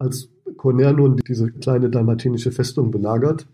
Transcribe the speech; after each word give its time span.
als 0.00 0.30
Corner 0.56 0.92
nun 0.92 1.16
diese 1.28 1.50
kleine 1.50 1.90
dalmatinische 1.90 2.50
Festung 2.50 2.90
belagert, 2.90 3.46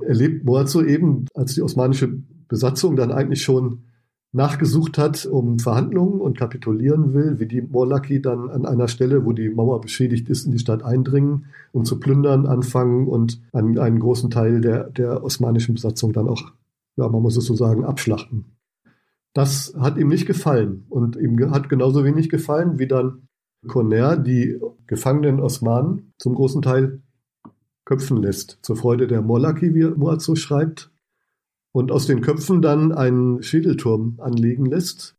erlebt 0.00 0.44
Moazzo 0.44 0.82
eben, 0.82 1.26
als 1.34 1.54
die 1.54 1.62
osmanische 1.62 2.22
Besatzung 2.46 2.94
dann 2.94 3.10
eigentlich 3.10 3.42
schon 3.42 3.82
nachgesucht 4.32 4.98
hat, 4.98 5.24
um 5.24 5.58
Verhandlungen 5.58 6.20
und 6.20 6.38
kapitulieren 6.38 7.14
will, 7.14 7.40
wie 7.40 7.46
die 7.46 7.62
Morlaki 7.62 8.20
dann 8.20 8.50
an 8.50 8.66
einer 8.66 8.86
Stelle, 8.86 9.24
wo 9.24 9.32
die 9.32 9.48
Mauer 9.48 9.80
beschädigt 9.80 10.28
ist, 10.28 10.44
in 10.44 10.52
die 10.52 10.58
Stadt 10.58 10.82
eindringen 10.82 11.46
und 11.72 11.86
zu 11.86 11.98
plündern 11.98 12.46
anfangen 12.46 13.08
und 13.08 13.40
einen, 13.52 13.78
einen 13.78 13.98
großen 13.98 14.30
Teil 14.30 14.60
der, 14.60 14.90
der 14.90 15.24
osmanischen 15.24 15.74
Besatzung 15.74 16.12
dann 16.12 16.28
auch, 16.28 16.52
ja, 16.96 17.08
man 17.08 17.22
muss 17.22 17.36
es 17.38 17.46
so 17.46 17.54
sagen, 17.54 17.84
abschlachten. 17.84 18.44
Das 19.32 19.74
hat 19.78 19.96
ihm 19.96 20.08
nicht 20.08 20.26
gefallen 20.26 20.84
und 20.90 21.16
ihm 21.16 21.50
hat 21.50 21.68
genauso 21.68 22.04
wenig 22.04 22.28
gefallen, 22.28 22.78
wie 22.78 22.86
dann 22.86 23.27
Conner 23.66 24.16
die 24.16 24.60
gefangenen 24.86 25.40
Osmanen 25.40 26.12
zum 26.18 26.34
großen 26.34 26.62
Teil 26.62 27.00
köpfen 27.84 28.18
lässt, 28.18 28.58
zur 28.62 28.76
Freude 28.76 29.06
der 29.06 29.22
Morlaki, 29.22 29.74
wie 29.74 29.84
Moazzo 29.84 30.34
schreibt, 30.36 30.90
und 31.72 31.90
aus 31.90 32.06
den 32.06 32.20
Köpfen 32.20 32.62
dann 32.62 32.92
einen 32.92 33.42
Schädelturm 33.42 34.18
anlegen 34.20 34.66
lässt. 34.66 35.16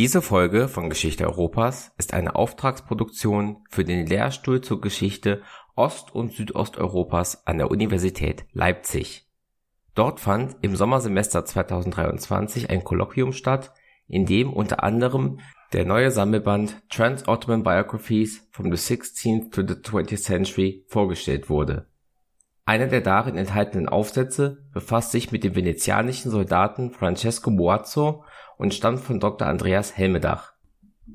Diese 0.00 0.22
Folge 0.22 0.68
von 0.68 0.88
Geschichte 0.88 1.26
Europas 1.26 1.92
ist 1.98 2.14
eine 2.14 2.34
Auftragsproduktion 2.34 3.58
für 3.68 3.84
den 3.84 4.06
Lehrstuhl 4.06 4.62
zur 4.62 4.80
Geschichte 4.80 5.42
Ost- 5.76 6.14
und 6.14 6.32
Südosteuropas 6.32 7.46
an 7.46 7.58
der 7.58 7.70
Universität 7.70 8.46
Leipzig. 8.54 9.28
Dort 9.94 10.18
fand 10.18 10.56
im 10.62 10.74
Sommersemester 10.74 11.44
2023 11.44 12.70
ein 12.70 12.82
Kolloquium 12.82 13.34
statt, 13.34 13.74
in 14.08 14.24
dem 14.24 14.54
unter 14.54 14.82
anderem 14.82 15.40
der 15.74 15.84
neue 15.84 16.10
Sammelband 16.10 16.80
Trans-Ottoman 16.88 17.62
Biographies 17.62 18.48
from 18.52 18.74
the 18.74 18.78
16th 18.78 19.52
to 19.52 19.60
the 19.60 19.74
20th 19.74 20.22
Century 20.22 20.82
vorgestellt 20.88 21.50
wurde. 21.50 21.90
Einer 22.64 22.86
der 22.86 23.02
darin 23.02 23.36
enthaltenen 23.36 23.86
Aufsätze 23.86 24.64
befasst 24.72 25.10
sich 25.10 25.30
mit 25.30 25.44
dem 25.44 25.54
venezianischen 25.54 26.30
Soldaten 26.30 26.90
Francesco 26.90 27.50
Boazzo 27.50 28.24
und 28.60 28.74
stammt 28.74 29.00
von 29.00 29.20
Dr. 29.20 29.48
Andreas 29.48 29.96
Helmedach. 29.96 30.52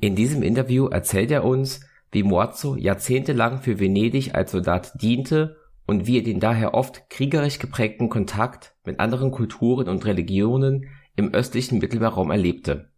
In 0.01 0.15
diesem 0.15 0.41
Interview 0.41 0.87
erzählt 0.87 1.29
er 1.29 1.45
uns, 1.45 1.81
wie 2.11 2.23
Moazzo 2.23 2.75
jahrzehntelang 2.75 3.59
für 3.59 3.79
Venedig 3.79 4.33
als 4.33 4.51
Soldat 4.51 4.99
diente 4.99 5.57
und 5.85 6.07
wie 6.07 6.17
er 6.17 6.23
den 6.23 6.39
daher 6.39 6.73
oft 6.73 7.07
kriegerisch 7.11 7.59
geprägten 7.59 8.09
Kontakt 8.09 8.75
mit 8.83 8.99
anderen 8.99 9.29
Kulturen 9.29 9.87
und 9.87 10.05
Religionen 10.05 10.87
im 11.15 11.35
östlichen 11.35 11.77
Mittelmeerraum 11.77 12.31
erlebte. 12.31 12.89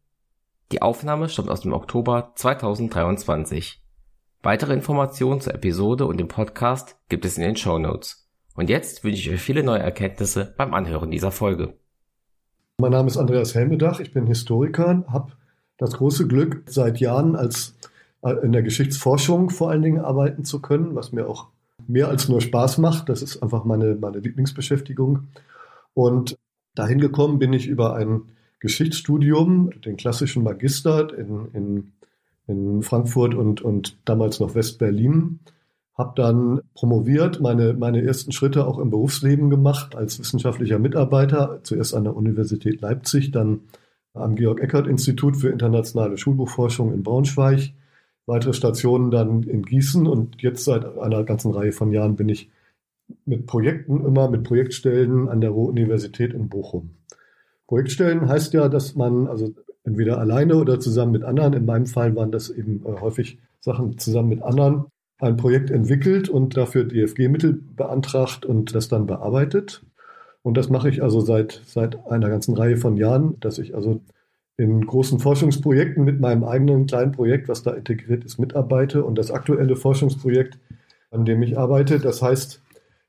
Die 0.71 0.81
Aufnahme 0.81 1.27
stammt 1.27 1.49
aus 1.49 1.59
dem 1.59 1.73
Oktober 1.73 2.31
2023. 2.35 3.83
Weitere 4.43 4.73
Informationen 4.73 5.41
zur 5.41 5.55
Episode 5.55 6.05
und 6.05 6.21
dem 6.21 6.29
Podcast 6.29 6.97
gibt 7.09 7.25
es 7.25 7.37
in 7.37 7.43
den 7.43 7.57
Show 7.57 7.79
Notes. 7.79 8.29
Und 8.55 8.69
jetzt 8.69 9.03
wünsche 9.03 9.19
ich 9.19 9.29
euch 9.29 9.41
viele 9.41 9.63
neue 9.63 9.81
Erkenntnisse 9.81 10.55
beim 10.57 10.73
Anhören 10.73 11.11
dieser 11.11 11.31
Folge. 11.31 11.77
Mein 12.79 12.91
Name 12.91 13.07
ist 13.07 13.17
Andreas 13.17 13.55
Helmedach, 13.55 13.99
ich 13.99 14.13
bin 14.13 14.27
Historiker, 14.27 15.03
habe 15.07 15.31
das 15.79 15.93
große 15.93 16.27
Glück, 16.27 16.61
seit 16.67 16.99
Jahren 16.99 17.35
als 17.35 17.73
äh, 18.21 18.33
in 18.43 18.51
der 18.51 18.61
Geschichtsforschung 18.61 19.49
vor 19.49 19.71
allen 19.71 19.81
Dingen 19.81 19.99
arbeiten 19.99 20.45
zu 20.45 20.61
können, 20.61 20.93
was 20.93 21.11
mir 21.11 21.27
auch 21.27 21.47
mehr 21.87 22.07
als 22.07 22.29
nur 22.29 22.39
Spaß 22.39 22.77
macht. 22.77 23.09
Das 23.09 23.23
ist 23.23 23.41
einfach 23.41 23.63
meine, 23.63 23.95
meine 23.95 24.19
Lieblingsbeschäftigung. 24.19 25.23
Und 25.95 26.37
dahin 26.75 27.01
gekommen 27.01 27.39
bin 27.39 27.51
ich 27.51 27.65
über 27.65 27.95
ein 27.95 28.21
Geschichtsstudium, 28.59 29.71
den 29.81 29.97
klassischen 29.97 30.43
Magister 30.43 31.17
in, 31.17 31.47
in, 31.53 31.91
in 32.45 32.83
Frankfurt 32.83 33.33
und, 33.33 33.59
und 33.59 33.97
damals 34.05 34.39
noch 34.39 34.53
West-Berlin 34.53 35.39
habe 35.97 36.13
dann 36.15 36.61
promoviert, 36.75 37.41
meine, 37.41 37.73
meine 37.73 38.03
ersten 38.03 38.31
Schritte 38.31 38.67
auch 38.67 38.77
im 38.77 38.91
Berufsleben 38.91 39.49
gemacht 39.49 39.95
als 39.95 40.19
wissenschaftlicher 40.19 40.77
Mitarbeiter, 40.77 41.59
zuerst 41.63 41.95
an 41.95 42.03
der 42.03 42.15
Universität 42.15 42.81
Leipzig, 42.81 43.31
dann 43.31 43.61
am 44.13 44.35
Georg-Eckert-Institut 44.35 45.37
für 45.37 45.49
internationale 45.49 46.17
Schulbuchforschung 46.17 46.93
in 46.93 47.03
Braunschweig, 47.03 47.73
weitere 48.27 48.53
Stationen 48.53 49.09
dann 49.09 49.43
in 49.43 49.63
Gießen 49.63 50.05
und 50.05 50.41
jetzt 50.41 50.65
seit 50.65 50.97
einer 50.97 51.23
ganzen 51.23 51.51
Reihe 51.51 51.71
von 51.71 51.91
Jahren 51.91 52.15
bin 52.15 52.29
ich 52.29 52.49
mit 53.25 53.47
Projekten 53.47 54.05
immer, 54.05 54.29
mit 54.29 54.43
Projektstellen 54.43 55.29
an 55.29 55.41
der 55.41 55.51
Ruhr-Universität 55.51 56.33
in 56.33 56.49
Bochum. 56.49 56.91
Projektstellen 57.67 58.27
heißt 58.27 58.53
ja, 58.53 58.69
dass 58.69 58.95
man 58.95 59.27
also 59.27 59.53
entweder 59.83 60.19
alleine 60.19 60.55
oder 60.57 60.79
zusammen 60.79 61.13
mit 61.13 61.23
anderen, 61.23 61.53
in 61.53 61.65
meinem 61.65 61.85
Fall 61.85 62.15
waren 62.15 62.31
das 62.31 62.49
eben 62.49 62.85
äh, 62.85 62.99
häufig 62.99 63.39
Sachen 63.61 63.97
zusammen 63.97 64.29
mit 64.29 64.43
anderen, 64.43 64.85
ein 65.19 65.37
Projekt 65.37 65.71
entwickelt 65.71 66.29
und 66.29 66.57
dafür 66.57 66.83
DFG-Mittel 66.83 67.59
beantragt 67.75 68.45
und 68.45 68.75
das 68.75 68.87
dann 68.87 69.07
bearbeitet. 69.07 69.83
Und 70.43 70.55
das 70.57 70.69
mache 70.69 70.89
ich 70.89 71.01
also 71.03 71.19
seit, 71.19 71.61
seit 71.65 72.07
einer 72.07 72.29
ganzen 72.29 72.55
Reihe 72.55 72.77
von 72.77 72.97
Jahren, 72.97 73.39
dass 73.39 73.57
ich 73.57 73.75
also 73.75 74.01
in 74.57 74.85
großen 74.85 75.19
Forschungsprojekten 75.19 76.03
mit 76.03 76.19
meinem 76.19 76.43
eigenen 76.43 76.87
kleinen 76.87 77.11
Projekt, 77.11 77.47
was 77.47 77.63
da 77.63 77.71
integriert 77.71 78.25
ist, 78.25 78.39
mitarbeite. 78.39 79.03
Und 79.03 79.17
das 79.17 79.31
aktuelle 79.31 79.75
Forschungsprojekt, 79.75 80.57
an 81.11 81.25
dem 81.25 81.41
ich 81.43 81.57
arbeite, 81.57 81.99
das 81.99 82.21
heißt 82.21 82.61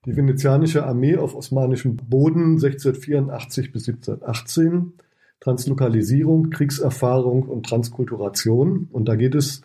die 0.04 0.16
venezianische 0.16 0.86
Armee 0.86 1.16
auf 1.16 1.34
osmanischem 1.34 1.96
Boden 1.96 2.52
1684 2.52 3.72
bis 3.72 3.88
1718, 3.88 4.92
Translokalisierung, 5.40 6.50
Kriegserfahrung 6.50 7.42
und 7.42 7.66
Transkulturation. 7.66 8.88
Und 8.90 9.08
da 9.08 9.16
geht 9.16 9.34
es 9.34 9.62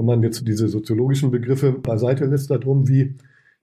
wenn 0.00 0.06
man 0.06 0.22
jetzt 0.22 0.48
diese 0.48 0.66
soziologischen 0.68 1.30
Begriffe 1.30 1.72
beiseite 1.72 2.24
lässt, 2.24 2.50
darum, 2.50 2.88
wie 2.88 3.16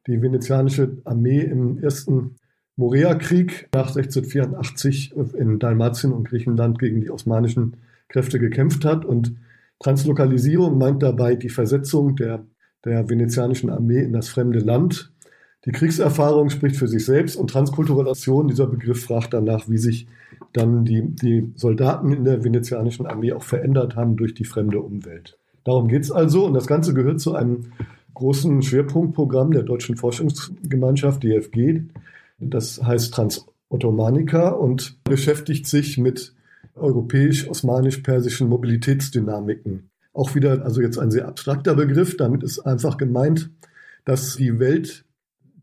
die 0.06 0.22
venezianische 0.22 0.98
Armee 1.04 1.42
im 1.42 1.80
ersten 1.80 2.36
Morea-Krieg 2.76 3.70
nach 3.74 3.88
1684 3.88 5.16
in 5.36 5.58
Dalmatien 5.58 6.14
und 6.14 6.30
Griechenland 6.30 6.78
gegen 6.78 7.02
die 7.02 7.10
osmanischen 7.10 7.78
Kräfte 8.08 8.38
gekämpft 8.38 8.86
hat. 8.86 9.04
Und 9.04 9.36
Translokalisierung 9.80 10.78
meint 10.78 11.02
dabei 11.02 11.34
die 11.34 11.50
Versetzung 11.50 12.16
der, 12.16 12.46
der 12.86 13.10
venezianischen 13.10 13.72
Armee 13.72 14.04
in 14.04 14.14
das 14.14 14.30
fremde 14.30 14.60
Land. 14.60 15.12
Die 15.66 15.72
Kriegserfahrung 15.72 16.52
spricht 16.52 16.76
für 16.76 16.88
sich 16.88 17.04
selbst 17.04 17.36
und 17.36 17.50
Transkulturation, 17.50 18.48
dieser 18.48 18.68
Begriff 18.68 19.04
fragt 19.04 19.34
danach, 19.34 19.68
wie 19.68 19.80
sich 19.80 20.06
dann 20.54 20.86
die, 20.86 21.02
die 21.02 21.52
Soldaten 21.56 22.14
in 22.14 22.26
der 22.26 22.44
venezianischen 22.44 23.08
Armee 23.08 23.34
auch 23.34 23.44
verändert 23.44 23.96
haben 23.96 24.18
durch 24.18 24.36
die 24.36 24.46
fremde 24.46 24.80
Umwelt. 24.80 25.40
Darum 25.68 25.90
geht 25.90 26.04
es 26.04 26.12
also 26.12 26.46
und 26.46 26.54
das 26.54 26.66
Ganze 26.66 26.94
gehört 26.94 27.20
zu 27.20 27.36
einem 27.36 27.74
großen 28.14 28.62
Schwerpunktprogramm 28.62 29.52
der 29.52 29.64
Deutschen 29.64 29.98
Forschungsgemeinschaft 29.98 31.22
DFG. 31.24 31.82
Das 32.40 32.82
heißt 32.82 33.14
Transottomanica 33.14 34.48
und 34.48 34.98
beschäftigt 35.04 35.68
sich 35.68 35.98
mit 35.98 36.34
europäisch-osmanisch-persischen 36.76 38.48
Mobilitätsdynamiken. 38.48 39.90
Auch 40.14 40.36
wieder, 40.36 40.64
also 40.64 40.80
jetzt 40.80 41.00
ein 41.00 41.12
sehr 41.12 41.28
abstrakter 41.28 41.76
Begriff. 41.76 42.16
Damit 42.16 42.44
ist 42.44 42.60
einfach 42.60 42.96
gemeint, 42.96 43.50
dass 44.06 44.38
die 44.38 44.60
Welt 44.60 45.04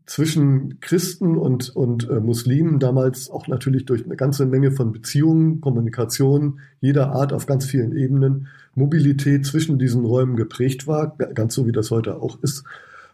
zwischen 0.05 0.79
Christen 0.81 1.35
und, 1.35 1.75
und 1.75 2.09
äh, 2.09 2.19
Muslimen 2.19 2.79
damals 2.79 3.29
auch 3.29 3.47
natürlich 3.47 3.85
durch 3.85 4.05
eine 4.05 4.15
ganze 4.15 4.45
Menge 4.45 4.71
von 4.71 4.91
Beziehungen, 4.91 5.61
Kommunikation 5.61 6.59
jeder 6.79 7.11
Art 7.11 7.33
auf 7.33 7.47
ganz 7.47 7.65
vielen 7.65 7.95
Ebenen, 7.95 8.47
Mobilität 8.75 9.45
zwischen 9.45 9.79
diesen 9.79 10.05
Räumen 10.05 10.35
geprägt 10.35 10.85
war, 10.85 11.15
ganz 11.17 11.55
so 11.55 11.65
wie 11.65 11.71
das 11.71 11.89
heute 11.89 12.21
auch 12.21 12.41
ist. 12.43 12.63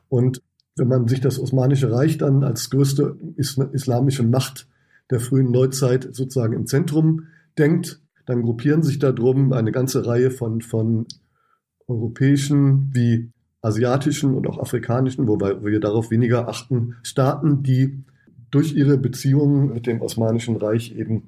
Und 0.09 0.41
wenn 0.75 0.87
man 0.87 1.07
sich 1.07 1.21
das 1.21 1.39
Osmanische 1.39 1.91
Reich 1.91 2.17
dann 2.17 2.43
als 2.43 2.69
größte 2.69 3.17
islamische 3.37 4.23
Macht 4.23 4.67
der 5.09 5.19
frühen 5.19 5.51
Neuzeit 5.51 6.09
sozusagen 6.11 6.53
im 6.53 6.65
Zentrum 6.65 7.27
denkt, 7.57 8.01
dann 8.25 8.41
gruppieren 8.41 8.83
sich 8.83 8.99
darum 8.99 9.53
eine 9.53 9.71
ganze 9.71 10.05
Reihe 10.05 10.31
von, 10.31 10.61
von 10.61 11.05
europäischen 11.87 12.89
wie 12.93 13.31
asiatischen 13.61 14.33
und 14.33 14.47
auch 14.47 14.59
afrikanischen, 14.59 15.27
wobei 15.27 15.63
wir 15.63 15.79
darauf 15.79 16.11
weniger 16.11 16.47
achten, 16.47 16.95
Staaten, 17.03 17.63
die 17.63 18.03
durch 18.49 18.73
ihre 18.73 18.97
Beziehungen 18.97 19.73
mit 19.73 19.87
dem 19.87 20.01
Osmanischen 20.01 20.57
Reich 20.57 20.95
eben 20.95 21.23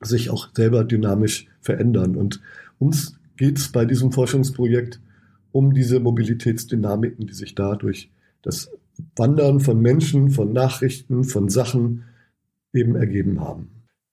sich 0.00 0.30
auch 0.30 0.48
selber 0.54 0.84
dynamisch 0.84 1.46
verändern. 1.60 2.16
Und 2.16 2.40
uns 2.78 3.18
geht 3.36 3.58
es 3.58 3.72
bei 3.72 3.84
diesem 3.84 4.12
Forschungsprojekt 4.12 5.00
um 5.52 5.74
diese 5.74 6.00
Mobilitätsdynamiken, 6.00 7.26
die 7.26 7.34
sich 7.34 7.54
dadurch 7.54 8.10
das 8.42 8.70
Wandern 9.16 9.60
von 9.60 9.80
Menschen, 9.80 10.30
von 10.30 10.52
Nachrichten, 10.52 11.24
von 11.24 11.48
Sachen 11.48 12.04
eben 12.72 12.94
ergeben 12.96 13.40
haben. 13.40 13.70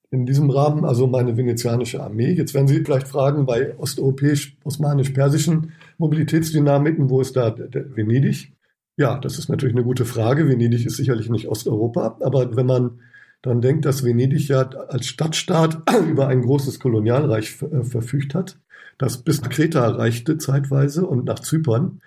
In 0.10 0.26
diesem 0.26 0.50
Rahmen 0.50 0.86
also 0.86 1.06
meine 1.06 1.36
venezianische 1.36 2.02
Armee. 2.02 2.32
Jetzt 2.32 2.54
werden 2.54 2.68
Sie 2.68 2.84
vielleicht 2.84 3.10
fragen, 3.10 3.46
bei 3.46 3.78
osteuropäisch-osmanisch-persischen 3.78 5.74
Mobilitätsdynamiken, 5.98 7.10
wo 7.10 7.22
ist 7.22 7.36
da 7.36 7.56
Venedig? 7.58 8.54
Ja, 8.98 9.20
das 9.20 9.38
ist 9.38 9.50
natürlich 9.50 9.76
eine 9.76 9.84
gute 9.84 10.06
Frage. 10.06 10.48
Venedig 10.48 10.86
ist 10.86 10.98
sicherlich 10.98 11.30
nicht 11.30 11.48
Osteuropa, 11.48 12.18
aber 12.22 12.56
wenn 12.56 12.66
man 12.66 13.00
dann 13.42 13.62
denkt, 13.62 13.86
dass 13.86 14.04
Venedig 14.04 14.48
ja 14.48 14.62
als 14.62 15.08
Stadtstaat 15.08 15.84
über 16.10 16.28
ein 16.28 16.42
großes 16.42 16.80
Kolonialreich 16.80 17.62
äh, 17.62 17.84
verfügt 17.84 18.34
hat, 18.34 18.60
das 18.98 19.18
bis 19.18 19.42
Kreta 19.42 19.88
reichte 19.88 20.38
zeitweise 20.40 21.06
und 21.06 21.26
nach 21.26 21.40
Zypern, 21.40 22.02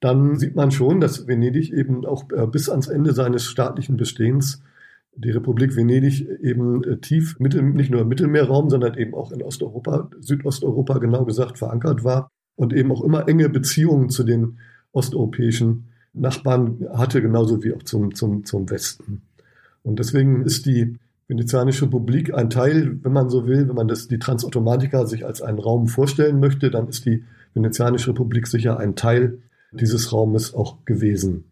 dann 0.00 0.36
sieht 0.36 0.56
man 0.56 0.70
schon, 0.70 1.00
dass 1.00 1.26
Venedig 1.26 1.72
eben 1.72 2.06
auch 2.06 2.24
äh, 2.30 2.46
bis 2.46 2.68
ans 2.70 2.88
Ende 2.88 3.12
seines 3.12 3.44
staatlichen 3.44 3.96
Bestehens 3.96 4.62
die 5.16 5.30
Republik 5.30 5.76
Venedig 5.76 6.26
eben 6.42 6.82
äh, 6.84 6.96
tief, 6.98 7.38
nicht 7.38 7.90
nur 7.90 8.00
im 8.00 8.08
Mittelmeerraum, 8.08 8.70
sondern 8.70 8.96
eben 8.96 9.14
auch 9.14 9.32
in 9.32 9.42
Osteuropa, 9.42 10.10
Südosteuropa 10.20 10.98
genau 10.98 11.24
gesagt 11.24 11.58
verankert 11.58 12.04
war 12.04 12.30
und 12.56 12.72
eben 12.72 12.92
auch 12.92 13.02
immer 13.02 13.28
enge 13.28 13.48
Beziehungen 13.48 14.10
zu 14.10 14.24
den 14.24 14.58
osteuropäischen 14.92 15.88
Nachbarn 16.12 16.86
hatte, 16.92 17.20
genauso 17.20 17.64
wie 17.64 17.74
auch 17.74 17.82
zum, 17.82 18.14
zum, 18.14 18.44
zum 18.44 18.70
Westen. 18.70 19.22
Und 19.82 19.98
deswegen 19.98 20.42
ist 20.42 20.66
die 20.66 20.96
Venezianische 21.26 21.86
Republik 21.86 22.34
ein 22.34 22.50
Teil, 22.50 22.98
wenn 23.02 23.12
man 23.12 23.30
so 23.30 23.46
will, 23.46 23.68
wenn 23.68 23.74
man 23.74 23.88
das, 23.88 24.08
die 24.08 24.18
Transautomatika 24.18 25.06
sich 25.06 25.24
als 25.24 25.42
einen 25.42 25.58
Raum 25.58 25.88
vorstellen 25.88 26.38
möchte, 26.38 26.70
dann 26.70 26.88
ist 26.88 27.06
die 27.06 27.24
Venezianische 27.54 28.10
Republik 28.10 28.46
sicher 28.46 28.78
ein 28.78 28.94
Teil 28.94 29.38
dieses 29.72 30.12
Raumes 30.12 30.54
auch 30.54 30.84
gewesen. 30.84 31.44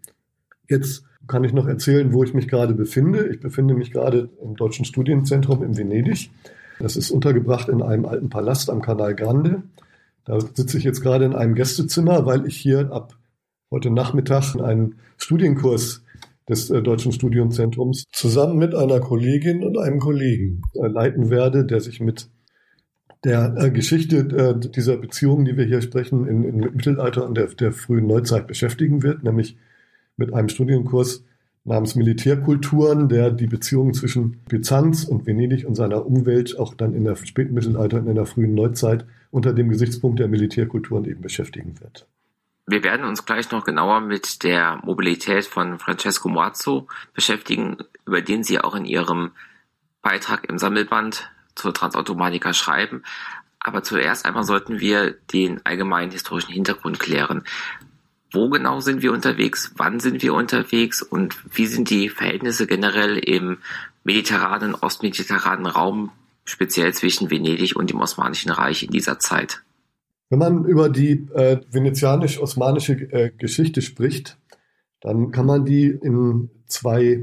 Jetzt 0.68 1.04
kann 1.26 1.44
ich 1.44 1.52
noch 1.52 1.66
erzählen, 1.66 2.12
wo 2.12 2.24
ich 2.24 2.34
mich 2.34 2.48
gerade 2.48 2.74
befinde. 2.74 3.26
Ich 3.28 3.40
befinde 3.40 3.74
mich 3.74 3.90
gerade 3.90 4.28
im 4.42 4.56
Deutschen 4.56 4.84
Studienzentrum 4.84 5.62
in 5.62 5.76
Venedig. 5.76 6.30
Das 6.78 6.96
ist 6.96 7.10
untergebracht 7.10 7.68
in 7.68 7.82
einem 7.82 8.04
alten 8.04 8.28
Palast 8.28 8.70
am 8.70 8.82
Canal 8.82 9.14
Grande. 9.14 9.62
Da 10.24 10.40
sitze 10.40 10.78
ich 10.78 10.84
jetzt 10.84 11.02
gerade 11.02 11.24
in 11.24 11.34
einem 11.34 11.54
Gästezimmer, 11.54 12.26
weil 12.26 12.46
ich 12.46 12.56
hier 12.56 12.92
ab 12.92 13.16
heute 13.70 13.90
Nachmittag 13.90 14.54
einen 14.60 14.96
Studienkurs 15.16 16.02
des 16.48 16.70
äh, 16.70 16.82
Deutschen 16.82 17.12
Studienzentrums 17.12 18.04
zusammen 18.12 18.58
mit 18.58 18.74
einer 18.74 19.00
Kollegin 19.00 19.64
und 19.64 19.78
einem 19.78 19.98
Kollegen 19.98 20.62
äh, 20.74 20.86
leiten 20.86 21.30
werde, 21.30 21.64
der 21.64 21.80
sich 21.80 22.00
mit 22.00 22.28
der 23.24 23.54
äh, 23.56 23.70
Geschichte 23.70 24.58
dieser 24.74 24.96
Beziehungen, 24.96 25.44
die 25.44 25.56
wir 25.56 25.64
hier 25.64 25.80
sprechen, 25.80 26.26
in 26.26 26.56
Mittelalter 26.56 27.24
und 27.24 27.36
der, 27.36 27.46
der 27.46 27.72
frühen 27.72 28.06
Neuzeit 28.06 28.48
beschäftigen 28.48 29.02
wird, 29.02 29.22
nämlich 29.22 29.56
mit 30.16 30.34
einem 30.34 30.48
Studienkurs 30.48 31.24
namens 31.64 31.94
Militärkulturen, 31.94 33.08
der 33.08 33.30
die 33.30 33.46
Beziehungen 33.46 33.94
zwischen 33.94 34.38
Byzanz 34.48 35.04
und 35.04 35.26
Venedig 35.26 35.64
und 35.64 35.76
seiner 35.76 36.04
Umwelt 36.04 36.58
auch 36.58 36.74
dann 36.74 36.94
in 36.94 37.04
der 37.04 37.14
späten 37.14 37.54
Mittelalter 37.54 37.98
und 37.98 38.08
in 38.08 38.16
der 38.16 38.26
frühen 38.26 38.54
Neuzeit 38.54 39.06
unter 39.32 39.52
dem 39.52 39.70
Gesichtspunkt 39.70 40.20
der 40.20 40.28
Militärkulturen 40.28 41.06
eben 41.06 41.22
beschäftigen 41.22 41.80
wird. 41.80 42.06
Wir 42.66 42.84
werden 42.84 43.04
uns 43.04 43.24
gleich 43.24 43.50
noch 43.50 43.64
genauer 43.64 44.00
mit 44.00 44.44
der 44.44 44.78
Mobilität 44.84 45.46
von 45.46 45.80
Francesco 45.80 46.28
Moazzo 46.28 46.86
beschäftigen, 47.14 47.78
über 48.06 48.20
den 48.20 48.44
Sie 48.44 48.60
auch 48.60 48.76
in 48.76 48.84
Ihrem 48.84 49.32
Beitrag 50.02 50.48
im 50.48 50.58
Sammelband 50.58 51.30
zur 51.56 51.74
Transautomatika 51.74 52.52
schreiben. 52.52 53.02
Aber 53.58 53.82
zuerst 53.82 54.26
einmal 54.26 54.44
sollten 54.44 54.80
wir 54.80 55.12
den 55.32 55.64
allgemeinen 55.64 56.12
historischen 56.12 56.52
Hintergrund 56.52 57.00
klären. 57.00 57.42
Wo 58.32 58.50
genau 58.50 58.80
sind 58.80 59.02
wir 59.02 59.12
unterwegs? 59.12 59.72
Wann 59.76 59.98
sind 59.98 60.22
wir 60.22 60.34
unterwegs? 60.34 61.02
Und 61.02 61.36
wie 61.56 61.66
sind 61.66 61.88
die 61.90 62.10
Verhältnisse 62.10 62.66
generell 62.66 63.16
im 63.18 63.58
mediterranen, 64.04 64.74
ostmediterranen 64.74 65.66
Raum, 65.66 66.10
speziell 66.44 66.92
zwischen 66.94 67.30
Venedig 67.30 67.76
und 67.76 67.90
dem 67.90 68.00
Osmanischen 68.00 68.50
Reich 68.50 68.82
in 68.82 68.90
dieser 68.90 69.18
Zeit? 69.18 69.62
Wenn 70.30 70.38
man 70.38 70.64
über 70.64 70.88
die 70.88 71.26
äh, 71.34 71.60
venezianisch-osmanische 71.70 72.94
äh, 73.12 73.30
Geschichte 73.36 73.82
spricht, 73.82 74.38
dann 75.00 75.30
kann 75.30 75.46
man 75.46 75.64
die 75.64 75.88
in 75.88 76.48
zwei, 76.66 77.22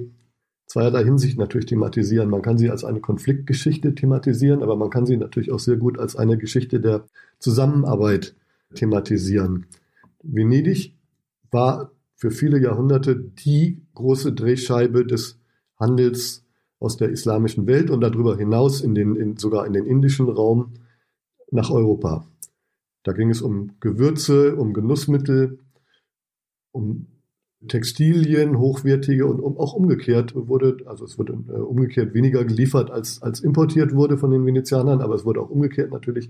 zweierlei 0.68 1.04
Hinsicht 1.04 1.38
natürlich 1.38 1.66
thematisieren. 1.66 2.30
Man 2.30 2.42
kann 2.42 2.58
sie 2.58 2.70
als 2.70 2.84
eine 2.84 3.00
Konfliktgeschichte 3.00 3.96
thematisieren, 3.96 4.62
aber 4.62 4.76
man 4.76 4.90
kann 4.90 5.06
sie 5.06 5.18
natürlich 5.18 5.52
auch 5.52 5.60
sehr 5.60 5.78
gut 5.78 5.98
als 5.98 6.16
eine 6.16 6.38
Geschichte 6.38 6.80
der 6.80 7.06
Zusammenarbeit 7.40 8.36
thematisieren. 8.76 9.66
Venedig 10.22 10.94
war 11.50 11.92
für 12.16 12.32
viele 12.32 12.60
Jahrhunderte 12.60 13.16
die 13.16 13.82
große 13.96 14.34
Drehscheibe 14.34 15.06
des 15.06 15.40
Handels 15.80 16.46
aus 16.80 16.98
der 16.98 17.10
islamischen 17.10 17.68
Welt 17.68 17.90
und 17.90 18.02
darüber 18.02 18.38
hinaus 18.38 18.82
in 18.82 18.96
den, 18.96 19.16
in, 19.16 19.38
sogar 19.38 19.66
in 19.66 19.74
den 19.74 19.86
indischen 19.86 20.30
Raum 20.30 20.74
nach 21.52 21.70
Europa. 21.72 22.26
Da 23.04 23.14
ging 23.14 23.30
es 23.30 23.42
um 23.42 23.72
Gewürze, 23.80 24.56
um 24.56 24.74
Genussmittel, 24.74 25.60
um 26.72 27.08
Textilien, 27.68 28.58
hochwertige 28.58 29.26
und 29.26 29.42
um, 29.42 29.58
auch 29.58 29.74
umgekehrt 29.74 30.34
wurde, 30.36 30.78
also 30.86 31.04
es 31.04 31.18
wurde 31.18 31.34
äh, 31.50 31.58
umgekehrt 31.58 32.14
weniger 32.14 32.46
geliefert 32.46 32.90
als, 32.90 33.22
als 33.22 33.42
importiert 33.42 33.94
wurde 33.94 34.18
von 34.18 34.32
den 34.32 34.46
Venezianern, 34.46 35.02
aber 35.02 35.16
es 35.16 35.26
wurde 35.26 35.42
auch 35.42 35.50
umgekehrt 35.50 35.92
natürlich 35.92 36.30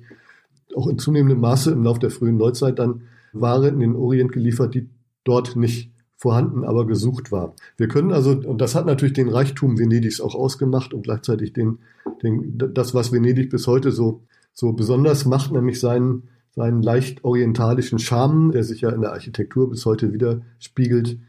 auch 0.76 0.88
in 0.88 0.98
zunehmendem 0.98 1.40
Maße 1.40 1.72
im 1.72 1.84
Laufe 1.84 2.00
der 2.00 2.10
frühen 2.10 2.38
Neuzeit 2.38 2.80
dann 2.80 3.02
Ware 3.34 3.68
in 3.68 3.80
den 3.80 3.96
Orient 3.96 4.32
geliefert, 4.32 4.74
die 4.74 4.90
dort 5.24 5.56
nicht 5.56 5.92
vorhanden, 6.20 6.66
aber 6.66 6.86
gesucht 6.86 7.32
war. 7.32 7.56
Wir 7.78 7.88
können 7.88 8.12
also, 8.12 8.32
und 8.32 8.60
das 8.60 8.76
hat 8.76 8.86
natürlich 8.86 9.14
den 9.14 9.30
Reichtum 9.30 9.80
Venedigs 9.80 10.20
auch 10.20 10.36
ausgemacht 10.36 10.94
und 10.94 11.04
gleichzeitig 11.04 11.54
den, 11.54 11.80
den, 12.22 12.58
das, 12.74 12.94
was 12.94 13.14
Venedig 13.14 13.50
bis 13.50 13.68
heute 13.68 13.92
so, 13.92 14.22
so 14.52 14.74
besonders 14.74 15.26
macht, 15.26 15.54
nämlich 15.54 15.80
seinen, 15.80 16.28
seinen 16.52 16.84
leicht 16.84 17.24
orientalischen 17.24 18.00
Charme, 18.00 18.52
der 18.52 18.66
sich 18.66 18.82
ja 18.82 18.90
in 18.90 19.00
der 19.00 19.14
Architektur 19.14 19.70
bis 19.70 19.86
heute 19.86 20.12
widerspiegelt. 20.12 21.20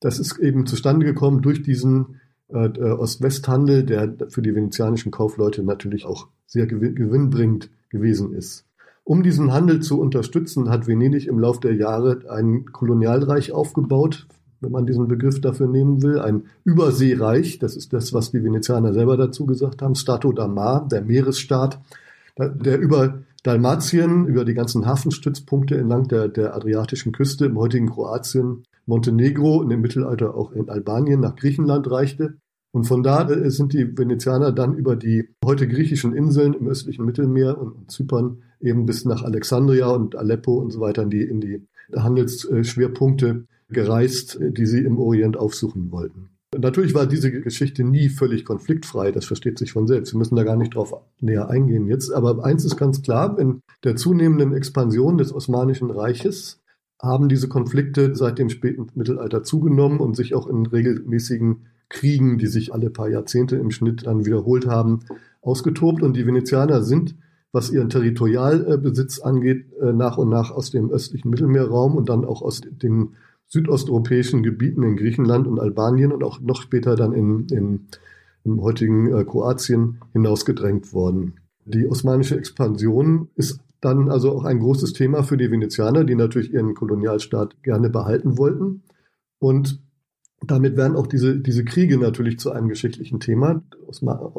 Das 0.00 0.18
ist 0.18 0.38
eben 0.38 0.64
zustande 0.64 1.04
gekommen 1.04 1.42
durch 1.42 1.62
diesen 1.62 2.20
äh, 2.48 2.64
äh 2.64 2.92
Ost-West-Handel, 2.92 3.84
der 3.84 4.16
für 4.30 4.40
die 4.40 4.54
venezianischen 4.54 5.12
Kaufleute 5.12 5.62
natürlich 5.62 6.06
auch 6.06 6.28
sehr 6.46 6.66
gewinnbringend 6.66 7.68
gewesen 7.90 8.32
ist. 8.32 8.64
Um 9.08 9.22
diesen 9.22 9.54
Handel 9.54 9.80
zu 9.80 9.98
unterstützen, 9.98 10.68
hat 10.68 10.86
Venedig 10.86 11.28
im 11.28 11.38
Laufe 11.38 11.60
der 11.60 11.74
Jahre 11.74 12.20
ein 12.28 12.66
Kolonialreich 12.66 13.52
aufgebaut, 13.52 14.26
wenn 14.60 14.70
man 14.70 14.84
diesen 14.84 15.08
Begriff 15.08 15.40
dafür 15.40 15.66
nehmen 15.66 16.02
will, 16.02 16.18
ein 16.18 16.42
Überseereich, 16.64 17.58
das 17.58 17.74
ist 17.74 17.94
das, 17.94 18.12
was 18.12 18.32
die 18.32 18.44
Venezianer 18.44 18.92
selber 18.92 19.16
dazu 19.16 19.46
gesagt 19.46 19.80
haben, 19.80 19.94
Stato 19.94 20.30
da 20.32 20.46
Mar, 20.46 20.86
der 20.92 21.00
Meeresstaat, 21.00 21.80
der 22.36 22.78
über 22.78 23.20
Dalmatien, 23.44 24.26
über 24.26 24.44
die 24.44 24.52
ganzen 24.52 24.84
Hafenstützpunkte 24.84 25.78
entlang 25.78 26.06
der, 26.08 26.28
der 26.28 26.54
adriatischen 26.54 27.12
Küste 27.12 27.46
im 27.46 27.56
heutigen 27.56 27.88
Kroatien, 27.88 28.64
Montenegro 28.84 29.56
und 29.56 29.70
im 29.70 29.80
Mittelalter 29.80 30.34
auch 30.34 30.52
in 30.52 30.68
Albanien 30.68 31.20
nach 31.20 31.34
Griechenland 31.34 31.90
reichte. 31.90 32.36
Und 32.72 32.84
von 32.84 33.02
da 33.02 33.26
äh, 33.26 33.50
sind 33.50 33.72
die 33.72 33.96
Venezianer 33.96 34.52
dann 34.52 34.74
über 34.74 34.96
die 34.96 35.30
heute 35.42 35.66
griechischen 35.66 36.12
Inseln 36.12 36.52
im 36.52 36.68
östlichen 36.68 37.06
Mittelmeer 37.06 37.58
und 37.58 37.90
Zypern 37.90 38.42
eben 38.60 38.86
bis 38.86 39.04
nach 39.04 39.22
Alexandria 39.22 39.88
und 39.88 40.16
Aleppo 40.16 40.54
und 40.58 40.70
so 40.70 40.80
weiter 40.80 41.02
in 41.02 41.10
die, 41.10 41.22
in 41.22 41.40
die 41.40 41.66
Handelsschwerpunkte 41.94 43.46
gereist, 43.70 44.38
die 44.40 44.66
sie 44.66 44.80
im 44.80 44.98
Orient 44.98 45.36
aufsuchen 45.36 45.90
wollten. 45.90 46.30
Natürlich 46.56 46.94
war 46.94 47.06
diese 47.06 47.30
Geschichte 47.30 47.84
nie 47.84 48.08
völlig 48.08 48.46
konfliktfrei, 48.46 49.12
das 49.12 49.26
versteht 49.26 49.58
sich 49.58 49.72
von 49.72 49.86
selbst. 49.86 50.14
Wir 50.14 50.18
müssen 50.18 50.36
da 50.36 50.44
gar 50.44 50.56
nicht 50.56 50.74
drauf 50.74 50.94
näher 51.20 51.50
eingehen 51.50 51.86
jetzt. 51.86 52.10
Aber 52.10 52.42
eins 52.42 52.64
ist 52.64 52.78
ganz 52.78 53.02
klar, 53.02 53.38
in 53.38 53.60
der 53.84 53.96
zunehmenden 53.96 54.54
Expansion 54.54 55.18
des 55.18 55.32
Osmanischen 55.32 55.90
Reiches 55.90 56.62
haben 57.00 57.28
diese 57.28 57.48
Konflikte 57.48 58.16
seit 58.16 58.38
dem 58.38 58.48
späten 58.48 58.86
Mittelalter 58.94 59.42
zugenommen 59.42 60.00
und 60.00 60.16
sich 60.16 60.34
auch 60.34 60.46
in 60.46 60.64
regelmäßigen 60.64 61.66
Kriegen, 61.90 62.38
die 62.38 62.46
sich 62.46 62.72
alle 62.72 62.90
paar 62.90 63.08
Jahrzehnte 63.08 63.56
im 63.56 63.70
Schnitt 63.70 64.06
dann 64.06 64.24
wiederholt 64.24 64.66
haben, 64.66 65.00
ausgetobt. 65.42 66.02
Und 66.02 66.16
die 66.16 66.26
Venezianer 66.26 66.82
sind 66.82 67.14
was 67.52 67.70
ihren 67.70 67.88
Territorialbesitz 67.88 69.20
angeht, 69.20 69.66
äh, 69.80 69.92
nach 69.92 70.18
und 70.18 70.28
nach 70.28 70.50
aus 70.50 70.70
dem 70.70 70.90
östlichen 70.90 71.30
Mittelmeerraum 71.30 71.96
und 71.96 72.08
dann 72.08 72.24
auch 72.24 72.42
aus 72.42 72.60
den 72.60 73.14
südosteuropäischen 73.46 74.42
Gebieten 74.42 74.82
in 74.82 74.96
Griechenland 74.96 75.46
und 75.46 75.58
Albanien 75.58 76.12
und 76.12 76.22
auch 76.22 76.40
noch 76.40 76.60
später 76.60 76.96
dann 76.96 77.12
in, 77.12 77.46
in 77.48 77.88
im 78.48 78.62
heutigen 78.62 79.14
äh, 79.14 79.24
Kroatien 79.24 79.98
hinausgedrängt 80.12 80.92
worden. 80.92 81.34
Die 81.64 81.86
osmanische 81.86 82.36
Expansion 82.36 83.28
ist 83.34 83.60
dann 83.80 84.10
also 84.10 84.32
auch 84.32 84.44
ein 84.44 84.58
großes 84.58 84.92
Thema 84.92 85.22
für 85.22 85.36
die 85.36 85.50
Venezianer, 85.50 86.04
die 86.04 86.14
natürlich 86.14 86.52
ihren 86.52 86.74
Kolonialstaat 86.74 87.62
gerne 87.62 87.90
behalten 87.90 88.38
wollten. 88.38 88.82
Und 89.38 89.80
damit 90.46 90.76
werden 90.76 90.96
auch 90.96 91.06
diese, 91.06 91.38
diese 91.38 91.64
Kriege 91.64 91.98
natürlich 91.98 92.38
zu 92.38 92.52
einem 92.52 92.68
geschichtlichen 92.68 93.20
Thema, 93.20 93.62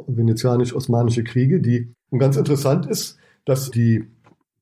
venezianisch-osmanische 0.07 1.23
Kriege, 1.23 1.59
die 1.59 1.93
und 2.09 2.19
ganz 2.19 2.37
interessant 2.37 2.87
ist, 2.87 3.17
dass 3.45 3.69
die 3.71 4.05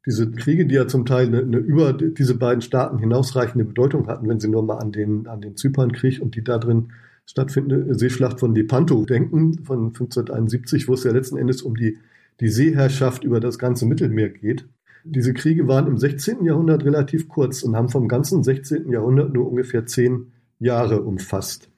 diese 0.05 0.31
Kriege, 0.31 0.65
die 0.65 0.75
ja 0.75 0.87
zum 0.87 1.05
Teil 1.05 1.27
eine, 1.27 1.39
eine, 1.39 1.57
über 1.57 1.91
diese 1.91 2.35
beiden 2.35 2.61
Staaten 2.61 2.97
hinausreichende 2.97 3.65
Bedeutung 3.65 4.07
hatten, 4.07 4.27
wenn 4.29 4.39
Sie 4.39 4.47
nur 4.47 4.63
mal 4.63 4.77
an 4.77 4.93
den, 4.93 5.27
an 5.27 5.41
den 5.41 5.57
Zypernkrieg 5.57 6.21
und 6.21 6.35
die 6.35 6.43
da 6.45 6.57
drin 6.57 6.93
stattfindende 7.25 7.93
Seeschlacht 7.93 8.39
von 8.39 8.55
Lepanto 8.55 9.03
denken, 9.03 9.65
von 9.65 9.87
1571, 9.87 10.87
wo 10.87 10.93
es 10.93 11.03
ja 11.03 11.11
letzten 11.11 11.37
Endes 11.37 11.61
um 11.61 11.75
die, 11.75 11.97
die 12.39 12.47
Seeherrschaft 12.47 13.25
über 13.25 13.41
das 13.41 13.59
ganze 13.59 13.85
Mittelmeer 13.85 14.29
geht. 14.29 14.65
Diese 15.03 15.33
Kriege 15.33 15.67
waren 15.67 15.87
im 15.87 15.97
16. 15.97 16.45
Jahrhundert 16.45 16.85
relativ 16.85 17.27
kurz 17.27 17.63
und 17.63 17.75
haben 17.75 17.89
vom 17.89 18.07
ganzen 18.07 18.43
16. 18.43 18.89
Jahrhundert 18.89 19.33
nur 19.33 19.49
ungefähr 19.49 19.85
zehn 19.85 20.31
Jahre 20.59 21.01
umfasst. 21.01 21.69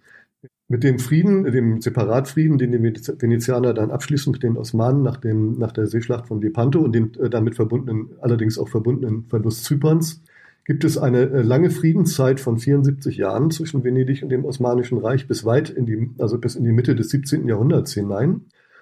Mit 0.68 0.84
dem 0.84 1.00
Frieden, 1.00 1.46
dem 1.46 1.82
Separatfrieden, 1.82 2.60
den 2.60 2.72
die 2.72 2.80
Venezianer 2.80 3.74
dann 3.74 3.90
abschließen 3.90 4.32
mit 4.32 4.44
den 4.44 4.56
Osmanen 4.56 5.02
nach, 5.02 5.18
dem, 5.18 5.58
nach 5.58 5.72
der 5.72 5.88
Seeschlacht 5.88 6.28
von 6.28 6.42
Lepanto 6.42 6.80
und 6.80 6.94
dem 6.94 7.12
äh, 7.20 7.30
damit 7.30 7.56
verbundenen, 7.56 8.12
allerdings 8.22 8.60
auch 8.60 8.70
verbundenen 8.70 9.26
Verlust 9.26 9.64
Zyperns, 9.64 10.22
gibt 10.66 10.84
es 10.84 11.00
eine 11.00 11.22
äh, 11.22 11.42
lange 11.42 11.72
Friedenszeit 11.72 12.40
von 12.40 12.60
74 12.60 13.18
Jahren 13.18 13.50
zwischen 13.50 13.84
Venedig 13.84 14.22
und 14.22 14.30
dem 14.30 14.46
Osmanischen 14.46 15.00
Reich 15.00 15.28
bis 15.28 15.44
weit 15.44 15.72
in 15.72 15.88
die, 15.88 16.12
also 16.20 16.38
bis 16.38 16.56
in 16.56 16.64
die 16.64 16.72
Mitte 16.72 16.94
des 16.94 17.10
17. 17.10 17.48
Jahrhunderts 17.48 17.94
hinein. 17.94 18.42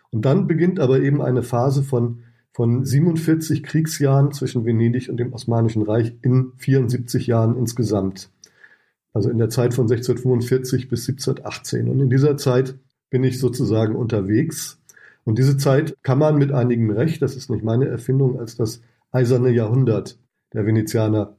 Und 0.10 0.26
dann 0.26 0.48
beginnt 0.48 0.82
aber 0.82 1.00
eben 1.00 1.22
eine 1.22 1.44
Phase 1.44 1.84
von, 1.84 2.20
von 2.52 2.84
47 2.84 3.64
Kriegsjahren 3.64 4.34
zwischen 4.34 4.66
Venedig 4.66 5.10
und 5.10 5.18
dem 5.18 5.32
Osmanischen 5.32 5.84
Reich 5.84 6.14
in 6.22 6.52
74 6.58 7.28
Jahren 7.28 7.56
insgesamt 7.56 8.30
also 9.18 9.32
in 9.32 9.40
der 9.40 9.50
Zeit 9.50 9.74
von 9.74 9.86
1645 9.86 10.90
bis 10.90 11.10
1718. 11.10 11.90
Und 11.90 12.00
in 12.00 12.10
dieser 12.10 12.38
Zeit 12.38 12.76
bin 13.10 13.24
ich 13.24 13.40
sozusagen 13.40 13.96
unterwegs. 13.96 14.80
Und 15.24 15.40
diese 15.40 15.58
Zeit 15.58 15.96
kann 16.04 16.20
man 16.20 16.38
mit 16.38 16.52
einigem 16.52 16.92
Recht, 16.92 17.24
das 17.24 17.36
ist 17.36 17.50
nicht 17.50 17.64
meine 17.64 17.88
Erfindung, 17.88 18.40
als 18.40 18.56
das 18.56 18.82
eiserne 19.12 19.50
Jahrhundert 19.50 20.20
der 20.54 20.68
Venezianer 20.68 21.36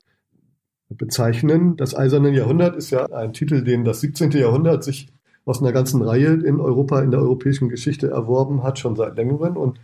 bezeichnen. 0.88 1.76
Das 1.76 1.94
eiserne 1.94 2.30
Jahrhundert 2.30 2.75
ist 2.75 2.90
ja 2.90 3.06
ein 3.06 3.32
Titel, 3.32 3.62
den 3.62 3.85
das 3.85 4.00
17. 4.00 4.32
Jahrhundert 4.32 4.82
sich 4.82 5.06
aus 5.44 5.62
einer 5.62 5.73
ganzen 5.73 6.02
Reihe 6.02 6.32
in 6.32 6.61
Europa, 6.61 7.00
in 7.00 7.12
der 7.12 7.20
europäischen 7.20 7.68
Geschichte 7.68 8.11
erworben 8.11 8.64
hat, 8.64 8.80
schon 8.80 8.97
seit 8.97 9.16
längerem. 9.16 9.56
Und 9.56 9.78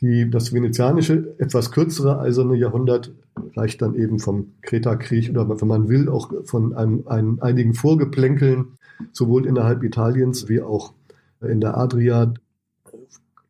die, 0.00 0.30
das 0.30 0.52
venezianische, 0.52 1.34
etwas 1.38 1.72
kürzere 1.72 2.20
eiserne 2.20 2.56
Jahrhundert 2.56 3.12
reicht 3.56 3.82
dann 3.82 3.94
eben 3.94 4.20
vom 4.20 4.52
Kreta-Krieg 4.62 5.30
oder 5.30 5.48
wenn 5.48 5.68
man 5.68 5.88
will, 5.88 6.08
auch 6.08 6.32
von 6.44 6.74
einem, 6.74 7.02
einem, 7.06 7.38
einigen 7.40 7.74
Vorgeplänkeln, 7.74 8.78
sowohl 9.12 9.46
innerhalb 9.46 9.82
Italiens 9.82 10.48
wie 10.48 10.60
auch 10.60 10.92
in 11.40 11.60
der 11.60 11.76
Adria. 11.76 12.32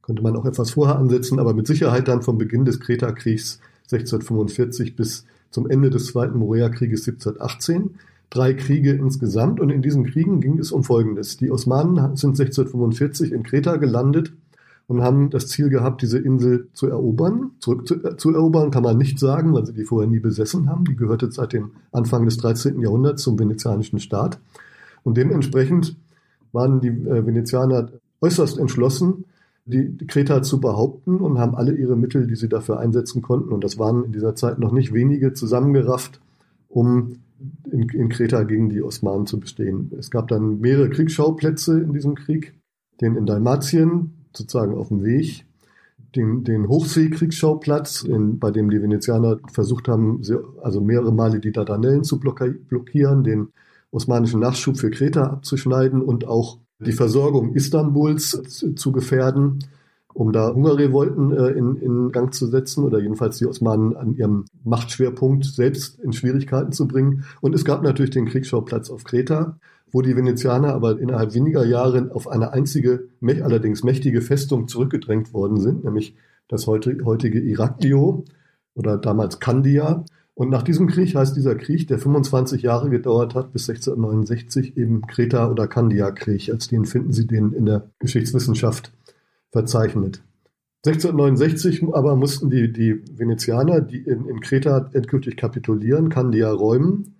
Könnte 0.03 0.23
man 0.23 0.37
auch 0.37 0.47
etwas 0.47 0.71
vorher 0.71 0.99
ansetzen, 0.99 1.39
aber 1.39 1.53
mit 1.53 1.67
Sicherheit 1.67 2.09
dann 2.09 2.23
vom 2.23 2.39
Beginn 2.39 2.65
des 2.65 2.81
Kreta-Kriegs 2.81 3.61
1645 3.85 4.97
bis 4.97 5.27
zum 5.51 5.69
Ende 5.69 5.91
des 5.91 6.07
Zweiten 6.07 6.39
Morea-Krieges 6.39 7.07
1718. 7.07 7.97
Drei 8.31 8.55
Kriege 8.55 8.93
insgesamt 8.93 9.61
und 9.61 9.71
in 9.71 9.83
diesen 9.83 10.05
Kriegen 10.05 10.41
ging 10.41 10.59
es 10.59 10.73
um 10.73 10.83
Folgendes. 10.85 11.37
Die 11.39 11.51
Osmanen 11.51 12.17
sind 12.17 12.39
1645 12.39 13.33
in 13.33 13.43
Kreta 13.43 13.77
gelandet 13.77 14.33
und 14.89 15.03
haben 15.03 15.29
das 15.29 15.49
Ziel 15.49 15.69
gehabt, 15.69 16.01
diese 16.03 16.19
Insel 16.19 16.69
zu 16.73 16.89
erobern. 16.89 17.53
Zurück 17.61 17.87
zu, 17.87 18.03
äh, 18.03 18.17
zu, 18.17 18.35
erobern 18.35 18.71
kann 18.71 18.83
man 18.83 18.97
nicht 18.97 19.19
sagen, 19.19 19.53
weil 19.53 19.67
sie 19.67 19.75
die 19.75 19.85
vorher 19.85 20.09
nie 20.09 20.19
besessen 20.19 20.69
haben. 20.69 20.85
Die 20.87 20.97
gehörte 20.97 21.31
seit 21.31 21.53
dem 21.53 21.73
Anfang 21.93 22.25
des 22.25 22.39
13. 22.39 22.81
Jahrhunderts 22.81 23.23
zum 23.23 23.39
venezianischen 23.39 24.01
Staat. 24.01 24.41
Und 25.05 25.19
dementsprechend 25.19 25.95
waren 26.53 26.81
die 26.81 26.89
äh, 26.89 27.25
Venezianer 27.25 27.91
äußerst 28.23 28.59
entschlossen, 28.59 29.27
die, 29.67 29.91
die 29.91 30.07
Kreta 30.07 30.43
zu 30.43 30.59
behaupten 30.59 31.19
und 31.19 31.39
haben 31.39 31.55
alle 31.55 31.75
ihre 31.75 31.95
Mittel, 31.95 32.27
die 32.27 32.37
sie 32.37 32.49
dafür 32.49 32.81
einsetzen 32.81 33.21
konnten, 33.21 33.53
und 33.53 33.63
das 33.63 33.79
waren 33.79 34.05
in 34.05 34.13
dieser 34.13 34.35
Zeit 34.35 34.59
noch 34.59 34.73
nicht 34.73 34.95
wenige, 34.95 35.35
zusammengerafft, 35.35 36.23
um 36.69 37.17
in, 37.71 37.91
in 37.91 38.09
Kreta 38.09 38.45
gegen 38.45 38.71
die 38.71 38.83
Osmanen 38.83 39.27
zu 39.27 39.39
bestehen. 39.39 39.93
Es 39.99 40.11
gab 40.11 40.29
dann 40.29 40.61
mehrere 40.61 40.89
Kriegsschauplätze 40.89 41.79
in 41.79 41.93
diesem 41.93 42.15
Krieg, 42.15 42.55
den 43.03 43.15
in 43.17 43.27
Dalmatien, 43.27 44.18
sozusagen 44.39 44.75
auf 44.75 44.89
dem 44.89 45.05
Weg 45.05 45.45
den, 46.17 46.45
den 46.45 46.69
Hochseekriegsschauplatz, 46.69 48.03
in, 48.03 48.39
bei 48.39 48.51
dem 48.51 48.71
die 48.71 48.81
Venezianer 48.81 49.39
versucht 49.53 49.89
haben, 49.89 50.23
also 50.63 50.81
mehrere 50.81 51.13
Male 51.13 51.41
die 51.41 51.53
Dardanellen 51.53 52.05
zu 52.05 52.19
blockieren, 52.19 53.25
den 53.25 53.49
osmanischen 53.91 54.41
Nachschub 54.41 54.79
für 54.79 54.91
Kreta 54.91 55.25
abzuschneiden 55.25 56.03
und 56.03 56.27
auch 56.27 56.59
die 56.79 56.93
Versorgung 56.93 57.55
Istanbuls 57.55 58.31
zu, 58.49 58.75
zu 58.75 58.93
gefährden, 58.93 59.65
um 60.15 60.33
da 60.33 60.53
Hungerrevolten 60.53 61.33
äh, 61.33 61.49
in, 61.51 61.77
in 61.77 62.13
Gang 62.13 62.33
zu 62.33 62.47
setzen 62.47 62.85
oder 62.85 63.01
jedenfalls 63.01 63.39
die 63.39 63.47
Osmanen 63.47 63.97
an 63.97 64.15
ihrem 64.15 64.45
Machtschwerpunkt 64.65 65.45
selbst 65.45 65.99
in 66.01 66.13
Schwierigkeiten 66.13 66.73
zu 66.73 66.89
bringen. 66.89 67.25
Und 67.41 67.55
es 67.55 67.65
gab 67.65 67.83
natürlich 67.83 68.11
den 68.11 68.27
Kriegsschauplatz 68.27 68.91
auf 68.91 69.05
Kreta, 69.05 69.59
wo 69.93 70.03
die 70.03 70.17
Venezianer 70.17 70.75
aber 70.75 70.99
innerhalb 70.99 71.35
weniger 71.35 71.65
Jahre 71.65 72.11
auf 72.13 72.29
eine 72.29 72.53
einzige, 72.53 73.09
allerdings 73.23 73.85
mächtige 73.85 74.21
Festung 74.21 74.69
zurückgedrängt 74.69 75.33
worden 75.33 75.61
sind, 75.61 75.85
nämlich 75.85 76.17
das 76.49 76.67
heutige 76.67 77.41
Iraklio 77.41 78.25
oder 78.75 78.97
damals 78.97 79.39
Kandia. 79.41 80.05
Und 80.35 80.51
nach 80.51 80.63
diesem 80.63 80.87
Krieg 80.87 81.15
heißt 81.15 81.37
dieser 81.37 81.57
Krieg, 81.57 81.89
der 81.89 81.99
25 81.99 82.63
Jahre 82.63 82.91
gedauert 82.91 83.35
hat, 83.35 83.53
bis 83.53 83.69
1669 83.69 84.77
eben 84.77 85.03
Kreta- 85.03 85.51
oder 85.51 85.67
Kandia-Krieg. 85.67 86.51
Als 86.51 86.69
den 86.69 86.85
finden 86.85 87.13
Sie 87.13 87.27
den 87.27 87.53
in 87.53 87.67
der 87.67 87.91
Geschichtswissenschaft 87.99 88.93
verzeichnet. 89.51 90.23
1669 90.87 91.93
aber 91.93 92.15
mussten 92.15 92.51
die, 92.51 92.73
die 92.73 93.03
Venezianer 93.19 93.81
die 93.81 93.99
in, 93.99 94.27
in 94.27 94.41
Kreta 94.41 94.89
endgültig 94.93 95.37
kapitulieren, 95.37 96.09
Kandia 96.09 96.51
räumen 96.53 97.17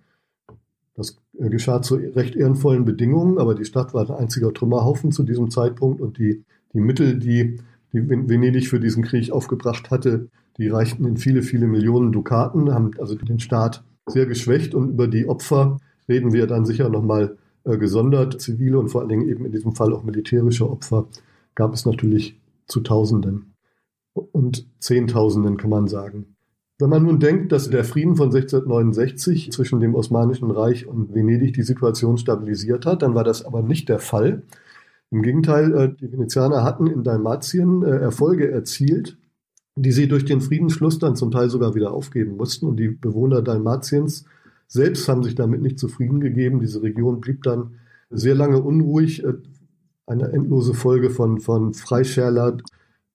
das 0.99 1.17
geschah 1.39 1.81
zu 1.81 1.95
recht 1.95 2.35
ehrenvollen 2.35 2.85
Bedingungen, 2.85 3.37
aber 3.37 3.55
die 3.55 3.65
Stadt 3.65 3.93
war 3.93 4.09
ein 4.09 4.15
einziger 4.15 4.53
Trümmerhaufen 4.53 5.11
zu 5.11 5.23
diesem 5.23 5.49
Zeitpunkt 5.49 6.01
und 6.01 6.17
die, 6.17 6.43
die 6.73 6.81
Mittel, 6.81 7.17
die, 7.17 7.57
die 7.93 8.09
Venedig 8.09 8.67
für 8.67 8.79
diesen 8.79 9.03
Krieg 9.03 9.31
aufgebracht 9.31 9.89
hatte, 9.89 10.27
die 10.57 10.67
reichten 10.67 11.05
in 11.05 11.17
viele, 11.17 11.41
viele 11.41 11.67
Millionen 11.67 12.11
Dukaten, 12.11 12.73
haben 12.73 12.91
also 12.99 13.15
den 13.15 13.39
Staat 13.39 13.83
sehr 14.07 14.25
geschwächt 14.25 14.75
und 14.75 14.89
über 14.89 15.07
die 15.07 15.27
Opfer 15.27 15.79
reden 16.09 16.33
wir 16.33 16.47
dann 16.47 16.65
sicher 16.65 16.89
nochmal 16.89 17.37
äh, 17.63 17.77
gesondert. 17.77 18.41
Zivile 18.41 18.79
und 18.79 18.89
vor 18.89 19.01
allen 19.01 19.09
Dingen 19.09 19.29
eben 19.29 19.45
in 19.45 19.51
diesem 19.51 19.73
Fall 19.73 19.93
auch 19.93 20.03
militärische 20.03 20.69
Opfer 20.69 21.07
gab 21.55 21.73
es 21.73 21.85
natürlich 21.85 22.37
zu 22.67 22.81
Tausenden 22.81 23.53
und 24.13 24.67
Zehntausenden, 24.79 25.57
kann 25.57 25.69
man 25.69 25.87
sagen. 25.87 26.35
Wenn 26.79 26.89
man 26.89 27.03
nun 27.03 27.19
denkt, 27.19 27.51
dass 27.51 27.69
der 27.69 27.83
Frieden 27.83 28.15
von 28.15 28.27
1669 28.27 29.51
zwischen 29.51 29.81
dem 29.81 29.95
Osmanischen 29.95 30.49
Reich 30.49 30.87
und 30.87 31.13
Venedig 31.13 31.53
die 31.53 31.63
Situation 31.63 32.17
stabilisiert 32.17 32.85
hat, 32.85 33.01
dann 33.01 33.15
war 33.15 33.25
das 33.25 33.43
aber 33.43 33.61
nicht 33.61 33.89
der 33.89 33.99
Fall. 33.99 34.43
Im 35.11 35.21
Gegenteil, 35.21 35.73
äh, 35.73 35.93
die 35.93 36.09
Venezianer 36.11 36.63
hatten 36.63 36.87
in 36.87 37.03
Dalmatien 37.03 37.83
äh, 37.83 37.97
Erfolge 37.97 38.49
erzielt, 38.49 39.17
die 39.75 39.91
sie 39.91 40.07
durch 40.07 40.23
den 40.23 40.39
Friedensschluss 40.39 40.99
dann 40.99 41.17
zum 41.17 41.31
Teil 41.31 41.49
sogar 41.49 41.75
wieder 41.75 41.91
aufgeben 41.91 42.37
mussten. 42.37 42.65
Und 42.65 42.77
die 42.77 42.89
Bewohner 42.89 43.41
Dalmatiens 43.41 44.23
selbst 44.67 45.09
haben 45.09 45.23
sich 45.23 45.35
damit 45.35 45.61
nicht 45.61 45.79
zufrieden 45.79 46.21
gegeben. 46.21 46.61
Diese 46.61 46.81
Region 46.81 47.19
blieb 47.19 47.43
dann 47.43 47.75
sehr 48.09 48.35
lange 48.35 48.61
unruhig. 48.61 49.25
Äh, 49.25 49.33
eine 50.05 50.31
endlose 50.31 50.73
Folge 50.73 51.09
von, 51.09 51.39
von 51.39 51.73
Freischärler, 51.73 52.57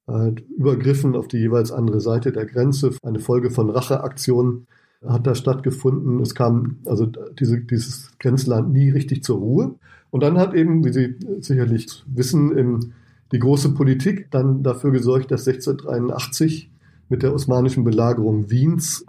Übergriffen 0.07 1.17
auf 1.17 1.29
die 1.29 1.39
jeweils 1.39 1.73
andere 1.73 2.01
Seite 2.01 2.33
der 2.33 2.47
Grenze. 2.47 2.91
Eine 3.03 3.21
Folge 3.21 3.51
von 3.51 3.71
Racheaktionen 3.71 4.67
hat 5.07 5.27
da 5.27 5.35
stattgefunden. 5.35 6.21
Es 6.21 6.35
kam 6.35 6.79
also 6.85 7.07
diese, 7.07 7.61
dieses 7.61 8.13
Grenzland 8.19 8.73
nie 8.73 8.91
richtig 8.91 9.23
zur 9.23 9.39
Ruhe. 9.39 9.75
Und 10.11 10.23
dann 10.23 10.39
hat 10.39 10.55
eben, 10.55 10.85
wie 10.85 10.93
Sie 10.93 11.17
sicherlich 11.41 12.05
wissen, 12.07 12.93
die 13.33 13.39
große 13.39 13.75
Politik 13.75 14.31
dann 14.31 14.63
dafür 14.63 14.93
gesorgt, 14.93 15.31
dass 15.31 15.49
1683 15.49 16.71
mit 17.09 17.23
der 17.23 17.35
osmanischen 17.35 17.85
Belagerung 17.85 18.51
Wiens 18.51 19.05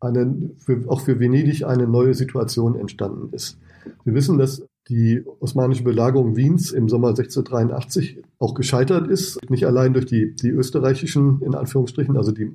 eine, 0.00 0.50
für, 0.58 0.84
auch 0.88 1.00
für 1.00 1.20
Venedig 1.20 1.64
eine 1.64 1.86
neue 1.86 2.14
Situation 2.14 2.74
entstanden 2.74 3.32
ist. 3.32 3.58
Wir 4.04 4.14
wissen, 4.14 4.38
dass 4.38 4.66
die 4.90 5.24
osmanische 5.38 5.84
Belagerung 5.84 6.36
Wiens 6.36 6.72
im 6.72 6.88
Sommer 6.88 7.10
1683 7.10 8.18
auch 8.40 8.54
gescheitert 8.54 9.08
ist. 9.08 9.38
Nicht 9.48 9.64
allein 9.64 9.94
durch 9.94 10.06
die, 10.06 10.34
die 10.34 10.48
österreichischen, 10.48 11.40
in 11.42 11.54
Anführungsstrichen, 11.54 12.16
also 12.16 12.32
die 12.32 12.50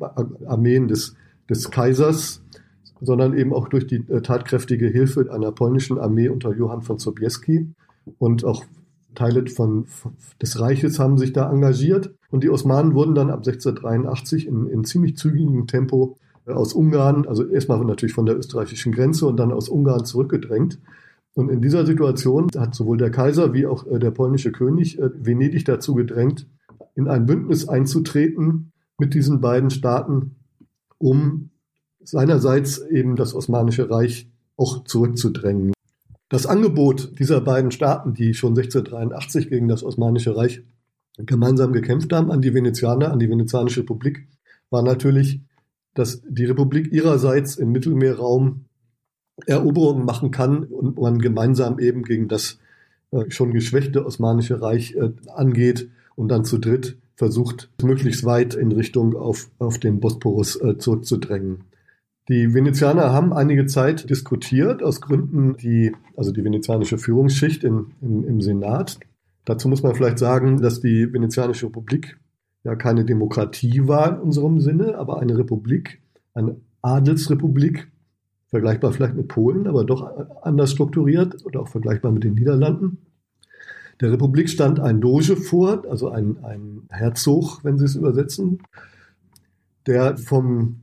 Armeen 0.46 0.90
des, 0.90 1.16
des 1.50 1.72
Kaisers, 1.72 2.44
sondern 3.00 3.38
eben 3.38 3.54
auch 3.54 3.70
durch 3.70 3.88
die 3.88 4.04
äh, 4.10 4.22
tatkräftige 4.22 4.88
Hilfe 4.88 5.32
einer 5.32 5.52
polnischen 5.52 5.98
Armee 5.98 6.28
unter 6.28 6.54
Johann 6.54 6.82
von 6.82 7.00
Sobieski. 7.00 7.70
Und 8.20 8.44
auch 8.44 8.66
Teile 9.16 9.48
von, 9.48 9.86
des 10.42 10.60
Reiches 10.60 11.00
haben 11.00 11.18
sich 11.18 11.32
da 11.32 11.50
engagiert. 11.50 12.14
Und 12.32 12.44
die 12.44 12.50
Osmanen 12.50 12.94
wurden 12.94 13.16
dann 13.16 13.30
ab 13.30 13.40
1683 13.40 14.46
in, 14.48 14.68
in 14.68 14.84
ziemlich 14.84 15.16
zügigem 15.16 15.68
Tempo 15.68 16.18
äh, 16.46 16.52
aus 16.52 16.74
Ungarn, 16.74 17.26
also 17.28 17.48
erstmal 17.48 17.84
natürlich 17.86 18.14
von 18.14 18.26
der 18.26 18.38
österreichischen 18.38 18.92
Grenze 18.92 19.26
und 19.26 19.38
dann 19.38 19.54
aus 19.54 19.70
Ungarn 19.70 20.04
zurückgedrängt. 20.04 20.80
Und 21.36 21.50
in 21.50 21.62
dieser 21.62 21.86
Situation 21.86 22.50
hat 22.58 22.74
sowohl 22.74 22.98
der 22.98 23.12
Kaiser 23.12 23.54
wie 23.54 23.68
auch 23.68 23.86
äh, 23.86 24.00
der 24.00 24.12
polnische 24.12 24.52
König 24.52 24.98
äh, 24.98 25.10
Venedig 25.14 25.66
dazu 25.66 25.94
gedrängt, 25.94 26.48
in 26.96 27.10
ein 27.10 27.26
Bündnis 27.26 27.68
einzutreten 27.68 28.72
mit 28.98 29.14
diesen 29.14 29.42
beiden 29.42 29.70
Staaten 29.70 30.38
um 30.98 31.50
seinerseits 32.02 32.80
eben 32.80 33.18
das 33.18 33.34
Osmanische 33.36 33.90
Reich 33.90 34.30
auch 34.56 34.86
zurückzudrängen. 34.86 35.74
Das 36.30 36.46
Angebot 36.46 37.20
dieser 37.20 37.42
beiden 37.42 37.72
Staaten, 37.72 38.14
die 38.14 38.34
schon 38.34 38.52
1683 38.52 39.50
gegen 39.50 39.68
das 39.68 39.84
Osmanische 39.84 40.38
Reich 40.38 40.64
gemeinsam 41.18 41.74
gekämpft 41.74 42.14
haben, 42.14 42.32
an 42.32 42.42
die 42.42 42.54
Venezianer, 42.54 43.12
an 43.12 43.20
die 43.20 43.30
Venezianische 43.30 43.82
Republik, 43.82 44.28
war 44.70 44.84
natürlich, 44.84 45.42
dass 45.94 46.22
die 46.28 46.46
Republik 46.46 46.92
ihrerseits 46.92 47.58
im 47.58 47.72
Mittelmeerraum 47.72 48.66
Eroberungen 49.46 50.06
machen 50.06 50.32
kann 50.32 50.64
und 50.64 51.00
man 51.00 51.20
gemeinsam 51.20 51.80
eben 51.80 52.04
gegen 52.04 52.28
das 52.28 52.60
äh, 53.12 53.30
schon 53.30 53.52
geschwächte 53.52 54.06
Osmanische 54.06 54.62
Reich 54.62 54.96
äh, 54.96 55.12
angeht 55.34 55.90
und 56.16 56.30
dann 56.30 56.46
zu 56.46 56.58
dritt 56.58 56.98
versucht, 57.16 57.70
möglichst 57.82 58.26
weit 58.26 58.56
in 58.56 58.72
Richtung 58.72 59.16
auf, 59.16 59.50
auf 59.60 59.80
den 59.80 60.00
Bosporus 60.00 60.60
äh, 60.62 60.78
zurückzudrängen. 60.78 61.66
Die 62.28 62.54
Venezianer 62.54 63.12
haben 63.14 63.34
einige 63.34 63.68
Zeit 63.68 64.10
diskutiert, 64.10 64.82
aus 64.82 65.00
Gründen, 65.00 65.56
die, 65.58 65.92
also 66.18 66.32
die 66.32 66.44
venezianische 66.44 66.98
Führungsschicht 66.98 67.64
im, 67.64 67.92
im, 68.02 68.28
im 68.28 68.42
Senat. 68.42 69.00
Dazu 69.46 69.70
muss 69.70 69.84
man 69.84 69.94
vielleicht 69.94 70.18
sagen, 70.18 70.60
dass 70.60 70.82
die 70.82 71.14
Venezianische 71.14 71.68
Republik 71.68 72.18
ja 72.64 72.76
keine 72.76 73.06
Demokratie 73.06 73.88
war 73.88 74.16
in 74.16 74.20
unserem 74.20 74.60
Sinne, 74.60 74.98
aber 74.98 75.20
eine 75.20 75.38
Republik, 75.38 76.02
eine 76.34 76.56
Adelsrepublik, 76.82 77.88
vergleichbar 78.56 78.94
vielleicht 78.94 79.16
mit 79.16 79.28
Polen, 79.28 79.68
aber 79.68 79.84
doch 79.84 80.10
anders 80.42 80.72
strukturiert 80.72 81.46
oder 81.46 81.60
auch 81.60 81.68
vergleichbar 81.68 82.14
mit 82.14 82.24
den 82.24 82.36
Niederlanden. 82.36 83.00
Der 84.00 84.14
Republik 84.14 84.50
stand 84.50 84.80
ein 84.80 85.02
Doge 85.02 85.36
vor, 85.36 85.84
also 85.90 86.08
ein, 86.08 86.38
ein 86.42 86.84
Herzog, 86.88 87.66
wenn 87.66 87.78
Sie 87.78 87.84
es 87.84 87.96
übersetzen, 87.96 88.60
der 89.88 90.16
vom 90.16 90.78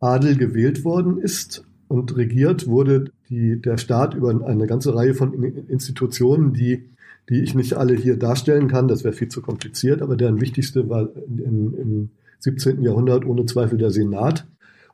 Adel 0.00 0.38
gewählt 0.38 0.86
worden 0.86 1.18
ist 1.18 1.66
und 1.86 2.16
regiert 2.16 2.66
wurde 2.66 3.10
die, 3.28 3.60
der 3.60 3.76
Staat 3.76 4.14
über 4.14 4.30
eine 4.30 4.66
ganze 4.66 4.94
Reihe 4.94 5.12
von 5.12 5.34
Institutionen, 5.68 6.54
die, 6.54 6.88
die 7.28 7.42
ich 7.42 7.54
nicht 7.54 7.74
alle 7.74 7.94
hier 7.94 8.16
darstellen 8.16 8.68
kann. 8.68 8.88
Das 8.88 9.04
wäre 9.04 9.12
viel 9.12 9.28
zu 9.28 9.42
kompliziert, 9.42 10.00
aber 10.00 10.16
deren 10.16 10.40
wichtigste 10.40 10.88
war 10.88 11.10
im, 11.26 11.74
im 11.78 12.10
17. 12.38 12.80
Jahrhundert 12.80 13.26
ohne 13.26 13.44
Zweifel 13.44 13.76
der 13.76 13.90
Senat. 13.90 14.46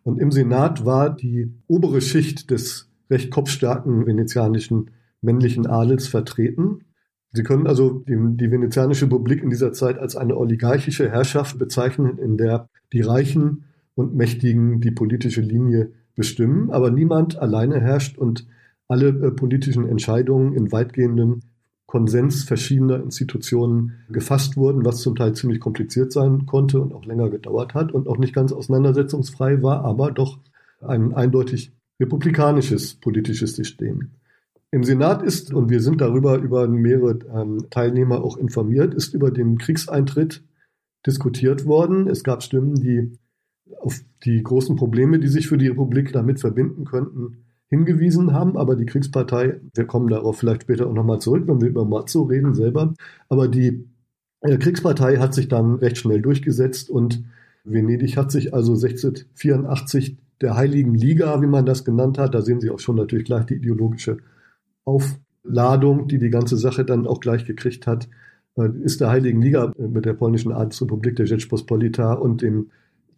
Und 0.08 0.22
im 0.22 0.30
Senat 0.30 0.86
war 0.86 1.14
die 1.14 1.52
obere 1.66 2.00
Schicht 2.00 2.50
des 2.50 2.90
recht 3.10 3.30
kopfstarken 3.30 4.06
venezianischen 4.06 4.90
männlichen 5.20 5.66
Adels 5.66 6.08
vertreten. 6.08 6.86
Sie 7.32 7.42
können 7.42 7.66
also 7.66 7.98
die, 8.08 8.16
die 8.16 8.50
Venezianische 8.50 9.04
Republik 9.04 9.42
in 9.42 9.50
dieser 9.50 9.74
Zeit 9.74 9.98
als 9.98 10.16
eine 10.16 10.38
oligarchische 10.38 11.10
Herrschaft 11.10 11.58
bezeichnen, 11.58 12.16
in 12.16 12.38
der 12.38 12.70
die 12.94 13.02
Reichen 13.02 13.64
und 13.96 14.14
Mächtigen 14.14 14.80
die 14.80 14.92
politische 14.92 15.42
Linie 15.42 15.92
bestimmen, 16.16 16.70
aber 16.70 16.90
niemand 16.90 17.38
alleine 17.38 17.78
herrscht 17.78 18.16
und 18.16 18.46
alle 18.88 19.08
äh, 19.08 19.30
politischen 19.30 19.86
Entscheidungen 19.86 20.54
in 20.54 20.72
weitgehendem 20.72 21.40
Konsens 21.88 22.44
verschiedener 22.44 23.02
Institutionen 23.02 23.94
gefasst 24.10 24.58
wurden, 24.58 24.84
was 24.84 25.00
zum 25.00 25.16
Teil 25.16 25.32
ziemlich 25.32 25.58
kompliziert 25.58 26.12
sein 26.12 26.44
konnte 26.44 26.80
und 26.80 26.92
auch 26.92 27.06
länger 27.06 27.30
gedauert 27.30 27.72
hat 27.72 27.92
und 27.92 28.08
auch 28.08 28.18
nicht 28.18 28.34
ganz 28.34 28.52
auseinandersetzungsfrei 28.52 29.62
war, 29.62 29.84
aber 29.84 30.10
doch 30.10 30.38
ein 30.82 31.14
eindeutig 31.14 31.72
republikanisches 31.98 32.96
politisches 32.96 33.56
System. 33.56 34.10
Im 34.70 34.84
Senat 34.84 35.22
ist, 35.22 35.50
und 35.54 35.70
wir 35.70 35.80
sind 35.80 36.02
darüber 36.02 36.36
über 36.36 36.68
mehrere 36.68 37.20
ähm, 37.34 37.70
Teilnehmer 37.70 38.22
auch 38.22 38.36
informiert, 38.36 38.92
ist 38.92 39.14
über 39.14 39.30
den 39.30 39.56
Kriegseintritt 39.56 40.44
diskutiert 41.06 41.64
worden. 41.64 42.06
Es 42.06 42.22
gab 42.22 42.42
Stimmen, 42.42 42.74
die 42.74 43.18
auf 43.80 43.98
die 44.24 44.42
großen 44.42 44.76
Probleme, 44.76 45.18
die 45.18 45.28
sich 45.28 45.48
für 45.48 45.56
die 45.56 45.68
Republik 45.68 46.12
damit 46.12 46.38
verbinden 46.38 46.84
könnten, 46.84 47.44
hingewiesen 47.68 48.32
haben. 48.32 48.56
Aber 48.56 48.76
die 48.76 48.86
Kriegspartei, 48.86 49.60
wir 49.74 49.86
kommen 49.86 50.08
darauf 50.08 50.38
vielleicht 50.38 50.62
später 50.62 50.86
auch 50.86 50.94
nochmal 50.94 51.20
zurück, 51.20 51.44
wenn 51.46 51.60
wir 51.60 51.68
über 51.68 51.84
Mazzo 51.84 52.22
reden 52.22 52.54
selber, 52.54 52.94
aber 53.28 53.48
die 53.48 53.86
äh, 54.40 54.56
Kriegspartei 54.56 55.16
hat 55.16 55.34
sich 55.34 55.48
dann 55.48 55.76
recht 55.76 55.98
schnell 55.98 56.22
durchgesetzt 56.22 56.90
und 56.90 57.24
Venedig 57.64 58.16
hat 58.16 58.30
sich 58.30 58.54
also 58.54 58.72
1684 58.72 60.16
der 60.40 60.56
Heiligen 60.56 60.94
Liga, 60.94 61.42
wie 61.42 61.46
man 61.46 61.66
das 61.66 61.84
genannt 61.84 62.18
hat, 62.18 62.34
da 62.34 62.42
sehen 62.42 62.60
Sie 62.60 62.70
auch 62.70 62.78
schon 62.78 62.96
natürlich 62.96 63.24
gleich 63.24 63.46
die 63.46 63.54
ideologische 63.54 64.18
Aufladung, 64.84 66.08
die 66.08 66.18
die 66.18 66.30
ganze 66.30 66.56
Sache 66.56 66.84
dann 66.84 67.06
auch 67.06 67.20
gleich 67.20 67.44
gekriegt 67.44 67.86
hat, 67.86 68.08
äh, 68.56 68.68
ist 68.82 69.00
der 69.00 69.10
Heiligen 69.10 69.42
Liga 69.42 69.72
mit 69.76 70.04
der 70.04 70.14
polnischen 70.14 70.52
Adelsrepublik, 70.52 71.16
der 71.16 71.26
Rzeczpospolita 71.26 72.14
und 72.14 72.42
dem, 72.42 72.70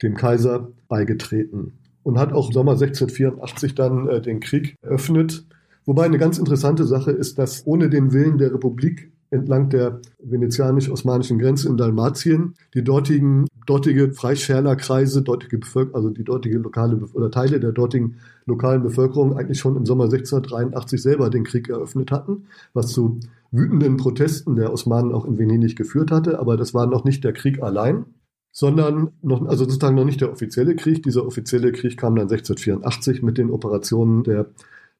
dem 0.03 0.15
Kaiser 0.15 0.73
beigetreten 0.89 1.80
und 2.03 2.19
hat 2.19 2.33
auch 2.33 2.49
im 2.49 2.53
Sommer 2.53 2.73
1684 2.73 3.75
dann 3.75 4.09
äh, 4.09 4.21
den 4.21 4.41
Krieg 4.41 4.77
eröffnet. 4.83 5.45
Wobei 5.85 6.05
eine 6.05 6.19
ganz 6.19 6.39
interessante 6.39 6.85
Sache 6.85 7.11
ist, 7.11 7.39
dass 7.39 7.67
ohne 7.67 7.89
den 7.89 8.13
Willen 8.13 8.39
der 8.39 8.53
Republik 8.53 9.11
entlang 9.31 9.71
der 9.71 10.01
venezianisch-osmanischen 10.23 11.39
Grenze 11.39 11.69
in 11.69 11.77
Dalmatien 11.77 12.55
die 12.75 12.83
dortigen, 12.83 13.47
dortige 13.67 14.13
Freischärlerkreise, 14.13 15.23
dortige 15.23 15.59
Bevölkerung, 15.59 15.95
also 15.95 16.11
die 16.11 16.25
dortige 16.25 16.59
lokale 16.59 16.97
oder 17.13 17.31
Teile 17.31 17.61
der 17.61 17.73
dortigen 17.73 18.17
lokalen 18.47 18.83
Bevölkerung 18.83 19.37
eigentlich 19.37 19.61
schon 19.61 19.77
im 19.77 19.87
Sommer 19.87 20.05
1683 20.05 21.01
selber 21.01 21.31
den 21.31 21.45
Krieg 21.45 21.69
eröffnet 21.69 22.11
hatten, 22.11 22.47
was 22.75 22.89
zu 22.89 23.21
wütenden 23.53 23.97
Protesten 23.97 24.57
der 24.57 24.73
Osmanen 24.73 25.13
auch 25.13 25.25
in 25.25 25.39
Venedig 25.39 25.77
geführt 25.77 26.11
hatte. 26.11 26.39
Aber 26.41 26.57
das 26.57 26.75
war 26.75 26.87
noch 26.87 27.05
nicht 27.05 27.23
der 27.23 27.33
Krieg 27.33 27.63
allein, 27.63 28.07
sondern 28.53 29.11
noch, 29.23 29.47
also 29.47 29.65
sozusagen 29.65 29.97
noch 29.97 30.05
nicht 30.05 30.21
der 30.21 30.33
offizielle 30.33 30.75
Krieg. 30.75 31.03
Dieser 31.03 31.27
offizielle 31.27 31.73
Krieg 31.73 31.97
kam 31.97 32.17
dann 32.17 32.29
1684 32.29 33.23
mit 33.23 33.39
den 33.39 33.51
Operationen 33.51 34.25
der, 34.25 34.47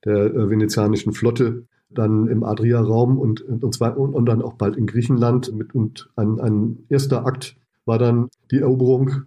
der 0.05 0.17
äh, 0.17 0.51
venezianischen 0.51 1.13
Flotte 1.13 1.65
dann 1.91 2.29
im 2.29 2.45
Adria-Raum 2.45 3.19
und, 3.19 3.41
und, 3.43 3.75
zwar, 3.75 3.99
und, 3.99 4.27
dann 4.27 4.43
auch 4.43 4.55
bald 4.55 4.77
in 4.77 4.87
Griechenland. 4.87 5.53
Mit, 5.53 5.75
und 5.75 6.09
ein, 6.15 6.39
ein 6.41 6.79
erster 6.89 7.27
Akt 7.27 7.57
war 7.85 7.99
dann 7.99 8.29
die 8.51 8.59
Eroberung 8.59 9.25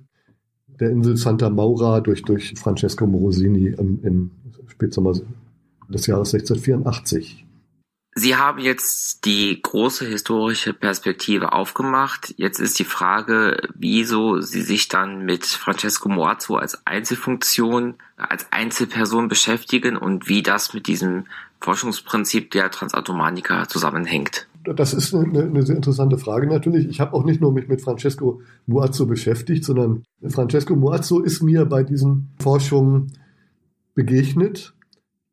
der 0.80 0.90
Insel 0.90 1.18
Santa 1.18 1.50
Maura 1.50 2.00
durch, 2.00 2.24
durch 2.24 2.54
Francesco 2.58 3.06
Morosini 3.06 3.68
im, 3.68 4.00
im 4.04 4.32
Spätsommer 4.68 5.14
des 5.90 6.08
Jahres 6.08 6.34
1684. 6.34 7.46
Sie 8.16 8.36
haben 8.36 8.60
jetzt 8.60 9.26
die 9.26 9.60
große 9.62 10.06
historische 10.06 10.74
Perspektive 10.74 11.54
aufgemacht. 11.54 12.34
Jetzt 12.38 12.60
ist 12.60 12.78
die 12.78 12.84
Frage, 12.84 13.58
wieso 13.74 14.40
Sie 14.40 14.62
sich 14.62 14.88
dann 14.88 15.26
mit 15.26 15.46
Francesco 15.46 16.10
Moazzo 16.10 16.56
als 16.56 16.86
Einzelfunktion, 16.86 17.96
als 18.18 18.52
Einzelperson 18.52 19.30
beschäftigen 19.30 19.98
und 19.98 20.28
wie 20.28 20.44
das 20.44 20.74
mit 20.74 20.88
diesem 20.88 21.26
Forschungsprinzip 21.60 22.52
der 22.52 22.70
Transatomanika 22.70 23.68
zusammenhängt. 23.68 24.48
Das 24.64 24.94
ist 24.94 25.14
eine, 25.14 25.44
eine, 25.44 25.66
sehr 25.66 25.76
interessante 25.76 26.18
Frage 26.18 26.48
natürlich. 26.48 26.88
Ich 26.88 27.00
habe 27.00 27.14
auch 27.14 27.26
nicht 27.26 27.42
nur 27.42 27.52
mich 27.52 27.68
mit 27.68 27.82
Francesco 27.82 28.42
Muazzo 28.66 29.06
beschäftigt, 29.06 29.66
sondern 29.66 30.04
Francesco 30.28 30.76
Muazzo 30.76 31.20
ist 31.20 31.42
mir 31.42 31.66
bei 31.66 31.84
diesen 31.84 32.30
Forschungen 32.40 33.12
begegnet, 33.94 34.74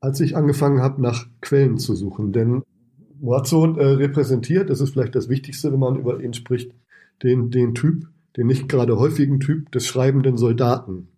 als 0.01 0.21
ich 0.21 0.37
angefangen 0.37 0.81
habe, 0.81 1.01
nach 1.01 1.27
Quellen 1.41 1.79
zu 1.79 1.95
suchen. 1.95 2.33
Denn 2.33 2.63
Muazzo 3.21 3.77
äh, 3.77 3.85
repräsentiert, 3.85 4.71
das 4.71 4.81
ist 4.81 4.91
vielleicht 4.91 5.15
das 5.15 5.29
Wichtigste, 5.29 5.73
wenn 5.73 5.81
man 5.81 5.99
über 5.99 6.23
ihn 6.23 6.35
spricht, 6.35 6.73
den, 7.23 7.51
den 7.51 7.75
Typ, 7.75 8.09
den 8.37 8.47
nicht 8.47 8.69
gerade 8.69 8.99
häufigen 8.99 9.41
Typ 9.41 9.71
des 9.73 9.87
schreibenden 9.87 10.37
Soldaten. 10.37 11.09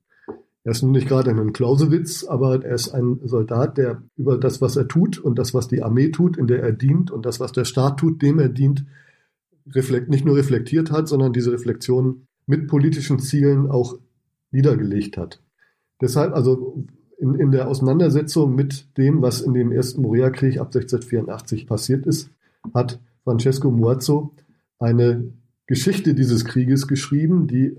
Er 0.65 0.73
ist 0.73 0.83
nun 0.83 0.93
nicht 0.93 1.09
gerade 1.09 1.31
ein 1.31 1.53
Clausewitz, 1.53 2.25
aber 2.25 2.65
er 2.65 2.75
ist 2.75 2.91
ein 2.91 3.21
Soldat, 3.25 3.79
der 3.79 4.03
über 4.17 4.39
das, 4.39 4.61
was 4.61 4.77
er 4.77 4.87
tut 4.87 5.19
und 5.19 5.39
das, 5.39 5.55
was 5.55 5.67
die 5.67 5.83
Armee 5.83 6.11
tut, 6.11 6.37
in 6.37 6.47
der 6.47 6.63
er 6.63 6.73
dient 6.73 7.11
und 7.11 7.27
das, 7.27 7.41
was 7.41 7.53
der 7.53 7.65
Staat 7.65 7.99
tut, 7.99 8.23
dem 8.23 8.39
er 8.39 8.49
dient, 8.49 8.85
reflekt, 9.71 10.09
nicht 10.09 10.25
nur 10.25 10.37
reflektiert 10.37 10.91
hat, 10.91 11.09
sondern 11.09 11.33
diese 11.33 11.53
Reflexion 11.53 12.27
mit 12.47 12.69
politischen 12.69 13.19
Zielen 13.19 13.71
auch 13.71 13.99
niedergelegt 14.51 15.17
hat. 15.17 15.41
Deshalb 16.01 16.35
also 16.35 16.85
in, 17.19 17.35
in 17.35 17.51
der 17.51 17.69
Auseinandersetzung 17.69 18.55
mit 18.55 18.87
dem, 18.97 19.23
was 19.23 19.41
in 19.41 19.55
dem 19.55 19.73
ersten 19.73 20.03
Morea-Krieg 20.03 20.59
ab 20.59 20.69
1684 20.69 21.67
passiert 21.67 22.07
ist, 22.07 22.31
hat 22.75 23.01
Francesco 23.25 23.71
Muazzo 23.71 24.33
eine 24.79 25.33
Geschichte 25.67 26.15
dieses 26.15 26.45
Krieges 26.45 26.89
geschrieben, 26.89 27.47
die 27.47 27.79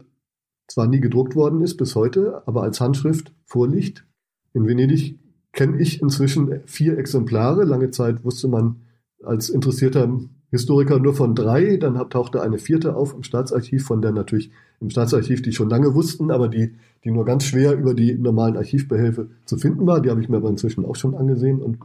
zwar 0.68 0.88
nie 0.88 1.00
gedruckt 1.00 1.36
worden 1.36 1.62
ist 1.62 1.76
bis 1.78 1.96
heute, 1.96 2.42
aber 2.46 2.64
als 2.64 2.80
Handschrift 2.80 3.34
vorliegt. 3.46 4.06
In 4.54 4.66
Venedig 4.66 5.20
kenne 5.52 5.80
ich 5.80 6.02
inzwischen 6.02 6.62
vier 6.66 6.98
Exemplare. 6.98 7.64
Lange 7.64 7.92
Zeit 7.92 8.24
wusste 8.24 8.48
man 8.48 8.82
als 9.24 9.50
interessierter 9.50 10.20
Historiker 10.54 11.00
nur 11.00 11.16
von 11.16 11.34
drei. 11.34 11.78
Dann 11.78 11.96
tauchte 12.12 12.44
eine 12.44 12.60
vierte 12.60 12.96
auf 12.96 13.16
im 13.16 13.24
Staatsarchiv, 13.24 13.86
von 13.86 14.04
der 14.04 14.12
natürlich 14.12 14.52
im 14.80 14.92
Staatsarchiv 14.92 15.42
die 15.42 15.52
schon 15.52 15.68
lange 15.68 15.96
wussten, 15.96 16.30
aber 16.30 16.48
die, 16.48 16.76
die 17.04 17.10
nur 17.10 17.26
ganz 17.26 17.46
schwer 17.46 17.76
über 17.76 17.96
die 17.96 18.14
normalen 18.14 18.56
Archivbehelfe 18.56 19.30
zu 19.46 19.58
finden 19.58 19.88
war. 19.88 20.00
Die 20.00 20.12
habe 20.12 20.22
ich 20.22 20.30
mir 20.30 20.38
aber 20.38 20.50
inzwischen 20.50 20.86
auch 20.86 20.96
schon 20.96 21.16
angesehen. 21.16 21.60
Und 21.60 21.80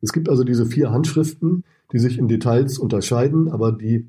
es 0.00 0.12
gibt 0.12 0.28
also 0.28 0.42
diese 0.42 0.66
vier 0.66 0.90
Handschriften, 0.90 1.62
die 1.92 2.00
sich 2.00 2.18
in 2.18 2.26
Details 2.26 2.78
unterscheiden, 2.78 3.48
aber 3.52 3.70
die 3.70 4.08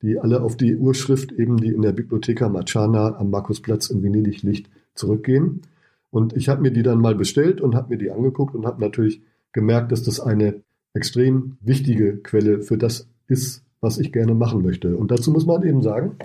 die 0.00 0.16
alle 0.16 0.42
auf 0.42 0.56
die 0.56 0.76
Urschrift 0.76 1.32
eben, 1.32 1.56
die 1.56 1.70
in 1.70 1.82
der 1.82 1.90
Bibliotheca 1.90 2.48
Marciana 2.48 3.16
am 3.16 3.30
Markusplatz 3.30 3.90
in 3.90 4.00
Venedig 4.00 4.42
liegt, 4.42 4.70
zurückgehen. 4.94 5.62
Und 6.10 6.36
ich 6.36 6.48
habe 6.48 6.62
mir 6.62 6.70
die 6.70 6.84
dann 6.84 7.00
mal 7.00 7.16
bestellt 7.16 7.60
und 7.60 7.74
habe 7.74 7.90
mir 7.90 7.98
die 7.98 8.12
angeguckt 8.12 8.54
und 8.54 8.64
habe 8.64 8.80
natürlich 8.80 9.22
gemerkt, 9.52 9.90
dass 9.90 10.04
das 10.04 10.20
eine 10.20 10.62
extrem 10.94 11.56
wichtige 11.60 12.18
Quelle 12.18 12.62
für 12.62 12.78
das 12.78 13.08
ist, 13.28 13.62
was 13.80 13.98
ich 13.98 14.12
gerne 14.12 14.34
machen 14.34 14.62
möchte. 14.62 14.96
Und 14.96 15.10
dazu 15.10 15.30
muss 15.30 15.46
man 15.46 15.62
eben 15.62 15.82
sagen, 15.82 16.16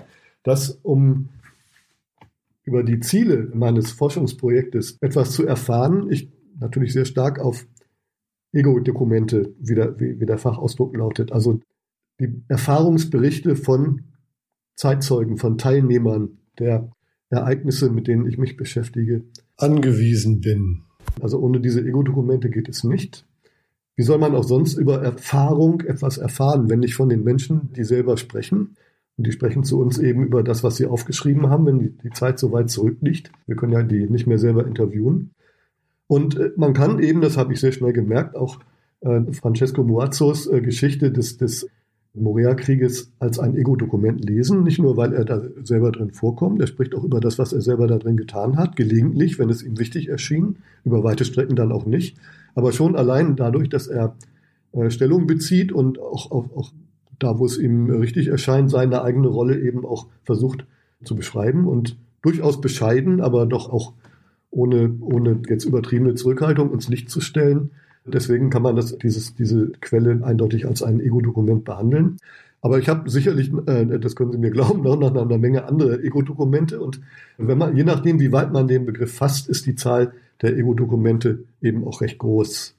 dass 0.44 0.72
um 0.82 1.30
über 2.64 2.84
die 2.84 3.00
Ziele 3.00 3.52
meines 3.54 3.92
Forschungsprojektes 3.92 4.98
etwas 5.02 5.32
zu 5.32 5.46
erfahren, 5.46 6.10
ich 6.10 6.30
natürlich 6.60 6.94
sehr 6.94 7.06
stark 7.06 7.40
auf 7.40 7.68
Ego-Dokumente, 8.54 9.54
wie 9.60 9.76
wie 9.76 10.26
der 10.26 10.38
Fachausdruck 10.38 10.96
lautet, 10.96 11.32
also 11.32 11.60
die 12.20 12.42
Erfahrungsberichte 12.48 13.56
von 13.56 14.04
Zeitzeugen, 14.76 15.38
von 15.38 15.58
Teilnehmern 15.58 16.38
der 16.60 16.92
Ereignisse, 17.30 17.90
mit 17.90 18.08
denen 18.08 18.28
ich 18.28 18.38
mich 18.38 18.58
beschäftige, 18.58 19.24
angewiesen 19.58 20.42
bin. 20.42 20.84
Also 21.22 21.40
ohne 21.40 21.60
diese 21.60 21.82
Ego-Dokumente 21.82 22.50
geht 22.50 22.70
es 22.70 22.84
nicht. 22.84 23.26
Wie 23.96 24.04
soll 24.04 24.18
man 24.18 24.36
auch 24.36 24.44
sonst 24.44 24.76
über 24.78 25.02
Erfahrung 25.02 25.82
etwas 25.82 26.18
erfahren, 26.18 26.70
wenn 26.70 26.80
nicht 26.80 26.96
von 26.96 27.10
den 27.10 27.24
Menschen, 27.24 27.72
die 27.74 27.84
selber 27.84 28.18
sprechen? 28.18 28.76
Und 29.18 29.28
die 29.28 29.32
sprechen 29.32 29.64
zu 29.64 29.80
uns 29.80 30.00
eben 30.00 30.26
über 30.26 30.44
das, 30.44 30.64
was 30.64 30.78
sie 30.78 30.88
aufgeschrieben 30.88 31.50
haben, 31.50 31.68
wenn 31.68 31.80
die, 31.80 32.10
Zeit 32.14 32.40
so 32.40 32.52
weit 32.52 32.72
zurückliegt. 32.72 33.32
Wir 33.46 33.56
können 33.56 33.74
ja 33.74 33.84
die 33.84 34.10
nicht 34.10 34.26
mehr 34.26 34.40
selber 34.40 34.66
interviewen. 34.66 35.32
Und 36.08 36.38
äh, 36.38 36.52
man 36.58 36.74
kann 36.74 37.00
eben, 37.00 37.22
das 37.22 37.38
habe 37.38 37.54
ich 37.54 37.60
sehr 37.60 37.72
schnell 37.72 37.94
gemerkt, 37.94 38.36
auch 38.36 38.60
äh, 39.02 39.22
Francesco 39.32 39.84
Muazzos 39.84 40.48
äh, 40.48 40.62
Geschichte 40.62 41.12
des, 41.12 41.38
des 41.38 41.68
Morea-Krieges 42.16 43.12
als 43.20 43.38
ein 43.38 43.56
Ego-Dokument 43.56 44.24
lesen. 44.24 44.64
Nicht 44.64 44.80
nur, 44.80 44.98
weil 44.98 45.14
er 45.14 45.26
da 45.26 45.42
selber 45.64 45.92
drin 45.92 46.12
vorkommt, 46.12 46.60
er 46.60 46.68
spricht 46.68 46.96
auch 46.96 47.04
über 47.04 47.20
das, 47.20 47.38
was 47.38 47.54
er 47.54 47.62
selber 47.62 47.88
da 47.88 47.98
drin 47.98 48.18
getan 48.18 48.58
hat, 48.58 48.76
gelegentlich, 48.76 49.40
wenn 49.40 49.50
es 49.50 49.64
ihm 49.64 49.78
wichtig 49.80 50.10
erschien, 50.10 50.58
über 50.84 51.04
weite 51.04 51.26
Strecken 51.26 51.56
dann 51.56 51.72
auch 51.72 51.86
nicht. 51.86 52.18
Aber 52.56 52.72
schon 52.72 52.96
allein 52.96 53.36
dadurch, 53.36 53.70
dass 53.70 53.88
er 53.88 54.16
äh, 54.74 54.90
Stellung 54.90 55.28
bezieht 55.28 55.72
und 55.72 56.00
auch, 56.00 56.32
auch, 56.32 56.56
auch 56.56 56.72
da, 57.20 57.40
wo 57.40 57.46
es 57.46 57.58
ihm 57.58 57.90
richtig 57.90 58.28
erscheint, 58.28 58.70
seine 58.70 59.02
eigene 59.04 59.28
Rolle 59.28 59.60
eben 59.60 59.86
auch 59.86 60.08
versucht 60.24 60.66
zu 61.04 61.16
beschreiben 61.16 61.68
und 61.68 61.98
durchaus 62.22 62.62
bescheiden, 62.62 63.22
aber 63.22 63.46
doch 63.46 63.70
auch 63.70 63.94
ohne, 64.50 64.96
ohne 65.02 65.42
jetzt 65.48 65.66
übertriebene 65.66 66.16
Zurückhaltung 66.16 66.74
ins 66.74 66.88
Licht 66.88 67.10
zu 67.10 67.22
stellen. 67.22 67.72
Deswegen 68.06 68.50
kann 68.50 68.62
man 68.62 68.76
das, 68.76 68.98
dieses, 68.98 69.36
diese 69.36 69.72
Quelle 69.80 70.22
eindeutig 70.24 70.68
als 70.68 70.84
ein 70.84 71.00
Ego-Dokument 71.00 71.64
behandeln. 71.64 72.18
Aber 72.62 72.80
ich 72.80 72.88
habe 72.88 73.10
sicherlich, 73.10 73.52
äh, 73.66 74.00
das 74.00 74.16
können 74.16 74.32
Sie 74.32 74.38
mir 74.38 74.52
glauben, 74.52 74.84
noch, 74.84 74.98
noch 74.98 75.16
eine 75.16 75.38
Menge 75.38 75.66
andere 75.66 76.02
Ego-Dokumente. 76.04 76.80
Und 76.80 77.02
wenn 77.38 77.58
man, 77.58 77.76
je 77.76 77.84
nachdem, 77.84 78.20
wie 78.20 78.32
weit 78.32 78.54
man 78.54 78.68
den 78.68 78.86
Begriff 78.86 79.14
fasst, 79.14 79.50
ist 79.50 79.66
die 79.66 79.76
Zahl 79.76 80.14
der 80.44 80.56
Ego-Dokumente 80.58 81.46
eben 81.62 81.88
auch 81.88 82.02
recht 82.02 82.20
groß. 82.20 82.76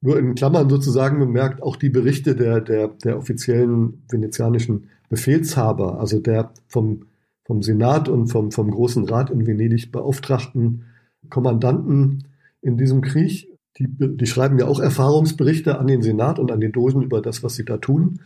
Nur 0.00 0.18
in 0.18 0.34
Klammern 0.34 0.70
sozusagen 0.70 1.18
bemerkt, 1.18 1.62
auch 1.62 1.76
die 1.76 1.90
Berichte 1.90 2.34
der, 2.34 2.60
der, 2.60 2.88
der 2.88 3.18
offiziellen 3.18 4.02
venezianischen 4.08 4.88
Befehlshaber, 5.10 6.00
also 6.00 6.20
der 6.20 6.52
vom, 6.68 7.02
vom 7.44 7.62
Senat 7.62 8.08
und 8.08 8.28
vom, 8.28 8.50
vom 8.50 8.70
Großen 8.70 9.04
Rat 9.04 9.28
in 9.28 9.46
Venedig 9.46 9.92
beauftragten 9.92 10.84
Kommandanten 11.28 12.24
in 12.62 12.78
diesem 12.78 13.02
Krieg, 13.02 13.48
die, 13.76 13.86
die 13.88 14.26
schreiben 14.26 14.58
ja 14.58 14.66
auch 14.66 14.80
Erfahrungsberichte 14.80 15.78
an 15.78 15.86
den 15.86 16.00
Senat 16.00 16.38
und 16.38 16.50
an 16.50 16.60
den 16.60 16.72
Dogen 16.72 17.02
über 17.02 17.20
das, 17.20 17.42
was 17.42 17.56
sie 17.56 17.64
da 17.64 17.76
tun 17.76 18.20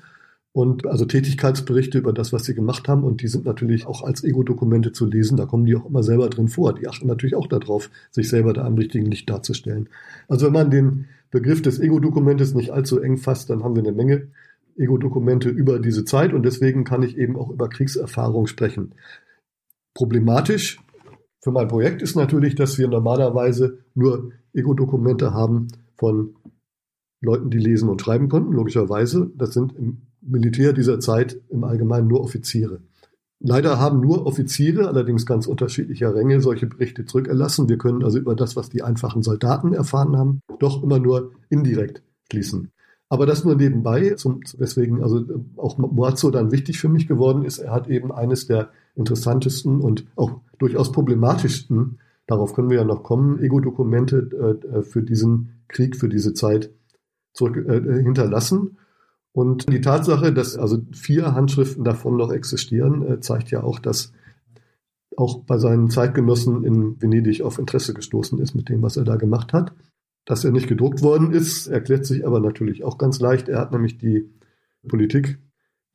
und 0.54 0.86
also 0.86 1.04
Tätigkeitsberichte 1.04 1.98
über 1.98 2.12
das, 2.12 2.32
was 2.32 2.44
sie 2.44 2.54
gemacht 2.54 2.86
haben. 2.86 3.02
Und 3.02 3.22
die 3.22 3.28
sind 3.28 3.44
natürlich 3.44 3.86
auch 3.86 4.04
als 4.04 4.22
Ego-Dokumente 4.22 4.92
zu 4.92 5.04
lesen. 5.04 5.36
Da 5.36 5.46
kommen 5.46 5.64
die 5.64 5.74
auch 5.74 5.84
immer 5.84 6.04
selber 6.04 6.30
drin 6.30 6.46
vor. 6.46 6.72
Die 6.74 6.86
achten 6.86 7.08
natürlich 7.08 7.34
auch 7.34 7.48
darauf, 7.48 7.90
sich 8.12 8.28
selber 8.28 8.52
da 8.52 8.64
am 8.64 8.74
richtigen 8.74 9.06
Licht 9.06 9.28
darzustellen. 9.28 9.88
Also 10.28 10.46
wenn 10.46 10.52
man 10.52 10.70
den 10.70 11.06
Begriff 11.32 11.60
des 11.60 11.80
Ego-Dokumentes 11.80 12.54
nicht 12.54 12.70
allzu 12.70 13.00
eng 13.00 13.16
fasst, 13.16 13.50
dann 13.50 13.64
haben 13.64 13.74
wir 13.74 13.82
eine 13.82 13.90
Menge 13.90 14.28
Ego-Dokumente 14.76 15.48
über 15.48 15.80
diese 15.80 16.04
Zeit. 16.04 16.32
Und 16.32 16.44
deswegen 16.44 16.84
kann 16.84 17.02
ich 17.02 17.18
eben 17.18 17.36
auch 17.36 17.50
über 17.50 17.68
Kriegserfahrung 17.68 18.46
sprechen. 18.46 18.94
Problematisch 19.92 20.78
für 21.42 21.50
mein 21.50 21.66
Projekt 21.66 22.00
ist 22.00 22.14
natürlich, 22.14 22.54
dass 22.54 22.78
wir 22.78 22.86
normalerweise 22.86 23.78
nur 23.96 24.30
Ego-Dokumente 24.52 25.34
haben 25.34 25.66
von 25.96 26.36
Leuten, 27.20 27.50
die 27.50 27.58
lesen 27.58 27.88
und 27.88 28.00
schreiben 28.00 28.28
konnten, 28.28 28.52
logischerweise. 28.52 29.32
Das 29.34 29.52
sind 29.52 29.76
im 29.76 30.02
Militär 30.26 30.72
dieser 30.72 31.00
Zeit 31.00 31.40
im 31.48 31.64
Allgemeinen 31.64 32.08
nur 32.08 32.20
Offiziere. 32.20 32.80
Leider 33.40 33.78
haben 33.78 34.00
nur 34.00 34.26
Offiziere, 34.26 34.88
allerdings 34.88 35.26
ganz 35.26 35.46
unterschiedlicher 35.46 36.14
Ränge, 36.14 36.40
solche 36.40 36.66
Berichte 36.66 37.04
zurückerlassen. 37.04 37.68
Wir 37.68 37.76
können 37.76 38.02
also 38.02 38.18
über 38.18 38.34
das, 38.34 38.56
was 38.56 38.70
die 38.70 38.82
einfachen 38.82 39.22
Soldaten 39.22 39.74
erfahren 39.74 40.16
haben, 40.16 40.40
doch 40.60 40.82
immer 40.82 40.98
nur 40.98 41.32
indirekt 41.50 42.02
schließen. 42.30 42.70
Aber 43.10 43.26
das 43.26 43.44
nur 43.44 43.54
nebenbei, 43.54 44.14
zum, 44.14 44.40
weswegen 44.56 45.02
also 45.02 45.24
auch 45.56 45.76
Moazzo 45.78 46.30
dann 46.30 46.52
wichtig 46.52 46.78
für 46.80 46.88
mich 46.88 47.06
geworden 47.06 47.44
ist. 47.44 47.58
Er 47.58 47.72
hat 47.72 47.86
eben 47.88 48.10
eines 48.12 48.46
der 48.46 48.70
interessantesten 48.94 49.80
und 49.80 50.06
auch 50.16 50.40
durchaus 50.58 50.90
problematischsten, 50.90 51.98
darauf 52.26 52.54
können 52.54 52.70
wir 52.70 52.78
ja 52.78 52.84
noch 52.84 53.02
kommen, 53.02 53.38
Ego-Dokumente 53.40 54.62
äh, 54.72 54.82
für 54.82 55.02
diesen 55.02 55.60
Krieg, 55.68 55.96
für 55.96 56.08
diese 56.08 56.32
Zeit 56.32 56.70
zurück, 57.34 57.56
äh, 57.56 58.02
hinterlassen. 58.02 58.78
Und 59.34 59.68
die 59.72 59.80
Tatsache, 59.80 60.32
dass 60.32 60.56
also 60.56 60.78
vier 60.92 61.34
Handschriften 61.34 61.82
davon 61.82 62.16
noch 62.16 62.30
existieren, 62.30 63.04
äh, 63.04 63.20
zeigt 63.20 63.50
ja 63.50 63.64
auch, 63.64 63.80
dass 63.80 64.12
auch 65.16 65.42
bei 65.42 65.58
seinen 65.58 65.90
Zeitgenossen 65.90 66.62
in 66.62 67.02
Venedig 67.02 67.42
auf 67.42 67.58
Interesse 67.58 67.94
gestoßen 67.94 68.38
ist 68.38 68.54
mit 68.54 68.68
dem, 68.68 68.80
was 68.82 68.96
er 68.96 69.02
da 69.02 69.16
gemacht 69.16 69.52
hat. 69.52 69.74
Dass 70.24 70.44
er 70.44 70.52
nicht 70.52 70.68
gedruckt 70.68 71.02
worden 71.02 71.32
ist, 71.32 71.66
erklärt 71.66 72.06
sich 72.06 72.24
aber 72.24 72.38
natürlich 72.38 72.84
auch 72.84 72.96
ganz 72.96 73.18
leicht. 73.18 73.48
Er 73.48 73.58
hat 73.58 73.72
nämlich 73.72 73.98
die 73.98 74.30
Politik 74.88 75.38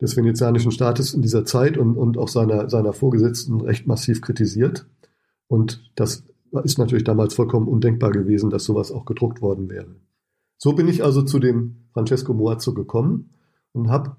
des 0.02 0.17
venezianischen 0.17 0.71
Staates 0.71 1.13
in 1.13 1.21
dieser 1.21 1.45
Zeit 1.45 1.78
und, 1.78 1.95
und 1.95 2.17
auch 2.17 2.28
seiner, 2.28 2.69
seiner 2.69 2.91
Vorgesetzten 2.91 3.62
recht 3.62 3.88
massiv 3.88 4.19
kritisiert. 4.19 4.86
Und 5.47 5.91
das 5.95 6.25
ist 6.63 6.78
natürlich 6.78 7.06
damals 7.06 7.34
vollkommen 7.34 7.69
undenkbar 7.69 8.12
gewesen, 8.12 8.49
dass 8.49 8.65
sowas 8.65 8.91
auch 8.91 9.06
gedruckt 9.06 9.41
worden 9.41 9.69
wäre. 9.69 9.95
So 10.62 10.74
bin 10.74 10.89
ich 10.89 11.04
also 11.04 11.22
zu 11.22 11.39
dem 11.39 11.78
Francesco 11.93 12.34
Moazzo 12.34 12.74
gekommen 12.74 13.32
und 13.72 13.89
habe 13.89 14.17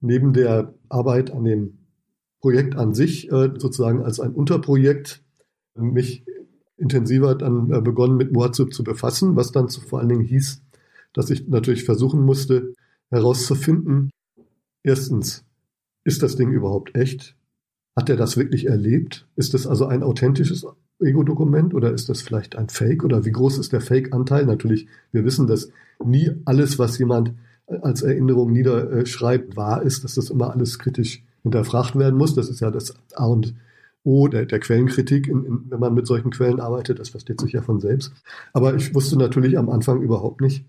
neben 0.00 0.34
der 0.34 0.74
Arbeit 0.90 1.30
an 1.30 1.44
dem 1.44 1.78
Projekt 2.40 2.76
an 2.76 2.94
sich 2.94 3.32
äh, 3.32 3.50
sozusagen 3.56 4.02
als 4.04 4.20
ein 4.20 4.32
Unterprojekt 4.32 5.24
mich 5.74 6.24
intensiver 6.76 7.34
dann 7.34 7.72
äh, 7.72 7.80
begonnen 7.80 8.18
mit 8.18 8.32
Moazzo 8.32 8.66
zu 8.66 8.84
befassen, 8.84 9.34
was 9.34 9.50
dann 9.50 9.70
vor 9.70 9.98
allen 9.98 10.10
Dingen 10.10 10.24
hieß, 10.24 10.62
dass 11.14 11.30
ich 11.30 11.48
natürlich 11.48 11.84
versuchen 11.84 12.20
musste 12.20 12.74
herauszufinden, 13.10 14.10
erstens, 14.82 15.44
ist 16.04 16.22
das 16.22 16.36
Ding 16.36 16.52
überhaupt 16.52 16.94
echt? 16.94 17.34
Hat 17.96 18.10
er 18.10 18.16
das 18.16 18.36
wirklich 18.36 18.66
erlebt? 18.66 19.26
Ist 19.36 19.54
das 19.54 19.66
also 19.66 19.86
ein 19.86 20.02
authentisches 20.02 20.66
Ego-Dokument 21.00 21.74
oder 21.74 21.92
ist 21.92 22.08
das 22.08 22.22
vielleicht 22.22 22.56
ein 22.56 22.68
Fake 22.68 23.04
oder 23.04 23.24
wie 23.24 23.32
groß 23.32 23.58
ist 23.58 23.72
der 23.72 23.80
Fake-Anteil? 23.80 24.46
Natürlich, 24.46 24.88
wir 25.12 25.24
wissen, 25.24 25.46
dass 25.46 25.70
nie 26.04 26.30
alles, 26.44 26.78
was 26.78 26.98
jemand 26.98 27.32
als 27.82 28.02
Erinnerung 28.02 28.52
niederschreibt, 28.52 29.56
wahr 29.56 29.82
ist, 29.82 30.04
dass 30.04 30.14
das 30.14 30.30
immer 30.30 30.52
alles 30.52 30.78
kritisch 30.78 31.22
hinterfragt 31.42 31.96
werden 31.96 32.16
muss. 32.18 32.34
Das 32.34 32.48
ist 32.48 32.60
ja 32.60 32.70
das 32.70 32.94
A 33.14 33.26
und 33.26 33.54
O 34.04 34.28
der, 34.28 34.46
der 34.46 34.58
Quellenkritik, 34.60 35.28
in, 35.28 35.44
in, 35.44 35.60
wenn 35.68 35.80
man 35.80 35.94
mit 35.94 36.06
solchen 36.06 36.30
Quellen 36.30 36.60
arbeitet. 36.60 36.98
Das 36.98 37.10
versteht 37.10 37.40
sich 37.40 37.52
ja 37.52 37.62
von 37.62 37.80
selbst. 37.80 38.12
Aber 38.52 38.74
ich 38.74 38.94
wusste 38.94 39.18
natürlich 39.18 39.58
am 39.58 39.68
Anfang 39.68 40.02
überhaupt 40.02 40.40
nicht, 40.40 40.64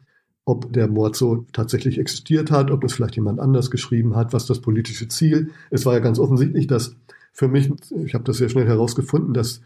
ob 0.45 0.73
der 0.73 0.87
Mord 0.87 1.15
so 1.15 1.45
tatsächlich 1.53 1.99
existiert 1.99 2.51
hat, 2.51 2.71
ob 2.71 2.81
das 2.81 2.93
vielleicht 2.93 3.15
jemand 3.15 3.39
anders 3.39 3.71
geschrieben 3.71 4.15
hat, 4.15 4.33
was 4.33 4.45
das 4.45 4.59
politische 4.59 5.07
Ziel. 5.07 5.51
Es 5.69 5.85
war 5.85 5.93
ja 5.93 5.99
ganz 5.99 6.19
offensichtlich, 6.19 6.67
dass 6.67 6.95
für 7.31 7.47
mich, 7.47 7.71
ich 8.03 8.13
habe 8.13 8.23
das 8.23 8.37
sehr 8.37 8.49
schnell 8.49 8.67
herausgefunden, 8.67 9.33
dass 9.33 9.61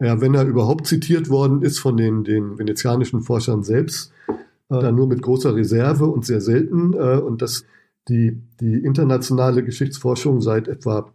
ja, 0.00 0.20
wenn 0.20 0.34
er 0.34 0.44
überhaupt 0.44 0.86
zitiert 0.86 1.28
worden 1.28 1.62
ist 1.62 1.78
von 1.78 1.96
den, 1.96 2.24
den 2.24 2.58
venezianischen 2.58 3.22
Forschern 3.22 3.62
selbst, 3.62 4.12
äh, 4.28 4.80
dann 4.80 4.94
nur 4.94 5.06
mit 5.06 5.22
großer 5.22 5.54
Reserve 5.54 6.06
und 6.06 6.24
sehr 6.24 6.40
selten. 6.40 6.94
Äh, 6.94 7.18
und 7.18 7.42
dass 7.42 7.64
die, 8.08 8.40
die 8.60 8.74
internationale 8.74 9.64
Geschichtsforschung 9.64 10.40
seit 10.40 10.68
etwa 10.68 11.10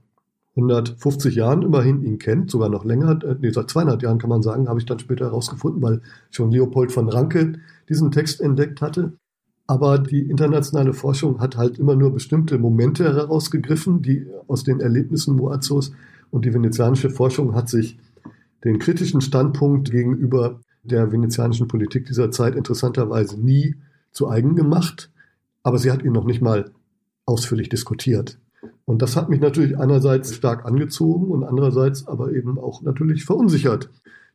150 0.56 1.36
Jahren 1.36 1.62
immerhin 1.62 2.04
ihn 2.04 2.20
kennt, 2.20 2.52
sogar 2.52 2.70
noch 2.70 2.86
länger, 2.86 3.24
äh, 3.24 3.36
nee, 3.40 3.52
seit 3.52 3.70
200 3.70 4.02
Jahren 4.02 4.18
kann 4.18 4.30
man 4.30 4.42
sagen, 4.42 4.68
habe 4.68 4.80
ich 4.80 4.86
dann 4.86 5.00
später 5.00 5.26
herausgefunden, 5.26 5.82
weil 5.82 6.02
schon 6.32 6.52
Leopold 6.52 6.92
von 6.92 7.10
Ranke 7.10 7.54
diesen 7.88 8.12
Text 8.12 8.42
entdeckt 8.42 8.82
hatte. 8.82 9.14
Aber 9.68 10.00
die 10.00 10.22
internationale 10.22 10.94
Forschung 10.94 11.40
hat 11.40 11.56
halt 11.56 11.78
immer 11.78 11.96
nur 11.96 12.12
bestimmte 12.12 12.58
Momente 12.58 13.04
herausgegriffen, 13.04 14.02
die 14.02 14.26
aus 14.48 14.64
den 14.64 14.80
Erlebnissen 14.80 15.36
Moazos 15.36 15.92
und 16.32 16.46
die 16.46 16.54
venezianische 16.54 17.10
Forschung 17.10 17.54
hat 17.54 17.70
sich 17.70 18.00
den 18.64 18.80
kritischen 18.80 19.22
Standpunkt 19.22 19.92
gegenüber 19.92 20.60
der 20.84 21.12
venezianischen 21.12 21.68
Politik 21.68 22.06
dieser 22.06 22.32
Zeit 22.32 22.56
interessanterweise 22.56 23.40
nie 23.40 23.76
zu 24.12 24.30
eigen 24.30 24.56
gemacht, 24.56 25.12
aber 25.64 25.78
sie 25.78 25.92
hat 25.92 26.04
ihn 26.04 26.14
noch 26.14 26.26
nicht 26.26 26.42
mal 26.42 26.72
ausführlich 27.26 27.70
diskutiert. 27.70 28.40
Und 28.86 29.02
das 29.02 29.16
hat 29.16 29.30
mich 29.30 29.40
natürlich 29.40 29.78
einerseits 29.78 30.34
stark 30.34 30.66
angezogen 30.66 31.28
und 31.28 31.44
andererseits 31.44 32.08
aber 32.08 32.32
eben 32.32 32.58
auch 32.58 32.82
natürlich 32.82 33.24
verunsichert. 33.24 33.90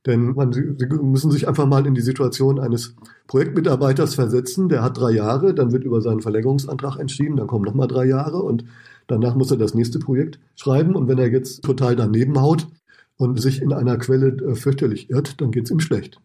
Denn 0.06 0.34
man, 0.34 0.52
Sie 0.52 0.86
müssen 1.02 1.30
sich 1.30 1.48
einfach 1.48 1.66
mal 1.66 1.86
in 1.86 1.94
die 1.94 2.02
Situation 2.02 2.60
eines 2.60 2.94
Projektmitarbeiters 3.26 4.14
versetzen. 4.14 4.68
Der 4.68 4.82
hat 4.82 4.98
drei 4.98 5.12
Jahre, 5.12 5.54
dann 5.54 5.72
wird 5.72 5.84
über 5.84 6.02
seinen 6.02 6.20
Verlängerungsantrag 6.20 6.98
entschieden, 6.98 7.36
dann 7.36 7.46
kommen 7.46 7.64
nochmal 7.64 7.88
drei 7.88 8.04
Jahre 8.04 8.42
und 8.42 8.64
danach 9.06 9.34
muss 9.34 9.50
er 9.50 9.56
das 9.56 9.74
nächste 9.74 9.98
Projekt 9.98 10.38
schreiben. 10.56 10.94
Und 10.94 11.08
wenn 11.08 11.18
er 11.18 11.30
jetzt 11.30 11.64
total 11.64 11.96
daneben 11.96 12.38
haut 12.40 12.68
und 13.16 13.40
sich 13.40 13.62
in 13.62 13.72
einer 13.72 13.96
Quelle 13.98 14.28
äh, 14.28 14.54
fürchterlich 14.54 15.10
irrt, 15.10 15.40
dann 15.40 15.50
geht's 15.50 15.70
ihm 15.70 15.80
schlecht. 15.80 16.20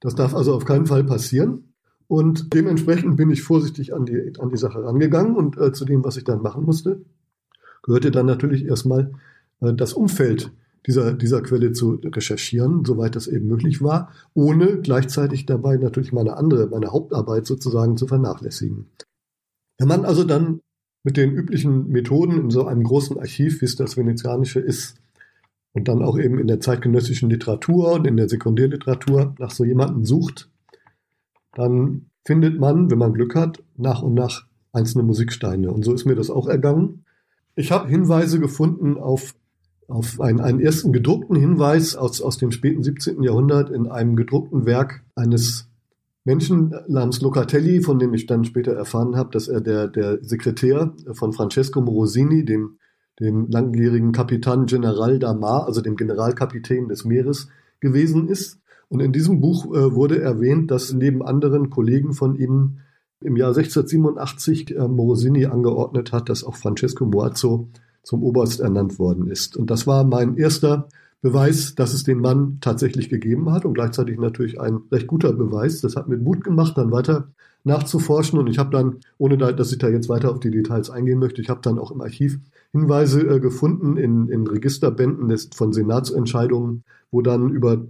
Das 0.00 0.14
darf 0.14 0.34
also 0.34 0.54
auf 0.54 0.64
keinen 0.64 0.86
Fall 0.86 1.04
passieren. 1.04 1.74
Und 2.06 2.54
dementsprechend 2.54 3.16
bin 3.16 3.30
ich 3.30 3.42
vorsichtig 3.42 3.94
an 3.94 4.06
die, 4.06 4.32
an 4.38 4.48
die 4.48 4.56
Sache 4.56 4.82
rangegangen 4.82 5.36
und 5.36 5.58
äh, 5.58 5.72
zu 5.72 5.84
dem, 5.84 6.04
was 6.04 6.16
ich 6.16 6.24
dann 6.24 6.40
machen 6.40 6.64
musste, 6.64 7.02
gehörte 7.82 8.10
dann 8.10 8.26
natürlich 8.26 8.64
erstmal 8.64 9.12
äh, 9.60 9.74
das 9.74 9.92
Umfeld 9.92 10.50
dieser, 10.86 11.12
dieser 11.12 11.42
Quelle 11.42 11.72
zu 11.72 12.00
recherchieren, 12.02 12.84
soweit 12.84 13.14
das 13.14 13.26
eben 13.26 13.46
möglich 13.46 13.82
war, 13.82 14.10
ohne 14.32 14.80
gleichzeitig 14.80 15.44
dabei 15.44 15.76
natürlich 15.76 16.12
meine 16.12 16.36
andere, 16.36 16.68
meine 16.68 16.92
Hauptarbeit 16.92 17.46
sozusagen 17.46 17.98
zu 17.98 18.06
vernachlässigen. 18.06 18.86
Wenn 19.76 19.88
man 19.88 20.04
also 20.06 20.24
dann 20.24 20.60
mit 21.04 21.16
den 21.16 21.32
üblichen 21.32 21.88
Methoden 21.88 22.40
in 22.40 22.50
so 22.50 22.66
einem 22.66 22.84
großen 22.84 23.18
Archiv, 23.18 23.60
wie 23.60 23.66
es 23.66 23.76
das 23.76 23.96
venezianische 23.96 24.60
ist, 24.60 24.96
und 25.78 25.88
dann 25.88 26.02
auch 26.02 26.18
eben 26.18 26.38
in 26.38 26.46
der 26.46 26.60
zeitgenössischen 26.60 27.30
Literatur 27.30 27.92
und 27.92 28.06
in 28.06 28.16
der 28.16 28.28
Sekundärliteratur 28.28 29.34
nach 29.38 29.50
so 29.50 29.64
jemanden 29.64 30.04
sucht, 30.04 30.50
dann 31.54 32.10
findet 32.24 32.58
man, 32.58 32.90
wenn 32.90 32.98
man 32.98 33.14
Glück 33.14 33.34
hat, 33.34 33.62
nach 33.76 34.02
und 34.02 34.14
nach 34.14 34.46
einzelne 34.72 35.04
Musiksteine. 35.04 35.72
Und 35.72 35.84
so 35.84 35.94
ist 35.94 36.04
mir 36.04 36.14
das 36.14 36.30
auch 36.30 36.46
ergangen. 36.46 37.04
Ich 37.54 37.72
habe 37.72 37.88
Hinweise 37.88 38.38
gefunden 38.38 38.98
auf 38.98 39.34
auf 39.88 40.20
einen, 40.20 40.40
einen 40.40 40.60
ersten 40.60 40.92
gedruckten 40.92 41.34
Hinweis 41.34 41.96
aus, 41.96 42.20
aus 42.20 42.36
dem 42.36 42.50
späten 42.50 42.82
17. 42.82 43.22
Jahrhundert 43.22 43.70
in 43.70 43.86
einem 43.86 44.16
gedruckten 44.16 44.66
Werk 44.66 45.02
eines 45.14 45.70
Menschen 46.24 46.74
namens 46.88 47.22
Locatelli, 47.22 47.80
von 47.80 47.98
dem 47.98 48.12
ich 48.12 48.26
dann 48.26 48.44
später 48.44 48.72
erfahren 48.72 49.16
habe, 49.16 49.30
dass 49.30 49.48
er 49.48 49.62
der, 49.62 49.88
der 49.88 50.22
Sekretär 50.22 50.92
von 51.12 51.32
Francesco 51.32 51.80
Morosini, 51.80 52.44
dem, 52.44 52.78
dem 53.20 53.48
langjährigen 53.48 54.12
Kapitan 54.12 54.66
General 54.66 55.16
d'Amar, 55.16 55.66
also 55.66 55.80
dem 55.80 55.96
Generalkapitän 55.96 56.88
des 56.88 57.04
Meeres, 57.04 57.48
gewesen 57.80 58.28
ist. 58.28 58.60
Und 58.88 59.00
in 59.00 59.12
diesem 59.12 59.40
Buch 59.40 59.66
äh, 59.66 59.94
wurde 59.94 60.20
erwähnt, 60.20 60.70
dass 60.70 60.92
neben 60.92 61.22
anderen 61.22 61.70
Kollegen 61.70 62.14
von 62.14 62.36
ihm 62.36 62.78
im 63.20 63.36
Jahr 63.36 63.48
1687 63.48 64.76
äh, 64.76 64.88
Morosini 64.88 65.46
angeordnet 65.46 66.12
hat, 66.12 66.28
dass 66.28 66.44
auch 66.44 66.54
Francesco 66.54 67.04
Moazzo 67.04 67.68
zum 68.02 68.22
Oberst 68.22 68.60
ernannt 68.60 68.98
worden 68.98 69.28
ist. 69.28 69.56
Und 69.56 69.70
das 69.70 69.86
war 69.86 70.04
mein 70.04 70.36
erster 70.36 70.88
Beweis, 71.20 71.74
dass 71.74 71.94
es 71.94 72.04
den 72.04 72.20
Mann 72.20 72.58
tatsächlich 72.60 73.08
gegeben 73.08 73.50
hat 73.50 73.64
und 73.64 73.74
gleichzeitig 73.74 74.18
natürlich 74.18 74.60
ein 74.60 74.78
recht 74.92 75.08
guter 75.08 75.32
Beweis. 75.32 75.80
Das 75.80 75.96
hat 75.96 76.08
mir 76.08 76.16
Mut 76.16 76.44
gemacht, 76.44 76.78
dann 76.78 76.92
weiter 76.92 77.28
nachzuforschen 77.64 78.38
und 78.38 78.46
ich 78.46 78.58
habe 78.58 78.70
dann, 78.70 79.00
ohne 79.18 79.36
da, 79.36 79.50
dass 79.50 79.72
ich 79.72 79.78
da 79.78 79.88
jetzt 79.88 80.08
weiter 80.08 80.30
auf 80.30 80.38
die 80.38 80.50
Details 80.50 80.90
eingehen 80.90 81.18
möchte, 81.18 81.42
ich 81.42 81.50
habe 81.50 81.60
dann 81.60 81.78
auch 81.78 81.90
im 81.90 82.00
Archiv 82.00 82.38
Hinweise 82.72 83.22
äh, 83.22 83.40
gefunden 83.40 83.96
in, 83.96 84.28
in 84.28 84.46
Registerbänden 84.46 85.28
des, 85.28 85.50
von 85.54 85.72
Senatsentscheidungen, 85.72 86.84
wo 87.10 87.22
dann 87.22 87.50
über, 87.50 87.86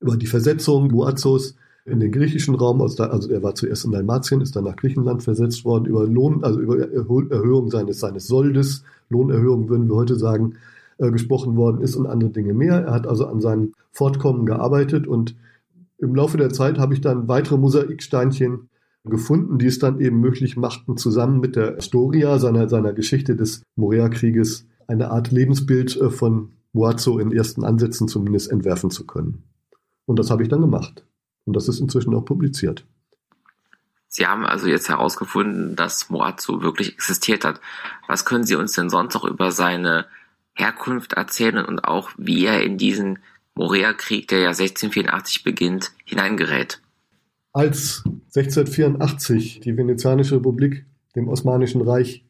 über 0.00 0.16
die 0.16 0.26
Versetzung 0.26 0.88
Boazos 0.88 1.56
in 1.84 2.00
den 2.00 2.12
griechischen 2.12 2.54
Raum, 2.54 2.80
also, 2.80 2.96
da, 2.96 3.10
also 3.10 3.30
er 3.30 3.42
war 3.42 3.54
zuerst 3.54 3.84
in 3.84 3.92
Dalmatien, 3.92 4.40
ist 4.40 4.56
dann 4.56 4.64
nach 4.64 4.76
Griechenland 4.76 5.22
versetzt 5.22 5.64
worden, 5.66 5.84
über 5.84 6.06
Lohn, 6.06 6.42
also 6.42 6.60
über 6.60 6.78
Erhöhung 6.78 7.70
seines, 7.70 8.00
seines 8.00 8.26
Soldes, 8.26 8.84
Lohnerhöhung 9.10 9.68
würden 9.68 9.88
wir 9.88 9.96
heute 9.96 10.16
sagen, 10.16 10.54
äh, 10.96 11.10
gesprochen 11.10 11.56
worden 11.56 11.82
ist 11.82 11.96
und 11.96 12.06
andere 12.06 12.30
Dinge 12.30 12.54
mehr. 12.54 12.86
Er 12.86 12.94
hat 12.94 13.06
also 13.06 13.26
an 13.26 13.40
seinem 13.40 13.74
Fortkommen 13.92 14.46
gearbeitet 14.46 15.06
und 15.06 15.36
im 15.98 16.14
Laufe 16.14 16.38
der 16.38 16.50
Zeit 16.50 16.78
habe 16.78 16.94
ich 16.94 17.00
dann 17.00 17.28
weitere 17.28 17.58
Mosaiksteinchen 17.58 18.68
gefunden, 19.04 19.58
die 19.58 19.66
es 19.66 19.78
dann 19.78 20.00
eben 20.00 20.20
möglich 20.20 20.56
machten, 20.56 20.96
zusammen 20.96 21.40
mit 21.40 21.56
der 21.56 21.76
Historia 21.76 22.38
seiner, 22.38 22.68
seiner 22.68 22.92
Geschichte 22.92 23.36
des 23.36 23.62
Morea-Krieges 23.76 24.66
eine 24.86 25.10
Art 25.10 25.30
Lebensbild 25.30 25.96
äh, 25.96 26.10
von 26.10 26.52
Muazzo 26.72 27.18
in 27.18 27.32
ersten 27.32 27.64
Ansätzen 27.64 28.08
zumindest 28.08 28.50
entwerfen 28.50 28.90
zu 28.90 29.06
können. 29.06 29.44
Und 30.06 30.18
das 30.18 30.30
habe 30.30 30.42
ich 30.42 30.48
dann 30.48 30.60
gemacht. 30.60 31.04
Und 31.44 31.54
das 31.54 31.68
ist 31.68 31.80
inzwischen 31.80 32.14
auch 32.14 32.24
publiziert. 32.24 32.84
Sie 34.08 34.26
haben 34.26 34.46
also 34.46 34.68
jetzt 34.68 34.88
herausgefunden, 34.88 35.76
dass 35.76 36.08
Moazzo 36.08 36.62
wirklich 36.62 36.92
existiert 36.92 37.44
hat. 37.44 37.60
Was 38.06 38.24
können 38.24 38.44
Sie 38.44 38.54
uns 38.54 38.72
denn 38.72 38.88
sonst 38.88 39.14
noch 39.14 39.24
über 39.24 39.50
seine 39.50 40.06
Herkunft 40.54 41.14
erzählen 41.14 41.64
und 41.64 41.84
auch 41.84 42.10
wie 42.16 42.46
er 42.46 42.62
in 42.62 42.78
diesen 42.78 43.18
Morea-Krieg, 43.54 44.28
der 44.28 44.38
ja 44.38 44.48
1684 44.50 45.42
beginnt, 45.42 45.92
hineingerät? 46.04 46.80
Als 47.56 48.02
1684 48.34 49.60
die 49.60 49.76
Venezianische 49.76 50.34
Republik 50.34 50.86
dem 51.14 51.28
Osmanischen 51.28 51.82
Reich 51.82 52.26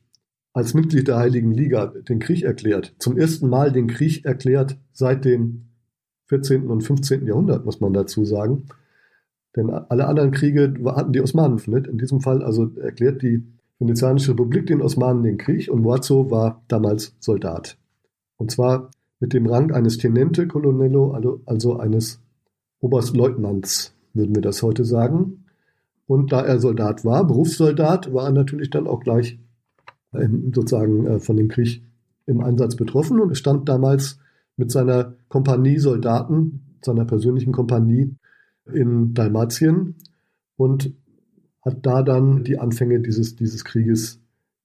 als 0.52 0.74
Mitglied 0.74 1.08
der 1.08 1.16
Heiligen 1.16 1.50
Liga 1.50 1.86
den 1.86 2.18
Krieg 2.18 2.42
erklärt, 2.42 2.94
zum 2.98 3.16
ersten 3.16 3.48
Mal 3.48 3.72
den 3.72 3.86
Krieg 3.86 4.26
erklärt 4.26 4.76
seit 4.92 5.24
dem 5.24 5.64
14. 6.26 6.68
und 6.68 6.82
15. 6.82 7.26
Jahrhundert, 7.26 7.64
muss 7.64 7.80
man 7.80 7.94
dazu 7.94 8.26
sagen, 8.26 8.66
denn 9.56 9.70
alle 9.70 10.08
anderen 10.08 10.30
Kriege 10.30 10.74
hatten 10.84 11.14
die 11.14 11.22
Osmanen 11.22 11.58
nicht. 11.68 11.86
In 11.86 11.96
diesem 11.96 12.20
Fall 12.20 12.42
also 12.42 12.76
erklärt 12.76 13.22
die 13.22 13.46
Venezianische 13.78 14.32
Republik 14.32 14.66
den 14.66 14.82
Osmanen 14.82 15.22
den 15.22 15.38
Krieg 15.38 15.70
und 15.70 15.80
Moazzo 15.80 16.30
war 16.30 16.62
damals 16.68 17.16
Soldat. 17.18 17.78
Und 18.36 18.50
zwar 18.50 18.90
mit 19.20 19.32
dem 19.32 19.46
Rang 19.46 19.72
eines 19.72 19.96
Tenente 19.96 20.46
Colonnello, 20.46 21.12
also, 21.12 21.40
also 21.46 21.78
eines 21.78 22.20
Oberstleutnants, 22.80 23.93
würden 24.14 24.34
wir 24.34 24.42
das 24.42 24.62
heute 24.62 24.84
sagen. 24.84 25.44
Und 26.06 26.32
da 26.32 26.42
er 26.42 26.58
Soldat 26.58 27.04
war, 27.04 27.26
Berufssoldat, 27.26 28.12
war 28.12 28.26
er 28.26 28.32
natürlich 28.32 28.70
dann 28.70 28.86
auch 28.86 29.00
gleich 29.00 29.38
ähm, 30.12 30.52
sozusagen 30.54 31.06
äh, 31.06 31.20
von 31.20 31.36
dem 31.36 31.48
Krieg 31.48 31.82
im 32.26 32.40
Einsatz 32.40 32.76
betroffen 32.76 33.20
und 33.20 33.36
stand 33.36 33.68
damals 33.68 34.18
mit 34.56 34.70
seiner 34.70 35.14
Kompanie 35.28 35.78
Soldaten, 35.78 36.78
seiner 36.82 37.04
persönlichen 37.04 37.52
Kompanie 37.52 38.14
in 38.72 39.14
Dalmatien 39.14 39.96
und 40.56 40.94
hat 41.62 41.84
da 41.84 42.02
dann 42.02 42.44
die 42.44 42.58
Anfänge 42.58 43.00
dieses, 43.00 43.36
dieses 43.36 43.64
Krieges 43.64 44.20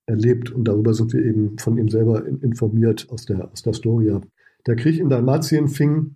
erlebt. 0.05 0.51
Und 0.51 0.67
darüber 0.67 0.93
sind 0.93 1.13
wir 1.13 1.23
eben 1.23 1.57
von 1.57 1.77
ihm 1.77 1.89
selber 1.89 2.25
informiert 2.25 3.07
aus 3.09 3.25
der, 3.25 3.51
aus 3.51 3.61
der 3.61 3.73
Storia. 3.73 4.21
Der 4.67 4.75
Krieg 4.75 4.99
in 4.99 5.09
Dalmatien 5.09 5.67
fing 5.67 6.15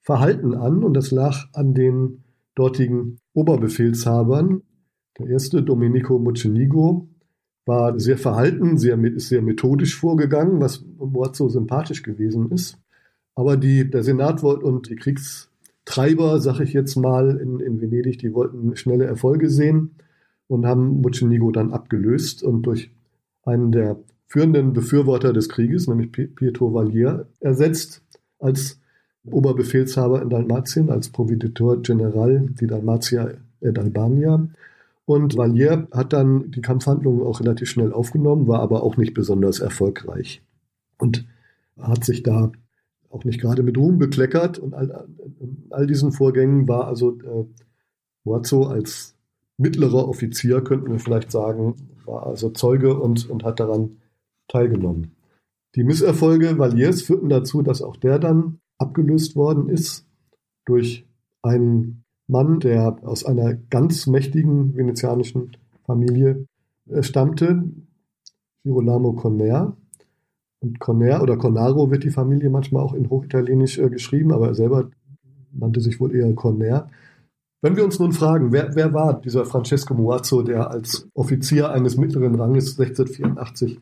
verhalten 0.00 0.54
an 0.54 0.82
und 0.82 0.94
das 0.94 1.10
lag 1.10 1.46
an 1.52 1.74
den 1.74 2.23
dortigen 2.54 3.18
Oberbefehlshabern. 3.32 4.62
Der 5.18 5.28
erste, 5.28 5.62
Domenico 5.62 6.18
Mocenigo, 6.18 7.08
war 7.66 7.98
sehr 7.98 8.18
verhalten, 8.18 8.76
sehr, 8.78 8.98
sehr 9.16 9.42
methodisch 9.42 9.96
vorgegangen, 9.96 10.60
was 10.60 10.84
Mord 10.98 11.36
sympathisch 11.36 12.02
gewesen 12.02 12.50
ist. 12.50 12.78
Aber 13.34 13.56
die, 13.56 13.90
der 13.90 14.02
Senat 14.02 14.42
und 14.42 14.88
die 14.90 14.96
Kriegs, 14.96 15.50
Treiber, 15.84 16.40
sag 16.40 16.60
ich 16.60 16.72
jetzt 16.72 16.96
mal, 16.96 17.36
in, 17.36 17.60
in 17.60 17.80
Venedig, 17.80 18.18
die 18.18 18.32
wollten 18.32 18.76
schnelle 18.76 19.04
Erfolge 19.04 19.50
sehen 19.50 19.96
und 20.46 20.66
haben 20.66 21.00
Mocenigo 21.00 21.50
dann 21.50 21.72
abgelöst 21.72 22.42
und 22.42 22.62
durch 22.62 22.90
einen 23.42 23.72
der 23.72 23.98
führenden 24.26 24.72
Befürworter 24.72 25.32
des 25.32 25.48
Krieges, 25.48 25.86
nämlich 25.86 26.10
Pietro 26.12 26.72
Valier, 26.72 27.28
ersetzt 27.40 28.02
als 28.38 28.80
Oberbefehlshaber 29.30 30.22
in 30.22 30.30
Dalmatien, 30.30 30.90
als 30.90 31.08
Providitor 31.08 31.80
General 31.82 32.46
di 32.48 32.66
Dalmatia 32.66 33.30
et 33.60 33.78
Albania. 33.78 34.46
Und 35.06 35.36
Valier 35.36 35.88
hat 35.92 36.12
dann 36.12 36.50
die 36.50 36.60
Kampfhandlungen 36.60 37.22
auch 37.22 37.40
relativ 37.40 37.68
schnell 37.68 37.92
aufgenommen, 37.92 38.46
war 38.46 38.60
aber 38.60 38.82
auch 38.82 38.96
nicht 38.96 39.14
besonders 39.14 39.60
erfolgreich 39.60 40.42
und 40.98 41.26
hat 41.78 42.04
sich 42.04 42.22
da 42.22 42.52
auch 43.10 43.24
nicht 43.24 43.40
gerade 43.40 43.62
mit 43.62 43.76
Ruhm 43.76 43.98
bekleckert. 43.98 44.58
Und 44.58 44.74
all, 44.74 45.06
all 45.70 45.86
diesen 45.86 46.12
Vorgängen 46.12 46.68
war 46.68 46.86
also 46.86 47.18
äh, 47.18 47.44
Moazzo 48.24 48.64
als 48.64 49.14
mittlerer 49.58 50.08
Offizier, 50.08 50.62
könnten 50.62 50.90
wir 50.90 50.98
vielleicht 50.98 51.30
sagen, 51.30 51.76
war 52.06 52.26
also 52.26 52.50
Zeuge 52.50 52.98
und, 52.98 53.28
und 53.28 53.44
hat 53.44 53.60
daran 53.60 53.98
teilgenommen. 54.48 55.12
Die 55.74 55.84
Misserfolge 55.84 56.58
Valiers 56.58 57.02
führten 57.02 57.28
dazu, 57.28 57.62
dass 57.62 57.82
auch 57.82 57.96
der 57.96 58.18
dann 58.18 58.58
abgelöst 58.78 59.36
worden 59.36 59.68
ist 59.68 60.06
durch 60.64 61.06
einen 61.42 62.04
Mann, 62.26 62.60
der 62.60 62.98
aus 63.02 63.24
einer 63.24 63.54
ganz 63.54 64.06
mächtigen 64.06 64.76
venezianischen 64.76 65.56
Familie 65.84 66.46
äh, 66.88 67.02
stammte, 67.02 67.64
Girolamo 68.62 69.12
Conner, 69.12 69.76
und 70.64 70.80
Conner 70.80 71.22
oder 71.22 71.36
Cornaro 71.36 71.90
wird 71.90 72.04
die 72.04 72.10
Familie 72.10 72.48
manchmal 72.48 72.82
auch 72.82 72.94
in 72.94 73.10
Hochitalienisch 73.10 73.78
äh, 73.78 73.90
geschrieben, 73.90 74.32
aber 74.32 74.48
er 74.48 74.54
selber 74.54 74.90
nannte 75.52 75.80
sich 75.80 76.00
wohl 76.00 76.14
eher 76.14 76.32
Conner. 76.34 76.88
Wenn 77.60 77.76
wir 77.76 77.84
uns 77.84 77.98
nun 77.98 78.12
fragen, 78.12 78.52
wer, 78.52 78.74
wer 78.74 78.94
war 78.94 79.20
dieser 79.20 79.44
Francesco 79.44 79.94
Muazzo, 79.94 80.42
der 80.42 80.70
als 80.70 81.08
Offizier 81.14 81.70
eines 81.70 81.96
mittleren 81.96 82.34
Ranges 82.34 82.78
1684 82.78 83.78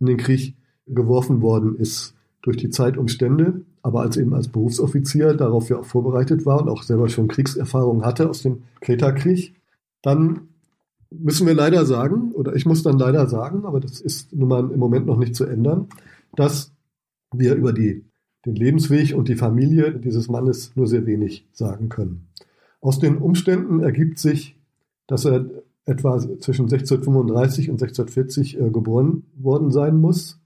in 0.00 0.06
den 0.06 0.16
Krieg 0.16 0.54
geworfen 0.86 1.42
worden 1.42 1.76
ist, 1.76 2.13
durch 2.44 2.58
die 2.58 2.68
Zeitumstände, 2.68 3.62
aber 3.82 4.02
als 4.02 4.18
eben 4.18 4.34
als 4.34 4.48
Berufsoffizier 4.48 5.32
darauf 5.32 5.70
ja 5.70 5.78
auch 5.78 5.84
vorbereitet 5.86 6.44
war 6.44 6.60
und 6.60 6.68
auch 6.68 6.82
selber 6.82 7.08
schon 7.08 7.26
Kriegserfahrung 7.26 8.04
hatte 8.04 8.28
aus 8.28 8.42
dem 8.42 8.64
Kreta-Krieg, 8.82 9.54
dann 10.02 10.48
müssen 11.10 11.46
wir 11.46 11.54
leider 11.54 11.86
sagen, 11.86 12.32
oder 12.32 12.54
ich 12.54 12.66
muss 12.66 12.82
dann 12.82 12.98
leider 12.98 13.26
sagen, 13.28 13.64
aber 13.64 13.80
das 13.80 13.98
ist 13.98 14.34
nun 14.34 14.48
mal 14.48 14.70
im 14.70 14.78
Moment 14.78 15.06
noch 15.06 15.16
nicht 15.16 15.34
zu 15.34 15.46
ändern, 15.46 15.88
dass 16.36 16.70
wir 17.32 17.54
über 17.54 17.72
die, 17.72 18.04
den 18.44 18.56
Lebensweg 18.56 19.14
und 19.14 19.28
die 19.28 19.36
Familie 19.36 19.92
dieses 19.92 20.28
Mannes 20.28 20.72
nur 20.74 20.86
sehr 20.86 21.06
wenig 21.06 21.46
sagen 21.52 21.88
können. 21.88 22.28
Aus 22.82 22.98
den 22.98 23.16
Umständen 23.16 23.80
ergibt 23.80 24.18
sich, 24.18 24.54
dass 25.06 25.24
er 25.24 25.46
etwa 25.86 26.18
zwischen 26.18 26.64
1635 26.64 27.70
und 27.70 27.82
1640 27.82 28.60
äh, 28.60 28.70
geboren 28.70 29.24
worden 29.34 29.70
sein 29.70 29.96
muss. 29.98 30.38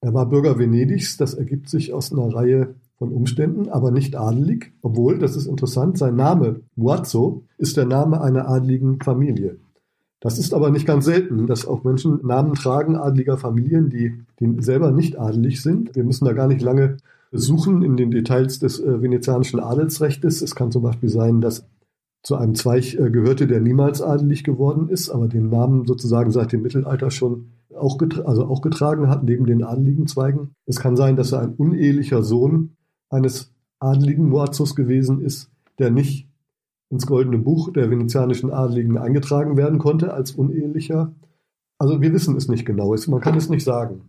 Er 0.00 0.14
war 0.14 0.28
Bürger 0.28 0.58
Venedigs, 0.58 1.16
das 1.16 1.34
ergibt 1.34 1.68
sich 1.68 1.92
aus 1.92 2.12
einer 2.12 2.34
Reihe 2.34 2.74
von 2.98 3.12
Umständen, 3.12 3.68
aber 3.68 3.90
nicht 3.90 4.16
adelig, 4.16 4.72
obwohl, 4.82 5.18
das 5.18 5.36
ist 5.36 5.46
interessant, 5.46 5.98
sein 5.98 6.16
Name 6.16 6.60
Muazzo 6.76 7.44
ist 7.58 7.76
der 7.76 7.86
Name 7.86 8.20
einer 8.20 8.48
adligen 8.48 9.00
Familie. 9.00 9.58
Das 10.20 10.38
ist 10.38 10.54
aber 10.54 10.70
nicht 10.70 10.86
ganz 10.86 11.04
selten, 11.04 11.46
dass 11.46 11.66
auch 11.66 11.84
Menschen 11.84 12.20
Namen 12.26 12.54
tragen 12.54 12.96
adliger 12.96 13.36
Familien, 13.36 13.90
die, 13.90 14.14
die 14.40 14.62
selber 14.62 14.90
nicht 14.90 15.18
adelig 15.18 15.62
sind. 15.62 15.94
Wir 15.94 16.04
müssen 16.04 16.24
da 16.24 16.32
gar 16.32 16.48
nicht 16.48 16.62
lange 16.62 16.96
suchen 17.32 17.82
in 17.82 17.96
den 17.96 18.10
Details 18.10 18.58
des 18.58 18.80
äh, 18.80 19.02
venezianischen 19.02 19.60
Adelsrechtes. 19.60 20.40
Es 20.40 20.54
kann 20.54 20.72
zum 20.72 20.82
Beispiel 20.82 21.10
sein, 21.10 21.40
dass 21.40 21.66
zu 22.22 22.36
einem 22.36 22.54
Zweig 22.54 22.94
äh, 22.94 23.10
gehörte, 23.10 23.46
der 23.46 23.60
niemals 23.60 24.00
adelig 24.00 24.42
geworden 24.42 24.88
ist, 24.88 25.10
aber 25.10 25.28
den 25.28 25.50
Namen 25.50 25.86
sozusagen 25.86 26.30
seit 26.30 26.52
dem 26.52 26.62
Mittelalter 26.62 27.10
schon 27.10 27.52
auch, 27.76 27.98
also 28.24 28.46
auch 28.46 28.60
getragen 28.60 29.08
hat, 29.08 29.24
neben 29.24 29.46
den 29.46 29.62
adeligen 29.62 30.06
Zweigen. 30.06 30.50
Es 30.66 30.78
kann 30.80 30.96
sein, 30.96 31.16
dass 31.16 31.32
er 31.32 31.40
ein 31.40 31.54
unehelicher 31.54 32.22
Sohn 32.22 32.76
eines 33.10 33.52
adligen 33.78 34.28
Muazos 34.28 34.74
gewesen 34.74 35.20
ist, 35.20 35.50
der 35.78 35.90
nicht 35.90 36.28
ins 36.90 37.06
Goldene 37.06 37.38
Buch 37.38 37.72
der 37.72 37.90
venezianischen 37.90 38.50
Adligen 38.50 38.96
eingetragen 38.98 39.56
werden 39.56 39.78
konnte 39.78 40.12
als 40.14 40.32
unehelicher. 40.32 41.12
Also 41.78 42.00
wir 42.00 42.12
wissen 42.12 42.36
es 42.36 42.48
nicht 42.48 42.64
genau, 42.64 42.94
man 43.08 43.20
kann 43.20 43.36
es 43.36 43.48
nicht 43.48 43.64
sagen. 43.64 44.02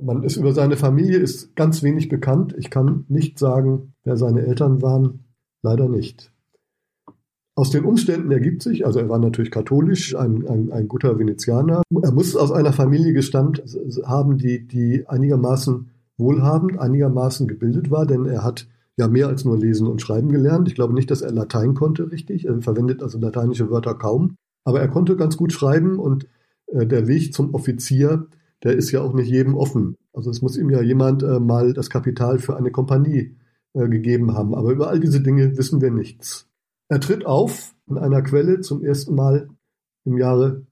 Man 0.00 0.22
ist 0.22 0.36
über 0.36 0.52
seine 0.54 0.76
Familie 0.76 1.18
ist 1.18 1.54
ganz 1.54 1.82
wenig 1.82 2.08
bekannt. 2.08 2.54
Ich 2.58 2.70
kann 2.70 3.04
nicht 3.08 3.38
sagen, 3.38 3.92
wer 4.04 4.16
seine 4.16 4.40
Eltern 4.40 4.80
waren. 4.80 5.24
Leider 5.62 5.88
nicht. 5.88 6.32
Aus 7.54 7.70
den 7.70 7.84
Umständen 7.84 8.32
ergibt 8.32 8.62
sich, 8.62 8.86
also 8.86 8.98
er 8.98 9.10
war 9.10 9.18
natürlich 9.18 9.50
katholisch, 9.50 10.16
ein, 10.16 10.46
ein, 10.48 10.72
ein 10.72 10.88
guter 10.88 11.18
Venezianer. 11.18 11.82
Er 12.02 12.12
muss 12.12 12.34
aus 12.34 12.50
einer 12.50 12.72
Familie 12.72 13.12
gestammt 13.12 13.62
haben, 14.04 14.38
die, 14.38 14.66
die 14.66 15.06
einigermaßen 15.06 15.90
wohlhabend, 16.16 16.78
einigermaßen 16.78 17.46
gebildet 17.46 17.90
war, 17.90 18.06
denn 18.06 18.24
er 18.24 18.42
hat 18.42 18.68
ja 18.96 19.08
mehr 19.08 19.28
als 19.28 19.44
nur 19.44 19.58
lesen 19.58 19.86
und 19.86 20.00
schreiben 20.00 20.30
gelernt. 20.30 20.68
Ich 20.68 20.74
glaube 20.74 20.94
nicht, 20.94 21.10
dass 21.10 21.20
er 21.20 21.32
Latein 21.32 21.74
konnte 21.74 22.10
richtig. 22.10 22.46
Er 22.46 22.60
verwendet 22.62 23.02
also 23.02 23.18
lateinische 23.18 23.70
Wörter 23.70 23.94
kaum. 23.94 24.36
Aber 24.64 24.80
er 24.80 24.88
konnte 24.88 25.16
ganz 25.16 25.36
gut 25.36 25.52
schreiben 25.52 25.98
und 25.98 26.26
äh, 26.66 26.86
der 26.86 27.06
Weg 27.06 27.34
zum 27.34 27.54
Offizier, 27.54 28.26
der 28.62 28.76
ist 28.76 28.92
ja 28.92 29.00
auch 29.00 29.12
nicht 29.12 29.28
jedem 29.28 29.56
offen. 29.56 29.96
Also 30.12 30.30
es 30.30 30.40
muss 30.40 30.56
ihm 30.56 30.70
ja 30.70 30.82
jemand 30.82 31.22
äh, 31.22 31.40
mal 31.40 31.72
das 31.72 31.90
Kapital 31.90 32.38
für 32.38 32.56
eine 32.56 32.70
Kompanie 32.70 33.36
äh, 33.74 33.88
gegeben 33.88 34.34
haben. 34.34 34.54
Aber 34.54 34.70
über 34.70 34.88
all 34.88 35.00
diese 35.00 35.20
Dinge 35.20 35.56
wissen 35.56 35.80
wir 35.80 35.90
nichts. 35.90 36.48
Er 36.92 37.00
tritt 37.00 37.24
auf 37.24 37.74
in 37.88 37.96
einer 37.96 38.20
Quelle 38.20 38.60
zum 38.60 38.84
ersten 38.84 39.14
Mal 39.14 39.48
im 40.04 40.18
Jahre 40.18 40.66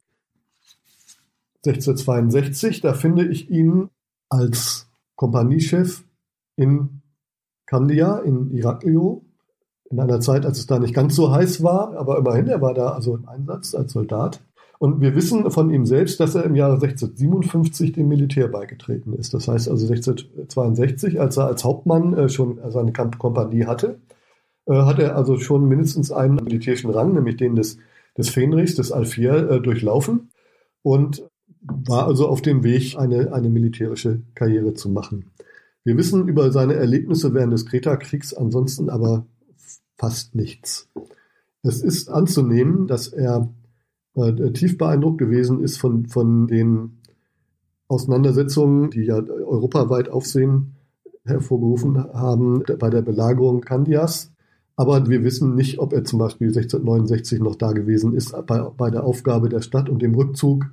1662. 1.64 2.82
Da 2.82 2.92
finde 2.92 3.26
ich 3.26 3.48
ihn 3.48 3.88
als 4.28 4.86
Kompaniechef 5.16 6.04
in 6.56 7.00
Kandia 7.64 8.18
in 8.18 8.50
Iraklio, 8.50 9.24
in 9.90 9.98
einer 9.98 10.20
Zeit, 10.20 10.44
als 10.44 10.58
es 10.58 10.66
da 10.66 10.78
nicht 10.78 10.92
ganz 10.92 11.16
so 11.16 11.32
heiß 11.32 11.62
war, 11.62 11.96
aber 11.96 12.18
immerhin, 12.18 12.48
er 12.48 12.60
war 12.60 12.74
da 12.74 12.90
also 12.90 13.16
im 13.16 13.26
Einsatz 13.26 13.74
als 13.74 13.94
Soldat. 13.94 14.42
Und 14.78 15.00
wir 15.00 15.14
wissen 15.14 15.50
von 15.50 15.70
ihm 15.70 15.86
selbst, 15.86 16.20
dass 16.20 16.34
er 16.34 16.44
im 16.44 16.54
Jahre 16.54 16.74
1657 16.74 17.92
dem 17.92 18.08
Militär 18.08 18.48
beigetreten 18.48 19.14
ist. 19.14 19.32
Das 19.32 19.48
heißt 19.48 19.70
also 19.70 19.86
1662, 19.86 21.18
als 21.18 21.38
er 21.38 21.46
als 21.46 21.64
Hauptmann 21.64 22.12
äh, 22.12 22.28
schon 22.28 22.60
seine 22.68 22.92
Kompanie 22.92 23.64
hatte, 23.64 23.98
hat 24.74 24.98
er 24.98 25.16
also 25.16 25.38
schon 25.38 25.68
mindestens 25.68 26.12
einen 26.12 26.36
militärischen 26.36 26.90
Rang, 26.90 27.14
nämlich 27.14 27.36
den 27.36 27.56
des, 27.56 27.78
des 28.16 28.30
Fenrichs, 28.30 28.74
des 28.74 28.92
Alfier, 28.92 29.50
äh, 29.50 29.60
durchlaufen 29.60 30.30
und 30.82 31.28
war 31.62 32.06
also 32.06 32.28
auf 32.28 32.42
dem 32.42 32.62
Weg, 32.62 32.96
eine, 32.96 33.32
eine 33.32 33.50
militärische 33.50 34.22
Karriere 34.34 34.74
zu 34.74 34.88
machen. 34.88 35.26
Wir 35.84 35.96
wissen 35.96 36.28
über 36.28 36.52
seine 36.52 36.74
Erlebnisse 36.74 37.34
während 37.34 37.52
des 37.52 37.66
Kreta-Kriegs 37.66 38.34
ansonsten 38.34 38.90
aber 38.90 39.26
fast 39.96 40.34
nichts. 40.34 40.88
Es 41.62 41.82
ist 41.82 42.08
anzunehmen, 42.08 42.86
dass 42.86 43.08
er 43.08 43.48
äh, 44.14 44.52
tief 44.52 44.78
beeindruckt 44.78 45.18
gewesen 45.18 45.62
ist 45.62 45.78
von, 45.78 46.06
von 46.06 46.46
den 46.46 47.00
Auseinandersetzungen, 47.88 48.90
die 48.90 49.04
ja 49.04 49.16
europaweit 49.16 50.08
Aufsehen 50.08 50.76
hervorgerufen 51.24 51.98
haben 52.14 52.62
bei 52.78 52.88
der 52.88 53.02
Belagerung 53.02 53.60
Kandias. 53.60 54.32
Aber 54.76 55.08
wir 55.08 55.24
wissen 55.24 55.54
nicht, 55.54 55.78
ob 55.78 55.92
er 55.92 56.04
zum 56.04 56.18
Beispiel 56.18 56.48
1669 56.48 57.40
noch 57.40 57.56
da 57.56 57.72
gewesen 57.72 58.14
ist 58.14 58.34
bei, 58.46 58.60
bei 58.60 58.90
der 58.90 59.04
Aufgabe 59.04 59.48
der 59.48 59.60
Stadt 59.60 59.88
und 59.88 60.00
dem 60.00 60.14
Rückzug, 60.14 60.70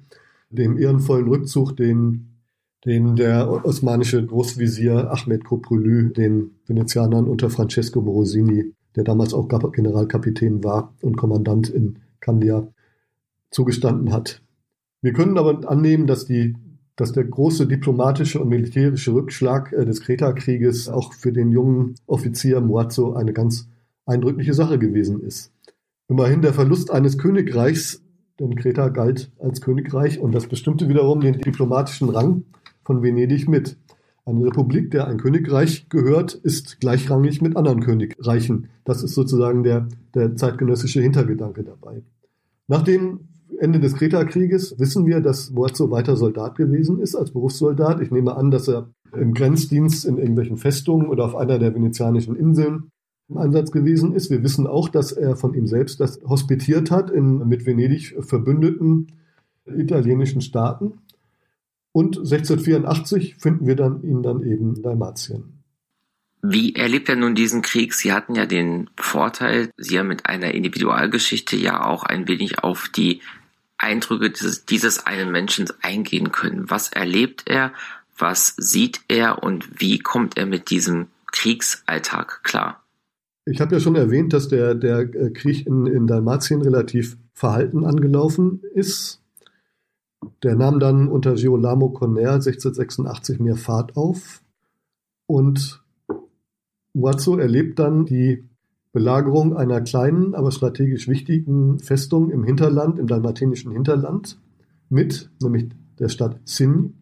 dem 0.50 0.78
ehrenvollen 0.78 1.28
Rückzug, 1.28 1.76
den 1.76 2.38
den 2.86 3.16
der 3.16 3.66
osmanische 3.66 4.26
Großvisier 4.26 5.12
Ahmed 5.12 5.44
Koprolü 5.44 6.14
den 6.14 6.52
Venezianern 6.68 7.28
unter 7.28 7.50
Francesco 7.50 8.02
Morosini, 8.02 8.74
der 8.96 9.04
damals 9.04 9.34
auch 9.34 9.48
Generalkapitän 9.48 10.64
war 10.64 10.94
und 11.02 11.18
Kommandant 11.18 11.70
in 11.70 12.00
Candia, 12.20 12.68
zugestanden 13.52 14.12
hat. 14.14 14.42
Wir 15.02 15.14
können 15.14 15.38
aber 15.38 15.70
annehmen, 15.70 16.08
dass, 16.08 16.26
die, 16.26 16.56
dass 16.96 17.14
der 17.14 17.24
große 17.24 17.68
diplomatische 17.68 18.40
und 18.42 18.50
militärische 18.50 19.14
Rückschlag 19.14 19.72
äh, 19.74 19.86
des 19.86 20.02
Kreta-Krieges 20.02 20.90
auch 20.90 21.14
für 21.14 21.32
den 21.32 21.52
jungen 21.52 21.96
Offizier 22.08 22.62
Muazzo 22.62 23.14
eine 23.14 23.34
ganz 23.34 23.70
eindrückliche 24.08 24.54
Sache 24.54 24.80
gewesen 24.80 25.22
ist. 25.22 25.52
Immerhin 26.08 26.42
der 26.42 26.54
Verlust 26.54 26.90
eines 26.90 27.18
Königreichs, 27.18 28.02
denn 28.40 28.56
Kreta 28.56 28.90
galt 28.90 29.32
als 29.40 29.62
Königreich 29.62 30.20
und 30.20 30.34
das 30.34 30.48
bestimmte 30.48 30.88
wiederum 30.90 31.20
den 31.20 31.40
diplomatischen 31.40 32.10
Rang 32.10 32.44
von 32.84 33.04
Venedig 33.04 33.48
mit. 33.48 33.78
Eine 34.26 34.46
Republik, 34.46 34.92
der 34.92 35.08
ein 35.08 35.18
Königreich 35.18 35.90
gehört, 35.90 36.34
ist 36.34 36.80
gleichrangig 36.80 37.42
mit 37.42 37.56
anderen 37.56 37.82
Königreichen. 37.82 38.68
Das 38.84 39.04
ist 39.04 39.14
sozusagen 39.14 39.64
der, 39.64 39.88
der 40.14 40.36
zeitgenössische 40.36 41.02
Hintergedanke 41.02 41.64
dabei. 41.64 42.04
Nach 42.68 42.82
dem 42.82 43.22
Ende 43.60 43.80
des 43.80 43.96
Kreta-Krieges 43.96 44.78
wissen 44.80 45.06
wir, 45.06 45.22
dass 45.22 45.52
Muazzo 45.52 45.90
weiter 45.92 46.18
Soldat 46.18 46.56
gewesen 46.56 47.00
ist 47.00 47.16
als 47.16 47.32
Berufssoldat. 47.32 48.02
Ich 48.02 48.12
nehme 48.12 48.36
an, 48.36 48.52
dass 48.52 48.68
er 48.68 48.90
im 49.14 49.34
Grenzdienst 49.34 50.06
in 50.06 50.18
irgendwelchen 50.18 50.58
Festungen 50.58 51.08
oder 51.08 51.26
auf 51.26 51.36
einer 51.36 51.58
der 51.58 51.74
venezianischen 51.74 52.36
Inseln 52.36 52.92
im 53.30 53.38
Einsatz 53.38 53.72
gewesen 53.72 54.14
ist. 54.14 54.30
Wir 54.30 54.44
wissen 54.44 54.68
auch, 54.68 54.90
dass 54.90 55.12
er 55.12 55.36
von 55.36 55.54
ihm 55.54 55.68
selbst 55.68 56.00
das 56.00 56.22
hospitiert 56.28 56.92
hat 56.92 57.10
in 57.10 57.48
mit 57.48 57.66
Venedig 57.66 58.16
verbündeten 58.20 59.08
italienischen 59.66 60.42
Staaten. 60.42 61.00
Und 61.92 62.18
1684 62.18 63.36
finden 63.38 63.68
wir 63.68 63.76
dann 63.76 64.04
ihn 64.04 64.24
dann 64.24 64.44
eben 64.44 64.76
in 64.76 64.82
Dalmatien. 64.82 65.58
Wie 66.42 66.76
erlebt 66.76 67.10
er 67.10 67.16
nun 67.16 67.36
diesen 67.36 67.62
Krieg? 67.62 67.94
Sie 67.94 68.14
hatten 68.14 68.36
ja 68.36 68.46
den 68.46 68.90
Vorteil, 68.96 69.72
Sie 69.76 69.98
haben 69.98 70.08
mit 70.08 70.28
einer 70.28 70.54
Individualgeschichte 70.54 71.58
ja 71.58 71.86
auch 71.86 72.04
ein 72.04 72.28
wenig 72.28 72.64
auf 72.64 72.90
die 72.96 73.22
Eindrücke 73.78 74.30
dieses, 74.30 74.66
dieses 74.66 75.06
einen 75.06 75.32
Menschen 75.32 75.68
eingehen 75.82 76.32
können. 76.32 76.70
Was 76.70 76.90
erlebt 76.90 77.44
er? 77.48 77.74
Was 78.18 78.56
sieht 78.58 79.02
er? 79.08 79.44
Und 79.44 79.82
wie 79.82 80.00
kommt 80.00 80.38
er 80.38 80.46
mit 80.46 80.70
diesem 80.70 81.08
Kriegsalltag 81.32 82.44
klar? 82.44 82.84
Ich 83.50 83.62
habe 83.62 83.76
ja 83.76 83.80
schon 83.80 83.96
erwähnt, 83.96 84.34
dass 84.34 84.50
der, 84.50 84.76
der 84.76 85.08
Krieg 85.32 85.66
in, 85.66 85.86
in 85.86 86.06
Dalmatien 86.06 86.62
relativ 86.62 87.18
verhalten 87.34 87.86
angelaufen 87.86 88.62
ist. 88.74 89.22
Der 90.44 90.56
nahm 90.56 90.80
dann 90.80 91.08
unter 91.08 91.36
Girolamo 91.36 91.90
Conner 91.90 92.34
1686 92.34 93.40
mehr 93.40 93.56
Fahrt 93.56 93.96
auf 93.96 94.42
und 95.28 95.82
Muazzo 96.94 97.38
erlebt 97.38 97.80
dann 97.80 98.06
die 98.06 98.44
Belagerung 98.92 99.56
einer 99.56 99.80
kleinen, 99.82 100.34
aber 100.36 100.52
strategisch 100.52 101.08
wichtigen 101.08 101.80
Festung 101.80 102.32
im 102.32 102.44
Hinterland, 102.44 103.00
im 103.00 103.08
dalmatinischen 103.08 103.72
Hinterland 103.72 104.42
mit, 104.90 105.30
nämlich 105.42 105.70
der 106.00 106.10
Stadt 106.10 106.40
Sin. 106.44 106.96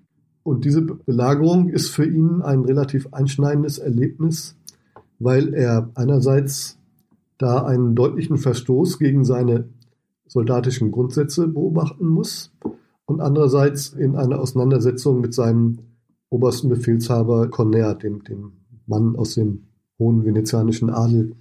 Und 0.44 0.66
diese 0.66 0.82
Belagerung 0.82 1.70
ist 1.70 1.90
für 1.90 2.06
ihn 2.06 2.42
ein 2.42 2.66
relativ 2.66 3.14
einschneidendes 3.14 3.80
Erlebnis, 3.80 4.58
weil 5.26 5.56
er 5.56 5.90
einerseits 5.96 6.78
da 7.40 7.66
einen 7.66 7.96
deutlichen 7.96 8.38
Verstoß 8.38 9.00
gegen 9.00 9.26
seine 9.26 9.68
soldatischen 10.28 10.92
Grundsätze 10.92 11.48
beobachten 11.48 12.06
muss 12.06 12.54
und 13.06 13.22
andererseits 13.22 13.90
in 13.90 14.16
einer 14.16 14.40
Auseinandersetzung 14.40 15.22
mit 15.22 15.34
seinem 15.34 15.80
obersten 16.30 16.70
Befehlshaber 16.70 17.50
Corner, 17.50 17.96
dem, 17.96 18.24
dem 18.24 18.52
Mann 18.86 19.16
aus 19.16 19.34
dem 19.34 19.64
hohen 19.98 20.26
venezianischen 20.26 20.92
Adel, 20.92 21.34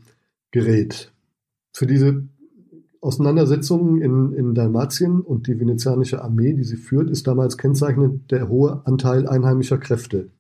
gerät. 0.50 1.12
Für 1.74 1.86
diese 1.86 2.24
Auseinandersetzungen 3.02 4.00
in, 4.00 4.32
in 4.32 4.54
Dalmatien 4.54 5.20
und 5.20 5.46
die 5.46 5.60
venezianische 5.60 6.24
Armee, 6.24 6.54
die 6.54 6.64
sie 6.64 6.78
führt, 6.78 7.10
ist 7.10 7.26
damals 7.26 7.58
kennzeichnend 7.58 8.30
der 8.30 8.48
hohe 8.48 8.80
Anteil 8.86 9.28
einheimischer 9.28 9.76
Kräfte. 9.76 10.30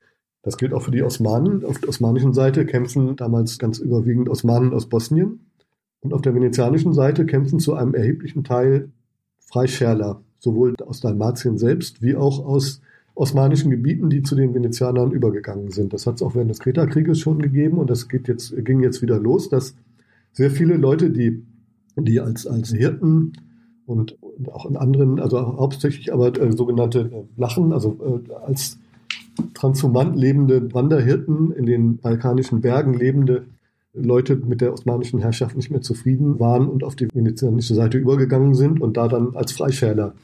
Das 0.44 0.58
gilt 0.58 0.74
auch 0.74 0.82
für 0.82 0.90
die 0.90 1.02
Osmanen. 1.02 1.64
Auf 1.64 1.78
der 1.78 1.88
osmanischen 1.88 2.34
Seite 2.34 2.66
kämpfen 2.66 3.16
damals 3.16 3.58
ganz 3.58 3.78
überwiegend 3.78 4.28
Osmanen 4.28 4.74
aus 4.74 4.86
Bosnien. 4.86 5.40
Und 6.00 6.12
auf 6.12 6.20
der 6.20 6.34
venezianischen 6.34 6.92
Seite 6.92 7.24
kämpfen 7.24 7.58
zu 7.58 7.74
einem 7.74 7.94
erheblichen 7.94 8.44
Teil 8.44 8.90
Freischärler, 9.38 10.20
sowohl 10.38 10.74
aus 10.86 11.00
Dalmatien 11.00 11.56
selbst 11.56 12.02
wie 12.02 12.14
auch 12.14 12.44
aus 12.44 12.82
osmanischen 13.14 13.70
Gebieten, 13.70 14.10
die 14.10 14.22
zu 14.22 14.34
den 14.34 14.54
Venezianern 14.54 15.12
übergegangen 15.12 15.70
sind. 15.70 15.94
Das 15.94 16.06
hat 16.06 16.16
es 16.16 16.22
auch 16.22 16.34
während 16.34 16.50
des 16.50 16.58
Kreta-Krieges 16.58 17.18
schon 17.18 17.40
gegeben 17.40 17.78
und 17.78 17.88
das 17.88 18.08
geht 18.08 18.28
jetzt, 18.28 18.54
ging 18.64 18.82
jetzt 18.82 19.00
wieder 19.00 19.18
los, 19.18 19.48
dass 19.48 19.76
sehr 20.32 20.50
viele 20.50 20.76
Leute, 20.76 21.10
die, 21.10 21.42
die 21.96 22.20
als, 22.20 22.46
als 22.46 22.70
Hirten 22.70 23.32
und 23.86 24.18
auch 24.52 24.66
in 24.66 24.76
anderen, 24.76 25.20
also 25.20 25.38
hauptsächlich 25.38 26.12
aber 26.12 26.38
äh, 26.38 26.52
sogenannte 26.52 27.26
Lachen, 27.36 27.72
also 27.72 28.22
äh, 28.28 28.34
als 28.34 28.78
transhumant 29.54 30.16
lebende 30.16 30.72
Wanderhirten 30.74 31.52
in 31.52 31.66
den 31.66 31.98
balkanischen 31.98 32.60
Bergen 32.60 32.94
lebende 32.94 33.46
Leute 33.94 34.36
mit 34.36 34.60
der 34.60 34.72
osmanischen 34.72 35.20
Herrschaft 35.20 35.56
nicht 35.56 35.70
mehr 35.70 35.80
zufrieden 35.80 36.40
waren 36.40 36.68
und 36.68 36.82
auf 36.82 36.96
die 36.96 37.08
venezianische 37.12 37.74
Seite 37.74 37.98
übergegangen 37.98 38.54
sind 38.54 38.80
und 38.80 38.96
da 38.96 39.08
dann 39.08 39.36
als 39.36 39.52
Freischärler 39.52 40.14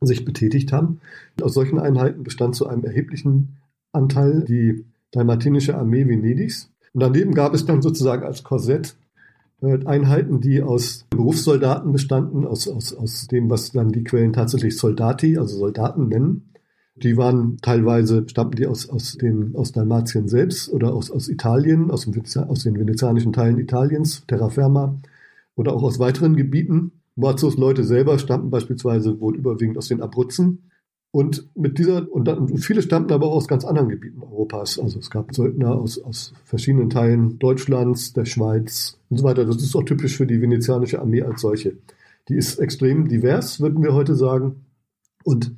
sich 0.00 0.24
betätigt 0.24 0.72
haben. 0.72 1.00
Aus 1.40 1.54
solchen 1.54 1.78
Einheiten 1.78 2.22
bestand 2.22 2.54
zu 2.54 2.66
einem 2.66 2.84
erheblichen 2.84 3.56
Anteil 3.92 4.44
die 4.44 4.84
dalmatinische 5.10 5.76
Armee 5.76 6.06
Venedigs. 6.06 6.70
Und 6.92 7.02
daneben 7.02 7.34
gab 7.34 7.54
es 7.54 7.66
dann 7.66 7.82
sozusagen 7.82 8.24
als 8.24 8.44
Korsett 8.44 8.96
äh, 9.62 9.84
Einheiten, 9.84 10.40
die 10.40 10.62
aus 10.62 11.06
Berufssoldaten 11.10 11.92
bestanden, 11.92 12.46
aus, 12.46 12.68
aus, 12.68 12.94
aus 12.94 13.26
dem, 13.26 13.50
was 13.50 13.72
dann 13.72 13.90
die 13.90 14.04
Quellen 14.04 14.32
tatsächlich 14.32 14.76
Soldati, 14.76 15.38
also 15.38 15.56
Soldaten 15.56 16.08
nennen. 16.08 16.50
Die 16.96 17.16
waren 17.16 17.56
teilweise, 17.60 18.24
stammten 18.28 18.56
die 18.56 18.66
aus, 18.66 18.88
aus, 18.88 19.16
den, 19.16 19.56
aus 19.56 19.72
Dalmatien 19.72 20.28
selbst 20.28 20.68
oder 20.68 20.94
aus, 20.94 21.10
aus 21.10 21.28
Italien, 21.28 21.90
aus, 21.90 22.04
dem, 22.04 22.22
aus 22.48 22.62
den 22.62 22.78
venezianischen 22.78 23.32
Teilen 23.32 23.58
Italiens, 23.58 24.24
Terraferma 24.28 24.96
oder 25.56 25.72
auch 25.72 25.82
aus 25.82 25.98
weiteren 25.98 26.36
Gebieten. 26.36 26.92
Morzos 27.16 27.56
Leute 27.56 27.82
selber 27.84 28.18
stammten 28.18 28.50
beispielsweise 28.50 29.20
wohl 29.20 29.36
überwiegend 29.36 29.76
aus 29.76 29.88
den 29.88 30.02
Abruzzen. 30.02 30.70
Und 31.10 31.48
mit 31.56 31.78
dieser, 31.78 32.12
und, 32.12 32.26
dann, 32.26 32.38
und 32.38 32.58
viele 32.58 32.82
stammten 32.82 33.12
aber 33.12 33.26
auch 33.26 33.36
aus 33.36 33.46
ganz 33.46 33.64
anderen 33.64 33.88
Gebieten 33.88 34.20
Europas. 34.20 34.78
Also 34.80 34.98
es 34.98 35.10
gab 35.10 35.32
Söldner 35.32 35.76
aus, 35.76 36.02
aus 36.02 36.32
verschiedenen 36.44 36.90
Teilen 36.90 37.38
Deutschlands, 37.38 38.12
der 38.12 38.24
Schweiz 38.24 38.98
und 39.10 39.18
so 39.18 39.24
weiter. 39.24 39.44
Das 39.44 39.56
ist 39.56 39.76
auch 39.76 39.84
typisch 39.84 40.16
für 40.16 40.26
die 40.26 40.40
venezianische 40.40 41.00
Armee 41.00 41.22
als 41.22 41.40
solche. 41.40 41.76
Die 42.28 42.34
ist 42.34 42.58
extrem 42.58 43.06
divers, 43.08 43.60
würden 43.60 43.82
wir 43.82 43.94
heute 43.94 44.16
sagen. 44.16 44.64
Und 45.22 45.54